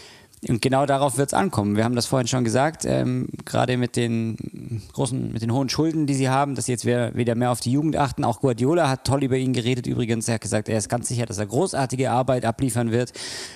Und 0.47 0.63
genau 0.63 0.87
darauf 0.87 1.19
wird 1.19 1.31
es 1.31 1.35
ankommen. 1.35 1.77
Wir 1.77 1.85
haben 1.85 1.97
das 1.97 2.07
vorhin 2.07 2.29
schon 2.29 2.45
gesagt, 2.45 2.85
ähm, 2.85 3.29
gerade 3.45 3.77
mit 3.77 3.97
den 3.97 4.83
großen, 4.93 5.33
mit 5.33 5.43
den 5.43 5.53
hohen 5.53 5.69
Schulden, 5.69 6.07
die 6.07 6.15
sie 6.15 6.29
haben, 6.29 6.55
dass 6.55 6.67
sie 6.67 6.73
jetzt 6.73 6.87
wieder 6.87 7.35
mehr 7.35 7.51
auf 7.51 7.61
die 7.61 7.73
Jugend 7.73 7.97
achten. 7.97 8.25
Auch 8.25 8.41
Guardiola 8.41 8.89
hat 8.89 9.05
toll 9.05 9.25
über 9.25 9.37
ihn 9.37 9.53
geredet 9.53 9.87
übrigens. 9.87 10.29
Er 10.29 10.35
hat 10.35 10.41
gesagt, 10.41 10.69
er 10.69 10.79
ist 10.79 10.89
ganz 10.89 11.09
sicher, 11.09 11.27
dass 11.27 11.39
er 11.39 11.47
großartige 11.47 12.11
Arbeit 12.11 12.45
abliefern 12.45 12.93
wird. 12.93 13.13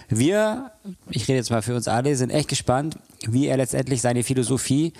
Wir, 0.08 0.72
ich 1.10 1.28
rede 1.28 1.36
jetzt 1.36 1.50
mal 1.50 1.62
für 1.62 1.76
uns 1.76 1.86
alle, 1.86 2.16
sind 2.16 2.30
echt 2.30 2.48
gespannt, 2.48 2.98
wie 3.28 3.46
er 3.46 3.58
letztendlich 3.58 4.02
seine 4.02 4.24
Philosophie 4.24 4.92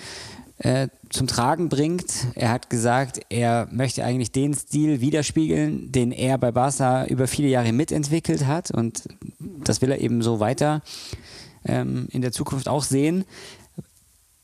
äh, 0.58 0.86
zum 1.10 1.26
Tragen 1.26 1.68
bringt. 1.68 2.12
Er 2.36 2.50
hat 2.50 2.70
gesagt, 2.70 3.22
er 3.28 3.66
möchte 3.72 4.04
eigentlich 4.04 4.30
den 4.30 4.54
Stil 4.54 5.00
widerspiegeln, 5.00 5.90
den 5.90 6.12
er 6.12 6.38
bei 6.38 6.52
Barca 6.52 7.06
über 7.06 7.26
viele 7.26 7.48
Jahre 7.48 7.72
mitentwickelt 7.72 8.46
hat 8.46 8.70
und 8.70 9.02
das 9.64 9.82
will 9.82 9.90
er 9.90 10.00
eben 10.00 10.22
so 10.22 10.38
weiter 10.38 10.82
ähm, 11.64 12.08
in 12.10 12.22
der 12.22 12.32
Zukunft 12.32 12.68
auch 12.68 12.84
sehen. 12.84 13.24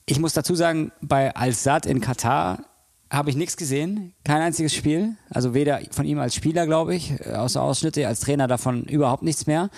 Ich 0.06 0.18
muss 0.18 0.32
dazu 0.32 0.54
sagen, 0.54 0.92
bei 1.00 1.34
Al-Sad 1.34 1.86
in 1.86 2.00
Katar 2.00 2.64
habe 3.10 3.30
ich 3.30 3.36
nichts 3.36 3.56
gesehen, 3.56 4.14
kein 4.24 4.42
einziges 4.42 4.74
Spiel. 4.74 5.16
Also 5.30 5.54
weder 5.54 5.80
von 5.90 6.04
ihm 6.04 6.18
als 6.18 6.34
Spieler, 6.34 6.66
glaube 6.66 6.94
ich, 6.94 7.12
äh, 7.20 7.34
außer 7.34 7.62
Ausschnitte, 7.62 8.06
als 8.06 8.20
Trainer 8.20 8.46
davon 8.46 8.84
überhaupt 8.84 9.22
nichts 9.22 9.46
mehr. 9.46 9.70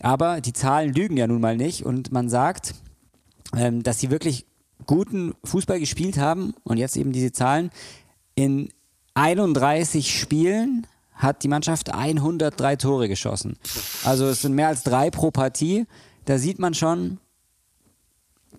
Aber 0.00 0.40
die 0.40 0.52
Zahlen 0.52 0.92
lügen 0.92 1.16
ja 1.16 1.26
nun 1.26 1.40
mal 1.40 1.56
nicht 1.56 1.84
und 1.84 2.12
man 2.12 2.28
sagt, 2.28 2.74
ähm, 3.56 3.82
dass 3.82 4.00
sie 4.00 4.10
wirklich 4.10 4.46
guten 4.86 5.34
Fußball 5.44 5.80
gespielt 5.80 6.18
haben 6.18 6.54
und 6.64 6.76
jetzt 6.76 6.96
eben 6.96 7.12
diese 7.12 7.32
Zahlen. 7.32 7.70
In 8.34 8.68
31 9.14 10.18
Spielen 10.18 10.86
hat 11.14 11.42
die 11.42 11.48
Mannschaft 11.48 11.94
103 11.94 12.76
Tore 12.76 13.08
geschossen. 13.08 13.56
Also 14.04 14.26
es 14.26 14.42
sind 14.42 14.54
mehr 14.54 14.68
als 14.68 14.82
drei 14.82 15.10
pro 15.10 15.30
Partie 15.30 15.86
da 16.24 16.38
sieht 16.38 16.58
man 16.58 16.74
schon, 16.74 17.18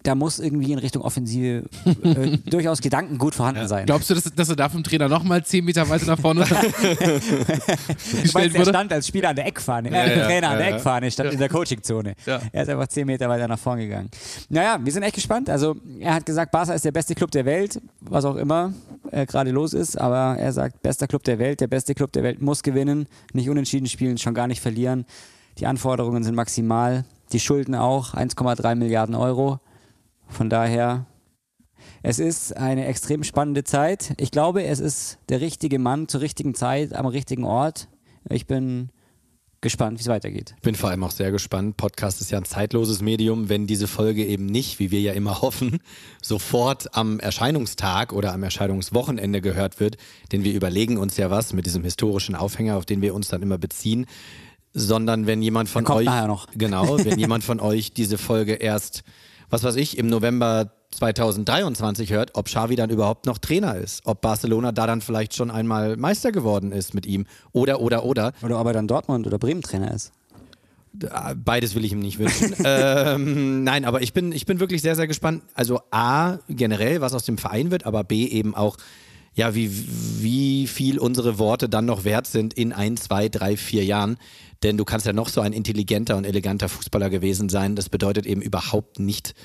da 0.06 0.16
muss 0.16 0.40
irgendwie 0.40 0.72
in 0.72 0.80
Richtung 0.80 1.02
Offensive 1.02 1.64
äh, 2.04 2.38
durchaus 2.50 2.82
Gedanken 2.82 3.18
gut 3.18 3.36
vorhanden 3.36 3.62
ja. 3.62 3.68
sein. 3.68 3.86
Glaubst 3.86 4.10
du, 4.10 4.14
dass, 4.14 4.24
dass 4.24 4.50
er 4.50 4.56
da 4.56 4.70
vom 4.70 4.84
Trainer 4.84 5.10
nochmal 5.10 5.44
10 5.44 5.66
Meter 5.66 5.90
weiter 5.90 6.06
nach 6.06 6.20
vorne 6.20 6.42
gestellt 8.22 8.34
wurde? 8.34 8.58
Er 8.58 8.66
stand 8.66 8.94
als 8.94 9.08
Spieler 9.08 9.30
an 9.30 9.36
der 9.36 9.48
Eckfahne, 9.48 9.90
äh, 9.90 9.94
ja, 9.94 10.18
ja, 10.18 10.26
Trainer 10.26 10.50
an 10.50 10.58
der 10.60 10.76
Eckfahne, 10.76 11.10
statt 11.10 11.34
in 11.34 11.40
der 11.40 11.50
Coachingzone. 11.50 12.16
Er 12.26 12.64
ist 12.64 12.70
einfach 12.70 12.88
10 12.88 13.08
Meter 13.08 13.28
weiter 13.30 13.48
nach 13.48 13.60
vorne 13.60 13.84
gegangen. 13.84 14.10
Naja, 14.50 14.80
wir 14.82 14.92
sind 14.92 15.04
echt 15.04 15.16
gespannt. 15.16 15.50
Also 15.50 15.76
er 16.00 16.14
hat 16.14 16.26
gesagt, 16.26 16.52
Barca 16.52 16.74
ist 16.74 16.86
der 16.86 16.92
beste 16.92 17.16
Club 17.16 17.32
der 17.32 17.46
Welt, 17.46 17.82
was 18.02 18.26
auch 18.26 18.36
immer 18.36 18.74
äh, 19.12 19.26
gerade 19.26 19.52
los 19.52 19.74
ist, 19.74 20.00
aber 20.00 20.38
er 20.40 20.54
sagt, 20.54 20.82
bester 20.82 21.08
Club 21.08 21.24
der 21.24 21.40
Welt, 21.40 21.62
der 21.62 21.68
beste 21.68 21.96
Club 21.96 22.12
der 22.12 22.24
Welt 22.24 22.42
muss 22.42 22.64
gewinnen, 22.64 23.08
nicht 23.34 23.50
unentschieden 23.50 23.88
spielen, 23.88 24.18
schon 24.18 24.34
gar 24.34 24.48
nicht 24.48 24.62
verlieren. 24.62 25.06
Die 25.58 25.66
Anforderungen 25.66 26.24
sind 26.24 26.36
maximal 26.36 27.06
die 27.32 27.40
Schulden 27.40 27.76
auch 27.76 28.14
1,3 28.14 28.76
Milliarden 28.76 29.16
Euro. 29.16 29.60
Von 30.28 30.50
daher, 30.50 31.06
es 32.04 32.20
ist 32.20 32.56
eine 32.56 32.86
extrem 32.86 33.24
spannende 33.24 33.64
Zeit. 33.64 34.14
Ich 34.18 34.32
glaube, 34.32 34.64
es 34.64 34.80
ist 34.80 35.18
der 35.30 35.42
richtige 35.42 35.80
Mann 35.80 36.08
zur 36.08 36.22
richtigen 36.22 36.56
Zeit 36.56 36.94
am 36.94 37.06
richtigen 37.06 37.44
Ort. 37.44 37.88
Ich 38.30 38.48
bin 38.48 38.90
gespannt, 39.62 39.98
wie 39.98 40.02
es 40.02 40.08
weitergeht. 40.08 40.54
Ich 40.58 40.62
bin 40.62 40.76
vor 40.76 40.92
allem 40.92 41.04
auch 41.04 41.12
sehr 41.12 41.32
gespannt. 41.32 41.76
Podcast 41.76 42.22
ist 42.22 42.30
ja 42.30 42.38
ein 42.38 42.46
zeitloses 42.46 43.02
Medium, 43.02 43.50
wenn 43.50 43.66
diese 43.66 43.88
Folge 43.88 44.24
eben 44.24 44.46
nicht, 44.46 44.78
wie 44.78 44.92
wir 44.92 45.02
ja 45.02 45.14
immer 45.14 45.42
hoffen, 45.42 45.80
sofort 46.22 46.96
am 46.96 47.20
Erscheinungstag 47.20 48.14
oder 48.14 48.34
am 48.34 48.44
Erscheinungswochenende 48.44 49.42
gehört 49.42 49.80
wird. 49.80 49.98
Denn 50.32 50.44
wir 50.44 50.54
überlegen 50.54 50.98
uns 50.98 51.18
ja 51.18 51.32
was 51.32 51.54
mit 51.54 51.66
diesem 51.66 51.84
historischen 51.84 52.36
Aufhänger, 52.36 52.78
auf 52.78 52.86
den 52.86 53.02
wir 53.02 53.16
uns 53.16 53.30
dann 53.30 53.42
immer 53.42 53.58
beziehen 53.58 54.06
sondern 54.76 55.26
wenn 55.26 55.42
jemand 55.42 55.70
von 55.70 55.88
euch 55.88 56.08
genau, 56.56 56.98
wenn 57.04 57.18
jemand 57.18 57.44
von 57.46 57.60
euch 57.62 57.94
diese 57.94 58.18
Folge 58.18 58.54
erst, 58.54 59.04
was 59.50 59.64
weiß 59.64 59.78
ich, 59.78 59.98
im 59.98 60.08
November 60.08 60.72
2023 60.92 62.12
hört, 62.12 62.32
ob 62.36 62.46
Xavi 62.46 62.76
dann 62.76 62.90
überhaupt 62.90 63.26
noch 63.26 63.38
Trainer 63.38 63.76
ist, 63.76 64.06
ob 64.06 64.22
Barcelona 64.22 64.74
da 64.74 64.86
dann 64.86 65.00
vielleicht 65.02 65.34
schon 65.34 65.50
einmal 65.50 65.96
Meister 65.96 66.34
geworden 66.34 66.74
ist 66.74 66.94
mit 66.94 67.06
ihm 67.06 67.26
oder 67.54 67.80
oder 67.80 68.04
oder 68.04 68.34
oder 68.44 68.60
ob 68.60 68.68
er 68.68 68.74
dann 68.74 68.88
Dortmund 68.88 69.26
oder 69.26 69.40
Bremen 69.40 69.62
Trainer 69.62 69.94
ist. 69.94 70.12
Beides 71.44 71.76
will 71.76 71.84
ich 71.84 71.92
ihm 71.92 72.00
nicht 72.00 72.20
wünschen. 72.20 72.54
ähm, 72.64 73.64
nein, 73.64 73.84
aber 73.84 74.02
ich 74.02 74.14
bin, 74.14 74.32
ich 74.32 74.46
bin 74.46 74.62
wirklich 74.62 74.82
sehr, 74.82 74.96
sehr 74.96 75.08
gespannt. 75.08 75.44
Also 75.54 75.82
A, 75.92 76.38
generell, 76.48 77.02
was 77.02 77.14
aus 77.14 77.26
dem 77.26 77.38
Verein 77.38 77.70
wird, 77.70 77.86
aber 77.86 78.06
B, 78.06 78.26
eben 78.28 78.56
auch, 78.56 78.78
ja, 79.36 79.54
wie, 79.54 79.70
wie 80.22 80.66
viel 80.66 80.98
unsere 80.98 81.38
Worte 81.38 81.68
dann 81.68 81.86
noch 81.86 82.06
wert 82.06 82.26
sind 82.26 82.54
in 82.54 82.72
ein, 82.74 82.96
zwei, 82.98 83.30
drei, 83.30 83.58
vier 83.58 83.84
Jahren. 83.84 84.18
Denn 84.64 84.78
du 84.78 84.86
kannst 84.86 85.06
ja 85.06 85.14
noch 85.14 85.28
so 85.28 85.42
ein 85.42 85.52
intelligenter 85.54 86.16
und 86.16 86.26
eleganter 86.26 86.70
Fußballer 86.70 87.10
gewesen 87.10 87.50
sein. 87.50 87.76
Das 87.76 87.90
bedeutet 87.90 88.26
eben 88.26 88.42
überhaupt 88.42 88.98
nicht, 88.98 89.36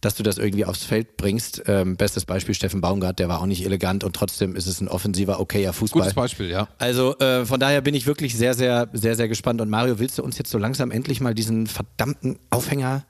dass 0.00 0.14
du 0.14 0.22
das 0.22 0.38
irgendwie 0.38 0.64
aufs 0.64 0.84
Feld 0.84 1.16
bringst. 1.16 1.64
Ähm, 1.66 1.96
bestes 1.96 2.24
Beispiel 2.24 2.54
Steffen 2.54 2.80
Baumgart, 2.80 3.18
der 3.18 3.28
war 3.28 3.40
auch 3.42 3.46
nicht 3.46 3.64
elegant 3.64 4.04
und 4.04 4.14
trotzdem 4.14 4.54
ist 4.54 4.68
es 4.68 4.80
ein 4.80 4.86
offensiver, 4.88 5.40
okayer 5.40 5.72
Fußball. 5.72 6.02
Gutes 6.02 6.14
Beispiel, 6.14 6.48
ja. 6.48 6.68
Also 6.78 7.18
äh, 7.18 7.44
von 7.44 7.58
daher 7.58 7.80
bin 7.80 7.94
ich 7.94 8.06
wirklich 8.06 8.36
sehr, 8.36 8.54
sehr, 8.54 8.88
sehr, 8.92 9.16
sehr 9.16 9.26
gespannt. 9.28 9.60
Und 9.60 9.68
Mario, 9.68 9.98
willst 9.98 10.16
du 10.16 10.22
uns 10.22 10.38
jetzt 10.38 10.50
so 10.50 10.58
langsam 10.58 10.92
endlich 10.92 11.20
mal 11.20 11.34
diesen 11.34 11.66
verdammten 11.66 12.38
Aufhänger 12.50 13.04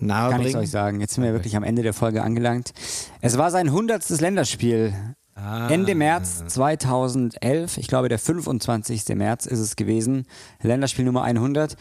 nahe 0.00 0.32
Kann 0.32 0.40
ich 0.40 0.48
bringen? 0.48 0.58
euch 0.58 0.70
sagen. 0.70 1.00
Jetzt 1.00 1.14
sind 1.14 1.22
wir 1.22 1.32
wirklich 1.32 1.56
am 1.56 1.62
Ende 1.62 1.82
der 1.82 1.94
Folge 1.94 2.24
angelangt. 2.24 2.72
Es 3.20 3.38
war 3.38 3.52
sein 3.52 3.70
hundertstes 3.70 4.20
Länderspiel. 4.20 4.92
Ende 5.36 5.96
März 5.96 6.44
2011, 6.46 7.78
ich 7.78 7.88
glaube 7.88 8.08
der 8.08 8.20
25. 8.20 9.08
März 9.16 9.46
ist 9.46 9.58
es 9.58 9.74
gewesen, 9.74 10.26
Länderspiel 10.62 11.04
Nummer 11.04 11.22
100. 11.24 11.76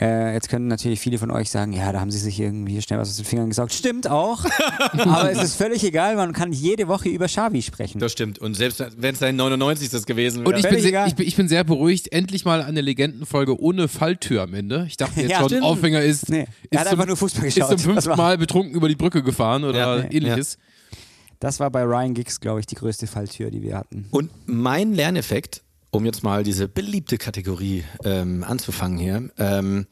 Äh, 0.00 0.34
jetzt 0.34 0.48
können 0.48 0.66
natürlich 0.66 0.98
viele 1.00 1.16
von 1.18 1.30
euch 1.30 1.48
sagen, 1.48 1.72
ja, 1.72 1.92
da 1.92 2.00
haben 2.00 2.10
sie 2.10 2.18
sich 2.18 2.38
irgendwie 2.40 2.82
schnell 2.82 2.98
was 2.98 3.08
aus 3.08 3.16
den 3.16 3.24
Fingern 3.24 3.48
gesaugt. 3.48 3.72
Stimmt 3.72 4.08
auch, 4.10 4.44
aber 4.92 5.30
es 5.30 5.42
ist 5.42 5.54
völlig 5.54 5.84
egal, 5.84 6.16
man 6.16 6.32
kann 6.32 6.52
jede 6.52 6.88
Woche 6.88 7.08
über 7.08 7.26
Xavi 7.26 7.62
sprechen. 7.62 8.00
Das 8.00 8.12
stimmt. 8.12 8.40
Und 8.40 8.54
selbst 8.54 8.84
wenn 8.98 9.14
es 9.14 9.20
dein 9.20 9.36
99. 9.36 10.04
gewesen 10.04 10.40
wäre. 10.40 10.48
Und 10.48 10.58
ich 10.58 10.68
bin, 10.68 10.80
sehr, 10.80 11.06
ich, 11.06 11.14
bin, 11.14 11.26
ich 11.26 11.36
bin 11.36 11.48
sehr 11.48 11.62
beruhigt, 11.64 12.12
endlich 12.12 12.44
mal 12.44 12.62
eine 12.62 12.80
Legendenfolge 12.80 13.58
ohne 13.60 13.86
Falltür 13.88 14.42
am 14.42 14.54
Ende. 14.54 14.84
Ich 14.88 14.96
dachte 14.96 15.20
jetzt 15.20 15.30
Ja, 15.30 15.38
schon, 15.38 15.48
stimmt. 15.50 15.62
Aufhänger 15.64 16.02
ist, 16.02 16.28
Nee, 16.28 16.46
er 16.70 16.72
ist, 16.72 16.78
hat 16.80 16.86
einfach 16.92 17.06
nur 17.06 17.16
Fußball 17.16 17.46
ist 17.46 17.54
geschaut. 17.54 17.78
zum 17.80 17.94
Das 17.94 18.04
fünften 18.04 18.20
Mal 18.20 18.36
betrunken 18.36 18.74
über 18.74 18.88
die 18.88 18.96
Brücke 18.96 19.22
gefahren 19.22 19.62
oder 19.64 20.02
Ja, 20.04 20.10
ähnliches. 20.10 20.58
Das 21.40 21.60
war 21.60 21.70
bei 21.70 21.82
Ryan 21.82 22.14
Giggs, 22.14 22.40
glaube 22.40 22.60
ich, 22.60 22.66
die 22.66 22.74
größte 22.74 23.06
Falltür, 23.06 23.50
die 23.50 23.62
wir 23.62 23.76
hatten. 23.76 24.06
Und 24.10 24.30
mein 24.46 24.92
Lerneffekt, 24.92 25.62
um 25.90 26.04
jetzt 26.04 26.22
mal 26.22 26.42
diese 26.42 26.68
beliebte 26.68 27.18
Kategorie 27.18 27.84
ähm, 28.04 28.44
anzufangen 28.44 28.98
hier, 28.98 29.30
ähm, 29.38 29.86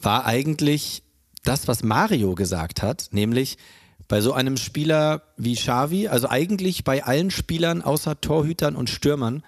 war 0.00 0.26
eigentlich 0.26 1.02
das, 1.44 1.68
was 1.68 1.82
Mario 1.82 2.34
gesagt 2.34 2.82
hat, 2.82 3.08
nämlich 3.12 3.56
bei 4.08 4.20
so 4.20 4.32
einem 4.32 4.56
Spieler 4.56 5.22
wie 5.36 5.54
Xavi, 5.54 6.08
also 6.08 6.28
eigentlich 6.28 6.82
bei 6.84 7.04
allen 7.04 7.30
Spielern 7.30 7.82
außer 7.82 8.20
Torhütern 8.20 8.74
und 8.74 8.90
Stürmern, 8.90 9.44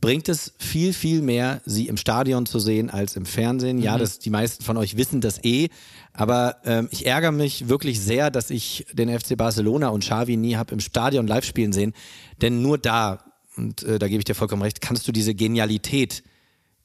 bringt 0.00 0.28
es 0.28 0.54
viel, 0.58 0.92
viel 0.92 1.20
mehr, 1.20 1.60
sie 1.64 1.88
im 1.88 1.96
Stadion 1.96 2.46
zu 2.46 2.58
sehen 2.58 2.90
als 2.90 3.16
im 3.16 3.26
Fernsehen. 3.26 3.78
Ja, 3.78 3.98
das, 3.98 4.18
die 4.18 4.30
meisten 4.30 4.64
von 4.64 4.76
euch 4.76 4.96
wissen 4.96 5.20
das 5.20 5.42
eh, 5.44 5.68
aber 6.12 6.56
ähm, 6.64 6.88
ich 6.90 7.06
ärgere 7.06 7.32
mich 7.32 7.68
wirklich 7.68 8.00
sehr, 8.00 8.30
dass 8.30 8.50
ich 8.50 8.86
den 8.92 9.08
FC 9.08 9.36
Barcelona 9.36 9.88
und 9.88 10.02
Xavi 10.02 10.36
nie 10.36 10.56
habe 10.56 10.72
im 10.72 10.80
Stadion 10.80 11.26
live 11.26 11.44
spielen 11.44 11.72
sehen, 11.72 11.92
denn 12.40 12.62
nur 12.62 12.78
da, 12.78 13.24
und 13.56 13.82
äh, 13.82 13.98
da 13.98 14.08
gebe 14.08 14.18
ich 14.18 14.24
dir 14.24 14.34
vollkommen 14.34 14.62
recht, 14.62 14.80
kannst 14.80 15.06
du 15.06 15.12
diese 15.12 15.34
Genialität 15.34 16.22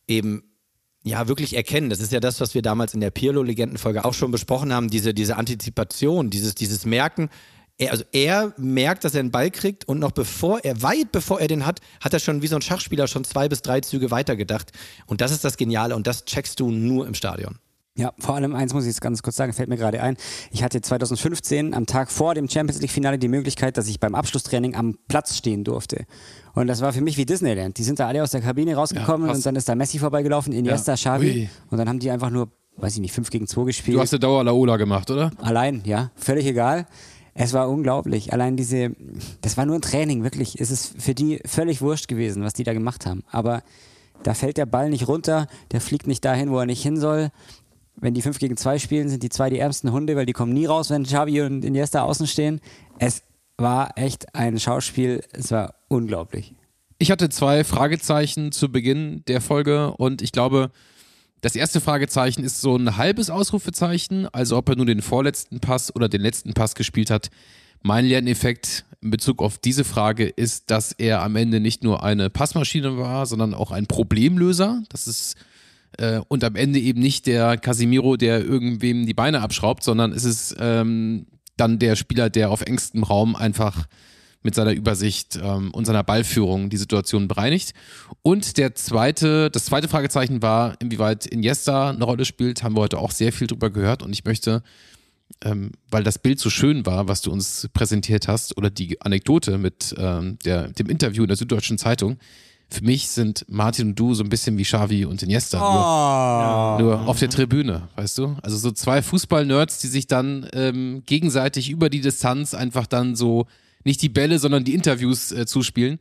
eben 0.08 0.44
ja 1.04 1.28
wirklich 1.28 1.56
erkennen. 1.56 1.90
Das 1.90 2.00
ist 2.00 2.12
ja 2.12 2.20
das, 2.20 2.42
was 2.42 2.54
wir 2.54 2.62
damals 2.62 2.94
in 2.94 3.00
der 3.00 3.12
Pirlo-Legendenfolge 3.12 4.06
auch 4.06 4.14
schon 4.14 4.32
besprochen 4.32 4.74
haben, 4.74 4.90
diese, 4.90 5.14
diese 5.14 5.38
Antizipation, 5.38 6.30
dieses, 6.30 6.56
dieses 6.56 6.86
Merken. 6.86 7.30
Er, 7.78 7.92
also 7.92 8.04
er 8.14 8.54
merkt, 8.58 9.04
dass 9.04 9.16
er 9.16 9.20
einen 9.20 9.32
Ball 9.32 9.52
kriegt 9.52 9.86
und 9.86 10.00
noch 10.00 10.12
bevor 10.12 10.60
er, 10.64 10.82
weit 10.82 11.12
bevor 11.12 11.42
er 11.42 11.48
den 11.48 11.66
hat, 11.66 11.82
hat 12.02 12.14
er 12.14 12.20
schon 12.20 12.42
wie 12.42 12.48
so 12.48 12.56
ein 12.56 12.62
Schachspieler 12.62 13.08
schon 13.08 13.26
zwei 13.26 13.50
bis 13.50 13.62
drei 13.62 13.82
Züge 13.82 14.12
weitergedacht. 14.12 14.72
Und 15.08 15.20
das 15.22 15.32
ist 15.32 15.44
das 15.44 15.58
Geniale 15.58 15.96
und 15.96 16.08
das 16.08 16.24
checkst 16.26 16.60
du 16.60 16.72
nur 16.72 17.06
im 17.06 17.14
Stadion. 17.16 17.58
Ja, 17.98 18.14
vor 18.20 18.36
allem 18.36 18.56
eins 18.56 18.74
muss 18.74 18.84
ich 18.84 18.90
jetzt 18.90 19.00
ganz 19.00 19.24
kurz 19.24 19.38
sagen, 19.38 19.54
fällt 19.54 19.70
mir 19.70 19.78
gerade 19.78 20.02
ein. 20.02 20.18
Ich 20.52 20.64
hatte 20.64 20.82
2015 20.82 21.74
am 21.74 21.86
Tag 21.86 22.12
vor 22.12 22.34
dem 22.34 22.50
Champions 22.50 22.82
League 22.82 22.92
Finale 22.92 23.18
die 23.18 23.30
Möglichkeit, 23.30 23.78
dass 23.78 23.88
ich 23.88 24.02
beim 24.02 24.16
Abschlusstraining 24.16 24.76
am 24.76 24.98
Platz 25.08 25.38
stehen 25.38 25.64
durfte. 25.64 26.06
Und 26.54 26.68
das 26.68 26.82
war 26.82 26.92
für 26.92 27.00
mich 27.00 27.16
wie 27.18 27.26
Disneyland. 27.26 27.78
Die 27.78 27.84
sind 27.84 28.00
da 28.00 28.08
alle 28.08 28.22
aus 28.22 28.32
der 28.32 28.42
Kabine 28.42 28.76
rausgekommen 28.76 29.28
Ja, 29.28 29.34
und 29.34 29.46
dann 29.46 29.56
ist 29.56 29.70
da 29.70 29.76
Messi 29.76 30.00
vorbeigelaufen, 30.00 30.52
Iniesta, 30.52 30.94
Ja. 30.94 30.96
Xavi. 30.98 31.30
Ui. 31.30 31.50
Und 31.70 31.78
dann 31.78 31.88
haben 31.88 32.00
die 32.00 32.12
einfach 32.12 32.32
nur, 32.32 32.50
weiß 32.76 32.96
ich 32.96 33.00
nicht, 33.00 33.14
5 33.14 33.30
gegen 33.30 33.48
2 33.48 33.64
gespielt. 33.64 33.96
Du 33.96 34.02
hast 34.02 34.12
eine 34.12 34.20
Dauer 34.20 34.44
Laola 34.44 34.76
gemacht, 34.76 35.10
oder? 35.10 35.32
Allein, 35.38 35.82
ja, 35.86 36.12
völlig 36.16 36.46
egal. 36.46 36.88
Es 37.38 37.52
war 37.52 37.70
unglaublich. 37.70 38.32
Allein 38.32 38.56
diese, 38.56 38.96
das 39.42 39.58
war 39.58 39.66
nur 39.66 39.76
ein 39.76 39.82
Training, 39.82 40.24
wirklich. 40.24 40.60
Es 40.60 40.72
ist 40.72 41.00
für 41.02 41.14
die 41.14 41.42
völlig 41.46 41.82
wurscht 41.82 42.08
gewesen, 42.08 42.44
was 42.44 42.54
die 42.54 42.64
da 42.64 42.74
gemacht 42.74 43.06
haben. 43.06 43.24
Aber 43.30 43.62
da 44.24 44.34
fällt 44.34 44.56
der 44.56 44.66
Ball 44.66 44.90
nicht 44.90 45.10
runter, 45.10 45.48
der 45.72 45.82
fliegt 45.82 46.08
nicht 46.08 46.24
dahin, 46.24 46.50
wo 46.50 46.58
er 46.60 46.66
nicht 46.66 46.82
hin 46.82 46.98
soll. 46.98 47.32
Wenn 47.98 48.14
die 48.14 48.22
5 48.22 48.40
gegen 48.40 48.56
2 48.56 48.80
spielen, 48.80 49.10
sind 49.10 49.22
die 49.22 49.30
zwei 49.30 49.50
die 49.50 49.60
ärmsten 49.60 49.92
Hunde, 49.92 50.16
weil 50.16 50.26
die 50.26 50.34
kommen 50.34 50.54
nie 50.54 50.66
raus, 50.66 50.90
wenn 50.90 51.04
Xavi 51.04 51.42
und 51.42 51.66
Iniesta 51.66 52.04
außen 52.04 52.26
stehen. 52.26 52.62
Es 53.00 53.22
war 53.58 53.98
echt 53.98 54.34
ein 54.34 54.58
Schauspiel, 54.58 55.22
es 55.34 55.52
war 55.52 55.76
unglaublich. 55.90 56.56
Ich 57.00 57.12
hatte 57.12 57.28
zwei 57.28 57.66
Fragezeichen 57.66 58.54
zu 58.54 58.72
Beginn 58.72 59.24
der 59.28 59.42
Folge 59.42 59.92
und 59.98 60.22
ich 60.22 60.32
glaube, 60.32 60.72
das 61.42 61.56
erste 61.56 61.82
Fragezeichen 61.82 62.44
ist 62.44 62.62
so 62.62 62.76
ein 62.76 62.98
halbes 62.98 63.30
Ausrufezeichen, 63.30 64.28
also 64.34 64.58
ob 64.58 64.70
er 64.70 64.76
nur 64.76 64.86
den 64.86 65.02
vorletzten 65.02 65.60
Pass 65.60 65.96
oder 65.96 66.10
den 66.10 66.22
letzten 66.22 66.54
Pass 66.54 66.76
gespielt 66.76 67.10
hat. 67.10 67.30
Mein 67.84 68.06
Lerneffekt 68.06 68.86
in 69.02 69.12
Bezug 69.12 69.42
auf 69.42 69.60
diese 69.60 69.84
Frage 69.84 70.26
ist, 70.26 70.72
dass 70.72 70.92
er 70.92 71.22
am 71.22 71.36
Ende 71.36 71.60
nicht 71.60 71.84
nur 71.84 72.04
eine 72.04 72.32
Passmaschine 72.32 72.98
war, 72.98 73.28
sondern 73.28 73.54
auch 73.54 73.72
ein 73.72 73.86
Problemlöser. 73.86 74.82
Das 74.90 75.06
ist 75.06 75.36
äh, 75.98 76.20
und 76.28 76.44
am 76.44 76.56
Ende 76.56 76.80
eben 76.80 77.00
nicht 77.00 77.28
der 77.28 77.58
Casimiro, 77.58 78.18
der 78.18 78.44
irgendwem 78.44 79.06
die 79.06 79.14
Beine 79.14 79.42
abschraubt, 79.42 79.84
sondern 79.84 80.12
es 80.12 80.24
ist 80.24 80.56
ähm, 80.60 81.28
dann 81.58 81.80
der 81.80 81.96
Spieler, 81.96 82.30
der 82.30 82.50
auf 82.50 82.62
engstem 82.62 83.04
Raum 83.04 83.36
einfach 83.36 83.86
mit 84.46 84.56
seiner 84.56 84.72
Übersicht 84.72 85.38
ähm, 85.42 85.72
und 85.72 85.86
seiner 85.86 86.04
Ballführung 86.04 86.70
die 86.70 86.78
Situation 86.78 87.28
bereinigt. 87.28 87.74
Und 88.22 88.58
der 88.58 88.76
zweite, 88.76 89.50
das 89.50 89.66
zweite 89.66 89.88
Fragezeichen 89.88 90.42
war, 90.42 90.80
inwieweit 90.80 91.26
Iniesta 91.26 91.90
eine 91.90 92.06
Rolle 92.06 92.26
spielt, 92.26 92.64
haben 92.64 92.76
wir 92.76 92.82
heute 92.82 93.00
auch 93.00 93.12
sehr 93.12 93.34
viel 93.34 93.48
drüber 93.48 93.72
gehört 93.72 94.04
und 94.04 94.14
ich 94.14 94.24
möchte, 94.24 94.62
ähm, 95.44 95.72
weil 95.90 96.04
das 96.04 96.20
Bild 96.20 96.40
so 96.40 96.52
schön 96.52 96.86
war, 96.86 97.08
was 97.08 97.22
du 97.22 97.32
uns 97.32 97.68
präsentiert 97.74 98.28
hast, 98.28 98.56
oder 98.56 98.70
die 98.70 99.02
Anekdote 99.02 99.58
mit 99.58 99.96
ähm, 99.98 100.38
der, 100.46 100.70
dem 100.70 100.90
Interview 100.90 101.24
in 101.24 101.28
der 101.28 101.38
Süddeutschen 101.38 101.80
Zeitung, 101.80 102.18
für 102.70 102.84
mich 102.84 103.10
sind 103.10 103.46
Martin 103.48 103.90
und 103.90 104.00
du 104.00 104.14
so 104.14 104.24
ein 104.24 104.30
bisschen 104.30 104.58
wie 104.58 104.64
Xavi 104.64 105.06
und 105.06 105.22
Iniesta. 105.24 106.78
Nur, 106.80 106.98
nur 106.98 107.08
auf 107.08 107.20
der 107.20 107.30
Tribüne, 107.30 107.90
weißt 107.96 108.18
du? 108.18 108.38
Also 108.42 108.58
so 108.58 108.72
zwei 108.72 109.02
Fußball-Nerds, 109.02 109.80
die 109.80 109.88
sich 109.88 110.08
dann 110.08 110.48
ähm, 110.54 111.04
gegenseitig 111.06 111.70
über 111.70 111.90
die 111.90 112.02
Distanz 112.02 112.54
einfach 112.54 112.88
dann 112.88 113.16
so 113.16 113.46
nicht 113.86 114.02
die 114.02 114.10
Bälle, 114.10 114.40
sondern 114.40 114.64
die 114.66 114.74
Interviews 114.74 115.32
äh, 115.32 115.46
zuspielen. 115.46 116.00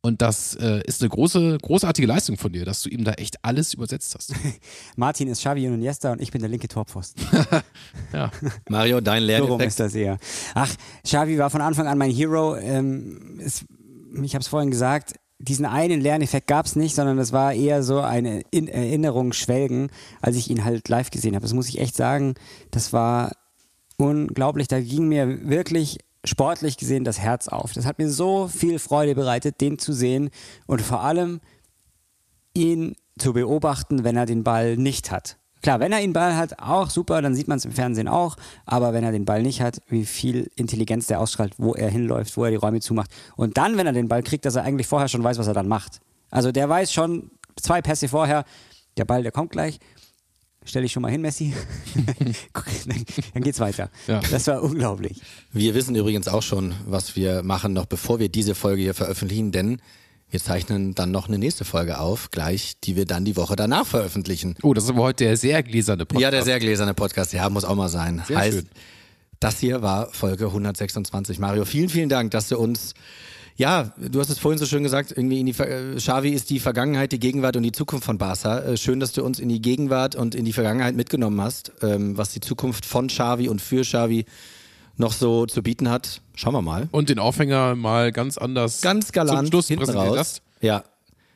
Und 0.00 0.22
das 0.22 0.54
äh, 0.54 0.80
ist 0.86 1.02
eine 1.02 1.08
große, 1.08 1.58
großartige 1.60 2.06
Leistung 2.06 2.36
von 2.36 2.52
dir, 2.52 2.64
dass 2.64 2.82
du 2.82 2.88
ihm 2.88 3.02
da 3.02 3.12
echt 3.14 3.44
alles 3.44 3.74
übersetzt 3.74 4.14
hast. 4.14 4.32
Martin 4.96 5.26
ist 5.28 5.40
Xavi 5.40 5.66
und 5.66 5.74
Iniesta 5.74 6.12
und 6.12 6.20
ich 6.22 6.30
bin 6.30 6.40
der 6.40 6.48
linke 6.48 6.68
Torpfosten. 6.68 7.24
Ja. 8.12 8.30
Mario, 8.68 9.00
dein 9.00 9.22
So 9.22 9.26
rum 9.26 9.58
Lerneffekt. 9.58 9.68
ist 9.68 9.80
das 9.80 9.94
eher. 9.94 10.18
Ach, 10.54 10.72
Xavi 11.04 11.36
war 11.38 11.50
von 11.50 11.60
Anfang 11.60 11.86
an 11.88 11.98
mein 11.98 12.10
Hero. 12.12 12.56
Ähm, 12.56 13.40
es, 13.44 13.64
ich 14.22 14.34
habe 14.34 14.42
es 14.42 14.48
vorhin 14.48 14.70
gesagt, 14.70 15.14
diesen 15.40 15.66
einen 15.66 16.00
Lerneffekt 16.00 16.46
gab 16.46 16.66
es 16.66 16.76
nicht, 16.76 16.94
sondern 16.94 17.16
das 17.16 17.32
war 17.32 17.52
eher 17.52 17.82
so 17.82 18.00
eine 18.00 18.42
In 18.50 18.68
Erinnerung 18.68 19.32
schwelgen, 19.32 19.90
als 20.20 20.36
ich 20.36 20.48
ihn 20.48 20.64
halt 20.64 20.88
live 20.88 21.10
gesehen 21.10 21.34
habe. 21.34 21.42
Das 21.42 21.54
muss 21.54 21.68
ich 21.68 21.80
echt 21.80 21.96
sagen. 21.96 22.34
Das 22.70 22.92
war 22.92 23.32
unglaublich. 23.96 24.68
Da 24.68 24.80
ging 24.80 25.08
mir 25.08 25.48
wirklich 25.48 25.98
sportlich 26.28 26.76
gesehen 26.76 27.04
das 27.04 27.18
Herz 27.18 27.48
auf. 27.48 27.72
Das 27.72 27.86
hat 27.86 27.98
mir 27.98 28.10
so 28.10 28.48
viel 28.48 28.78
Freude 28.78 29.14
bereitet, 29.14 29.60
den 29.60 29.78
zu 29.78 29.92
sehen 29.92 30.30
und 30.66 30.82
vor 30.82 31.02
allem 31.02 31.40
ihn 32.54 32.96
zu 33.18 33.32
beobachten, 33.32 34.04
wenn 34.04 34.16
er 34.16 34.26
den 34.26 34.44
Ball 34.44 34.76
nicht 34.76 35.10
hat. 35.10 35.38
Klar, 35.60 35.80
wenn 35.80 35.92
er 35.92 36.00
den 36.00 36.12
Ball 36.12 36.36
hat, 36.36 36.60
auch 36.60 36.88
super, 36.88 37.20
dann 37.20 37.34
sieht 37.34 37.48
man 37.48 37.58
es 37.58 37.64
im 37.64 37.72
Fernsehen 37.72 38.06
auch, 38.06 38.36
aber 38.64 38.92
wenn 38.92 39.02
er 39.02 39.10
den 39.10 39.24
Ball 39.24 39.42
nicht 39.42 39.60
hat, 39.60 39.82
wie 39.88 40.04
viel 40.04 40.50
Intelligenz 40.54 41.08
der 41.08 41.20
ausstrahlt, 41.20 41.54
wo 41.58 41.74
er 41.74 41.90
hinläuft, 41.90 42.36
wo 42.36 42.44
er 42.44 42.50
die 42.50 42.56
Räume 42.56 42.80
zumacht. 42.80 43.10
Und 43.34 43.56
dann, 43.56 43.76
wenn 43.76 43.86
er 43.86 43.92
den 43.92 44.08
Ball 44.08 44.22
kriegt, 44.22 44.44
dass 44.44 44.54
er 44.54 44.62
eigentlich 44.62 44.86
vorher 44.86 45.08
schon 45.08 45.24
weiß, 45.24 45.38
was 45.38 45.48
er 45.48 45.54
dann 45.54 45.66
macht. 45.66 46.00
Also 46.30 46.52
der 46.52 46.68
weiß 46.68 46.92
schon 46.92 47.32
zwei 47.56 47.82
Pässe 47.82 48.06
vorher, 48.06 48.44
der 48.96 49.04
Ball, 49.04 49.22
der 49.22 49.32
kommt 49.32 49.50
gleich. 49.50 49.80
Stell 50.68 50.82
dich 50.82 50.92
schon 50.92 51.02
mal 51.02 51.10
hin, 51.10 51.22
Messi. 51.22 51.54
Dann 53.34 53.42
geht's 53.42 53.58
weiter. 53.58 53.90
Ja. 54.06 54.20
Das 54.30 54.46
war 54.48 54.62
unglaublich. 54.62 55.20
Wir 55.50 55.74
wissen 55.74 55.96
übrigens 55.96 56.28
auch 56.28 56.42
schon, 56.42 56.74
was 56.86 57.16
wir 57.16 57.42
machen, 57.42 57.72
noch 57.72 57.86
bevor 57.86 58.18
wir 58.18 58.28
diese 58.28 58.54
Folge 58.54 58.82
hier 58.82 58.94
veröffentlichen, 58.94 59.50
denn 59.50 59.80
wir 60.30 60.40
zeichnen 60.40 60.94
dann 60.94 61.10
noch 61.10 61.28
eine 61.28 61.38
nächste 61.38 61.64
Folge 61.64 61.98
auf, 61.98 62.30
gleich, 62.30 62.74
die 62.84 62.96
wir 62.96 63.06
dann 63.06 63.24
die 63.24 63.36
Woche 63.36 63.56
danach 63.56 63.86
veröffentlichen. 63.86 64.56
Oh, 64.62 64.74
das 64.74 64.84
ist 64.84 64.90
aber 64.90 65.04
heute 65.04 65.24
der 65.24 65.38
sehr 65.38 65.62
gläserne 65.62 66.04
Podcast. 66.04 66.22
Ja, 66.22 66.30
der 66.30 66.42
sehr 66.42 66.58
gläserne 66.58 66.92
Podcast, 66.92 67.32
ja, 67.32 67.48
muss 67.48 67.64
auch 67.64 67.74
mal 67.74 67.88
sein. 67.88 68.22
Sehr 68.28 68.36
heißt, 68.36 68.58
schön. 68.58 68.68
das 69.40 69.58
hier 69.58 69.80
war 69.80 70.12
Folge 70.12 70.46
126. 70.48 71.38
Mario, 71.38 71.64
vielen, 71.64 71.88
vielen 71.88 72.10
Dank, 72.10 72.30
dass 72.32 72.48
du 72.48 72.58
uns, 72.58 72.92
ja, 73.58 73.92
du 73.98 74.20
hast 74.20 74.30
es 74.30 74.38
vorhin 74.38 74.58
so 74.58 74.64
schön 74.64 74.82
gesagt, 74.84 75.10
irgendwie 75.10 75.40
in 75.40 75.46
die, 75.46 75.52
Ver- 75.52 75.68
äh, 75.68 75.96
Xavi 75.96 76.30
ist 76.30 76.48
die 76.48 76.60
Vergangenheit, 76.60 77.12
die 77.12 77.18
Gegenwart 77.18 77.56
und 77.56 77.64
die 77.64 77.72
Zukunft 77.72 78.04
von 78.06 78.16
Barca. 78.16 78.60
Äh, 78.60 78.76
Schön, 78.76 79.00
dass 79.00 79.12
du 79.12 79.22
uns 79.24 79.38
in 79.40 79.48
die 79.50 79.60
Gegenwart 79.60 80.14
und 80.14 80.34
in 80.34 80.44
die 80.44 80.52
Vergangenheit 80.52 80.94
mitgenommen 80.94 81.40
hast, 81.40 81.72
ähm, 81.82 82.16
was 82.16 82.30
die 82.30 82.40
Zukunft 82.40 82.86
von 82.86 83.08
Xavi 83.08 83.48
und 83.48 83.60
für 83.60 83.82
Xavi 83.82 84.24
noch 84.96 85.12
so 85.12 85.44
zu 85.46 85.62
bieten 85.62 85.90
hat. 85.90 86.22
Schauen 86.34 86.54
wir 86.54 86.62
mal. 86.62 86.88
Und 86.92 87.08
den 87.08 87.18
Aufhänger 87.18 87.74
mal 87.74 88.12
ganz 88.12 88.38
anders 88.38 88.80
Ganz 88.80 89.12
galant 89.12 89.38
zum 89.40 89.46
Schluss 89.48 89.68
hinten 89.68 89.90
raus. 89.90 90.16
hast. 90.18 90.42
Ja, 90.60 90.82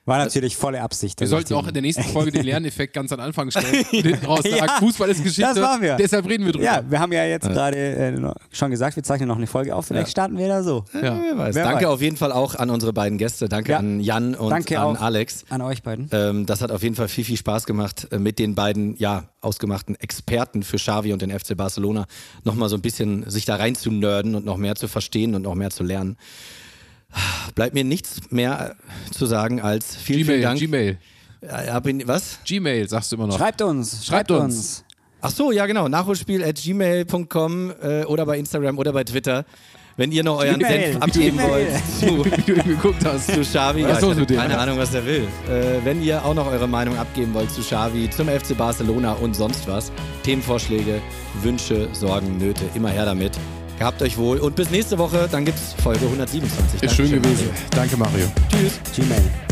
War 0.04 0.18
natürlich 0.18 0.56
volle 0.56 0.80
Absicht. 0.82 1.20
Wir 1.20 1.28
sollten 1.28 1.54
auch 1.54 1.64
in 1.68 1.74
der 1.74 1.82
nächsten 1.82 2.02
Folge 2.02 2.32
den 2.32 2.42
Lerneffekt 2.44 2.92
ganz 2.92 3.12
an 3.12 3.20
Anfang 3.20 3.52
stellen. 3.52 3.84
Und 3.84 3.86
hinten 3.88 4.26
raus 4.26 4.40
sagen, 4.42 4.56
Ja, 4.56 4.66
Fußball 4.80 5.08
ist 5.10 5.22
Geschichte. 5.22 5.42
das 5.42 5.60
machen 5.60 5.80
wir. 5.82 5.94
Deshalb 5.96 6.26
reden 6.28 6.44
wir 6.44 6.50
drüber. 6.52 6.64
Ja, 6.64 6.82
wir 6.88 6.98
haben 6.98 7.12
ja 7.12 7.24
jetzt 7.24 7.48
gerade 7.48 7.76
äh, 7.78 8.32
schon 8.50 8.72
gesagt, 8.72 8.96
wir 8.96 9.04
zeichnen 9.04 9.28
noch 9.28 9.36
eine 9.36 9.46
Folge 9.46 9.76
auf. 9.76 9.86
Vielleicht 9.86 10.10
starten 10.10 10.36
wir 10.38 10.48
da 10.48 10.64
so. 10.64 10.84
Ja. 10.92 11.00
wer 11.22 11.38
weiß. 11.38 11.54
Wer 11.54 11.64
Danke 11.64 11.84
weiß. 11.84 11.92
auf 11.92 12.02
jeden 12.02 12.16
Fall 12.16 12.32
auch 12.32 12.56
an 12.56 12.70
unsere 12.70 12.92
beiden 12.92 13.16
Gäste. 13.16 13.48
Danke 13.48 13.72
Ja. 13.72 13.78
an 13.78 14.00
Jan 14.00 14.34
und 14.34 14.50
Danke 14.50 14.80
an 14.80 14.96
auch. 14.96 15.00
Alex. 15.00 15.44
An 15.50 15.60
euch 15.62 15.84
beiden. 15.84 16.08
Ähm, 16.10 16.46
das 16.46 16.62
hat 16.62 16.72
auf 16.72 16.82
jeden 16.82 16.96
Fall 16.96 17.06
viel, 17.06 17.24
viel 17.24 17.36
Spaß 17.36 17.64
gemacht, 17.64 18.08
äh, 18.10 18.18
mit 18.18 18.40
den 18.40 18.56
beiden 18.56 18.96
ja, 18.96 19.28
ausgemachten 19.40 19.94
Experten 20.00 20.64
für 20.64 20.78
Xavi 20.78 21.12
und 21.12 21.22
den 21.22 21.30
FC 21.30 21.56
Barcelona 21.56 22.06
nochmal 22.42 22.68
so 22.68 22.74
ein 22.76 22.82
bisschen 22.82 23.30
sich 23.30 23.44
da 23.44 23.54
rein 23.54 23.76
zu 23.76 23.92
nerden 23.92 24.34
und 24.34 24.44
noch 24.44 24.56
mehr 24.56 24.74
zu 24.74 24.88
verstehen 24.88 25.36
und 25.36 25.42
noch 25.42 25.54
mehr 25.54 25.70
zu 25.70 25.84
lernen. 25.84 26.16
Bleibt 27.54 27.74
mir 27.74 27.84
nichts 27.84 28.20
mehr 28.30 28.76
zu 29.10 29.26
sagen 29.26 29.60
als 29.60 29.94
vielen, 29.96 30.24
vielen 30.24 30.40
Gmail, 30.40 30.42
Dank. 30.42 30.58
Gmail. 30.60 30.98
Äh, 31.42 31.70
hab 31.70 31.86
ihn- 31.86 32.02
was? 32.06 32.38
Gmail, 32.46 32.88
sagst 32.88 33.12
du 33.12 33.16
immer 33.16 33.26
noch. 33.26 33.36
Schreibt 33.36 33.60
uns, 33.62 34.06
schreibt, 34.06 34.28
Schreibt 34.28 34.30
uns. 34.30 34.54
uns. 34.56 34.84
Ach 35.20 35.30
so, 35.30 35.52
ja 35.52 35.66
genau, 35.66 35.88
nachholspiel 35.88 36.42
at 36.42 36.56
gmail.com 36.56 37.72
äh, 37.82 38.04
oder 38.04 38.26
bei 38.26 38.38
Instagram 38.38 38.78
oder 38.78 38.92
bei 38.92 39.04
Twitter. 39.04 39.44
Wenn 39.96 40.10
ihr 40.10 40.24
noch 40.24 40.38
euren 40.38 40.58
Gmail, 40.58 40.92
Senf 40.92 41.02
abgeben 41.04 41.38
wollt 41.38 41.68
zu, 42.00 42.24
Wie 42.46 42.52
du 42.54 42.62
geguckt 42.62 43.04
hast. 43.04 43.26
zu 43.30 43.40
Xavi. 43.42 43.84
Was 43.84 44.00
Ja, 44.00 44.14
dem? 44.14 44.36
keine 44.38 44.56
Ahnung, 44.58 44.78
was 44.78 44.94
er 44.94 45.04
will. 45.04 45.28
Äh, 45.50 45.84
wenn 45.84 46.02
ihr 46.02 46.24
auch 46.24 46.32
noch 46.34 46.46
eure 46.50 46.66
Meinung 46.66 46.96
abgeben 46.96 47.34
wollt 47.34 47.50
zu 47.50 47.60
Xavi, 47.60 48.08
zum 48.08 48.26
FC 48.28 48.56
Barcelona 48.56 49.12
und 49.12 49.34
sonst 49.36 49.68
was, 49.68 49.92
Themenvorschläge, 50.22 51.02
Wünsche, 51.42 51.88
Sorgen, 51.92 52.38
Nöte, 52.38 52.64
immer 52.74 52.88
her 52.88 53.04
damit. 53.04 53.32
Gehabt 53.82 54.00
euch 54.00 54.16
wohl 54.16 54.38
und 54.38 54.54
bis 54.54 54.70
nächste 54.70 54.96
Woche, 54.96 55.28
dann 55.28 55.44
gibt's 55.44 55.74
Folge 55.82 56.04
127. 56.04 56.84
Ist 56.84 56.94
schön 56.94 57.10
Dankeschön, 57.10 57.20
gewesen. 57.20 57.50
Danke, 57.72 57.96
Mario. 57.96 58.26
Mario. 58.26 58.70
Tschüss. 58.70 58.80
Gmail. 58.94 59.51